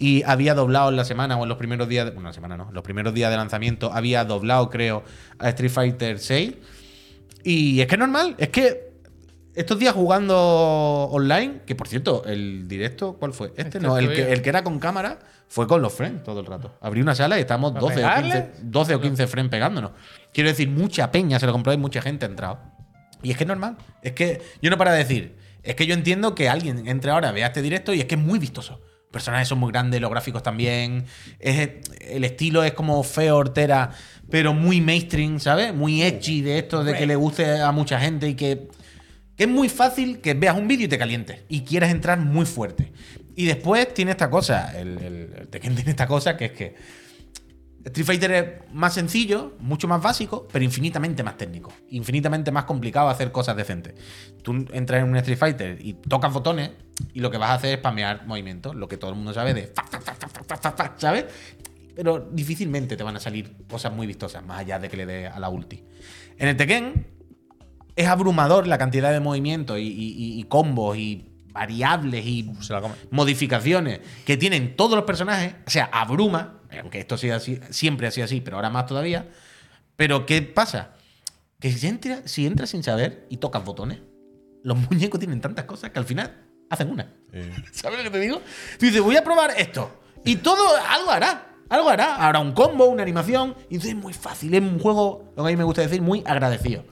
y 0.01 0.23
había 0.23 0.55
doblado 0.55 0.89
en 0.89 0.95
la 0.95 1.05
semana 1.05 1.37
o 1.37 1.43
en 1.43 1.49
los 1.49 1.59
primeros 1.59 1.87
días, 1.87 2.05
de, 2.05 2.11
bueno, 2.11 2.29
la 2.29 2.33
semana 2.33 2.57
no, 2.57 2.71
los 2.71 2.81
primeros 2.81 3.13
días 3.13 3.29
de 3.29 3.37
lanzamiento 3.37 3.93
había 3.93 4.25
doblado, 4.25 4.67
creo, 4.71 5.03
a 5.37 5.49
Street 5.49 5.69
Fighter 5.69 6.17
6. 6.17 6.53
Y 7.43 7.81
es 7.81 7.85
que 7.85 7.93
es 7.93 7.99
normal, 7.99 8.33
es 8.39 8.49
que 8.49 8.93
estos 9.53 9.77
días 9.77 9.93
jugando 9.93 10.35
online, 11.11 11.61
que 11.67 11.75
por 11.75 11.87
cierto, 11.87 12.23
el 12.25 12.67
directo, 12.67 13.17
¿cuál 13.19 13.31
fue? 13.31 13.49
Este, 13.49 13.61
Este 13.61 13.79
no, 13.79 13.95
el 13.95 14.11
que, 14.11 14.33
el 14.33 14.41
que 14.41 14.49
era 14.49 14.63
con 14.63 14.79
cámara 14.79 15.19
fue 15.47 15.67
con 15.67 15.83
los 15.83 15.93
friends 15.93 16.23
todo 16.23 16.39
el 16.39 16.47
rato. 16.47 16.73
Abrí 16.81 17.01
una 17.01 17.13
sala 17.13 17.37
y 17.37 17.41
estamos 17.41 17.71
¿Para 17.71 17.81
12 17.81 17.93
o, 17.93 17.97
15, 17.97 18.21
pegarles? 18.21 18.71
12 18.71 18.95
o 18.95 19.01
15 19.01 19.27
friends 19.27 19.51
pegándonos. 19.51 19.91
Quiero 20.33 20.49
decir, 20.49 20.67
mucha 20.67 21.11
peña 21.11 21.39
se 21.39 21.45
lo 21.45 21.51
compró 21.51 21.73
y 21.73 21.77
mucha 21.77 22.01
gente 22.01 22.25
ha 22.25 22.29
entrado. 22.29 22.59
Y 23.21 23.29
es 23.29 23.37
que 23.37 23.43
es 23.43 23.47
normal. 23.47 23.77
Es 24.01 24.13
que 24.13 24.41
yo 24.63 24.71
no 24.71 24.79
para 24.79 24.93
de 24.93 24.97
decir. 24.97 25.37
Es 25.61 25.75
que 25.75 25.85
yo 25.85 25.93
entiendo 25.93 26.33
que 26.33 26.49
alguien 26.49 26.87
entre 26.87 27.11
ahora, 27.11 27.31
vea 27.31 27.45
este 27.45 27.61
directo 27.61 27.93
y 27.93 27.99
es 27.99 28.05
que 28.05 28.15
es 28.15 28.21
muy 28.21 28.39
vistoso. 28.39 28.81
Personajes 29.11 29.47
son 29.47 29.59
muy 29.59 29.71
grandes, 29.71 29.99
los 29.99 30.09
gráficos 30.09 30.41
también. 30.41 31.05
El 31.39 32.23
estilo 32.23 32.63
es 32.63 32.73
como 32.73 33.03
feo, 33.03 33.37
hortera, 33.37 33.91
pero 34.29 34.53
muy 34.53 34.81
mainstream, 34.81 35.39
¿sabes? 35.39 35.73
Muy 35.73 36.01
edgy 36.01 36.41
de 36.41 36.59
esto, 36.59 36.83
de 36.83 36.95
que 36.95 37.05
le 37.05 37.15
guste 37.15 37.59
a 37.61 37.71
mucha 37.71 37.99
gente 37.99 38.27
y 38.27 38.35
que. 38.35 38.67
Que 39.35 39.45
es 39.45 39.49
muy 39.49 39.69
fácil 39.69 40.19
que 40.19 40.33
veas 40.33 40.55
un 40.55 40.67
vídeo 40.67 40.85
y 40.85 40.89
te 40.89 40.97
calientes 40.99 41.39
y 41.49 41.61
quieras 41.61 41.89
entrar 41.89 42.19
muy 42.19 42.45
fuerte. 42.45 42.91
Y 43.35 43.45
después 43.45 43.91
tiene 43.93 44.11
esta 44.11 44.29
cosa, 44.29 44.77
el, 44.77 44.97
el, 44.99 45.33
el 45.39 45.47
Tekken 45.47 45.73
tiene 45.73 45.91
esta 45.91 46.05
cosa 46.05 46.37
que 46.37 46.45
es 46.45 46.51
que 46.51 46.75
Street 47.85 48.05
Fighter 48.05 48.31
es 48.31 48.73
más 48.73 48.93
sencillo, 48.93 49.55
mucho 49.59 49.87
más 49.87 50.01
básico, 50.01 50.47
pero 50.51 50.63
infinitamente 50.63 51.23
más 51.23 51.37
técnico. 51.37 51.73
Infinitamente 51.89 52.51
más 52.51 52.65
complicado 52.65 53.09
hacer 53.09 53.31
cosas 53.31 53.55
decentes. 53.55 53.95
Tú 54.43 54.65
entras 54.71 55.01
en 55.01 55.09
un 55.09 55.15
Street 55.17 55.37
Fighter 55.37 55.77
y 55.81 55.93
tocas 55.93 56.31
botones 56.31 56.71
y 57.13 57.19
lo 57.19 57.31
que 57.31 57.37
vas 57.37 57.49
a 57.49 57.53
hacer 57.55 57.73
es 57.73 57.79
spamear 57.79 58.27
movimientos, 58.27 58.75
lo 58.75 58.87
que 58.87 58.97
todo 58.97 59.11
el 59.11 59.17
mundo 59.17 59.33
sabe 59.33 59.53
de 59.53 59.67
fa, 59.67 59.83
fa, 59.83 60.71
fa, 60.71 60.93
¿sabes? 60.97 61.25
Pero 61.95 62.19
difícilmente 62.31 62.95
te 62.95 63.03
van 63.03 63.15
a 63.15 63.19
salir 63.19 63.65
cosas 63.67 63.91
muy 63.93 64.05
vistosas, 64.05 64.45
más 64.45 64.59
allá 64.59 64.79
de 64.79 64.87
que 64.87 64.97
le 64.97 65.05
dé 65.05 65.27
a 65.27 65.39
la 65.39 65.49
ulti. 65.49 65.83
En 66.37 66.47
el 66.47 66.55
Tekken 66.55 67.07
es 67.95 68.07
abrumador 68.07 68.67
la 68.67 68.77
cantidad 68.77 69.11
de 69.11 69.19
movimientos 69.19 69.79
y, 69.79 70.39
y 70.39 70.43
combos 70.43 70.97
y 70.97 71.31
variables 71.51 72.25
y 72.25 72.49
modificaciones 73.09 73.99
que 74.25 74.37
tienen 74.37 74.75
todos 74.75 74.95
los 74.95 75.03
personajes. 75.03 75.55
O 75.67 75.69
sea, 75.69 75.89
abruma 75.91 76.60
aunque 76.79 76.99
esto 76.99 77.17
sea 77.17 77.35
así, 77.37 77.59
siempre 77.69 78.07
ha 78.07 78.11
sido 78.11 78.25
así, 78.25 78.41
pero 78.41 78.57
ahora 78.57 78.69
más 78.69 78.85
todavía. 78.85 79.27
Pero 79.95 80.25
¿qué 80.25 80.41
pasa? 80.41 80.91
Que 81.59 81.71
si, 81.71 81.87
entra- 81.87 82.21
si 82.25 82.45
entras 82.47 82.69
sin 82.69 82.83
saber 82.83 83.25
y 83.29 83.37
tocas 83.37 83.63
botones, 83.63 83.99
los 84.63 84.77
muñecos 84.89 85.19
tienen 85.19 85.41
tantas 85.41 85.65
cosas 85.65 85.91
que 85.91 85.99
al 85.99 86.05
final 86.05 86.33
hacen 86.69 86.89
una. 86.89 87.11
¿Sabes 87.71 87.97
lo 87.99 88.03
que 88.05 88.09
te 88.09 88.19
digo? 88.19 88.41
Tú 88.79 88.85
dices, 88.85 89.01
voy 89.01 89.15
a 89.17 89.23
probar 89.23 89.51
esto. 89.57 89.91
Y 90.25 90.37
todo, 90.37 90.63
algo 90.89 91.11
hará. 91.11 91.47
Algo 91.69 91.89
hará. 91.89 92.15
Habrá 92.17 92.39
un 92.39 92.51
combo, 92.51 92.85
una 92.85 93.01
animación. 93.01 93.55
Y 93.69 93.75
entonces 93.75 93.91
es 93.91 93.95
muy 93.95 94.13
fácil. 94.13 94.53
Es 94.53 94.61
un 94.61 94.77
juego, 94.77 95.33
lo 95.37 95.43
que 95.43 95.49
a 95.49 95.51
mí 95.53 95.57
me 95.57 95.63
gusta 95.63 95.81
decir, 95.81 96.01
muy 96.01 96.21
agradecido. 96.25 96.83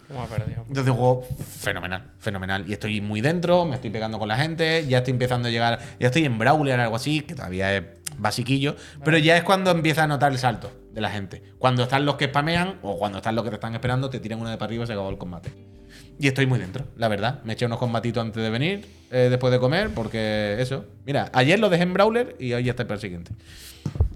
Entonces 0.67 0.93
juego 0.93 1.27
fenomenal, 1.59 2.13
fenomenal. 2.17 2.63
Y 2.67 2.73
estoy 2.73 3.01
muy 3.01 3.19
dentro, 3.21 3.65
me 3.65 3.75
estoy 3.75 3.89
pegando 3.89 4.17
con 4.19 4.27
la 4.29 4.37
gente, 4.37 4.87
ya 4.87 4.99
estoy 4.99 5.11
empezando 5.11 5.49
a 5.49 5.51
llegar, 5.51 5.79
ya 5.99 6.07
estoy 6.07 6.23
en 6.25 6.37
Brawler 6.39 6.79
o 6.79 6.83
algo 6.83 6.95
así, 6.95 7.21
que 7.21 7.35
todavía 7.35 7.75
es 7.75 7.83
basiquillo, 8.19 8.75
pero 9.03 9.17
ya 9.17 9.37
es 9.37 9.43
cuando 9.43 9.71
empieza 9.71 10.03
a 10.03 10.07
notar 10.07 10.31
el 10.31 10.37
salto 10.37 10.71
de 10.93 11.01
la 11.01 11.09
gente. 11.09 11.41
Cuando 11.57 11.83
están 11.83 12.05
los 12.05 12.15
que 12.15 12.25
spamean 12.25 12.79
o 12.81 12.97
cuando 12.97 13.17
están 13.19 13.35
los 13.35 13.43
que 13.43 13.49
te 13.49 13.55
están 13.55 13.73
esperando, 13.73 14.09
te 14.09 14.19
tiran 14.19 14.39
una 14.39 14.51
de 14.51 14.57
para 14.57 14.67
arriba 14.69 14.83
y 14.83 14.87
se 14.87 14.93
acabó 14.93 15.09
el 15.09 15.17
combate. 15.17 15.51
Y 16.19 16.27
estoy 16.27 16.45
muy 16.47 16.59
dentro, 16.59 16.85
la 16.97 17.07
verdad. 17.07 17.39
Me 17.45 17.53
eché 17.53 17.65
unos 17.65 17.79
combatitos 17.79 18.21
antes 18.21 18.43
de 18.43 18.49
venir, 18.49 18.85
eh, 19.09 19.27
después 19.29 19.51
de 19.51 19.59
comer, 19.59 19.89
porque 19.95 20.57
eso. 20.59 20.85
Mira, 21.05 21.29
ayer 21.33 21.59
lo 21.59 21.69
dejé 21.69 21.83
en 21.83 21.93
Brawler 21.93 22.35
y 22.39 22.51
hoy 22.53 22.63
ya 22.63 22.71
está 22.71 22.83
el 22.93 22.99
siguiente. 22.99 23.31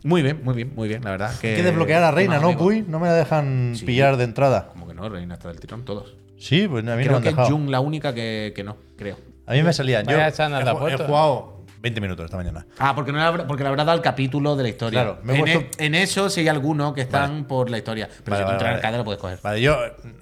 Muy 0.03 0.21
bien, 0.21 0.41
muy 0.43 0.53
bien, 0.53 0.73
muy 0.75 0.89
bien, 0.89 1.01
la 1.03 1.11
verdad. 1.11 1.33
Que, 1.39 1.51
Hay 1.51 1.55
que 1.55 1.63
desbloquear 1.63 2.03
a 2.03 2.11
Reina, 2.11 2.39
¿no. 2.39 2.57
Puy? 2.57 2.83
No 2.85 2.99
me 2.99 3.07
la 3.07 3.13
dejan 3.13 3.73
Sí. 3.75 3.85
pillar 3.85 4.17
de 4.17 4.25
entrada. 4.25 4.67
Como 4.67 4.85
que 4.85 4.93
no, 4.93 5.07
Reina 5.07 5.35
está 5.35 5.47
del 5.47 5.61
tirón, 5.61 5.85
todos. 5.85 6.13
Sí, 6.37 6.67
pues 6.67 6.85
a 6.85 6.85
mí 6.85 6.91
no 6.91 6.97
me 6.97 7.03
Creo 7.05 7.17
han 7.17 7.23
que 7.23 7.29
es. 7.29 7.49
Jung 7.49 7.69
la 7.69 7.79
única 7.79 8.13
que, 8.13 8.51
que 8.53 8.63
no, 8.65 8.75
creo. 8.97 9.17
A 9.45 9.53
mí 9.53 9.63
me 9.63 9.71
salían. 9.71 10.05
Yo 10.05 10.17
he, 10.17 10.27
he 10.27 10.97
jugado 10.97 11.62
20 11.83 11.99
minutos 12.01 12.23
esta 12.25 12.37
mañana. 12.37 12.65
Ah, 12.79 12.95
porque, 12.95 13.11
no 13.11 13.17
le 13.19 13.23
habrá, 13.25 13.45
porque 13.45 13.61
le 13.61 13.69
habrá 13.69 13.83
dado 13.83 13.97
el 13.97 14.01
capítulo 14.03 14.55
de 14.55 14.63
la 14.63 14.69
historia. 14.69 15.03
Claro, 15.03 15.19
me 15.21 15.33
he 15.33 15.35
en, 15.35 15.41
puesto- 15.43 15.59
e- 15.83 15.85
en 15.85 15.95
eso 15.95 16.29
sí 16.29 16.39
hay 16.39 16.47
algunos 16.47 16.93
que 16.93 17.01
están 17.01 17.43
por 17.43 17.69
la 17.69 17.77
historia. 17.77 18.07
Pero 18.23 18.37
Vale, 18.37 18.37
si 18.37 18.43
tú 18.43 18.45
vale, 18.45 18.53
entras 18.53 18.61
en 18.61 18.67
vale. 18.67 18.75
arcade 18.77 18.97
lo 18.97 19.03
puedes 19.03 19.19
coger. 19.21 19.39
Vale, 19.43 19.61
yo 19.61 19.77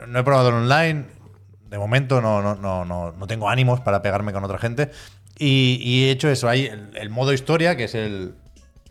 no 0.08 0.20
he 0.20 0.24
probado 0.24 0.50
el 0.50 0.56
online. 0.56 1.06
De 1.70 1.78
momento 1.78 2.20
no, 2.20 2.42
no, 2.42 2.56
no, 2.56 2.84
no, 2.84 3.12
no 3.14 3.28
tengo 3.28 3.48
ánimos 3.48 3.80
para 3.80 4.02
pegarme 4.02 4.34
con 4.34 4.44
otra 4.44 4.58
gente. 4.58 4.90
Y, 5.38 5.78
y 5.82 6.06
he 6.06 6.12
hecho 6.12 6.30
eso. 6.30 6.50
Hay 6.50 6.66
el, 6.66 6.98
el 6.98 7.10
modo 7.12 7.32
historia, 7.32 7.78
que 7.78 7.84
es 7.86 7.94
el, 7.96 8.34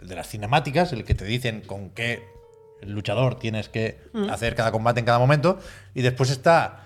el 0.00 0.08
de 0.08 0.14
las 0.14 0.28
cinemáticas, 0.28 0.92
el 0.92 1.04
que 1.04 1.14
te 1.16 1.24
dicen 1.24 1.62
con 1.62 1.90
qué 1.90 2.22
luchador 2.82 3.34
tienes 3.38 3.68
que 3.68 3.98
Mm. 4.14 4.30
hacer 4.30 4.54
cada 4.54 4.70
combate 4.72 5.00
en 5.00 5.06
cada 5.06 5.18
momento. 5.18 5.58
Y 5.94 6.02
después 6.02 6.30
está 6.30 6.84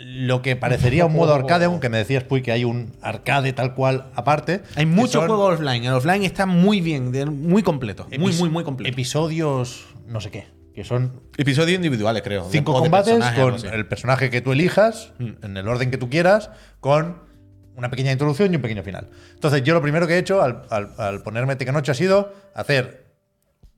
lo 0.00 0.42
que 0.42 0.54
parecería 0.56 1.06
un 1.06 1.12
modo 1.12 1.34
arcade, 1.34 1.64
aunque 1.66 1.88
me 1.88 1.98
decías, 1.98 2.24
Puy, 2.24 2.42
que 2.42 2.52
hay 2.52 2.64
un 2.64 2.92
arcade 3.02 3.52
tal 3.52 3.74
cual 3.74 4.10
aparte. 4.14 4.62
Hay 4.76 4.86
son 5.08 5.26
juegos 5.26 5.54
offline. 5.54 5.84
El 5.84 5.92
offline 5.94 6.24
está 6.24 6.46
muy 6.46 6.80
bien, 6.80 7.10
muy 7.48 7.62
completo. 7.62 8.06
Muy, 8.18 8.32
muy, 8.34 8.48
muy 8.50 8.64
completo. 8.64 8.92
Episodios, 8.92 9.86
no 10.06 10.20
sé 10.20 10.30
qué, 10.30 10.46
que 10.74 10.84
son 10.84 11.22
Episodios 11.36 11.76
individuales, 11.76 12.22
creo. 12.22 12.48
cinco 12.50 12.72
de 12.74 12.78
combates 12.80 13.24
con 13.34 13.52
no 13.52 13.58
sé. 13.58 13.68
el 13.68 13.86
personaje 13.86 14.30
que 14.30 14.40
tú 14.40 14.52
elijas, 14.52 15.12
Mm. 15.18 15.44
en 15.44 15.56
el 15.56 15.66
orden 15.68 15.90
que 15.90 15.98
tú 15.98 16.08
quieras, 16.10 16.50
con 16.80 17.26
una 17.76 17.90
pequeña 17.90 18.10
introducción 18.12 18.52
y 18.52 18.56
un 18.56 18.62
pequeño 18.62 18.82
final. 18.82 19.08
Entonces, 19.34 19.62
yo 19.62 19.72
lo 19.74 19.80
primero 19.82 20.06
que 20.06 20.14
he 20.14 20.18
hecho 20.18 20.42
al, 20.42 20.62
al- 20.70 20.92
al 20.98 21.22
ponerme 21.22 21.54
Tekken 21.56 21.76
8 21.76 21.92
ha 21.92 21.94
sido 21.94 22.32
hacer 22.54 23.06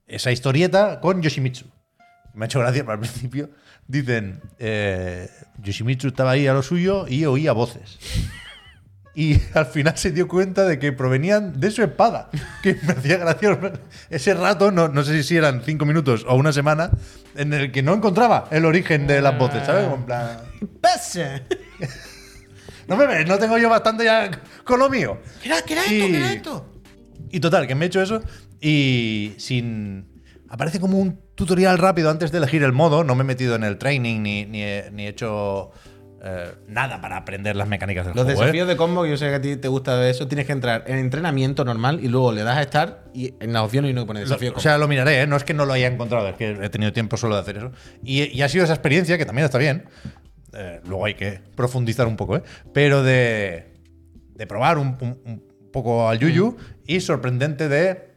esa 0.06 0.32
historieta 0.32 1.00
con 1.00 1.20
Yoshimitsu. 1.22 1.66
Me 2.34 2.44
ha 2.44 2.46
hecho 2.46 2.60
gracia, 2.60 2.84
al 2.88 2.98
principio 2.98 3.50
dicen, 3.90 4.40
eh, 4.58 5.28
Yoshimitsu 5.62 6.08
estaba 6.08 6.32
ahí 6.32 6.46
a 6.46 6.52
lo 6.52 6.62
suyo 6.62 7.06
y 7.08 7.24
oía 7.24 7.52
voces. 7.52 7.98
Y 9.14 9.40
al 9.54 9.66
final 9.66 9.96
se 9.96 10.12
dio 10.12 10.28
cuenta 10.28 10.64
de 10.64 10.78
que 10.78 10.92
provenían 10.92 11.58
de 11.58 11.70
su 11.70 11.82
espada. 11.82 12.30
Que 12.62 12.76
me 12.82 12.92
hacía 12.92 13.16
gracia. 13.18 13.58
Ese 14.08 14.34
rato, 14.34 14.70
no, 14.70 14.88
no 14.88 15.02
sé 15.02 15.22
si 15.22 15.36
eran 15.36 15.62
cinco 15.64 15.84
minutos 15.84 16.24
o 16.28 16.36
una 16.36 16.52
semana, 16.52 16.90
en 17.34 17.52
el 17.52 17.72
que 17.72 17.82
no 17.82 17.94
encontraba 17.94 18.48
el 18.50 18.64
origen 18.64 19.06
de 19.06 19.20
las 19.20 19.36
voces, 19.38 19.66
¿sabes? 19.66 19.84
Como 19.84 19.96
en 19.96 20.04
plan, 20.04 20.38
¡Pasa! 20.80 21.42
no 22.86 22.96
me 22.96 23.06
ves, 23.06 23.26
no 23.26 23.38
tengo 23.38 23.58
yo 23.58 23.68
bastante 23.68 24.04
ya 24.04 24.30
con 24.64 24.78
lo 24.78 24.88
mío. 24.88 25.18
¿Qué 25.42 25.48
era, 25.48 25.62
qué 25.62 25.72
era 25.72 25.82
esto? 25.82 26.06
¿Qué 26.06 26.16
era 26.16 26.32
esto? 26.32 26.72
Y 27.30 27.40
total, 27.40 27.66
que 27.66 27.74
me 27.74 27.84
he 27.84 27.88
hecho 27.88 28.02
eso 28.02 28.22
y 28.60 29.34
sin... 29.38 30.09
Aparece 30.50 30.80
como 30.80 30.98
un 30.98 31.18
tutorial 31.36 31.78
rápido 31.78 32.10
antes 32.10 32.32
de 32.32 32.38
elegir 32.38 32.62
el 32.64 32.72
modo. 32.72 33.04
No 33.04 33.14
me 33.14 33.22
he 33.22 33.24
metido 33.24 33.54
en 33.54 33.62
el 33.64 33.78
training 33.78 34.20
ni, 34.20 34.44
ni 34.46 34.62
he, 34.62 34.90
ni 34.92 35.06
he 35.06 35.08
hecho 35.08 35.70
eh, 36.22 36.52
nada 36.66 37.00
para 37.00 37.16
aprender 37.18 37.54
las 37.56 37.68
mecánicas 37.68 38.04
del 38.04 38.14
Los 38.16 38.24
juego. 38.24 38.40
¿eh? 38.42 38.44
desafíos 38.46 38.66
de 38.68 38.76
combo, 38.76 39.06
yo 39.06 39.16
sé 39.16 39.28
que 39.28 39.34
a 39.36 39.40
ti 39.40 39.56
te 39.56 39.68
gusta 39.68 39.96
de 39.96 40.10
eso, 40.10 40.26
tienes 40.28 40.46
que 40.46 40.52
entrar 40.52 40.84
en 40.88 40.98
entrenamiento 40.98 41.64
normal 41.64 42.00
y 42.02 42.08
luego 42.08 42.32
le 42.32 42.42
das 42.42 42.58
a 42.58 42.62
estar 42.62 43.04
y 43.14 43.32
en 43.40 43.52
las 43.52 43.62
opciones 43.62 43.92
y 43.92 43.94
no 43.94 44.06
pone 44.06 44.20
Lo- 44.20 44.26
desafío 44.26 44.50
de 44.50 44.56
o 44.56 44.60
sea, 44.60 44.76
lo 44.76 44.88
miraré, 44.88 45.22
¿eh? 45.22 45.26
no 45.28 45.36
es 45.36 45.44
que 45.44 45.54
no 45.54 45.64
lo 45.66 45.72
haya 45.72 45.86
encontrado, 45.86 46.28
es 46.28 46.34
que 46.34 46.50
he 46.60 46.68
tenido 46.68 46.92
tiempo 46.92 47.16
solo 47.16 47.36
de 47.36 47.40
hacer 47.42 47.56
eso. 47.58 47.70
Y, 48.02 48.24
y 48.36 48.42
ha 48.42 48.48
sido 48.48 48.64
esa 48.64 48.74
experiencia, 48.74 49.16
que 49.18 49.24
también 49.24 49.44
está 49.46 49.56
bien. 49.58 49.84
eh, 50.52 50.80
luego 50.84 51.06
hay 51.06 51.14
que 51.14 51.40
profundizar 51.54 52.06
un 52.08 52.16
poco, 52.16 52.36
¿eh? 52.38 52.42
Pero 52.74 53.02
de, 53.04 53.72
de 54.34 54.46
probar 54.48 54.78
un, 54.78 54.96
un- 55.00 55.20
un 55.24 55.70
poco 55.72 56.08
al 56.08 56.18
Yuyu 56.18 56.56
y 56.88 57.00
sorprendente 57.00 57.68
de 57.68 58.09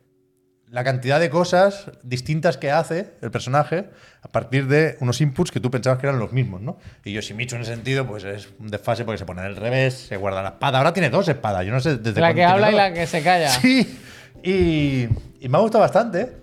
la 0.74 0.84
cantidad 0.84 1.20
de 1.20 1.30
cosas 1.30 1.92
distintas 2.02 2.58
que 2.58 2.72
hace 2.72 3.14
el 3.22 3.30
personaje 3.30 3.90
a 4.24 4.28
partir 4.30 4.68
de 4.68 4.98
unos 5.02 5.22
inputs 5.22 5.52
que 5.52 5.60
tú 5.60 5.70
pensabas 5.70 6.00
que 6.00 6.08
eran 6.08 6.18
los 6.20 6.32
mismos, 6.34 6.62
¿no? 6.62 6.80
Y 7.06 7.14
Yoshimitsu 7.14 7.56
en 7.58 7.62
ese 7.62 7.76
sentido, 7.76 8.08
pues 8.08 8.24
es 8.24 8.50
un 8.60 8.70
desfase 8.70 9.06
porque 9.06 9.20
se 9.20 9.26
pone 9.26 9.42
al 9.42 9.56
revés, 9.56 9.94
se 9.94 10.18
guarda 10.18 10.42
la 10.42 10.50
espada. 10.50 10.80
Ahora 10.80 10.92
tiene 10.92 11.12
dos 11.12 11.28
espadas, 11.30 11.64
yo 11.64 11.72
no 11.72 11.80
sé 11.80 11.98
desde 11.98 12.20
La 12.20 12.34
que 12.34 12.44
habla 12.44 12.72
y 12.72 12.76
la 12.76 12.92
que 12.92 13.06
se 13.06 13.22
calla. 13.22 13.50
Sí, 13.62 14.00
y, 14.44 15.08
y 15.40 15.48
me 15.48 15.58
ha 15.58 15.62
gustado 15.62 15.82
bastante, 15.84 16.36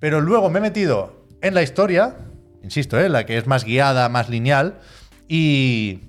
pero 0.00 0.20
luego 0.20 0.50
me 0.50 0.58
he 0.58 0.62
metido 0.62 1.26
en 1.40 1.54
la 1.54 1.62
historia, 1.62 2.16
insisto, 2.64 2.98
¿eh? 2.98 3.08
la 3.08 3.24
que 3.24 3.38
es 3.38 3.46
más 3.46 3.64
guiada, 3.64 4.08
más 4.08 4.28
lineal, 4.28 4.80
y, 5.28 6.00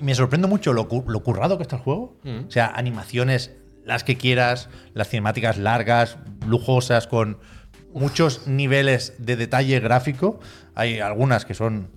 me 0.00 0.14
sorprende 0.14 0.48
mucho 0.48 0.72
lo, 0.72 0.88
cu- 0.88 1.04
lo 1.06 1.22
currado 1.22 1.58
que 1.58 1.62
está 1.62 1.76
el 1.76 1.82
juego. 1.82 2.16
O 2.24 2.50
sea, 2.50 2.66
animaciones, 2.74 3.52
las 3.84 4.04
que 4.04 4.16
quieras, 4.16 4.68
las 4.94 5.08
cinemáticas 5.08 5.58
largas, 5.58 6.18
lujosas, 6.46 7.06
con 7.06 7.38
muchos 7.92 8.46
niveles 8.46 9.14
de 9.18 9.36
detalle 9.36 9.80
gráfico. 9.80 10.40
Hay 10.74 11.00
algunas 11.00 11.44
que 11.44 11.54
son, 11.54 11.90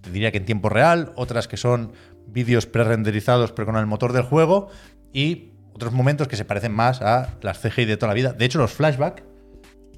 te 0.00 0.10
diría 0.10 0.30
que 0.30 0.38
en 0.38 0.44
tiempo 0.44 0.68
real, 0.68 1.12
otras 1.16 1.48
que 1.48 1.56
son 1.56 1.92
vídeos 2.26 2.66
pre-renderizados 2.66 3.52
pero 3.52 3.66
con 3.66 3.76
el 3.76 3.86
motor 3.86 4.12
del 4.12 4.22
juego 4.22 4.70
y 5.12 5.50
otros 5.74 5.92
momentos 5.92 6.28
que 6.28 6.36
se 6.36 6.44
parecen 6.44 6.72
más 6.72 7.02
a 7.02 7.34
las 7.42 7.58
CGI 7.58 7.84
de 7.84 7.96
toda 7.96 8.08
la 8.08 8.14
vida. 8.14 8.32
De 8.32 8.44
hecho, 8.44 8.58
los 8.58 8.72
flashbacks, 8.72 9.22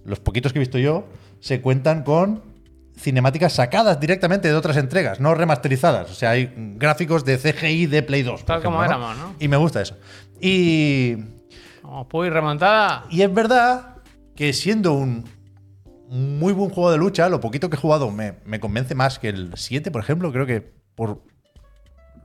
los 0.04 0.20
poquitos 0.20 0.52
que 0.52 0.58
he 0.58 0.60
visto 0.60 0.78
yo, 0.78 1.06
se 1.40 1.60
cuentan 1.60 2.02
con 2.02 2.42
cinemáticas 2.96 3.54
sacadas 3.54 3.98
directamente 3.98 4.48
de 4.48 4.54
otras 4.54 4.76
entregas, 4.76 5.18
no 5.18 5.34
remasterizadas. 5.34 6.10
O 6.10 6.14
sea, 6.14 6.30
hay 6.30 6.52
gráficos 6.76 7.24
de 7.24 7.38
CGI 7.38 7.86
de 7.86 8.02
Play 8.02 8.22
2. 8.22 8.40
por 8.40 8.46
Tal 8.46 8.62
como 8.62 8.84
ejemplo, 8.84 9.12
éramos, 9.12 9.30
¿no? 9.30 9.34
Y 9.40 9.48
me 9.48 9.56
gusta 9.56 9.82
eso. 9.82 9.96
Y, 10.40 11.16
Vamos, 11.84 12.06
Puy, 12.08 12.30
remontada. 12.30 13.04
y 13.10 13.20
es 13.22 13.32
verdad 13.32 13.96
que 14.34 14.52
siendo 14.54 14.94
un 14.94 15.24
muy 16.08 16.52
buen 16.54 16.70
juego 16.70 16.90
de 16.90 16.96
lucha, 16.98 17.28
lo 17.28 17.40
poquito 17.40 17.68
que 17.68 17.76
he 17.76 17.78
jugado 17.78 18.10
me, 18.10 18.38
me 18.46 18.58
convence 18.58 18.94
más 18.94 19.18
que 19.18 19.28
el 19.28 19.52
7, 19.54 19.90
por 19.90 20.00
ejemplo. 20.02 20.32
Creo 20.32 20.46
que 20.46 20.60
por 20.94 21.22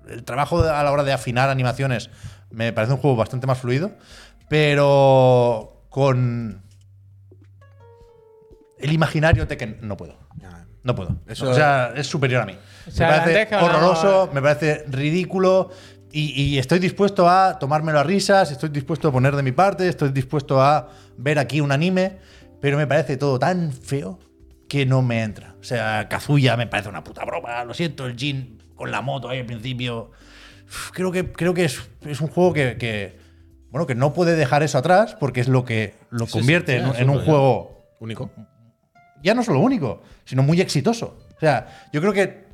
el 0.08 0.24
trabajo 0.24 0.60
a 0.64 0.82
la 0.84 0.92
hora 0.92 1.04
de 1.04 1.12
afinar 1.14 1.50
animaciones 1.50 2.10
me 2.52 2.72
parece 2.74 2.94
un 2.94 3.00
juego 3.00 3.16
bastante 3.18 3.48
más 3.48 3.58
fluido. 3.60 3.92
Pero 4.48 5.84
con 5.90 6.64
el 8.80 8.92
imaginario 8.94 9.46
Tekken 9.48 9.80
no 9.82 9.98
puedo. 9.98 10.18
No 10.82 10.96
puedo. 10.96 11.18
Eso- 11.28 11.50
o 11.50 11.54
sea, 11.54 11.92
es 11.96 12.08
superior 12.08 12.42
a 12.44 12.46
mí. 12.46 12.58
O 12.88 12.92
sea, 12.92 13.10
me 13.12 13.18
parece 13.34 13.56
horroroso, 13.58 14.30
me 14.34 14.42
parece 14.42 14.86
ridículo. 14.88 15.70
Y, 16.12 16.42
y 16.42 16.58
estoy 16.58 16.80
dispuesto 16.80 17.30
a 17.30 17.60
tomármelo 17.60 18.00
a 18.00 18.04
risas, 18.04 18.52
estoy 18.52 18.70
dispuesto 18.70 19.10
a 19.10 19.12
poner 19.12 19.36
de 19.36 19.44
mi 19.44 19.52
parte, 19.52 19.88
estoy 19.88 20.10
dispuesto 20.10 20.62
a 20.62 20.90
ver 21.18 21.38
aquí 21.38 21.62
un 21.62 21.72
anime, 21.72 22.18
pero 22.62 22.78
me 22.78 22.88
parece 22.88 23.18
todo 23.18 23.38
tan 23.38 23.72
feo 23.72 24.20
que 24.68 24.86
no 24.86 25.02
me 25.02 25.24
entra. 25.24 25.56
O 25.60 25.64
sea, 25.64 26.08
Kazuya 26.10 26.56
me 26.56 26.68
parece 26.68 26.90
una 26.90 27.04
puta 27.04 27.26
broma, 27.26 27.64
lo 27.66 27.74
siento, 27.74 28.06
el 28.06 28.16
Jin 28.16 28.60
con 28.76 28.92
la 28.92 29.02
moto 29.02 29.28
ahí 29.28 29.40
al 29.40 29.46
principio. 29.46 30.12
creo 30.94 31.12
que, 31.12 31.32
creo 31.32 31.54
que 31.54 31.66
es, 31.66 31.82
es 32.06 32.22
un 32.22 32.28
juego 32.30 32.54
que, 32.54 32.78
que, 32.78 33.20
bueno, 33.72 33.86
que 33.86 33.96
no 33.96 34.14
puede 34.14 34.36
dejar 34.36 34.64
eso 34.64 34.78
atrás 34.78 35.18
porque 35.20 35.42
es 35.42 35.48
lo 35.48 35.66
que 35.66 35.96
lo 36.10 36.28
convierte 36.28 36.74
sí, 36.74 36.80
en, 36.80 36.90
eso 36.90 36.98
en 36.98 37.10
un 37.10 37.20
juego 37.20 37.80
Único. 38.00 38.32
ya 39.22 39.34
no 39.34 39.44
solo 39.44 39.60
único, 39.60 40.02
sino 40.24 40.44
muy 40.44 40.62
exitoso. 40.62 41.18
O 41.36 41.40
sea, 41.40 41.90
yo 41.92 42.00
creo 42.00 42.14
que 42.14 42.46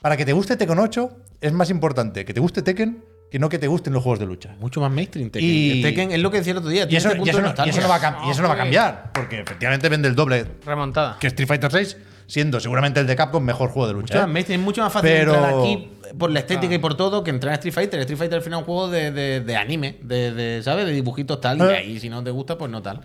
para 0.00 0.16
que 0.16 0.24
te 0.24 0.32
guste 0.32 0.56
Tekken 0.56 0.78
8 0.78 1.18
es 1.40 1.52
más 1.52 1.70
importante 1.70 2.24
que 2.24 2.34
te 2.34 2.40
guste 2.40 2.62
Tekken 2.62 3.04
que 3.30 3.38
no 3.38 3.48
que 3.48 3.60
te 3.60 3.68
gusten 3.68 3.92
los 3.92 4.02
juegos 4.02 4.18
de 4.18 4.26
lucha. 4.26 4.56
Mucho 4.58 4.80
más 4.80 4.90
mainstream 4.90 5.30
Tekken. 5.30 5.48
Y- 5.48 5.82
Tekken 5.82 6.10
es 6.10 6.18
lo 6.20 6.30
que 6.32 6.38
decía 6.38 6.50
el 6.50 6.58
otro 6.58 6.70
día. 6.70 6.86
Y 6.90 6.96
eso, 6.96 7.12
y 7.14 7.18
no, 7.18 7.24
y 7.24 7.30
nostalgia. 7.30 7.70
eso 7.70 7.80
no 7.80 7.88
va 7.88 7.94
a, 7.96 8.00
cam- 8.00 8.26
y 8.26 8.30
eso 8.30 8.42
no 8.42 8.48
va 8.48 8.54
a 8.54 8.56
No, 8.56 8.62
cambiar, 8.64 9.12
porque 9.14 9.40
efectivamente 9.40 9.88
vende 9.88 10.08
el 10.08 10.16
doble 10.16 10.44
Remontada. 10.66 11.16
que 11.20 11.28
Street 11.28 11.46
Fighter 11.46 11.70
6, 11.70 11.96
siendo 12.26 12.58
seguramente 12.58 12.98
el 12.98 13.06
de 13.06 13.14
Capcom 13.14 13.42
mejor 13.44 13.70
juego 13.70 13.86
de 13.86 13.94
lucha. 13.94 14.14
Mucho 14.14 14.18
más 14.22 14.28
¿eh? 14.28 14.32
mainstream, 14.32 14.60
es 14.60 14.64
mucho 14.64 14.82
más 14.82 14.92
fácil 14.92 15.10
Pero- 15.10 15.34
entrar 15.34 15.54
aquí 15.60 15.90
por 16.18 16.30
la 16.32 16.40
estética 16.40 16.74
y 16.74 16.78
por 16.78 16.96
todo 16.96 17.22
que 17.22 17.30
entrar 17.30 17.52
en 17.52 17.58
Street 17.58 17.72
Fighter. 17.74 18.00
Street 18.00 18.18
Fighter 18.18 18.36
al 18.38 18.42
final 18.42 18.58
es 18.58 18.62
un 18.62 18.66
juego 18.66 18.88
de, 18.90 19.12
de- 19.12 19.40
de 19.42 19.56
anime, 19.56 19.98
de, 20.02 20.32
de, 20.32 20.62
¿sabes? 20.64 20.84
De 20.86 20.90
dibujitos 20.92 21.40
tal. 21.40 21.58
Y 21.58 21.62
Eh. 21.62 21.76
ahí 21.76 22.00
si 22.00 22.08
no 22.08 22.24
te 22.24 22.32
gusta, 22.32 22.58
pues 22.58 22.68
no 22.68 22.82
tal. 22.82 23.00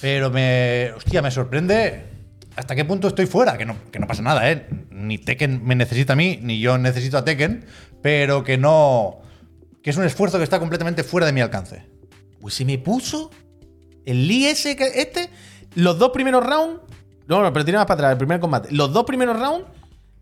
Pero 0.00 0.30
me. 0.30 0.90
Hostia, 0.96 1.20
me 1.20 1.30
sorprende 1.30 2.04
hasta 2.60 2.76
qué 2.76 2.84
punto 2.84 3.08
estoy 3.08 3.26
fuera. 3.26 3.56
Que 3.56 3.64
no, 3.64 3.74
que 3.90 3.98
no 3.98 4.06
pasa 4.06 4.22
nada, 4.22 4.50
¿eh? 4.50 4.68
Ni 4.90 5.18
Tekken 5.18 5.64
me 5.64 5.74
necesita 5.74 6.12
a 6.12 6.16
mí, 6.16 6.38
ni 6.42 6.60
yo 6.60 6.78
necesito 6.78 7.18
a 7.18 7.24
Tekken. 7.24 7.64
Pero 8.02 8.44
que 8.44 8.58
no. 8.58 9.18
Que 9.82 9.90
es 9.90 9.96
un 9.96 10.04
esfuerzo 10.04 10.38
que 10.38 10.44
está 10.44 10.58
completamente 10.58 11.02
fuera 11.02 11.26
de 11.26 11.32
mi 11.32 11.40
alcance. 11.40 11.86
Pues 12.40 12.54
se 12.54 12.64
me 12.64 12.78
puso 12.78 13.30
el 14.04 14.28
Lee 14.28 14.46
ese, 14.46 14.76
este, 14.94 15.30
los 15.74 15.98
dos 15.98 16.10
primeros 16.10 16.44
rounds. 16.46 16.80
No, 17.26 17.42
no, 17.42 17.52
pero 17.52 17.64
tira 17.64 17.78
más 17.78 17.86
para 17.86 17.98
atrás, 17.98 18.12
el 18.12 18.18
primer 18.18 18.40
combate. 18.40 18.68
Los 18.72 18.92
dos 18.92 19.04
primeros 19.04 19.38
rounds 19.38 19.66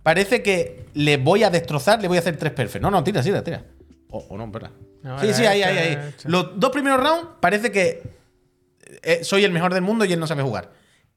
parece 0.02 0.42
que 0.42 0.86
le 0.94 1.16
voy 1.16 1.42
a 1.42 1.50
destrozar, 1.50 2.00
le 2.00 2.06
voy 2.06 2.18
a 2.18 2.20
hacer 2.20 2.36
tres 2.36 2.52
perfectos. 2.52 2.82
No, 2.82 2.96
no, 2.96 3.02
tira, 3.02 3.20
tira, 3.20 3.42
tira. 3.42 3.64
O, 4.10 4.18
o 4.28 4.36
no, 4.36 4.44
espera. 4.44 4.70
No, 5.02 5.18
sí, 5.20 5.32
sí, 5.32 5.44
ahí, 5.44 5.62
ahí, 5.62 5.76
ahí. 5.76 5.98
Los 6.24 6.58
dos 6.58 6.70
primeros 6.70 7.00
rounds 7.00 7.30
parece 7.40 7.72
que 7.72 8.02
eh, 9.02 9.24
soy 9.24 9.44
el 9.44 9.50
mejor 9.52 9.74
del 9.74 9.82
mundo 9.82 10.04
y 10.04 10.12
él 10.12 10.20
no 10.20 10.26
sabe 10.26 10.42
jugar. 10.42 10.70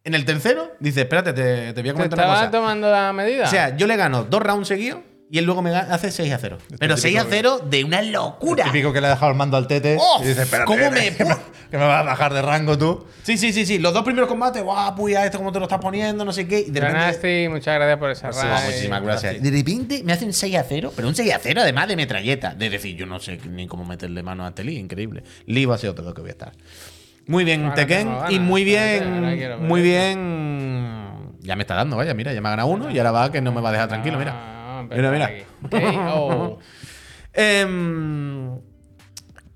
En 0.03 0.15
el 0.15 0.25
tercero, 0.25 0.71
dice, 0.79 1.01
espérate, 1.01 1.31
te, 1.33 1.73
te 1.73 1.81
voy 1.81 1.89
a 1.89 1.93
¿Te 1.93 1.97
comentar 1.97 2.19
una 2.19 2.23
estaba 2.25 2.35
cosa. 2.39 2.51
tomando 2.51 2.89
la 2.89 3.13
medida? 3.13 3.43
O 3.45 3.49
sea, 3.49 3.75
yo 3.77 3.85
le 3.87 3.95
gano 3.97 4.23
dos 4.23 4.41
rounds 4.41 4.67
seguidos 4.67 4.99
y 5.29 5.37
él 5.37 5.45
luego 5.45 5.61
me 5.61 5.73
hace 5.75 6.11
6 6.11 6.33
a 6.33 6.37
0. 6.39 6.57
Pero 6.79 6.97
6 6.97 7.17
a 7.19 7.25
0 7.29 7.59
de 7.69 7.83
una 7.85 8.01
locura. 8.01 8.65
Típico 8.65 8.91
que 8.91 8.99
le 8.99 9.07
ha 9.07 9.11
dejado 9.11 9.31
el 9.31 9.37
mando 9.37 9.55
al 9.57 9.67
tete. 9.67 9.97
¡Oh! 9.99 10.19
y 10.23 10.27
dice, 10.27 10.41
espérate, 10.41 10.65
¿Cómo 10.65 10.89
me- 10.91 11.11
que, 11.15 11.23
me, 11.23 11.35
que 11.69 11.77
me 11.77 11.85
vas 11.85 12.01
a 12.01 12.03
bajar 12.03 12.33
de 12.33 12.41
rango 12.41 12.77
tú. 12.77 13.05
Sí, 13.23 13.37
sí, 13.37 13.53
sí, 13.53 13.65
sí. 13.65 13.77
Los 13.77 13.93
dos 13.93 14.03
primeros 14.03 14.27
combates, 14.27 14.61
guau, 14.63 14.93
puya, 14.95 15.23
esto 15.23 15.37
como 15.37 15.51
te 15.53 15.59
lo 15.59 15.65
estás 15.65 15.79
poniendo, 15.79 16.25
no 16.25 16.33
sé 16.33 16.47
qué. 16.47 16.59
Y 16.61 16.71
de 16.71 16.79
repente. 16.81 16.99
Ganaste, 16.99 17.47
muchas 17.49 17.75
gracias 17.75 17.97
por 17.99 18.09
esa 18.11 18.33
Sí, 18.33 18.39
raid. 18.41 18.65
muchísimas 18.65 19.03
gracias. 19.03 19.41
De 19.41 19.51
repente 19.51 20.01
me 20.03 20.11
hacen 20.13 20.33
6 20.33 20.55
a 20.57 20.63
0, 20.67 20.91
pero 20.95 21.07
un 21.07 21.15
6 21.15 21.31
a 21.33 21.39
0 21.39 21.61
además 21.61 21.87
de 21.87 21.95
metralleta. 21.95 22.53
De 22.55 22.69
decir, 22.71 22.97
yo 22.97 23.05
no 23.05 23.19
sé 23.19 23.37
ni 23.47 23.67
cómo 23.67 23.85
meterle 23.85 24.23
mano 24.23 24.45
a 24.45 24.49
este 24.49 24.63
Lee, 24.65 24.77
increíble. 24.79 25.23
Lee 25.45 25.65
va 25.65 25.75
a 25.75 25.77
ser 25.77 25.91
otro 25.91 26.03
lo 26.03 26.13
que 26.13 26.21
voy 26.21 26.31
a 26.31 26.33
estar. 26.33 26.51
Muy 27.31 27.45
bien, 27.45 27.63
Ahora 27.63 27.75
Tekken. 27.75 28.09
Y 28.29 28.39
muy 28.39 28.65
bien. 28.65 29.61
Muy 29.61 29.81
bien. 29.81 31.37
Ya 31.39 31.55
me 31.55 31.61
está 31.61 31.75
dando, 31.75 31.95
vaya, 31.95 32.13
mira, 32.13 32.33
ya 32.33 32.41
me 32.41 32.49
ha 32.49 32.51
ganado 32.51 32.67
uno 32.67 32.91
y 32.91 32.97
ahora 32.97 33.11
va 33.11 33.31
que 33.31 33.39
no 33.41 33.53
me 33.53 33.61
va 33.61 33.69
a 33.69 33.71
dejar 33.71 33.87
tranquilo, 33.87 34.19
mira. 34.19 34.33
Ah, 34.35 34.83
Mira, 34.89 35.11
mira. 35.11 35.31
Em, 37.33 38.57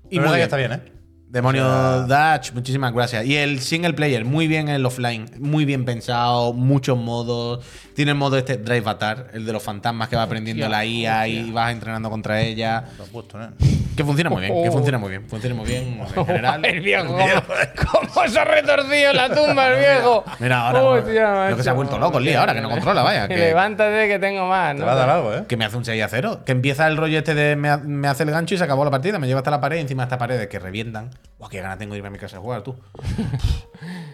y 0.08 0.18
muy 0.18 0.28
bien. 0.30 0.40
está 0.40 0.56
bien, 0.56 0.72
¿eh? 0.72 0.80
Demonio 1.28 2.06
Dutch, 2.06 2.52
muchísimas 2.54 2.94
gracias. 2.94 3.26
Y 3.26 3.36
el 3.36 3.60
single 3.60 3.92
player, 3.92 4.24
muy 4.24 4.46
bien 4.46 4.68
en 4.68 4.76
el 4.76 4.86
offline, 4.86 5.26
muy 5.38 5.66
bien 5.66 5.84
pensado, 5.84 6.54
muchos 6.54 6.96
modos. 6.96 7.62
Tiene 7.94 8.12
el 8.12 8.16
modo 8.16 8.38
este 8.38 8.56
Drive 8.56 8.88
Atar, 8.88 9.28
el 9.34 9.44
de 9.44 9.52
los 9.52 9.62
fantasmas 9.62 10.08
que 10.08 10.16
va 10.16 10.22
aprendiendo 10.22 10.64
Hostia, 10.64 10.78
la 10.78 10.86
IA 10.86 11.28
y 11.28 11.50
vas 11.50 11.70
entrenando 11.72 12.08
contra 12.08 12.40
ella. 12.40 12.84
Lo 12.96 13.04
has 13.04 13.10
puesto, 13.10 13.42
¿eh? 13.42 13.48
Que 13.96 14.04
funciona 14.04 14.28
muy 14.30 14.42
bien, 14.42 14.52
que 14.62 14.68
Oh. 14.68 14.72
funciona 14.72 14.98
muy 14.98 15.10
bien, 15.10 15.26
funciona 15.28 15.54
muy 15.56 15.66
bien 15.66 16.00
en 16.14 16.26
general. 16.26 16.64
el 16.64 16.80
viejo, 16.80 17.16
¿cómo, 17.16 18.08
cómo 18.12 18.28
se 18.28 18.38
ha 18.38 18.44
retorcido 18.44 19.10
en 19.10 19.16
la 19.16 19.28
tumba 19.30 19.68
el 19.68 19.78
viejo? 19.80 20.24
Mira, 20.38 20.66
ahora 20.68 20.82
Hostia, 20.84 21.50
lo 21.50 21.56
que 21.56 21.62
se 21.62 21.70
ha 21.70 21.72
vuelto 21.72 21.98
loco 21.98 22.18
el 22.18 22.24
lío 22.24 22.38
ahora, 22.40 22.54
que 22.54 22.60
no 22.60 22.68
controla, 22.70 23.02
vaya. 23.02 23.26
Que, 23.28 23.36
Levántate 23.36 24.08
que 24.08 24.18
tengo 24.18 24.46
más, 24.48 24.74
Te 24.74 24.80
¿no? 24.80 24.86
va 24.86 24.92
a 24.92 24.96
dar 24.96 25.08
algo, 25.10 25.34
¿eh? 25.34 25.44
que 25.48 25.56
me 25.56 25.64
hace 25.64 25.76
un 25.76 25.84
6 25.84 26.02
a 26.02 26.08
0. 26.08 26.40
Que 26.44 26.52
empieza 26.52 26.86
el 26.86 26.96
rollo 26.96 27.18
este 27.18 27.34
de 27.34 27.56
me, 27.56 27.68
ha- 27.70 27.78
me 27.78 28.06
hace 28.08 28.22
el 28.24 28.30
gancho 28.30 28.54
y 28.54 28.58
se 28.58 28.64
acabó 28.64 28.84
la 28.84 28.90
partida. 28.90 29.18
Me 29.18 29.26
lleva 29.26 29.40
hasta 29.40 29.50
la 29.50 29.60
pared 29.60 29.78
y 29.78 29.80
encima 29.80 30.02
de 30.02 30.06
esta 30.06 30.18
pared 30.18 30.46
que 30.48 30.58
revientan. 30.58 31.10
Buah, 31.38 31.48
qué 31.48 31.60
ganas 31.60 31.78
tengo 31.78 31.92
de 31.92 31.98
irme 31.98 32.08
a 32.08 32.10
mi 32.12 32.18
casa 32.18 32.36
a 32.36 32.40
jugar, 32.40 32.62
tú. 32.62 32.76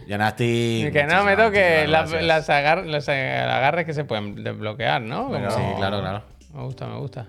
ya 0.06 0.18
Nasty. 0.18 0.86
Y 0.86 0.92
que 0.92 1.04
no 1.04 1.24
me 1.24 1.36
toque 1.36 1.86
la- 1.88 2.04
las 2.06 2.48
agar- 2.50 2.84
agarres 2.88 3.84
que 3.86 3.94
se 3.94 4.04
pueden 4.04 4.42
desbloquear, 4.42 5.02
¿no? 5.02 5.28
Pero- 5.30 5.50
Sí, 5.50 5.62
claro, 5.76 6.00
claro. 6.00 6.22
Me 6.54 6.62
gusta, 6.62 6.86
me 6.86 6.98
gusta. 6.98 7.26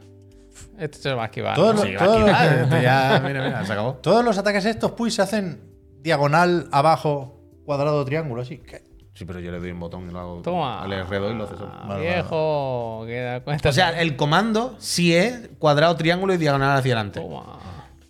Este 0.80 0.98
se 0.98 1.10
lo 1.10 1.18
va 1.18 1.24
a 1.24 1.26
esquivar. 1.28 1.56
Todos 1.56 1.76
¿no? 1.76 1.82
los- 1.82 1.90
Sí, 1.90 1.96
va 1.96 2.04
a 2.42 2.46
esquivar, 2.56 2.82
ya, 2.82 3.22
mira, 3.26 3.44
mira, 3.46 3.66
se 3.66 3.74
acabó. 3.74 3.94
Todos 3.96 4.24
los 4.26 4.38
ataques 4.38 4.66
estos, 4.66 4.92
pues, 4.92 5.14
se 5.16 5.22
hacen 5.22 5.62
diagonal, 6.02 6.68
abajo, 6.72 7.40
cuadrado, 7.66 8.04
triángulo, 8.06 8.42
así. 8.42 8.58
¿Qué? 8.58 8.84
Sí, 9.14 9.26
pero 9.26 9.40
yo 9.40 9.52
le 9.52 9.60
doy 9.60 9.70
un 9.72 9.80
botón 9.80 10.10
y 10.10 10.12
lo 10.12 10.20
hago. 10.20 10.42
Toma. 10.42 10.88
Le 10.88 11.04
redoy 11.04 11.34
y 11.34 11.38
lo 11.38 11.44
hace 11.44 11.56
solo. 11.56 11.72
Ah, 11.72 11.98
Viejo, 12.00 13.04
queda 13.06 13.42
cuenta. 13.44 13.70
O 13.70 13.72
sea, 13.72 14.02
el 14.02 14.16
comando 14.16 14.76
sí 14.80 15.16
es 15.16 15.50
cuadrado, 15.60 15.96
triángulo 15.96 16.34
y 16.34 16.38
diagonal 16.38 16.76
hacia 16.78 16.94
adelante. 16.94 17.20
Toma. 17.20 17.60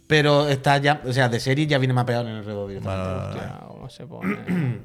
Pero 0.08 0.48
está 0.48 0.78
ya, 0.78 1.02
o 1.06 1.12
sea, 1.12 1.28
de 1.28 1.40
serie 1.42 1.66
ya 1.68 1.78
viene 1.78 1.94
mapeado 1.94 2.22
en 2.28 2.36
el 2.36 2.46
redoy. 2.46 2.76
directamente. 2.76 3.38
Hostia, 3.40 3.60
¿cómo 3.68 3.90
se 3.90 4.08
pone? 4.08 4.38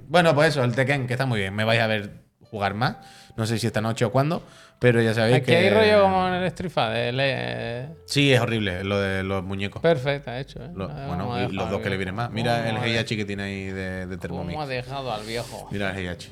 Bueno, 0.08 0.34
pues 0.34 0.48
eso, 0.48 0.64
el 0.64 0.74
Tekken, 0.74 1.06
que 1.06 1.12
está 1.14 1.24
muy 1.26 1.38
bien. 1.38 1.54
Me 1.54 1.64
vais 1.64 1.80
a 1.80 1.86
ver 1.86 2.24
jugar 2.50 2.74
más. 2.74 2.96
No 3.36 3.46
sé 3.46 3.58
si 3.58 3.66
esta 3.68 3.80
noche 3.80 4.04
o 4.04 4.10
cuándo, 4.10 4.42
pero 4.78 5.00
ya 5.02 5.14
sabéis 5.14 5.36
Aquí 5.38 5.46
que. 5.46 5.56
hay 5.56 5.70
rollo 5.70 6.02
como 6.02 6.28
en 6.28 6.34
el 6.34 6.44
Street 6.44 6.70
Fighter. 6.70 7.14
le- 7.14 7.88
Sí, 8.06 8.32
es 8.32 8.40
horrible 8.40 8.84
lo 8.84 8.98
de 9.00 9.22
los 9.24 9.42
muñecos. 9.44 9.82
Perfecto, 9.82 10.32
hecho. 10.32 10.62
¿eh? 10.64 10.70
Lo- 10.74 10.88
bueno, 10.88 11.48
y 11.48 11.52
los 11.52 11.70
dos 11.70 11.80
que 11.80 11.90
le 11.90 11.96
vienen 11.96 12.14
más. 12.14 12.30
Mira 12.30 12.68
el 12.68 12.74
¿Cómo 12.76 12.82
ha 12.84 12.86
Heihachi 12.86 13.16
que 13.16 13.24
tiene 13.24 13.42
ahí 13.44 13.64
de, 13.66 14.06
de 14.06 14.16
Thermomix. 14.16 14.52
¿Cómo 14.52 14.62
ha 14.62 14.66
dejado 14.66 15.12
al 15.12 15.24
viejo? 15.26 15.68
Mira 15.70 15.90
el 15.90 15.96
Heihachi. 15.98 16.28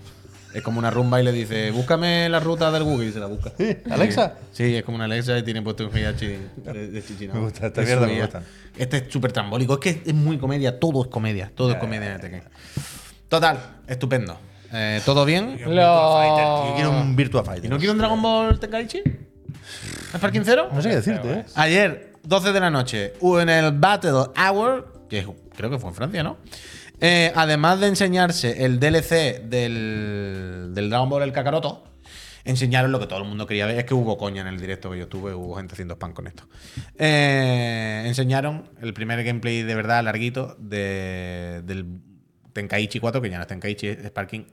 Es 0.55 0.63
como 0.63 0.79
una 0.79 0.91
rumba 0.91 1.21
y 1.21 1.25
le 1.25 1.33
dice, 1.33 1.71
búscame 1.71 2.31
la 2.31 2.41
ruta 2.41 2.71
del 2.71 2.83
Google 2.85 3.07
y 3.09 3.13
se 3.13 3.19
la 3.21 3.27
busca. 3.27 3.53
Sí, 3.59 3.77
Alexa. 3.91 4.37
Sí, 4.53 4.75
es 4.77 4.85
como 4.85 4.95
una 4.95 5.05
Alexa 5.05 5.37
y 5.37 5.43
tiene 5.43 5.61
puesto 5.61 5.87
un 5.87 5.95
Heihachi 5.95 6.27
de, 6.29 6.89
de 6.89 7.05
chichina. 7.05 7.35
Me 7.35 7.41
gusta, 7.41 7.67
esta 7.67 7.83
Es 7.83 7.87
mierda 7.89 8.07
me 8.07 8.21
gusta. 8.21 8.43
Este 8.79 8.97
es 8.99 9.05
súper 9.13 9.33
trambólico. 9.33 9.75
Es 9.75 9.81
que 9.81 10.03
es 10.09 10.15
muy 10.15 10.39
comedia. 10.39 10.79
Todo 10.81 11.03
es 11.03 11.09
comedia. 11.09 11.51
Todo 11.55 11.73
es 11.73 11.77
comedia 11.77 12.15
en 12.15 12.21
Tekken. 12.23 12.43
Total, 13.29 13.59
estupendo. 13.87 14.39
Eh, 14.73 15.01
¿Todo 15.05 15.25
bien? 15.25 15.59
Yo 15.59 15.67
quiero 15.67 16.91
un 16.91 17.17
Virtua 17.17 17.45
Fighter. 17.45 17.67
¿Y 17.67 17.69
no 17.69 17.79
quiero 17.79 17.93
un 17.93 17.99
Dragon 17.99 18.21
Ball 18.21 18.59
Tenkaichi? 18.59 19.03
¿Es 20.15 20.21
para 20.21 20.33
15 20.33 20.57
No 20.57 20.83
sé 20.83 20.89
qué 20.89 20.97
decirte, 20.97 21.33
¿eh? 21.33 21.45
Ayer, 21.55 22.13
12 22.23 22.53
de 22.53 22.61
la 22.61 22.71
noche, 22.71 23.15
hubo 23.21 23.41
en 23.41 23.49
el 23.49 23.73
Battle 23.73 24.31
Hour, 24.37 25.07
que 25.09 25.27
creo 25.57 25.71
que 25.71 25.79
fue 25.79 25.91
en 25.91 25.95
Francia, 25.95 26.23
¿no? 26.23 26.39
Eh, 27.01 27.33
además 27.35 27.81
de 27.81 27.89
enseñarse 27.89 28.65
el 28.65 28.81
DLC 28.81 29.43
del, 29.43 30.71
del 30.73 30.91
Dragon 30.91 31.09
Ball 31.09 31.23
El 31.23 31.33
Kakaroto, 31.33 31.85
enseñaron 32.45 32.93
lo 32.93 32.99
que 32.99 33.07
todo 33.07 33.19
el 33.19 33.29
mundo 33.29 33.47
quería 33.47 33.67
ver. 33.67 33.79
Es 33.79 33.85
que 33.85 33.95
hubo 33.95 34.17
coña 34.17 34.41
en 34.41 34.47
el 34.47 34.59
directo 34.59 34.91
que 34.91 34.99
yo 34.99 35.09
tuve, 35.09 35.35
hubo 35.35 35.57
gente 35.57 35.75
haciendo 35.75 35.95
spam 35.95 36.13
con 36.13 36.27
esto. 36.27 36.45
Eh, 36.99 38.05
enseñaron 38.07 38.71
el 38.81 38.95
primer 38.95 39.23
gameplay 39.25 39.63
de 39.63 39.75
verdad 39.75 40.03
larguito 40.05 40.57
de, 40.59 41.63
del 41.65 41.85
Tenkaichi 42.57 42.99
4, 42.99 43.21
que 43.21 43.29
ya 43.31 43.37
no 43.37 43.43
es 43.43 43.49
Tenkaichi, 43.49 43.87
es 43.89 44.07
Sparking 44.07 44.47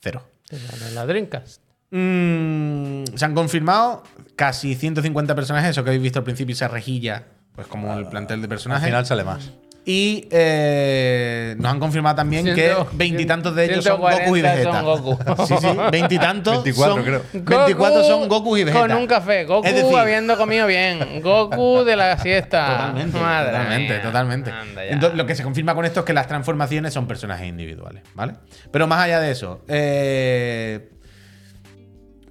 0. 0.00 0.26
De 0.50 0.90
la 0.94 1.04
Dreamcast. 1.06 1.60
Mm, 1.90 3.04
se 3.14 3.24
han 3.24 3.34
confirmado 3.34 4.02
casi 4.34 4.74
150 4.74 5.34
personajes, 5.34 5.70
eso 5.70 5.84
que 5.84 5.90
habéis 5.90 6.02
visto 6.02 6.18
al 6.20 6.24
principio, 6.24 6.54
esa 6.54 6.68
rejilla, 6.68 7.26
pues 7.54 7.66
como 7.66 7.92
el 7.98 8.06
plantel 8.08 8.40
de 8.40 8.46
Al 8.46 8.48
personajes. 8.48 8.86
final 8.86 9.04
sale 9.04 9.24
más. 9.24 9.50
Y 9.84 10.28
eh, 10.30 11.56
nos 11.58 11.72
han 11.72 11.80
confirmado 11.80 12.14
también 12.16 12.44
que 12.54 12.74
veintitantos 12.92 13.54
de 13.56 13.64
ellos 13.64 13.84
son 13.84 13.98
Goku 14.00 14.36
y 14.36 14.40
140 14.40 14.52
Vegeta. 14.54 14.72
son 14.72 14.84
Goku. 14.84 15.18
Sí, 15.46 15.54
sí, 15.58 15.68
veintitantos 15.90 16.64
24 16.64 16.94
son, 16.94 17.02
creo. 17.04 17.22
24 17.32 18.04
son 18.04 18.28
Goku 18.28 18.56
y 18.58 18.64
Vegeta. 18.64 18.86
Con 18.86 18.96
un 18.96 19.06
café. 19.06 19.44
Goku 19.44 19.66
Es 19.66 19.74
decir, 19.74 19.96
habiendo 19.96 20.36
comido 20.36 20.66
bien. 20.66 21.22
Goku 21.22 21.82
de 21.84 21.96
la 21.96 22.18
siesta. 22.18 22.66
Totalmente, 22.66 23.18
Madre 23.18 23.46
totalmente, 23.50 23.92
mía. 23.94 24.02
totalmente. 24.02 24.52
Entonces, 24.90 25.16
lo 25.16 25.26
que 25.26 25.34
se 25.34 25.42
confirma 25.42 25.74
con 25.74 25.84
esto 25.86 26.00
es 26.00 26.06
que 26.06 26.12
las 26.12 26.28
transformaciones 26.28 26.92
son 26.92 27.06
personajes 27.06 27.48
individuales, 27.48 28.02
¿vale? 28.14 28.34
Pero 28.70 28.86
más 28.86 29.00
allá 29.00 29.18
de 29.20 29.30
eso, 29.30 29.64
eh, 29.66 30.90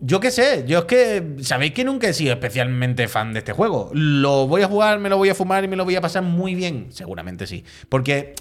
yo 0.02 0.20
qué 0.20 0.32
sé, 0.32 0.64
yo 0.68 0.80
es 0.80 0.86
que 0.86 1.36
sabéis 1.42 1.74
que 1.74 1.84
nunca 1.84 2.08
he 2.08 2.14
sido 2.14 2.34
especialmente 2.34 3.08
fan 3.08 3.34
de 3.34 3.40
este 3.40 3.52
juego. 3.54 3.90
Lo 3.94 4.48
voy 4.48 4.62
a 4.62 4.68
jugar, 4.68 5.00
me 5.00 5.10
lo 5.10 5.18
voy 5.18 5.30
a 5.30 5.36
fumar 5.36 5.64
y 5.64 5.68
me 5.68 5.76
lo 5.76 5.84
voy 5.86 5.96
a 5.96 6.02
pasar 6.02 6.24
muy 6.24 6.56
bien, 6.56 6.88
seguramente 6.90 7.46
sí, 7.48 7.64
porque 7.90 8.34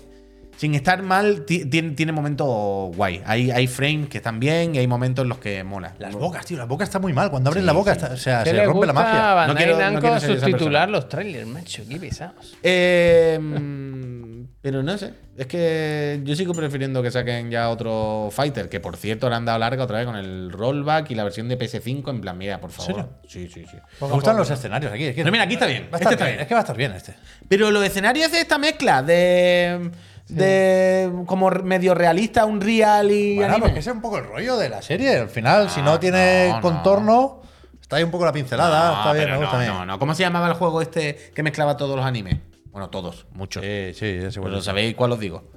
sin 0.56 0.74
estar 0.74 1.02
mal 1.04 1.44
ti- 1.44 1.66
tiene, 1.66 1.90
tiene 1.92 2.10
momentos 2.10 2.46
guay. 2.96 3.22
Hay, 3.26 3.50
hay 3.52 3.68
frames 3.68 4.08
que 4.08 4.18
están 4.18 4.40
bien 4.40 4.74
y 4.74 4.78
hay 4.78 4.88
momentos 4.88 5.22
en 5.22 5.28
los 5.28 5.38
que 5.38 5.62
mola. 5.62 5.94
Las 6.00 6.14
bocas, 6.14 6.44
tío. 6.46 6.58
La 6.58 6.64
boca 6.64 6.82
está 6.82 6.98
muy 6.98 7.12
mal. 7.12 7.30
Cuando 7.30 7.50
abren 7.50 7.62
Sí, 7.62 7.66
la 7.66 7.72
boca, 7.72 7.94
sí. 7.94 8.00
está- 8.02 8.12
o 8.14 8.16
sea, 8.16 8.42
¿Qué 8.42 8.50
se 8.50 8.56
le 8.56 8.64
rompe 8.66 8.84
la 8.88 8.92
magia. 8.92 9.34
Bandai 9.34 9.46
No 9.48 9.54
quiero- 9.54 9.72
no 9.92 10.00
quiero 10.00 10.40
persona. 10.40 10.86
los 10.88 11.08
trailers, 11.08 11.46
macho? 11.46 11.84
Qué 11.88 11.96
pesados. 11.98 12.56
Eh, 12.64 13.38
Pero 14.60 14.82
no 14.82 14.98
sé. 14.98 15.14
Es 15.36 15.46
que 15.46 16.20
yo 16.24 16.34
sigo 16.34 16.52
prefiriendo 16.52 17.00
que 17.00 17.12
saquen 17.12 17.48
ya 17.48 17.68
otro 17.70 18.28
Fighter, 18.32 18.68
que 18.68 18.80
por 18.80 18.96
cierto 18.96 19.28
le 19.30 19.36
han 19.36 19.44
dado 19.44 19.58
larga 19.60 19.84
otra 19.84 19.98
vez 19.98 20.06
con 20.06 20.16
el 20.16 20.50
rollback 20.50 21.12
y 21.12 21.14
la 21.14 21.22
versión 21.22 21.48
de 21.48 21.56
PS5. 21.56 22.10
En 22.10 22.20
plan, 22.20 22.36
mira, 22.36 22.60
por 22.60 22.72
favor. 22.72 23.08
Sí, 23.28 23.48
sí, 23.48 23.64
sí. 23.70 23.76
Me 24.00 24.08
gustan 24.08 24.36
los 24.36 24.50
escenarios 24.50 24.92
aquí. 24.92 25.04
es 25.04 25.14
que- 25.14 25.22
No, 25.22 25.30
mira, 25.30 25.44
aquí 25.44 25.54
está 25.54 25.66
bien. 25.66 25.84
Va 25.92 25.96
a 25.96 26.00
Este 26.00 26.12
estar 26.14 26.18
bien. 26.26 26.30
bien. 26.30 26.40
Es 26.40 26.48
que 26.48 26.54
va 26.54 26.60
a 26.60 26.62
estar 26.62 26.76
bien 26.76 26.92
este. 26.92 27.14
Pero 27.48 27.70
los 27.70 27.84
escenarios 27.84 28.32
de 28.32 28.40
esta 28.40 28.58
mezcla 28.58 29.00
de. 29.02 29.90
de. 30.28 31.12
como 31.26 31.50
medio 31.50 31.94
realista, 31.94 32.44
un 32.44 32.60
real 32.60 33.12
y. 33.12 33.36
Bueno, 33.36 33.52
anime. 33.52 33.66
porque 33.68 33.78
ese 33.78 33.90
es 33.90 33.96
un 33.96 34.02
poco 34.02 34.18
el 34.18 34.24
rollo 34.24 34.56
de 34.56 34.68
la 34.68 34.82
serie. 34.82 35.18
Al 35.18 35.28
final, 35.30 35.70
si 35.70 35.80
no 35.82 36.00
tiene 36.00 36.48
no, 36.48 36.56
no. 36.56 36.60
contorno, 36.62 37.42
está 37.80 37.94
ahí 37.96 38.02
un 38.02 38.10
poco 38.10 38.24
la 38.24 38.32
pincelada. 38.32 38.90
No, 38.90 38.98
está 38.98 39.12
bien, 39.12 39.30
me 39.30 39.36
gusta 39.38 39.64
no, 39.66 39.74
no, 39.78 39.86
no. 39.86 39.98
¿Cómo 40.00 40.14
se 40.14 40.24
llamaba 40.24 40.48
el 40.48 40.54
juego 40.54 40.82
este 40.82 41.30
que 41.32 41.42
mezclaba 41.44 41.76
todos 41.76 41.94
los 41.96 42.04
animes? 42.04 42.38
Bueno, 42.78 42.90
todos, 42.90 43.26
muchos. 43.32 43.60
Sí, 43.64 43.90
sí, 43.92 44.06
ese 44.06 44.22
Pues 44.22 44.36
bueno. 44.38 44.56
lo 44.58 44.62
sabéis 44.62 44.94
cuál 44.94 45.10
os 45.10 45.18
digo. 45.18 45.50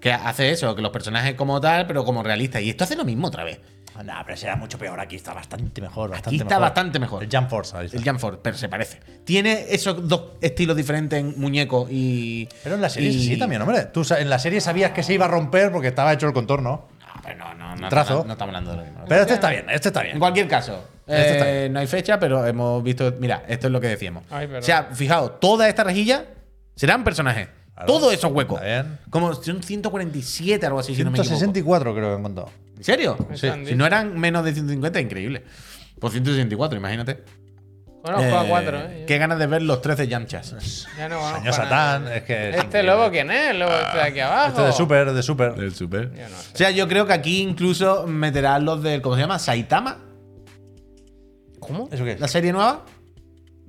Que 0.00 0.10
hace 0.10 0.50
eso, 0.50 0.74
que 0.74 0.80
los 0.80 0.90
personajes 0.90 1.34
como 1.34 1.60
tal, 1.60 1.86
pero 1.86 2.02
como 2.02 2.22
realistas. 2.22 2.62
Y 2.62 2.70
esto 2.70 2.84
hace 2.84 2.96
lo 2.96 3.04
mismo 3.04 3.26
otra 3.28 3.44
vez. 3.44 3.60
No, 4.02 4.14
pero 4.24 4.38
será 4.38 4.56
mucho 4.56 4.78
peor. 4.78 4.98
Aquí 4.98 5.16
está 5.16 5.34
bastante 5.34 5.82
mejor. 5.82 6.08
Bastante 6.08 6.30
Aquí 6.30 6.36
está 6.36 6.46
mejor. 6.54 6.62
bastante 6.62 6.98
mejor. 6.98 7.22
El 7.24 7.28
Jump 7.30 7.50
Force. 7.50 7.76
ahí 7.76 7.84
está. 7.86 7.98
El 7.98 8.04
Jump 8.04 8.18
Force, 8.18 8.40
pero 8.42 8.56
se 8.56 8.70
parece. 8.70 9.00
Tiene 9.24 9.66
esos 9.68 10.08
dos 10.08 10.30
estilos 10.40 10.74
diferentes 10.78 11.20
en 11.20 11.38
muñeco 11.38 11.86
y. 11.90 12.48
Pero 12.62 12.76
en 12.76 12.80
la 12.80 12.88
serie 12.88 13.10
y- 13.10 13.22
sí 13.22 13.36
también, 13.38 13.60
hombre. 13.60 13.84
Tú 13.92 14.02
sa- 14.02 14.18
en 14.18 14.30
la 14.30 14.38
serie 14.38 14.62
sabías 14.62 14.92
que 14.92 15.02
se 15.02 15.12
iba 15.12 15.26
a 15.26 15.28
romper 15.28 15.70
porque 15.70 15.88
estaba 15.88 16.10
hecho 16.14 16.26
el 16.26 16.32
contorno. 16.32 16.88
No, 16.98 17.20
pero 17.22 17.36
no, 17.36 17.54
no, 17.54 17.76
no, 17.76 17.88
Trazo. 17.90 18.24
no 18.26 18.32
estamos 18.32 18.48
hablando 18.48 18.70
de 18.70 18.76
lo 18.78 18.82
mismo. 18.84 19.04
Pero 19.06 19.20
este 19.20 19.34
está 19.34 19.50
bien, 19.50 19.66
este 19.68 19.88
está 19.90 20.00
En 20.00 20.06
bien. 20.06 20.18
cualquier 20.18 20.48
caso, 20.48 20.82
Este 21.06 21.32
está 21.32 21.52
eh, 21.52 21.68
no 21.68 21.78
hay 21.80 21.86
fecha, 21.86 22.18
pero 22.18 22.44
hemos 22.46 22.82
visto. 22.82 23.12
Mira, 23.20 23.44
esto 23.46 23.66
es 23.66 23.72
lo 23.72 23.80
que 23.80 23.88
decíamos. 23.88 24.24
Ay, 24.30 24.46
perdón. 24.46 24.62
o 24.62 24.64
sea, 24.64 24.88
fijaos, 24.94 25.38
toda 25.38 25.68
esta 25.68 25.84
rejilla 25.84 26.24
serán 26.74 27.04
personajes. 27.04 27.48
Todos 27.86 28.12
esos 28.12 28.30
huecos. 28.32 28.60
Como 29.10 29.34
son 29.34 29.62
147, 29.62 30.64
algo 30.66 30.78
así, 30.80 30.94
si 30.94 31.02
no 31.04 31.10
me 31.10 31.18
equivoco. 31.18 31.36
164 31.38 31.94
creo 31.94 32.08
que 32.10 32.14
han 32.16 32.22
contado. 32.22 32.50
¿En 32.76 32.84
serio? 32.84 33.16
Sí. 33.34 33.48
Si 33.66 33.74
no 33.74 33.86
eran 33.86 34.18
menos 34.18 34.44
de 34.44 34.52
150, 34.52 35.00
increíble. 35.00 35.44
Por 35.98 36.10
164, 36.12 36.78
imagínate. 36.78 37.24
Conozco 38.02 38.36
a 38.36 38.44
Eh, 38.44 38.48
cuatro, 38.48 38.78
¿eh? 38.78 39.04
Qué 39.06 39.16
ganas 39.18 39.38
de 39.38 39.46
ver 39.46 39.62
los 39.62 39.80
13 39.80 40.08
Yamchas. 40.08 40.88
Ya 40.98 41.08
no 41.08 41.18
conozco 41.18 41.38
Señor 41.38 41.54
Satán, 41.54 42.08
es 42.08 42.22
que. 42.24 42.48
es 42.50 42.56
¿Este 42.56 42.66
increíble. 42.66 42.92
lobo 42.92 43.10
quién 43.12 43.30
es? 43.30 43.50
El 43.50 43.60
lobo 43.60 43.72
este 43.72 43.96
de 43.96 44.02
aquí 44.02 44.20
abajo. 44.20 44.48
Este 44.48 44.62
de 44.62 44.72
Super, 44.72 45.12
de 45.12 45.22
Super. 45.22 45.54
Del 45.54 45.72
super. 45.74 46.12
Yo 46.12 46.22
no 46.28 46.36
sé. 46.36 46.50
O 46.52 46.56
sea, 46.56 46.70
yo 46.72 46.88
creo 46.88 47.06
que 47.06 47.12
aquí 47.12 47.40
incluso 47.40 48.06
meterán 48.08 48.64
los 48.64 48.82
del. 48.82 49.00
¿Cómo 49.02 49.14
se 49.14 49.20
llama? 49.22 49.38
Saitama. 49.38 49.98
¿Cómo? 51.60 51.88
¿Eso 51.92 52.02
qué 52.04 52.12
es? 52.12 52.20
La 52.20 52.26
serie 52.28 52.52
nueva. 52.52 52.84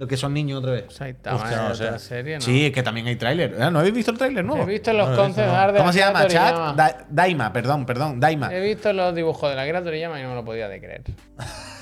Los 0.03 0.09
que 0.09 0.17
son 0.17 0.33
niños 0.33 0.59
otra 0.59 0.71
vez. 0.73 0.85
Saitama 0.89 1.37
Hostia, 1.37 1.57
no 1.61 1.71
es 1.71 1.79
lo 1.79 1.99
sé. 1.99 1.99
serie, 1.99 2.35
¿no? 2.35 2.41
Sí, 2.41 2.65
es 2.65 2.71
que 2.73 2.83
también 2.83 3.07
hay 3.07 3.15
tráiler. 3.15 3.55
Ah, 3.61 3.71
¿No 3.71 3.79
habéis 3.79 3.93
visto 3.93 4.11
el 4.11 4.17
tráiler 4.17 4.43
nuevo? 4.43 4.63
He 4.63 4.65
visto 4.65 4.91
los 4.93 5.07
No 5.09 5.15
lo 5.15 5.21
he 5.21 5.25
concept 5.25 5.37
visto, 5.47 5.53
no. 5.53 5.59
art 5.61 5.73
de 5.73 5.79
¿Cómo 5.79 5.93
se 5.93 5.99
llama? 5.99 6.27
Chat. 6.27 6.75
Da- 6.75 7.05
Daima, 7.09 7.53
perdón, 7.53 7.85
perdón. 7.85 8.19
Daima. 8.19 8.53
He 8.53 8.59
visto 8.59 8.91
los 8.91 9.15
dibujos 9.15 9.49
de 9.49 9.55
la 9.55 9.61
Akira 9.63 9.81
Toriyama 9.83 10.19
y 10.19 10.23
no 10.23 10.29
me 10.29 10.35
lo 10.35 10.43
podía 10.45 10.67
de 10.67 10.79
creer. 10.79 11.01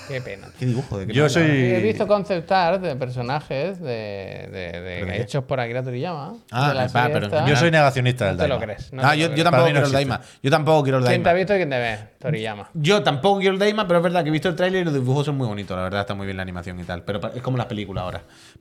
Qué 0.08 0.20
pena. 0.20 0.48
¿Qué 0.60 0.66
dibujo? 0.66 0.98
¿De 0.98 1.08
qué 1.08 1.14
Yo 1.14 1.30
soy-? 1.30 1.44
He 1.46 1.80
visto 1.80 2.06
concept 2.06 2.52
art 2.52 2.82
de 2.82 2.98
personajes 2.98 3.80
de, 3.80 4.50
de- 4.52 4.72
de- 4.82 4.96
¿Pero 5.00 5.06
de 5.06 5.12
qué? 5.14 5.22
hechos 5.22 5.44
por 5.46 5.58
Akira 5.60 5.84
Toriyama. 5.84 6.34
Ah, 6.52 6.70
de 6.70 6.76
la 6.76 6.82
va, 6.84 6.90
serie 6.90 7.10
pero 7.14 7.26
esta. 7.28 7.46
Yo 7.48 7.56
soy 7.56 7.72
negacionista 7.72 8.26
del 8.26 8.36
No 8.36 8.44
te 8.44 8.48
lo 8.50 8.56
Daima. 8.60 8.74
crees. 8.74 8.92
no 8.92 9.02
Ah, 9.06 9.12
te 9.12 9.18
yo, 9.20 9.24
lo 9.28 9.30
yo 9.30 9.34
crees. 9.36 9.44
tampoco 9.46 9.62
no 9.68 9.72
quiero 9.72 9.86
el. 9.88 9.92
Daima. 9.94 10.22
Yo 10.44 10.52
tampoco 10.52 10.84
quiero 10.84 10.98
el 10.98 11.04
¿Quién 11.06 11.24
te 11.24 11.30
ha 11.30 11.34
Daima. 11.34 11.38
visto 11.40 11.54
y 11.54 11.58
quién 11.58 11.70
te 11.70 11.80
ve? 11.80 11.98
Toriyama. 12.20 12.70
Yo 12.74 13.04
tampoco 13.04 13.40
quiero 13.40 13.54
el 13.54 13.60
Daima, 13.60 13.88
pero 13.88 14.00
es 14.00 14.04
verdad 14.04 14.24
que 14.24 14.30
he 14.30 14.32
visto 14.34 14.50
el 14.50 14.56
tráiler 14.56 14.82
y 14.82 14.86
los 14.86 14.94
dibujos 14.94 15.26
son 15.26 15.38
muy 15.38 15.48
bonitos. 15.48 15.78
La 15.78 15.84
verdad 15.84 16.02
está 16.02 16.14
muy 16.14 16.26
bien 16.26 16.36
la 16.36 16.44
animación 16.44 16.78
y 16.80 16.84
tal. 16.84 17.04
Pero 17.04 17.22
es 17.34 17.42
como 17.42 17.56
las 17.58 17.68
películas 17.68 18.04
ahora. 18.04 18.11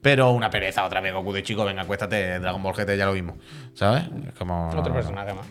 Pero 0.01 0.31
una 0.31 0.49
pereza 0.49 0.83
otra 0.85 0.99
vez, 1.01 1.13
Goku 1.13 1.31
de 1.33 1.43
chico, 1.43 1.63
venga, 1.65 1.83
acuéstate, 1.83 2.39
Dragon 2.39 2.61
Ball 2.63 2.73
GT 2.73 2.97
ya 2.97 3.05
lo 3.05 3.13
vimos. 3.13 3.35
¿Sabes? 3.73 4.03
Es 4.27 4.33
como. 4.37 4.69
Otro 4.69 4.93
personaje 4.93 5.33
más. 5.33 5.45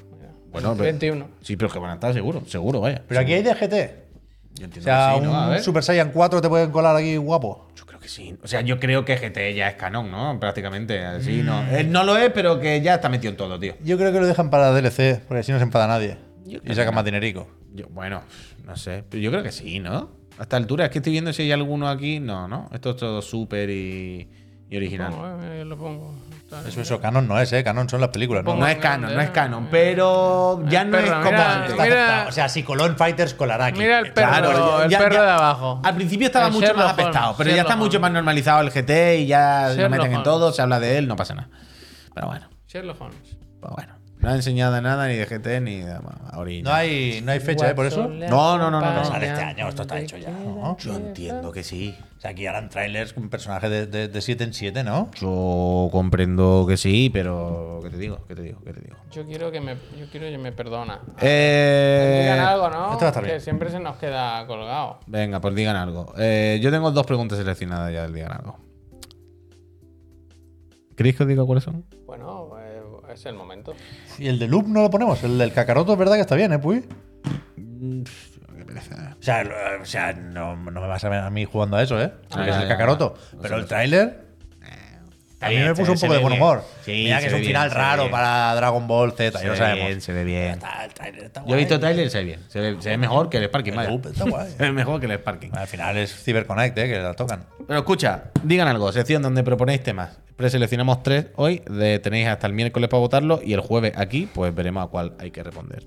Bueno, 0.51 0.73
pero- 0.73 0.85
21. 0.85 1.29
Sí, 1.43 1.57
pero 1.57 1.71
que 1.71 1.79
van 1.79 1.91
a 1.93 1.95
estar 1.95 2.13
seguro, 2.13 2.43
seguro, 2.47 2.81
vaya. 2.81 3.03
Pero 3.07 3.21
aquí 3.21 3.33
hay 3.35 3.43
de 3.43 3.55
GT. 3.55 4.11
Yo 4.55 4.63
O 4.63 4.65
entiendo 4.65 4.81
sea, 4.83 5.13
que 5.15 5.21
sí, 5.21 5.25
¿no? 5.27 5.37
A 5.37 5.45
un 5.45 5.51
ver. 5.53 5.61
Super 5.63 5.83
Saiyan 5.85 6.11
4 6.11 6.41
te 6.43 6.49
pueden 6.49 6.71
colar 6.73 6.97
aquí 6.97 7.17
guapo. 7.17 7.69
Yo 7.77 7.87
creo 7.87 8.01
que 8.01 8.09
sí. 8.09 8.37
O 8.43 8.49
sea, 8.49 8.61
yo 8.63 8.81
creo 8.81 9.05
que 9.05 9.17
GT 9.17 9.55
ya 9.55 9.69
es 9.69 9.75
canon, 9.77 10.11
¿no? 10.11 10.41
Prácticamente. 10.41 11.05
Así, 11.05 11.43
¿no? 11.45 11.63
Mm. 11.63 11.75
Eh, 11.77 11.85
no 11.85 12.03
lo 12.03 12.17
es, 12.17 12.33
pero 12.33 12.59
que 12.59 12.81
ya 12.81 12.97
está 12.97 13.09
metido 13.09 13.31
en 13.31 13.37
todo, 13.37 13.61
tío. 13.61 13.75
Yo 13.85 13.97
creo 13.97 14.11
que 14.13 14.19
lo 14.19 14.27
dejan 14.27 14.51
para 14.51 14.73
DLC, 14.73 15.21
porque 15.29 15.41
así 15.41 15.53
no 15.53 15.59
se 15.59 15.65
enfada 15.65 15.87
nadie. 15.87 16.17
Y 16.45 16.57
sacan 16.75 16.87
no. 16.87 16.93
más 16.93 17.05
dinerico. 17.05 17.47
Yo- 17.73 17.87
bueno, 17.91 18.23
no 18.67 18.75
sé. 18.77 19.05
Pero 19.09 19.23
yo 19.23 19.31
creo 19.31 19.45
que 19.45 19.53
sí, 19.53 19.79
¿no? 19.79 20.11
A 20.41 20.45
esta 20.45 20.57
altura 20.57 20.87
es 20.87 20.91
que 20.91 20.99
estoy 21.01 21.12
viendo 21.12 21.33
si 21.35 21.43
hay 21.43 21.53
alguno 21.53 21.87
aquí. 21.87 22.19
No, 22.19 22.49
no. 22.49 22.69
Esto 22.73 22.91
es 22.91 22.97
todo 22.97 23.21
súper 23.21 23.69
y, 23.69 24.27
y 24.71 24.77
original. 24.77 25.12
Pongo, 25.12 25.43
eh, 25.45 25.59
yo 25.59 25.65
lo 25.67 25.77
pongo. 25.77 26.15
Eso, 26.67 26.81
eso, 26.81 26.99
canon 27.01 27.29
no 27.29 27.39
es, 27.39 27.53
¿eh? 27.53 27.62
Canon 27.62 27.89
son 27.89 28.01
las 28.01 28.09
películas, 28.11 28.43
¿no? 28.43 28.57
No 28.57 28.67
es 28.67 28.77
canon, 28.79 29.15
no 29.15 29.21
es 29.21 29.31
canon, 29.31 29.69
pero 29.71 30.65
ya 30.69 30.83
no 30.85 30.99
es 30.99 31.09
como 31.09 31.23
mira, 31.31 31.55
antes. 31.55 31.71
Está 31.71 31.83
mira- 31.85 32.05
aceptado. 32.07 32.29
o 32.29 32.33
sea, 32.33 32.49
si 32.49 32.62
Colón 32.65 32.97
Fighters 32.97 33.35
colará 33.35 33.67
aquí. 33.67 33.79
Mira 33.79 34.01
el 34.01 34.12
perro, 34.12 34.29
Claro, 34.31 34.83
el 34.83 34.91
ya- 34.91 34.99
perro 34.99 35.15
ya- 35.15 35.23
de 35.27 35.31
abajo. 35.31 35.81
Al 35.85 35.95
principio 35.95 36.27
estaba 36.27 36.47
El 36.49 36.53
mucho 36.55 36.75
más 36.75 36.93
apestado, 36.95 37.27
Holmes, 37.27 37.37
pero 37.39 37.51
ya 37.55 37.62
está 37.62 37.77
mucho 37.77 37.99
Holmes. 37.99 38.01
más 38.01 38.12
normalizado 38.12 38.62
el 38.62 38.71
GT 38.73 39.21
y 39.21 39.27
ya 39.27 39.69
lo 39.77 39.91
meten 39.91 40.07
en 40.07 40.12
Holmes. 40.15 40.23
todo, 40.25 40.53
se 40.53 40.61
habla 40.62 40.81
de 40.81 40.99
él, 40.99 41.07
no 41.07 41.15
pasa 41.15 41.35
nada. 41.35 41.51
Pero 42.15 42.27
bueno, 42.27 42.49
Sherlock 42.67 43.01
Holmes. 43.01 43.37
pues 43.61 43.73
bueno. 43.77 43.95
No 44.21 44.29
ha 44.29 44.35
enseñado 44.35 44.81
nada 44.83 45.09
ni 45.09 45.15
de 45.15 45.25
GT 45.25 45.61
ni 45.63 45.79
de 45.81 45.97
original. 46.37 46.65
No 46.73 46.77
hay, 46.77 47.23
no 47.25 47.33
hay 47.33 47.41
fecha, 47.41 47.71
¿eh? 47.71 47.75
Por 47.75 47.87
eso. 47.87 48.07
No, 48.07 48.59
no, 48.59 48.71
no, 48.71 48.81
no, 48.81 48.93
no. 48.95 49.05
Sale 49.05 49.29
este 49.29 49.41
año, 49.43 49.69
esto 49.69 49.83
está 49.83 49.99
hecho 49.99 50.19
ya, 50.19 50.29
¿no? 50.31 50.77
Yo 50.79 50.95
entiendo 50.97 51.51
que 51.53 51.63
sí. 51.63 51.97
O 52.19 52.21
sea, 52.21 52.33
aquí 52.33 52.47
harán 52.47 52.69
trailers 52.69 53.15
con 53.15 53.31
personajes 53.31 53.71
de, 53.71 53.87
de, 53.87 54.09
de 54.09 54.21
7 54.21 54.45
en 54.45 54.53
7, 54.53 54.85
¿no? 54.85 55.11
Yo 55.19 55.89
comprendo 55.91 56.67
que 56.69 56.77
sí, 56.77 57.09
pero 57.11 57.81
¿qué 57.83 57.89
te 57.89 57.97
digo? 57.97 58.19
¿Qué 58.29 58.35
te 58.35 58.43
digo? 58.43 58.59
¿Qué 58.63 58.75
te 58.75 58.81
digo? 58.83 58.97
Yo 59.11 59.25
quiero 59.27 59.51
que 59.51 59.61
me, 59.63 59.77
yo 59.99 60.07
quiero 60.11 60.27
que 60.27 60.37
me 60.37 60.53
perdona. 60.53 61.01
Eh, 61.23 62.19
Digan 62.31 62.41
algo, 62.47 62.69
¿no? 62.69 62.93
este 62.93 63.05
va 63.05 63.09
a 63.09 63.11
estar 63.13 63.23
que 63.25 63.31
bien. 63.31 63.41
siempre 63.41 63.71
se 63.71 63.81
nos 63.81 63.97
queda 63.97 64.47
colgado. 64.47 64.99
Venga, 65.07 65.41
pues 65.41 65.55
digan 65.55 65.77
algo. 65.77 66.13
Eh, 66.19 66.61
yo 66.63 66.71
tengo 66.71 66.91
dos 66.91 67.07
preguntas 67.07 67.39
seleccionadas 67.39 67.91
ya 67.91 68.03
del 68.03 68.13
digan 68.13 68.33
algo. 68.33 68.59
¿Queréis 70.95 71.17
que 71.17 71.23
os 71.23 71.29
diga 71.31 71.45
cuáles 71.47 71.65
son? 71.65 71.87
Bueno, 72.07 72.51
eh, 72.61 72.70
es 73.12 73.27
el 73.27 73.35
momento. 73.35 73.74
Y 74.19 74.28
el 74.28 74.39
de 74.39 74.49
Loop 74.49 74.66
no 74.69 74.82
lo 74.82 74.91
ponemos. 74.91 75.23
El 75.24 75.39
del 75.39 75.53
Kakaroto 75.53 75.93
es 75.93 75.99
verdad 75.99 76.15
que 76.15 76.20
está 76.23 76.37
bien, 76.37 76.53
¿eh, 76.53 76.59
Puy? 76.59 76.85
Qué 78.57 78.65
pereza. 78.65 79.16
O 79.19 79.23
sea, 79.23 79.45
o 79.81 79.85
sea 79.85 80.12
no, 80.12 80.57
no 80.57 80.81
me 80.81 80.87
vas 80.87 81.05
a 81.05 81.09
ver 81.09 81.20
a 81.20 81.31
mí 81.31 81.45
jugando 81.45 81.77
a 81.77 81.82
eso, 81.82 82.01
¿eh? 82.01 82.12
Ah, 82.31 82.45
que 82.45 82.51
es 82.51 82.57
ya, 82.57 82.62
el 82.62 82.69
ya, 82.69 82.69
Kakaroto. 82.69 83.15
ya. 83.32 83.39
Pero 83.43 83.57
el 83.57 83.62
sé. 83.62 83.69
tráiler 83.69 84.31
a 85.43 85.49
mí 85.49 85.57
me 85.57 85.74
puso 85.74 85.93
un 85.93 85.99
poco 85.99 86.12
de 86.12 86.19
buen 86.19 86.35
humor. 86.35 86.62
Sí, 86.85 87.05
Mira 87.05 87.19
que 87.20 87.28
es 87.28 87.32
un 87.32 87.41
final 87.43 87.70
raro 87.70 88.11
para 88.11 88.55
Dragon 88.55 88.87
Ball 88.87 89.12
Z, 89.12 89.39
Se 89.39 89.45
ya 89.45 89.47
lo 89.47 89.53
ve 89.53 89.59
sabemos. 89.59 89.87
bien, 89.87 90.01
se 90.03 90.12
ve 90.12 90.24
bien. 90.24 90.51
Está, 90.53 90.85
el 90.85 90.93
tráiler 90.93 91.24
está 91.24 91.41
Yo 91.41 91.45
he 91.47 91.49
guay. 91.49 91.59
visto 91.61 91.74
el 91.77 91.81
trailer, 91.81 92.11
se 92.11 92.19
ve 92.19 92.24
bien. 92.24 92.41
Se 92.49 92.61
ve, 92.61 92.77
se 92.82 92.91
ve 92.91 92.99
mejor 92.99 93.31
que 93.31 93.39
el 93.39 93.45
Sparking, 93.47 93.73
El 93.73 93.77
vaya. 93.78 93.91
Loop 93.91 94.07
está 94.07 94.24
guay. 94.24 94.51
Se 94.59 94.62
ve 94.62 94.73
mejor 94.73 95.01
que 95.01 95.07
el 95.07 95.19
Sparking. 95.19 95.57
Al 95.57 95.66
final 95.66 95.97
es 95.97 96.15
CyberConnect, 96.24 96.77
¿eh? 96.77 96.89
Que 96.89 96.99
la 96.99 97.15
tocan. 97.15 97.47
Pero 97.66 97.78
escucha, 97.78 98.24
digan 98.43 98.69
algo, 98.69 98.93
sección 98.93 99.23
donde 99.23 99.43
proponéis 99.43 99.82
temas. 99.82 100.19
Preseleccionamos 100.41 101.03
tres 101.03 101.27
hoy, 101.37 101.61
de, 101.69 101.99
tenéis 101.99 102.27
hasta 102.29 102.47
el 102.47 102.55
miércoles 102.55 102.89
para 102.89 102.99
votarlo 103.03 103.41
y 103.45 103.53
el 103.53 103.61
jueves 103.61 103.93
aquí, 103.95 104.27
pues 104.33 104.55
veremos 104.55 104.83
a 104.83 104.87
cuál 104.87 105.12
hay 105.19 105.31
que 105.31 105.43
responder. 105.43 105.87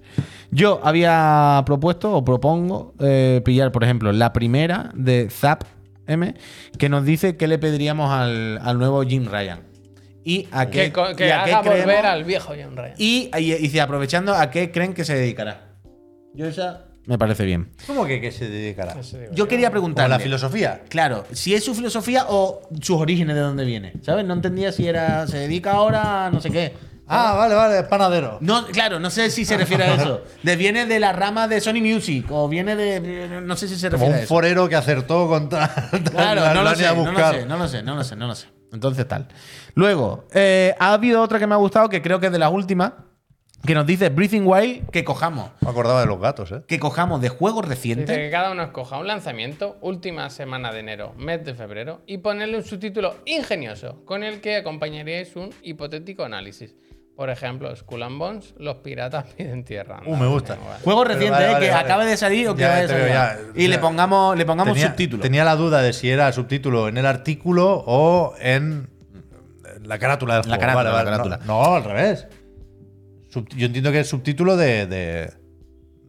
Yo 0.52 0.80
había 0.84 1.64
propuesto 1.66 2.14
o 2.16 2.24
propongo 2.24 2.94
eh, 3.00 3.42
pillar, 3.44 3.72
por 3.72 3.84
ejemplo, 3.84 4.12
la 4.12 4.32
primera 4.32 4.92
de 4.94 5.28
Zap 5.32 5.64
M, 6.06 6.36
que 6.78 6.88
nos 6.88 7.04
dice 7.04 7.36
qué 7.36 7.48
le 7.48 7.58
pediríamos 7.58 8.12
al, 8.12 8.60
al 8.62 8.78
nuevo 8.78 9.02
Jim 9.02 9.26
Ryan. 9.26 9.62
Y 10.24 10.48
a 10.52 10.68
qué, 10.68 10.84
Que, 10.84 10.92
co- 10.94 11.16
que 11.16 11.28
y 11.30 11.32
a 11.32 11.46
qué 11.46 11.52
haga 11.54 11.62
creemos- 11.64 11.86
volver 11.86 12.06
al 12.06 12.24
viejo 12.24 12.54
John 12.56 12.78
Ryan. 12.78 12.94
y, 13.00 13.32
y, 13.36 13.54
y 13.54 13.70
si 13.70 13.80
aprovechando 13.80 14.36
a 14.36 14.52
qué 14.52 14.70
creen 14.72 14.94
que 14.94 15.04
se 15.04 15.16
dedicará. 15.16 15.72
Yo 16.36 16.46
esa 16.46 16.86
me 17.06 17.18
parece 17.18 17.44
bien. 17.46 17.70
¿Cómo 17.88 18.06
que, 18.06 18.22
que 18.22 18.32
se 18.32 18.48
dedicará? 18.50 18.96
Yo 19.32 19.48
quería 19.48 19.68
Como 19.68 19.72
preguntarle. 19.72 20.10
la 20.16 20.20
filosofía. 20.20 20.82
Claro, 20.90 21.26
si 21.32 21.54
es 21.54 21.64
su 21.64 21.76
filosofía 21.76 22.26
o 22.30 22.62
sus 22.82 22.98
orígenes 23.00 23.36
de 23.36 23.42
dónde 23.42 23.66
viene. 23.66 23.94
¿Sabes? 24.02 24.26
No 24.26 24.34
entendía 24.34 24.72
si 24.72 24.88
era. 24.88 25.28
Se 25.28 25.38
dedica 25.38 25.72
ahora 25.74 26.28
a 26.28 26.32
no 26.32 26.40
sé 26.42 26.50
qué. 26.50 26.74
Ah, 27.06 27.34
vale, 27.38 27.54
vale, 27.54 27.80
es 27.80 27.84
panadero. 27.88 28.38
No, 28.40 28.66
claro, 28.68 28.98
no 29.00 29.10
sé 29.10 29.30
si 29.30 29.44
se 29.44 29.58
refiere 29.58 29.84
a 29.84 29.96
eso. 29.96 30.24
De, 30.44 30.56
viene 30.56 30.86
de 30.86 31.00
la 31.02 31.12
rama 31.12 31.50
de 31.50 31.60
Sony 31.60 31.82
Music 31.82 32.26
o 32.32 32.48
viene 32.48 32.78
de. 32.78 33.42
No 33.42 33.58
sé 33.58 33.68
si 33.68 33.76
se 33.76 33.90
Como 33.90 33.98
refiere 34.06 34.14
a 34.14 34.18
un 34.20 34.24
eso. 34.24 34.30
forero 34.34 34.70
que 34.70 34.76
acertó 34.78 35.28
contra. 35.28 35.68
Claro, 36.12 36.42
la- 36.42 36.54
no 36.54 36.64
lo, 36.64 36.74
sé, 36.76 36.84
no 36.96 37.12
lo 37.12 37.32
sé, 37.32 37.46
no 37.46 37.58
lo 37.58 37.68
sé, 37.68 37.84
no 37.84 37.96
lo 37.96 38.04
sé, 38.06 38.16
no 38.16 38.28
lo 38.28 38.36
sé. 38.36 38.48
Entonces 38.72 39.06
tal. 39.08 39.28
Luego, 39.76 40.26
eh, 40.34 40.74
ha 40.80 40.94
habido 40.94 41.22
otra 41.22 41.38
que 41.40 41.46
me 41.46 41.54
ha 41.54 41.58
gustado, 41.58 41.90
que 41.90 42.02
creo 42.02 42.20
que 42.22 42.28
es 42.28 42.32
de 42.32 42.40
las 42.40 42.52
últimas, 42.52 42.94
que 43.66 43.74
nos 43.74 43.86
dice 43.86 44.10
Breathing 44.10 44.44
Wild 44.46 44.90
que 44.90 45.04
cojamos. 45.04 45.52
Me 45.62 45.70
acordaba 45.70 46.02
de 46.02 46.08
los 46.08 46.20
gatos, 46.20 46.52
¿eh? 46.52 46.62
Que 46.68 46.80
cojamos 46.80 47.22
de 47.22 47.30
juegos 47.30 47.62
Dice 47.64 47.76
recientes. 47.76 48.18
que 48.18 48.30
cada 48.30 48.52
uno 48.52 48.64
escoja 48.64 48.98
un 48.98 49.08
lanzamiento, 49.08 49.78
última 49.82 50.30
semana 50.30 50.72
de 50.74 50.80
enero, 50.82 51.14
mes 51.18 51.44
de 51.46 51.54
febrero, 51.54 52.02
y 52.06 52.18
ponerle 52.18 52.58
un 52.58 52.64
subtítulo 52.64 53.16
ingenioso 53.26 54.04
con 54.06 54.24
el 54.24 54.42
que 54.42 54.58
acompañaríais 54.58 55.36
un 55.36 55.50
hipotético 55.62 56.24
análisis. 56.24 56.76
Por 57.16 57.30
ejemplo, 57.30 57.74
Skull 57.76 58.02
and 58.04 58.18
Bones, 58.18 58.54
los 58.58 58.78
piratas 58.78 59.26
piden 59.38 59.64
tierra. 59.64 60.02
Uh, 60.06 60.16
me 60.18 60.26
gusta. 60.28 60.58
Juego 60.84 61.04
reciente, 61.04 61.32
vale, 61.32 61.46
eh, 61.46 61.60
que 61.60 61.70
vale. 61.70 61.86
acabe 61.86 62.06
de 62.08 62.18
salir 62.18 62.50
o 62.50 62.56
que 62.56 62.64
salir. 62.64 63.08
ya. 63.10 63.38
Y 63.56 63.68
le 63.68 63.78
pongamos, 63.80 64.36
le 64.36 64.46
pongamos 64.46 64.74
tenía, 64.74 64.90
subtítulo. 64.90 65.22
tenía 65.22 65.44
la 65.46 65.56
duda 65.56 65.82
de 65.82 65.94
si 65.94 66.10
era 66.10 66.32
subtítulo 66.32 66.88
en 66.88 66.98
el 66.98 67.06
artículo 67.06 67.84
o 67.86 68.34
en 68.42 68.90
la 69.84 70.00
carátula 70.00 70.42
del 70.42 70.50
La 70.50 70.56
juego. 70.58 70.60
carátula, 70.62 70.76
Vale, 70.76 70.90
la 70.90 70.96
vale, 70.96 71.12
carátula. 71.12 71.38
No, 71.46 71.64
no, 71.70 71.76
al 71.76 71.84
revés. 71.84 72.28
Yo 73.56 73.66
entiendo 73.66 73.92
que 73.92 74.00
es 74.02 74.08
subtítulo 74.10 74.56
de, 74.58 74.86
de, 74.88 75.34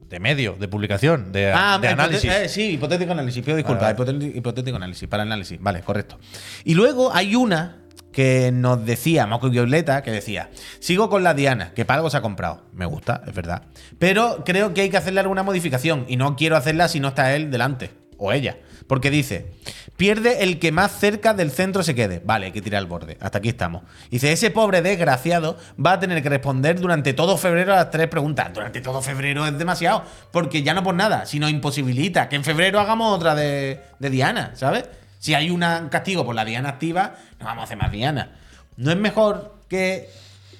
de 0.09 0.21
medio, 0.21 0.57
de 0.59 0.69
publicación, 0.69 1.33
de, 1.33 1.53
Ah, 1.53 1.79
de 1.81 1.89
análisis. 1.89 2.31
eh, 2.31 2.49
sí, 2.49 2.73
hipotético 2.73 3.13
análisis. 3.13 3.43
Pido 3.45 3.57
disculpas. 3.57 3.97
Vale, 3.97 4.27
hipotético 4.35 4.77
análisis, 4.77 5.09
para 5.09 5.23
análisis. 5.23 5.59
Vale, 5.61 5.81
correcto. 5.83 6.19
Y 6.65 6.75
luego 6.75 7.15
hay 7.15 7.35
una 7.35 7.81
que 8.13 8.53
nos 8.53 8.85
decía, 8.87 9.27
Moco 9.27 9.51
Violeta, 9.51 10.03
que 10.03 10.11
decía: 10.13 10.51
Sigo 10.79 11.09
con 11.11 11.25
la 11.25 11.35
Diana, 11.35 11.73
que 11.75 11.85
para 11.85 11.97
algo 11.99 12.11
se 12.11 12.17
ha 12.17 12.23
comprado. 12.23 12.65
Me 12.73 12.87
gusta, 12.87 13.23
es 13.27 13.35
verdad. 13.35 13.63
Pero 13.99 14.45
creo 14.45 14.73
que 14.73 14.83
hay 14.83 14.91
que 14.91 14.97
hacerle 14.97 15.21
alguna 15.21 15.43
modificación 15.43 16.05
y 16.09 16.17
no 16.17 16.37
quiero 16.37 16.57
hacerla 16.57 16.89
si 16.89 17.01
no 17.01 17.09
está 17.09 17.35
él 17.35 17.51
delante. 17.51 17.91
O 18.17 18.33
ella. 18.33 18.57
Porque 18.86 19.11
dice: 19.11 19.52
Pierde 19.97 20.43
el 20.43 20.59
que 20.59 20.73
más 20.73 20.93
cerca 20.98 21.32
del 21.35 21.51
centro 21.51 21.82
se 21.82 21.94
quede. 21.94 22.20
Vale, 22.24 22.47
hay 22.47 22.52
que 22.52 22.61
tirar 22.61 22.81
el 22.82 22.86
borde. 22.86 23.16
Hasta 23.20 23.39
aquí 23.39 23.48
estamos. 23.48 23.82
Dice: 24.11 24.31
Ese 24.32 24.51
pobre 24.51 24.82
desgraciado 24.82 25.56
va 25.85 25.93
a 25.93 26.01
tener 26.01 26.23
que 26.23 26.28
responder 26.28 26.78
durante 26.81 27.15
todo 27.15 27.36
febrero 27.39 27.73
a 27.73 27.77
las 27.77 27.90
tres 27.90 28.09
preguntas. 28.09 28.52
Durante 28.52 28.81
todo 28.81 29.01
febrero 29.01 29.47
es 29.47 29.56
demasiado. 29.59 30.05
Porque 30.32 30.62
ya 30.62 30.74
no 30.74 30.82
por 30.82 30.94
nada, 30.94 31.24
sino 31.27 31.48
imposibilita 31.48 32.28
que 32.28 32.36
en 32.36 32.44
febrero 32.44 32.78
hagamos 32.81 33.16
otra 33.16 33.35
de, 33.35 33.81
Diana, 34.01 34.52
¿sabes? 34.55 34.85
Si 35.19 35.32
hay 35.35 35.51
una- 35.51 35.78
un 35.78 35.89
castigo 35.89 36.24
por 36.27 36.35
la 36.35 36.44
Diana 36.44 36.69
activa, 36.69 37.15
no 37.40 37.47
vamos 37.47 37.62
a 37.62 37.65
hacer 37.65 37.78
más 37.78 37.90
Diana. 37.90 38.36
¿No 38.77 38.90
es 38.90 38.98
mejor 38.98 39.55
que 39.69 40.11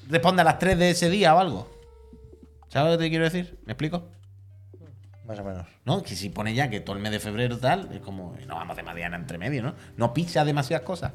responda 0.09 0.41
a 0.43 0.45
las 0.45 0.59
3 0.59 0.79
de 0.79 0.91
ese 0.91 1.11
día 1.11 1.35
o 1.35 1.39
algo? 1.41 1.71
¿Sabes 2.69 2.93
lo 2.93 2.99
que 2.99 3.05
te 3.05 3.11
quiero 3.11 3.25
decir? 3.25 3.59
¿Me 3.67 3.73
explico? 3.75 4.09
Más 5.27 5.39
o 5.39 5.45
menos. 5.45 5.67
¿No? 5.85 6.03
Que 6.03 6.15
si 6.15 6.29
pone 6.29 6.55
ya 6.55 6.69
que 6.69 6.81
todo 6.81 6.97
el 6.97 7.03
mes 7.03 7.13
de 7.13 7.21
febrero 7.21 7.59
tal, 7.59 7.91
es 7.93 8.01
como, 8.01 8.37
no 8.47 8.55
vamos 8.57 8.71
a 8.71 8.73
hacer 8.73 8.85
más 8.85 8.95
Diana 8.95 9.17
entre 9.17 9.39
medio, 9.39 9.63
¿no? 9.63 9.75
No 9.97 10.13
pisa 10.13 10.45
demasiadas 10.45 10.85
cosas. 10.85 11.13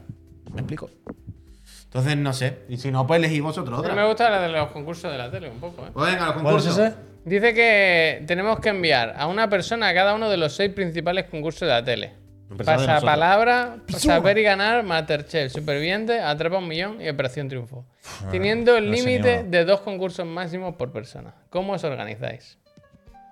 ¿Me 0.52 0.62
explico? 0.62 0.90
Entonces, 1.86 2.18
no 2.18 2.34
sé. 2.34 2.60
Y 2.70 2.78
si 2.78 2.92
no, 2.92 3.06
pues 3.06 3.20
elegí 3.20 3.40
vosotros 3.40 3.80
Pero 3.82 3.94
otra. 3.94 4.02
me 4.04 4.08
gusta 4.08 4.30
la 4.30 4.42
de 4.42 4.50
los 4.50 4.72
concursos 4.72 5.12
de 5.12 5.18
la 5.18 5.30
tele 5.32 5.50
un 5.50 5.60
poco, 5.60 5.86
¿eh? 5.86 5.90
Pues 5.94 6.12
venga, 6.12 6.26
los 6.28 6.34
¿Cuál 6.42 6.56
es 6.58 6.64
concursos. 6.66 6.78
ese? 6.78 6.96
Dice 7.26 7.54
que 7.54 8.24
tenemos 8.28 8.60
que 8.60 8.70
enviar 8.70 9.14
a 9.18 9.28
una 9.28 9.50
persona 9.50 9.90
a 9.90 9.94
cada 9.94 10.16
uno 10.16 10.30
de 10.30 10.38
los 10.38 10.56
seis 10.56 10.72
principales 10.72 11.26
concursos 11.26 11.62
de 11.62 11.68
la 11.68 11.84
tele. 11.84 12.14
Empezar 12.50 12.80
de 12.80 12.88
Pasapalabra, 12.88 13.78
saber 13.90 14.40
y 14.40 14.44
ganar, 14.44 14.84
Masterchef, 14.84 15.52
Superviviente, 15.52 16.20
Atrapa 16.20 16.58
un 16.58 16.68
Millón 16.68 17.00
y 17.00 17.08
Operación 17.08 17.48
Triunfo. 17.48 17.86
Teniendo 18.32 18.76
el 18.76 18.88
no 18.88 18.92
límite 18.94 19.44
de 19.44 19.66
dos 19.66 19.82
concursos 19.82 20.26
máximos 20.26 20.76
por 20.76 20.92
persona. 20.92 21.36
¿Cómo 21.52 21.74
os 21.74 21.84
organizáis? 21.84 22.58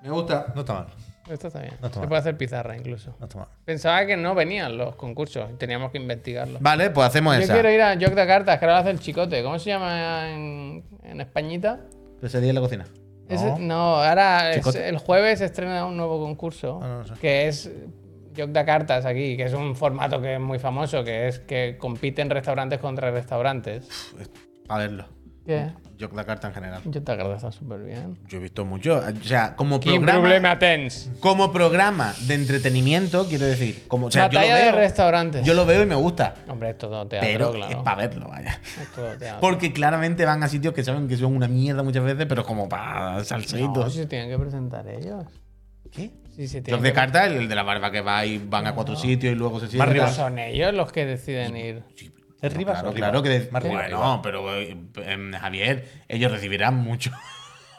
Me 0.04 0.10
gusta. 0.10 0.52
No 0.56 0.62
está 0.62 0.74
mal. 0.74 0.88
Esto 1.30 1.48
está 1.48 1.60
bien. 1.60 1.74
No 1.82 1.88
está 1.88 1.96
Se 1.96 2.00
mal. 2.00 2.08
puede 2.10 2.20
hacer 2.22 2.38
pizarra 2.38 2.78
incluso. 2.78 3.16
No 3.20 3.26
está 3.26 3.40
mal. 3.40 3.48
Pensaba 3.66 4.06
que 4.06 4.16
no 4.16 4.34
venían 4.36 4.78
los 4.78 4.96
concursos 4.96 5.50
y 5.52 5.56
teníamos 5.56 5.92
que 5.92 5.98
investigarlos. 5.98 6.62
Vale, 6.62 6.90
pues 6.92 7.08
hacemos 7.08 7.36
Yo 7.36 7.42
esa. 7.44 7.54
quiero 7.54 7.70
ir 7.72 7.82
a 7.82 7.94
Joc 7.96 8.14
de 8.14 8.28
Cartas, 8.28 8.60
que 8.60 8.66
ahora 8.66 8.76
lo 8.78 8.82
hace 8.82 8.92
el 8.92 9.00
chicote. 9.00 9.44
¿Cómo 9.44 9.60
se 9.60 9.70
llama 9.70 10.30
en, 10.32 10.84
en 11.04 11.20
Españita? 11.22 11.82
Día 12.22 12.40
en 12.50 12.56
la 12.56 12.62
cocina. 12.62 12.86
No, 13.60 13.98
ahora 14.02 14.52
es- 14.52 14.58
Chicote. 14.58 14.88
el 14.88 14.98
jueves 15.00 15.40
se 15.40 15.46
estrena 15.46 15.86
un 15.86 15.98
nuevo 15.98 16.18
concurso 16.24 16.80
Ah, 16.82 16.88
no 16.88 16.98
lo 17.00 17.08
sé. 17.08 17.14
que 17.20 17.48
es 17.50 17.70
Joc 18.38 18.50
de 18.52 18.64
Cartas 18.66 19.06
aquí, 19.06 19.36
que 19.36 19.44
es 19.44 19.54
un 19.54 19.76
formato 19.76 20.22
que 20.22 20.36
es 20.36 20.40
muy 20.40 20.60
famoso, 20.60 21.04
que 21.04 21.28
es 21.28 21.40
que 21.40 21.76
compiten 21.78 22.30
restaurantes 22.30 22.80
contra 22.80 23.12
restaurantes. 23.12 23.90
A 24.70 24.78
verlo. 24.78 25.06
¿Qué? 25.48 25.72
Yo 25.98 26.10
la 26.14 26.26
carta 26.26 26.48
en 26.50 26.54
general. 26.54 26.82
Cartas 26.84 27.36
está 27.38 27.52
súper 27.52 27.80
bien. 27.80 28.20
Yo 28.28 28.38
he 28.38 28.42
visto 28.42 28.64
mucho. 28.66 28.98
O 29.02 29.24
sea, 29.24 29.56
como 29.56 29.80
¿Quién 29.80 29.96
programa. 30.02 30.20
problema 30.22 30.60
tens? 30.60 31.10
Como 31.20 31.52
programa 31.52 32.14
de 32.28 32.36
entretenimiento, 32.36 33.26
quiero 33.28 33.46
decir. 33.46 33.86
Como, 33.88 34.08
o 34.08 34.12
sea, 34.12 34.30
yo 34.30 34.34
lo 34.34 34.40
Batalla 34.46 34.56
de 34.58 34.72
veo. 34.72 34.76
restaurantes. 34.80 35.44
Yo 35.46 35.54
lo 35.56 35.66
veo 35.66 35.82
y 35.82 35.86
me 35.88 35.96
gusta. 35.96 36.36
Hombre, 36.50 36.70
es 36.72 36.78
todo 36.78 37.08
teatro, 37.08 37.28
Pero 37.28 37.52
claro. 37.54 37.78
es 37.78 37.84
para 37.84 37.96
verlo, 38.08 38.28
vaya. 38.28 38.60
Es 38.80 38.92
todo 38.94 39.08
teatro. 39.18 39.40
Porque 39.42 39.74
claramente 39.74 40.24
van 40.26 40.44
a 40.44 40.48
sitios 40.50 40.74
que 40.76 40.84
saben 40.84 41.08
que 41.08 41.18
son 41.18 41.36
una 41.36 41.48
mierda 41.48 41.82
muchas 41.82 42.04
veces, 42.04 42.28
pero 42.28 42.46
como 42.46 42.70
para 42.70 43.14
No, 43.14 43.24
salsitos. 43.24 43.94
si 43.94 44.00
se 44.02 44.06
tienen 44.06 44.30
que 44.30 44.38
presentar 44.38 44.88
ellos. 44.88 45.24
¿Qué? 45.92 46.12
Sí, 46.36 46.48
se 46.48 46.62
Los 46.70 46.84
de 46.84 46.90
que 46.90 46.94
carta, 46.94 47.26
el 47.26 47.48
de 47.50 47.56
la 47.56 47.64
barba 47.64 47.90
que 47.90 48.02
va 48.02 48.24
y 48.24 48.38
van 48.38 48.68
a 48.68 48.76
cuatro 48.76 48.96
sitios 48.96 49.34
y 49.34 49.36
luego 49.36 49.60
se 49.60 49.68
sientan. 49.70 49.90
Pero 49.94 50.08
son 50.10 50.38
ellos 50.38 50.72
los 50.76 50.92
que 50.92 51.06
deciden 51.08 51.58
ir. 51.58 51.82
¿Es 52.42 52.54
Rivas 52.54 52.76
Claro, 52.76 52.90
o 52.90 52.94
Rivas? 52.94 53.10
claro 53.10 53.24
que. 53.24 53.30
de- 53.30 53.52
Más 53.52 53.64
Rivas, 53.64 53.82
bueno, 53.90 53.98
Rivas. 53.98 54.20
pero 54.24 54.54
eh, 54.56 54.78
em, 55.06 55.32
Javier, 55.34 55.88
ellos 56.08 56.32
recibirán 56.32 56.76
mucho. 56.76 57.12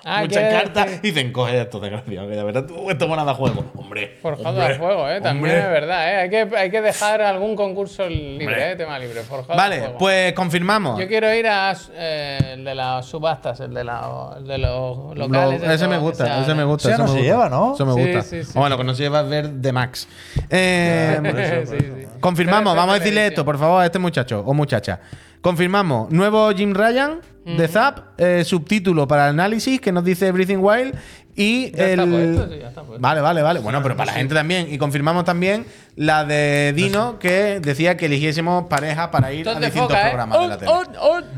Ah, 0.04 0.20
muchas 0.22 0.52
cartas 0.52 0.86
decir- 0.86 1.00
y 1.02 1.10
dicen, 1.10 1.32
coge 1.32 1.60
esto, 1.60 1.80
desgraciado, 1.80 2.28
que 2.28 2.36
de 2.36 2.42
verdad 2.44 2.64
tú 2.66 2.88
esto 2.88 3.08
van 3.08 3.18
a 3.18 3.24
dar 3.24 3.34
juego. 3.34 3.64
Hombre. 3.76 4.16
Forjado 4.22 4.50
hombre, 4.50 4.74
a 4.74 4.78
fuego, 4.78 5.08
¿eh? 5.10 5.20
También 5.20 5.56
hombre. 5.56 5.58
es 5.58 5.70
verdad, 5.80 6.08
¿eh? 6.12 6.16
Hay 6.16 6.30
que, 6.30 6.56
hay 6.56 6.70
que 6.70 6.80
dejar 6.80 7.20
algún 7.20 7.56
concurso 7.56 8.08
libre, 8.08 8.46
Hombre. 8.46 8.72
¿eh? 8.72 8.76
Tema 8.76 8.98
libre. 8.98 9.22
Forjado 9.22 9.56
Vale, 9.56 9.90
pues 9.98 10.32
confirmamos. 10.34 11.00
Yo 11.00 11.08
quiero 11.08 11.34
ir 11.34 11.46
a 11.48 11.74
eh, 11.94 12.38
el 12.54 12.64
de 12.64 12.74
las 12.76 13.06
subastas, 13.06 13.58
el 13.60 13.74
de, 13.74 13.82
la- 13.84 14.36
el 14.38 14.46
de 14.46 14.58
los 14.58 15.16
locales. 15.16 15.62
Lo- 15.62 15.72
ese 15.72 15.88
me 15.88 15.98
gusta, 15.98 16.26
se 16.36 16.42
ese 16.42 16.54
me 16.54 16.64
gusta. 16.64 16.88
Ese 16.90 16.94
ese 16.94 17.02
no 17.06 17.12
me 17.12 17.18
se 17.18 17.24
lleva, 17.24 17.48
¿no? 17.48 17.74
Eso 17.74 17.84
me 17.86 17.94
Sí, 17.94 18.00
gusta. 18.00 18.22
sí, 18.22 18.44
sí. 18.44 18.52
Bueno, 18.54 18.68
lo 18.70 18.78
que 18.78 18.84
no 18.84 18.94
se 18.94 19.02
lleva 19.02 19.20
es 19.22 19.28
ver 19.28 19.48
de 19.50 19.72
Max. 19.72 20.08
Eh, 20.48 21.18
Sí, 21.68 21.76
sí. 21.78 22.06
confirmamos, 22.20 22.74
vamos 22.76 22.94
a 22.94 22.98
decirle 23.00 23.26
esto, 23.26 23.44
por 23.44 23.58
favor, 23.58 23.82
a 23.82 23.86
este 23.86 23.98
muchacho 23.98 24.42
o 24.46 24.54
muchacha. 24.54 25.00
Confirmamos, 25.40 26.10
nuevo 26.10 26.50
Jim 26.52 26.74
Ryan 26.74 27.20
de 27.44 27.66
Zap, 27.66 28.00
eh, 28.18 28.44
subtítulo 28.44 29.08
para 29.08 29.24
el 29.24 29.30
análisis 29.30 29.80
que 29.80 29.90
nos 29.90 30.04
dice 30.04 30.30
Breathing 30.32 30.58
Wild 30.62 30.94
y 31.34 31.70
Ya 31.70 31.84
el. 31.92 32.00
está 32.00 32.06
puesto, 32.10 32.52
sí, 32.52 32.58
ya 32.60 32.68
está. 32.68 32.82
Vale, 32.98 33.20
vale, 33.22 33.42
vale. 33.42 33.60
Bueno, 33.60 33.82
pero 33.82 33.96
para 33.96 34.12
la 34.12 34.18
gente 34.18 34.34
también. 34.34 34.66
Y 34.70 34.76
confirmamos 34.76 35.24
también 35.24 35.64
la 35.96 36.24
de 36.26 36.72
Dino 36.76 37.18
que 37.18 37.60
decía 37.60 37.96
que 37.96 38.06
eligiésemos 38.06 38.64
pareja 38.66 39.10
para 39.10 39.32
ir 39.32 39.48
a 39.48 39.54
distintos 39.54 39.82
foca, 39.84 40.02
¿eh? 40.08 40.10
programas 40.10 40.40
de 40.40 40.48
la 40.48 40.58
tele. 40.58 40.72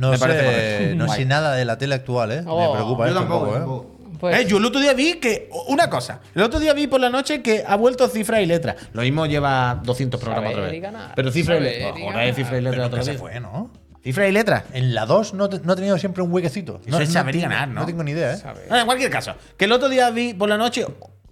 No 0.01 0.11
Me 0.11 0.19
parece 0.19 0.41
sé, 0.41 0.45
correcto. 0.47 0.97
no 0.97 1.13
sé 1.13 1.25
nada 1.27 1.55
de 1.55 1.65
la 1.65 1.79
tele 1.79 1.95
actual, 1.95 2.33
¿eh? 2.33 2.43
Oh. 2.47 2.71
Me 2.73 2.73
preocupa 2.79 3.05
Yo 3.05 3.09
esto 3.11 3.21
tampoco, 3.21 3.45
un 3.45 3.45
poco, 3.45 3.51
yo 3.53 3.57
¿eh? 3.57 3.61
tampoco. 3.61 3.97
Pues- 4.19 4.37
Eh, 4.37 4.47
yo 4.47 4.59
el 4.59 4.65
otro 4.67 4.81
día 4.81 4.93
vi 4.95 5.15
que. 5.15 5.49
Una 5.69 5.89
cosa. 5.89 6.21
El 6.35 6.43
otro 6.43 6.59
día 6.61 6.75
vi 6.75 6.87
por 6.89 7.01
la 7.01 7.09
noche 7.09 7.41
que 7.41 7.63
ha 7.67 7.77
vuelto 7.77 8.07
cifra 8.09 8.43
y 8.43 8.47
letra. 8.47 8.75
Lo 8.93 9.01
mismo 9.03 9.25
lleva 9.27 9.81
200 9.85 10.21
programas 10.21 10.53
otra 10.53 10.65
vez. 10.65 10.83
Pero 11.15 11.31
cifra 11.31 11.57
y 11.57 11.61
letra. 11.61 11.91
Joder, 11.93 12.05
ganar. 12.13 12.35
cifra 12.35 12.59
y 12.59 12.61
letra 12.63 12.87
otra 12.87 13.03
se 13.03 13.13
vez. 13.13 13.21
fue, 13.21 13.39
¿no? 13.41 13.71
Cifra 14.03 14.27
y 14.29 14.33
letra. 14.33 14.65
En 14.73 14.95
la 14.95 15.05
2 15.05 15.35
no, 15.35 15.49
no 15.49 15.73
ha 15.73 15.77
tenido 15.77 15.99
siempre 15.99 16.23
un 16.23 16.33
huequecito. 16.33 16.81
Eso 16.87 17.01
es 17.01 17.13
saber 17.13 17.37
y 17.37 17.41
ganar, 17.41 17.69
¿no? 17.69 17.81
No 17.81 17.87
tengo 17.87 18.03
ni 18.03 18.13
idea, 18.13 18.35
¿eh? 18.35 18.43
Bueno, 18.43 18.79
en 18.79 18.87
cualquier 18.87 19.11
caso, 19.11 19.35
que 19.57 19.67
el 19.67 19.73
otro 19.73 19.89
día 19.89 20.11
vi 20.11 20.33
por 20.33 20.49
la 20.49 20.57
noche 20.57 20.87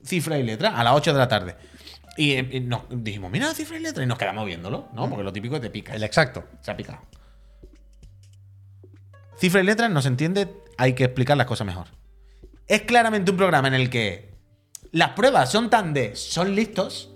cifra 0.04 0.38
y 0.38 0.42
letra 0.42 0.78
a 0.78 0.84
las 0.84 0.94
8 0.94 1.12
de 1.12 1.18
la 1.18 1.28
tarde. 1.28 1.56
Y, 2.16 2.32
eh, 2.32 2.48
y 2.52 2.60
nos 2.60 2.82
dijimos, 2.90 3.30
mira, 3.30 3.54
cifra 3.54 3.78
y 3.78 3.80
letra. 3.80 4.02
Y 4.02 4.06
nos 4.06 4.18
quedamos 4.18 4.44
viéndolo, 4.44 4.88
¿no? 4.92 5.08
Porque 5.08 5.24
lo 5.24 5.32
típico 5.32 5.56
es 5.56 5.62
te 5.62 5.70
pica. 5.70 5.94
El 5.94 6.02
exacto. 6.02 6.44
Se 6.60 6.70
ha 6.70 6.76
picado. 6.76 7.00
Cifra 9.38 9.60
y 9.60 9.64
letra 9.64 9.88
no 9.88 10.02
se 10.02 10.08
entiende, 10.08 10.48
hay 10.76 10.94
que 10.94 11.04
explicar 11.04 11.36
las 11.36 11.46
cosas 11.46 11.66
mejor. 11.66 11.86
Es 12.66 12.82
claramente 12.82 13.30
un 13.30 13.36
programa 13.36 13.68
en 13.68 13.74
el 13.74 13.88
que 13.88 14.34
las 14.90 15.10
pruebas 15.10 15.50
son 15.50 15.70
tan 15.70 15.94
de 15.94 16.16
son 16.16 16.54
listos 16.54 17.10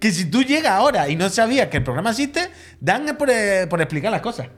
que 0.00 0.10
si 0.12 0.26
tú 0.30 0.42
llegas 0.42 0.72
ahora 0.72 1.08
y 1.08 1.16
no 1.16 1.28
sabías 1.30 1.68
que 1.68 1.78
el 1.78 1.82
programa 1.84 2.10
existe, 2.10 2.48
dan 2.80 3.16
por, 3.16 3.30
eh, 3.30 3.66
por 3.68 3.80
explicar 3.80 4.10
las 4.10 4.20
cosas. 4.20 4.48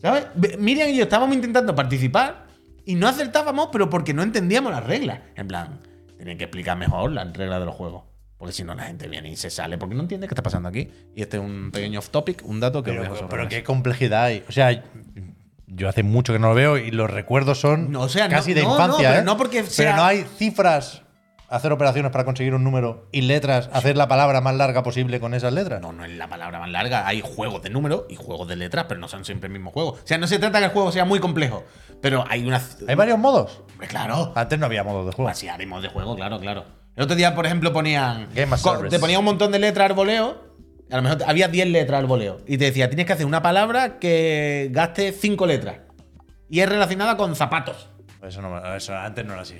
¿Sabes? 0.00 0.26
Miriam 0.58 0.88
y 0.90 0.96
yo 0.96 1.04
estábamos 1.04 1.34
intentando 1.34 1.74
participar 1.74 2.46
y 2.84 2.94
no 2.94 3.08
acertábamos, 3.08 3.68
pero 3.72 3.88
porque 3.88 4.12
no 4.12 4.22
entendíamos 4.22 4.70
las 4.72 4.84
reglas. 4.84 5.20
En 5.36 5.48
plan, 5.48 5.80
tienen 6.16 6.36
que 6.36 6.44
explicar 6.44 6.76
mejor 6.76 7.10
las 7.12 7.32
reglas 7.36 7.60
de 7.60 7.66
los 7.66 7.74
juegos. 7.74 8.04
Porque 8.36 8.52
si 8.52 8.64
no, 8.64 8.74
la 8.74 8.82
gente 8.84 9.08
viene 9.08 9.30
y 9.30 9.36
se 9.36 9.48
sale 9.48 9.78
porque 9.78 9.94
no 9.94 10.02
entiende 10.02 10.26
qué 10.28 10.34
está 10.34 10.42
pasando 10.42 10.68
aquí. 10.68 10.90
Y 11.14 11.22
este 11.22 11.38
es 11.38 11.42
un 11.42 11.70
pequeño 11.72 12.00
off 12.00 12.10
topic, 12.10 12.42
un 12.44 12.60
dato 12.60 12.82
que 12.82 12.92
Pero, 12.92 13.28
pero 13.30 13.44
la 13.44 13.48
qué 13.48 13.64
complejidad 13.64 14.24
hay. 14.24 14.44
O 14.46 14.52
sea, 14.52 14.82
yo 15.66 15.88
hace 15.88 16.02
mucho 16.02 16.32
que 16.34 16.38
no 16.38 16.48
lo 16.48 16.54
veo 16.54 16.76
y 16.76 16.90
los 16.90 17.10
recuerdos 17.10 17.58
son 17.60 17.90
No, 17.90 18.02
o 18.02 18.08
sea, 18.10 18.28
no- 18.28 18.34
casi 18.36 18.52
de 18.52 18.62
no, 18.62 18.68
no, 18.68 18.74
infancia, 18.74 19.08
pero 19.08 19.20
¿eh? 19.22 19.24
no 19.24 19.36
porque 19.38 19.60
Pero 19.60 19.70
sea- 19.70 19.96
no 19.96 20.04
hay 20.04 20.26
cifras, 20.36 21.02
hacer 21.54 21.72
operaciones 21.72 22.10
para 22.10 22.24
conseguir 22.24 22.54
un 22.54 22.64
número 22.64 23.06
y 23.12 23.22
letras, 23.22 23.70
hacer 23.72 23.96
la 23.96 24.08
palabra 24.08 24.40
más 24.40 24.54
larga 24.56 24.82
posible 24.82 25.20
con 25.20 25.34
esas 25.34 25.52
letras. 25.52 25.80
No, 25.80 25.92
no 25.92 26.04
es 26.04 26.12
la 26.12 26.28
palabra 26.28 26.58
más 26.58 26.68
larga. 26.68 27.06
Hay 27.06 27.22
juegos 27.24 27.62
de 27.62 27.70
números 27.70 28.04
y 28.08 28.16
juegos 28.16 28.48
de 28.48 28.56
letras, 28.56 28.86
pero 28.88 29.00
no 29.00 29.08
son 29.08 29.24
siempre 29.24 29.46
el 29.46 29.52
mismo 29.52 29.70
juego. 29.70 29.90
O 29.90 29.98
sea, 30.04 30.18
no 30.18 30.26
se 30.26 30.38
trata 30.38 30.58
que 30.58 30.64
el 30.66 30.70
juego 30.72 30.90
sea 30.90 31.04
muy 31.04 31.20
complejo, 31.20 31.64
pero 32.00 32.24
hay 32.28 32.46
una. 32.46 32.60
Hay 32.88 32.94
varios 32.94 33.18
modos. 33.18 33.62
Hombre, 33.72 33.86
Claro. 33.86 34.32
Antes 34.34 34.58
no 34.58 34.66
había 34.66 34.82
modos 34.82 35.06
de 35.06 35.12
juego. 35.12 35.28
Así 35.30 35.48
haremos 35.48 35.82
de 35.82 35.88
juego, 35.88 36.16
claro, 36.16 36.40
claro. 36.40 36.64
El 36.96 37.04
otro 37.04 37.16
día, 37.16 37.34
por 37.34 37.46
ejemplo, 37.46 37.72
ponían. 37.72 38.28
Game. 38.34 38.56
Te 38.90 38.98
ponía 38.98 39.18
un 39.18 39.24
montón 39.24 39.52
de 39.52 39.58
letras 39.58 39.90
al 39.90 39.94
voleo. 39.94 40.54
A 40.90 40.96
lo 40.96 41.02
mejor 41.02 41.22
había 41.26 41.48
10 41.48 41.68
letras 41.68 42.00
al 42.00 42.06
voleo. 42.06 42.40
Y 42.46 42.58
te 42.58 42.66
decía, 42.66 42.88
tienes 42.88 43.06
que 43.06 43.14
hacer 43.14 43.26
una 43.26 43.42
palabra 43.42 43.98
que 43.98 44.68
gaste 44.70 45.12
5 45.12 45.46
letras. 45.46 45.78
Y 46.50 46.60
es 46.60 46.68
relacionada 46.68 47.16
con 47.16 47.34
zapatos. 47.34 47.88
Eso, 48.22 48.42
no, 48.42 48.74
eso 48.74 48.94
antes 48.94 49.24
no 49.24 49.32
era 49.32 49.42
así. 49.42 49.56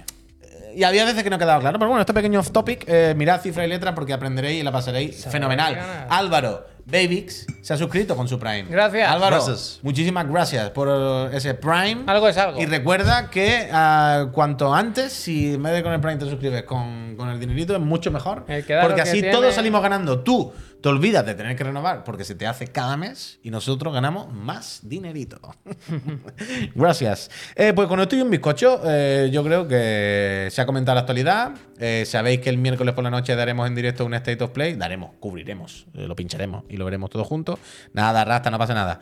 Y 0.76 0.84
había 0.84 1.05
veces 1.05 1.22
que 1.22 1.30
no 1.30 1.38
quedaba 1.38 1.60
claro. 1.60 1.78
Pero 1.78 1.88
bueno, 1.88 2.01
este 2.01 2.14
pequeño 2.14 2.40
off 2.40 2.51
topic, 2.51 2.84
eh, 2.86 3.14
mirad 3.16 3.40
cifra 3.40 3.64
y 3.64 3.68
letra 3.68 3.94
porque 3.94 4.12
aprenderéis 4.12 4.60
y 4.60 4.62
la 4.62 4.72
pasaréis 4.72 5.24
fenomenal. 5.26 5.74
ganar. 5.74 6.06
Álvaro, 6.10 6.66
Babix 6.86 7.46
se 7.62 7.72
ha 7.72 7.76
suscrito 7.76 8.14
con 8.16 8.28
su 8.28 8.38
Prime. 8.38 8.64
Gracias. 8.68 9.09
Álvaro, 9.09 9.36
Gracias. 9.36 9.78
muchísimas 9.82 10.28
gracias 10.28 10.70
por 10.70 11.32
ese 11.32 11.55
Prime. 11.55 12.02
Algo 12.06 12.28
es 12.28 12.36
algo. 12.36 12.60
Y 12.60 12.66
recuerda 12.66 13.30
que 13.30 13.68
ah, 13.72 14.26
cuanto 14.32 14.74
antes, 14.74 15.12
si 15.12 15.55
en 15.55 15.62
vez 15.62 15.72
de 15.74 15.82
con 15.82 15.92
el 15.92 16.01
Prime 16.01 16.16
te 16.16 16.26
suscribes 16.28 16.64
con, 16.64 17.14
con 17.16 17.30
el 17.30 17.40
dinerito, 17.40 17.74
es 17.74 17.80
mucho 17.80 18.10
mejor. 18.10 18.44
Porque 18.46 18.62
que 18.66 19.01
así 19.01 19.12
tiene- 19.20 19.30
todos 19.32 19.55
salimos 19.55 19.80
ganando. 19.82 20.20
Tú 20.20 20.52
te 20.85 20.90
olvidas 20.90 21.24
de 21.24 21.35
tener 21.35 21.56
que 21.56 21.65
renovar 21.65 22.05
porque 22.05 22.24
se 22.24 22.35
te 22.35 22.47
hace 22.47 22.66
cada 22.66 22.98
mes 22.98 23.39
y 23.43 23.48
nosotros 23.48 23.94
ganamos 23.94 24.31
más 24.31 24.81
dinerito. 24.82 25.40
Gracias. 26.74 27.31
Eh, 27.56 27.73
pues 27.74 27.89
con 27.89 28.01
esto 28.01 28.16
y 28.16 28.20
un 28.20 28.28
bizcocho, 28.28 28.82
eh, 28.85 29.31
yo 29.32 29.43
creo 29.43 29.66
que 29.66 30.48
se 30.51 30.61
ha 30.61 30.66
comentado 30.66 30.94
la 30.97 31.01
actualidad. 31.01 31.52
Eh, 31.78 32.05
Sabéis 32.06 32.40
que 32.40 32.51
el 32.51 32.59
miércoles 32.59 32.93
por 32.94 33.02
la 33.02 33.09
noche 33.11 33.35
daremos 33.35 33.66
en 33.66 33.74
directo 33.74 34.05
un 34.05 34.12
State 34.12 34.44
of 34.44 34.51
Play. 34.51 34.74
Daremos, 34.74 35.12
cubriremos, 35.20 35.86
lo 35.94 36.15
pincharemos 36.15 36.65
y 36.69 36.77
lo 36.77 36.85
veremos 36.85 37.09
todos 37.09 37.27
juntos. 37.27 37.59
Nada, 37.94 38.23
rasta, 38.27 38.51
no 38.51 38.59
pasa 38.59 38.74
nada. 38.74 39.01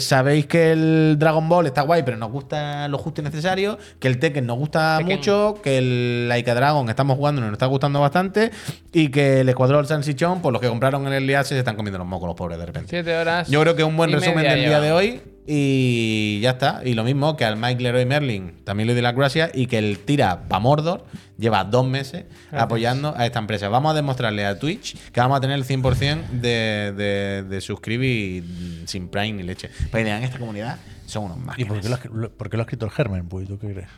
Sabéis 0.00 0.44
que 0.44 0.72
el 0.72 1.16
Dragon 1.18 1.48
Ball 1.48 1.68
está 1.68 1.80
guay, 1.80 2.02
pero 2.02 2.18
nos 2.18 2.30
gusta 2.30 2.86
lo 2.88 2.98
justo 2.98 3.22
y 3.22 3.24
necesario. 3.24 3.78
Que 3.98 4.08
el 4.08 4.18
Tekken 4.18 4.44
nos 4.44 4.58
gusta 4.58 4.98
Tekken. 4.98 5.16
mucho. 5.16 5.54
Que 5.62 5.78
el 5.78 6.28
Laika 6.28 6.54
Dragon 6.54 6.86
estamos 6.90 7.16
jugando 7.16 7.40
y 7.40 7.44
nos 7.44 7.52
está 7.54 7.64
gustando 7.64 7.98
bastante. 8.00 8.50
Y 8.92 9.08
que 9.08 9.40
el 9.40 9.48
Escuadrón 9.48 9.86
Sansichón, 10.34 10.42
pues 10.42 10.52
los 10.52 10.60
que 10.60 10.68
compraron 10.68 11.06
en 11.06 11.12
el 11.12 11.34
Access 11.34 11.48
se 11.54 11.58
están 11.58 11.76
comiendo 11.76 11.98
los 11.98 12.06
mocos 12.06 12.26
los 12.28 12.36
pobres 12.36 12.58
de 12.58 12.66
repente. 12.66 12.88
Siete 12.90 13.16
horas. 13.16 13.48
Yo 13.48 13.60
creo 13.60 13.74
que 13.76 13.82
es 13.82 13.88
un 13.88 13.96
buen 13.96 14.12
resumen 14.12 14.42
del 14.44 14.64
día 14.64 14.80
de 14.80 14.92
hoy. 14.92 15.20
Y 15.46 16.40
ya 16.40 16.50
está. 16.52 16.80
Y 16.84 16.94
lo 16.94 17.04
mismo 17.04 17.36
que 17.36 17.44
al 17.44 17.56
Mike 17.58 17.82
Leroy 17.82 18.06
Merlin 18.06 18.54
también 18.64 18.86
le 18.86 18.94
doy 18.94 19.02
las 19.02 19.14
gracias. 19.14 19.50
Y 19.52 19.66
que 19.66 19.76
el 19.78 19.98
tira 19.98 20.44
pa' 20.48 20.58
Mordor 20.58 21.04
lleva 21.36 21.64
dos 21.64 21.86
meses 21.86 22.24
apoyando 22.50 23.14
a 23.16 23.26
esta 23.26 23.40
empresa. 23.40 23.68
Vamos 23.68 23.92
a 23.92 23.94
demostrarle 23.94 24.46
a 24.46 24.58
Twitch 24.58 24.96
que 25.12 25.20
vamos 25.20 25.36
a 25.36 25.40
tener 25.42 25.56
el 25.58 25.64
100% 25.66 26.28
de, 26.30 26.92
de, 26.96 27.42
de 27.46 27.60
suscribir 27.60 28.42
sin 28.86 29.08
Prime 29.08 29.32
ni 29.34 29.42
leche. 29.42 29.68
Para 29.90 30.02
que 30.02 30.04
vean, 30.10 30.22
esta 30.22 30.38
comunidad 30.38 30.78
son 31.06 31.24
unos 31.24 31.58
¿Y 31.58 31.66
por 31.66 31.78
qué, 31.80 31.88
lo, 31.90 31.94
ha 31.96 31.98
escri- 32.00 32.30
por 32.30 32.48
qué 32.48 32.56
lo 32.56 32.62
ha 32.62 32.64
escrito 32.64 32.86
el 32.86 32.92
Germen? 32.92 33.28
Pues, 33.28 33.46
¿tú 33.46 33.58
qué 33.58 33.70
crees? 33.72 33.88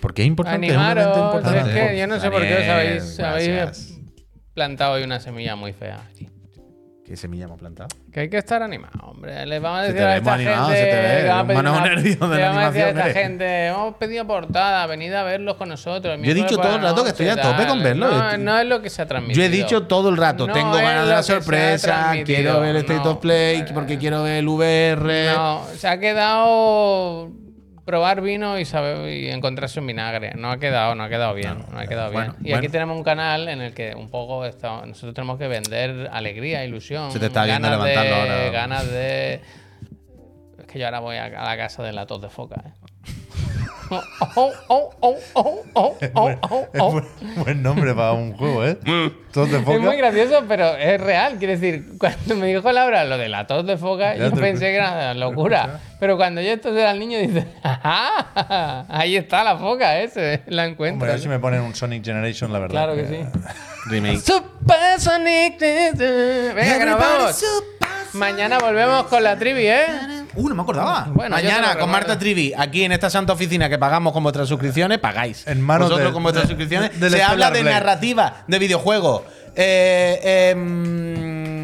Porque 0.00 0.22
es 0.22 0.28
importante. 0.28 0.66
es 0.66 0.72
Animaros. 0.72 1.16
importante. 1.16 1.70
Es 1.84 1.90
que 1.92 1.98
yo 1.98 2.06
no 2.08 2.20
sé 2.20 2.30
por 2.30 2.42
qué 2.42 2.54
os 2.54 2.68
habéis, 2.68 3.20
habéis. 3.20 3.95
Plantado 4.56 4.94
hoy 4.94 5.02
una 5.02 5.20
semilla 5.20 5.54
muy 5.54 5.72
fea. 5.74 6.00
¿Qué 7.04 7.14
semilla 7.16 7.44
hemos 7.44 7.60
plantado? 7.60 7.88
Que 8.10 8.20
hay 8.20 8.28
que 8.30 8.38
estar 8.38 8.62
animado, 8.64 8.98
hombre. 9.02 9.44
Les 9.46 9.62
vamos 9.62 9.78
a 9.80 9.82
decir 9.84 10.02
a 10.02 10.16
esta 10.16 10.34
animado, 10.34 10.68
gente. 10.70 10.80
se 10.80 10.86
te 10.90 10.96
ve, 11.02 11.22
le 11.22 11.28
vamos 11.28 11.38
a 11.38 11.40
un 11.42 11.46
pedir 11.46 11.62
manejo 11.62 11.76
una- 11.76 11.88
nervioso 11.94 12.28
de 12.28 12.36
le 12.36 12.42
la 12.42 12.48
vamos 12.48 12.62
a 12.64 12.66
decir 12.72 12.82
a 12.82 12.88
esta 12.88 13.20
gente, 13.20 13.66
hemos 13.66 13.94
pedido 13.94 14.26
portada, 14.26 14.86
venid 14.86 15.12
a 15.12 15.22
verlos 15.22 15.56
con 15.56 15.68
nosotros. 15.68 16.18
Yo 16.20 16.30
he 16.32 16.34
dicho 16.34 16.56
todo 16.56 16.74
el 16.74 16.82
rato 16.82 17.04
que 17.04 17.10
estoy 17.10 17.28
a 17.28 17.36
tope 17.40 17.66
con 17.66 17.80
verlo. 17.82 18.08
No, 18.10 18.38
no 18.38 18.58
es 18.58 18.66
lo 18.66 18.82
que 18.82 18.90
se 18.90 19.02
ha 19.02 19.06
transmitido. 19.06 19.40
Yo 19.40 19.46
he 19.46 19.56
dicho 19.56 19.82
todo 19.86 20.08
el 20.08 20.16
rato, 20.16 20.48
No 20.48 20.52
tengo 20.54 20.72
ganas 20.72 21.06
de 21.06 21.12
la 21.14 21.22
sorpresa, 21.22 22.12
quiero 22.24 22.58
ver 22.60 22.70
el 22.70 22.76
State 22.78 23.04
no. 23.04 23.10
of 23.12 23.18
Play, 23.18 23.64
porque 23.72 23.98
quiero 23.98 24.24
ver 24.24 24.38
el 24.38 24.48
VR. 24.48 25.32
No, 25.32 25.64
se 25.76 25.86
ha 25.86 26.00
quedado 26.00 27.30
probar 27.86 28.20
vino 28.20 28.58
y 28.58 28.66
saber 28.66 29.08
y 29.08 29.28
encontrarse 29.30 29.80
un 29.80 29.86
vinagre. 29.86 30.32
No 30.34 30.50
ha 30.50 30.58
quedado, 30.58 30.94
no 30.94 31.04
ha 31.04 31.08
quedado 31.08 31.32
bien. 31.32 31.64
No, 31.72 31.78
ha 31.78 31.86
quedado 31.86 32.12
bueno, 32.12 32.34
bien. 32.40 32.54
Y 32.54 32.58
aquí 32.58 32.68
tenemos 32.68 32.98
un 32.98 33.04
canal 33.04 33.48
en 33.48 33.62
el 33.62 33.72
que 33.72 33.94
un 33.94 34.10
poco 34.10 34.44
está- 34.44 34.84
nosotros 34.84 35.14
tenemos 35.14 35.38
que 35.38 35.48
vender 35.48 36.10
alegría, 36.12 36.62
ilusión. 36.64 37.10
Se 37.12 37.18
te 37.18 37.26
está 37.26 37.44
viendo 37.44 37.68
ganas 37.70 37.86
levantarlo 37.86 38.14
de, 38.24 38.30
ahora. 38.38 38.50
Ganas 38.50 38.90
de. 38.90 39.34
Es 40.58 40.66
que 40.66 40.78
yo 40.78 40.84
ahora 40.86 41.00
voy 41.00 41.16
a, 41.16 41.24
a 41.26 41.44
la 41.44 41.56
casa 41.56 41.82
de 41.82 41.92
la 41.92 42.04
tos 42.06 42.20
de 42.20 42.28
foca, 42.28 42.56
¿eh? 42.66 42.72
Oh, 43.88 44.02
oh, 44.34 44.52
oh, 44.68 44.90
oh, 45.00 45.16
oh, 45.34 45.62
oh, 45.74 45.96
oh, 46.14 46.38
oh, 46.50 46.66
oh. 46.78 46.90
buen, 46.92 47.04
buen 47.44 47.62
nombre 47.62 47.94
para 47.94 48.12
un 48.12 48.32
juego, 48.36 48.64
¿eh? 48.64 48.76
Todos 49.32 49.50
de 49.50 49.58
Es 49.58 49.66
muy 49.66 49.76
foca. 49.78 49.94
gracioso, 49.96 50.44
pero 50.48 50.76
es 50.76 51.00
real. 51.00 51.36
Quiero 51.38 51.52
decir, 51.52 51.84
cuando 51.98 52.34
me 52.36 52.46
dijo 52.48 52.70
Laura 52.72 53.04
lo 53.04 53.16
de 53.18 53.28
la 53.28 53.46
tos 53.46 53.66
de 53.66 53.76
foca, 53.76 54.14
Ya 54.16 54.24
yo 54.24 54.32
te- 54.32 54.40
pensé 54.40 54.66
que 54.66 54.76
era 54.76 55.14
locura. 55.14 55.80
Pero 55.98 56.18
cuando 56.18 56.42
yo 56.42 56.50
entonces 56.52 56.82
era 56.82 56.90
el 56.90 56.98
niño, 56.98 57.18
dice, 57.18 57.46
¡ajá! 57.62 58.84
Ahí 58.90 59.16
está 59.16 59.42
la 59.42 59.56
foca, 59.56 59.98
ese. 59.98 60.42
La 60.46 60.64
Hombre, 60.64 60.72
encuentro. 60.72 61.08
a 61.08 61.12
ver 61.12 61.20
si 61.20 61.26
me 61.28 61.38
ponen 61.38 61.62
un 61.62 61.74
Sonic 61.74 62.04
Generation, 62.04 62.52
la 62.52 62.58
verdad. 62.58 62.72
Claro 62.72 62.94
que 62.96 63.06
sí. 63.06 63.16
Remake. 63.86 64.18
Supersonic. 64.20 65.58
Venga, 65.58 66.78
que 66.78 66.84
nos 66.84 66.98
vamos. 66.98 67.44
Mañana 68.12 68.58
volvemos 68.58 69.06
con 69.06 69.22
la 69.22 69.36
trivi, 69.38 69.66
¿eh? 69.68 69.86
Uh, 70.36 70.48
no 70.48 70.54
me 70.54 70.62
acordaba. 70.62 71.06
Bueno, 71.12 71.34
Mañana 71.36 71.76
con. 71.78 71.90
Marta 71.90 72.18
Trivi, 72.18 72.52
aquí 72.56 72.84
en 72.84 72.92
esta 72.92 73.08
santa 73.10 73.32
oficina 73.32 73.68
que 73.68 73.78
pagamos 73.78 74.12
con 74.12 74.22
vuestras 74.22 74.48
suscripciones, 74.48 74.98
pagáis. 74.98 75.46
En 75.46 75.60
manos 75.60 75.88
Vosotros 75.88 76.08
de- 76.08 76.12
con 76.14 76.22
vuestras 76.22 76.44
de- 76.46 76.54
suscripciones. 76.54 76.90
se 77.10 77.22
habla 77.22 77.50
de 77.50 77.62
Blade. 77.62 77.74
narrativa, 77.74 78.44
de 78.46 78.58
videojuegos. 78.58 79.22
Eh, 79.54 80.50
em, 80.52 81.55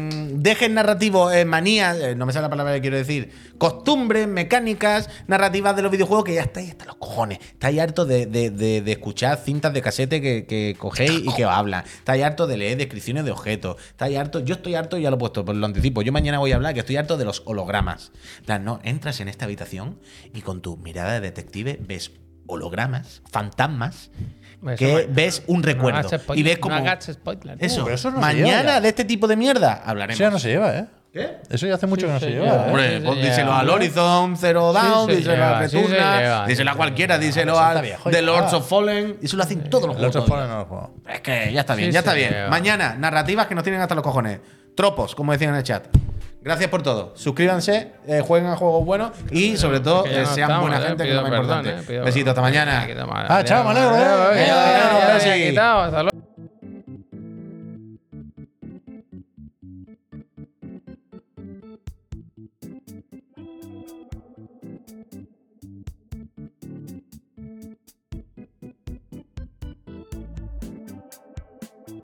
dejes 0.43 0.69
narrativo, 0.69 1.31
eh, 1.31 1.45
manías, 1.45 1.97
eh, 1.99 2.15
no 2.15 2.25
me 2.25 2.33
sale 2.33 2.43
la 2.43 2.49
palabra 2.49 2.73
que 2.73 2.81
quiero 2.81 2.97
decir, 2.97 3.31
costumbres, 3.57 4.27
mecánicas, 4.27 5.09
narrativas 5.27 5.75
de 5.75 5.81
los 5.81 5.91
videojuegos 5.91 6.25
que 6.25 6.33
ya 6.35 6.41
estáis 6.41 6.71
hasta 6.71 6.85
los 6.85 6.95
cojones. 6.97 7.39
Estáis 7.53 7.79
hartos 7.79 8.07
de, 8.07 8.25
de- 8.25 8.49
de- 8.51 8.81
de 8.81 8.91
escuchar 8.91 9.37
cintas 9.37 9.73
de 9.73 9.81
casete 9.81 10.21
que, 10.21 10.75
cogéis 10.77 11.11
y 11.23 11.33
que 11.33 11.45
os 11.45 11.51
hablan. 11.51 11.83
Estáis 11.85 12.23
hartos 12.23 12.47
de 12.49 12.57
leer 12.57 12.77
descripciones 12.77 13.23
de 13.25 13.31
objetos. 13.31 13.77
Estáis 13.87 14.17
hartos, 14.17 14.43
yo 14.45 14.55
estoy 14.55 14.75
harto, 14.75 14.97
ya 14.97 15.09
lo 15.09 15.15
he 15.15 15.19
puesto, 15.19 15.45
pues 15.45 15.57
lo 15.57 15.65
anticipo. 15.65 16.01
Yo 16.01 16.11
mañana 16.11 16.39
voy 16.39 16.51
a 16.51 16.55
hablar 16.55 16.73
que 16.73 16.81
estoy 16.81 16.97
harto 16.97 17.17
de 17.17 17.25
los 17.25 17.41
hologramas. 17.45 18.11
No, 18.61 18.79
entras 18.83 19.19
en 19.21 19.29
esta 19.29 19.45
habitación 19.45 19.99
y 20.33 20.41
con 20.41 20.61
tu 20.61 20.75
mirada 20.77 21.13
de 21.13 21.21
detective 21.21 21.79
ves 21.81 22.11
hologramas, 22.47 23.21
fantasmas, 23.31 24.11
Eso 24.71 24.77
que 24.77 25.07
ves 25.09 25.43
un 25.47 25.63
recuerdo. 25.63 25.99
hagas 25.99 26.21
spoiler, 26.21 26.39
y 26.39 26.43
ves 26.47 26.57
no 26.57 26.61
como. 26.61 26.75
hagas 26.75 27.05
spoiler. 27.05 27.57
Eso, 27.59 27.83
pero 27.83 27.95
eso 27.95 28.09
no 28.11 28.17
se 28.17 28.21
mañana 28.21 28.61
lleva 28.61 28.81
de 28.81 28.89
este 28.89 29.05
tipo 29.05 29.27
de 29.27 29.35
mierda 29.35 29.81
hablaremos. 29.85 30.15
Eso 30.15 30.23
ya 30.23 30.31
no 30.31 30.39
se 30.39 30.49
lleva, 30.49 30.75
¿eh? 30.77 30.85
¿Qué? 31.13 31.37
Eso 31.47 31.67
ya 31.67 31.75
hace 31.75 31.85
mucho 31.85 32.07
que 32.07 32.13
no 32.13 32.19
se 32.19 32.31
lleva. 32.31 32.47
¿eh? 32.47 32.63
Hombre, 32.67 32.97
Sí, 32.97 33.05
pues 33.05 33.21
díselo 33.21 33.53
al 33.53 33.69
Horizon 33.69 34.35
Zero 34.35 34.73
Dawn, 34.73 35.09
se 35.09 35.15
díselo 35.17 35.45
a 35.45 35.61
lleva, 35.67 36.47
díselo 36.47 36.71
a 36.71 36.75
cualquiera, 36.75 37.17
díselo 37.19 37.81
viejo 37.81 38.09
The. 38.09 38.21
Lords 38.23 38.53
of 38.53 38.67
Fallen. 38.67 39.17
Eso 39.21 39.37
lo 39.37 39.43
hacen 39.43 39.69
todos 39.69 39.89
los 39.89 39.97
El 39.97 40.05
otro 40.05 40.21
juegos. 40.21 40.39
Fallen 40.39 40.49
no 40.51 40.59
lo 40.61 40.65
juego. 40.65 40.93
Es 41.07 41.21
que 41.21 41.53
ya 41.53 41.59
está 41.59 41.75
bien, 41.75 41.91
ya 41.91 41.99
está 41.99 42.13
bien. 42.13 42.33
Mañana, 42.49 42.95
narrativas 42.97 43.45
que 43.45 43.53
nos 43.53 43.63
tienen 43.63 43.79
hasta 43.81 43.93
los 43.93 44.03
cojones. 44.03 44.39
Tropos, 44.75 45.13
como 45.13 45.33
decían 45.33 45.51
en 45.51 45.57
el 45.57 45.63
chat. 45.63 45.85
Gracias 46.43 46.69
por 46.69 46.81
todo. 46.81 47.13
Suscríbanse, 47.15 47.93
eh, 48.05 48.21
jueguen 48.25 48.49
a 48.51 48.55
juegos 48.57 48.85
buenos 48.85 49.11
y 49.31 49.55
sobre 49.55 49.79
todo 49.79 50.05
eh, 50.05 50.25
sean 50.25 50.59
buena 50.59 50.77
eh, 50.77 50.87
gente, 50.89 51.03
que 51.03 51.09
es 51.11 51.15
lo 51.15 51.21
más 51.21 51.31
importante. 51.31 51.69
eh, 51.69 51.83
pido 51.87 52.03
Besito, 52.03 52.29
hasta 52.31 52.41
mañana. 52.41 52.85
Ah, 53.29 53.43
chao, 53.45 53.63
me 53.63 53.69
alegro, 53.71 53.95
eh. 54.33 54.45
Hasta 55.85 56.03
luego. 56.03 56.22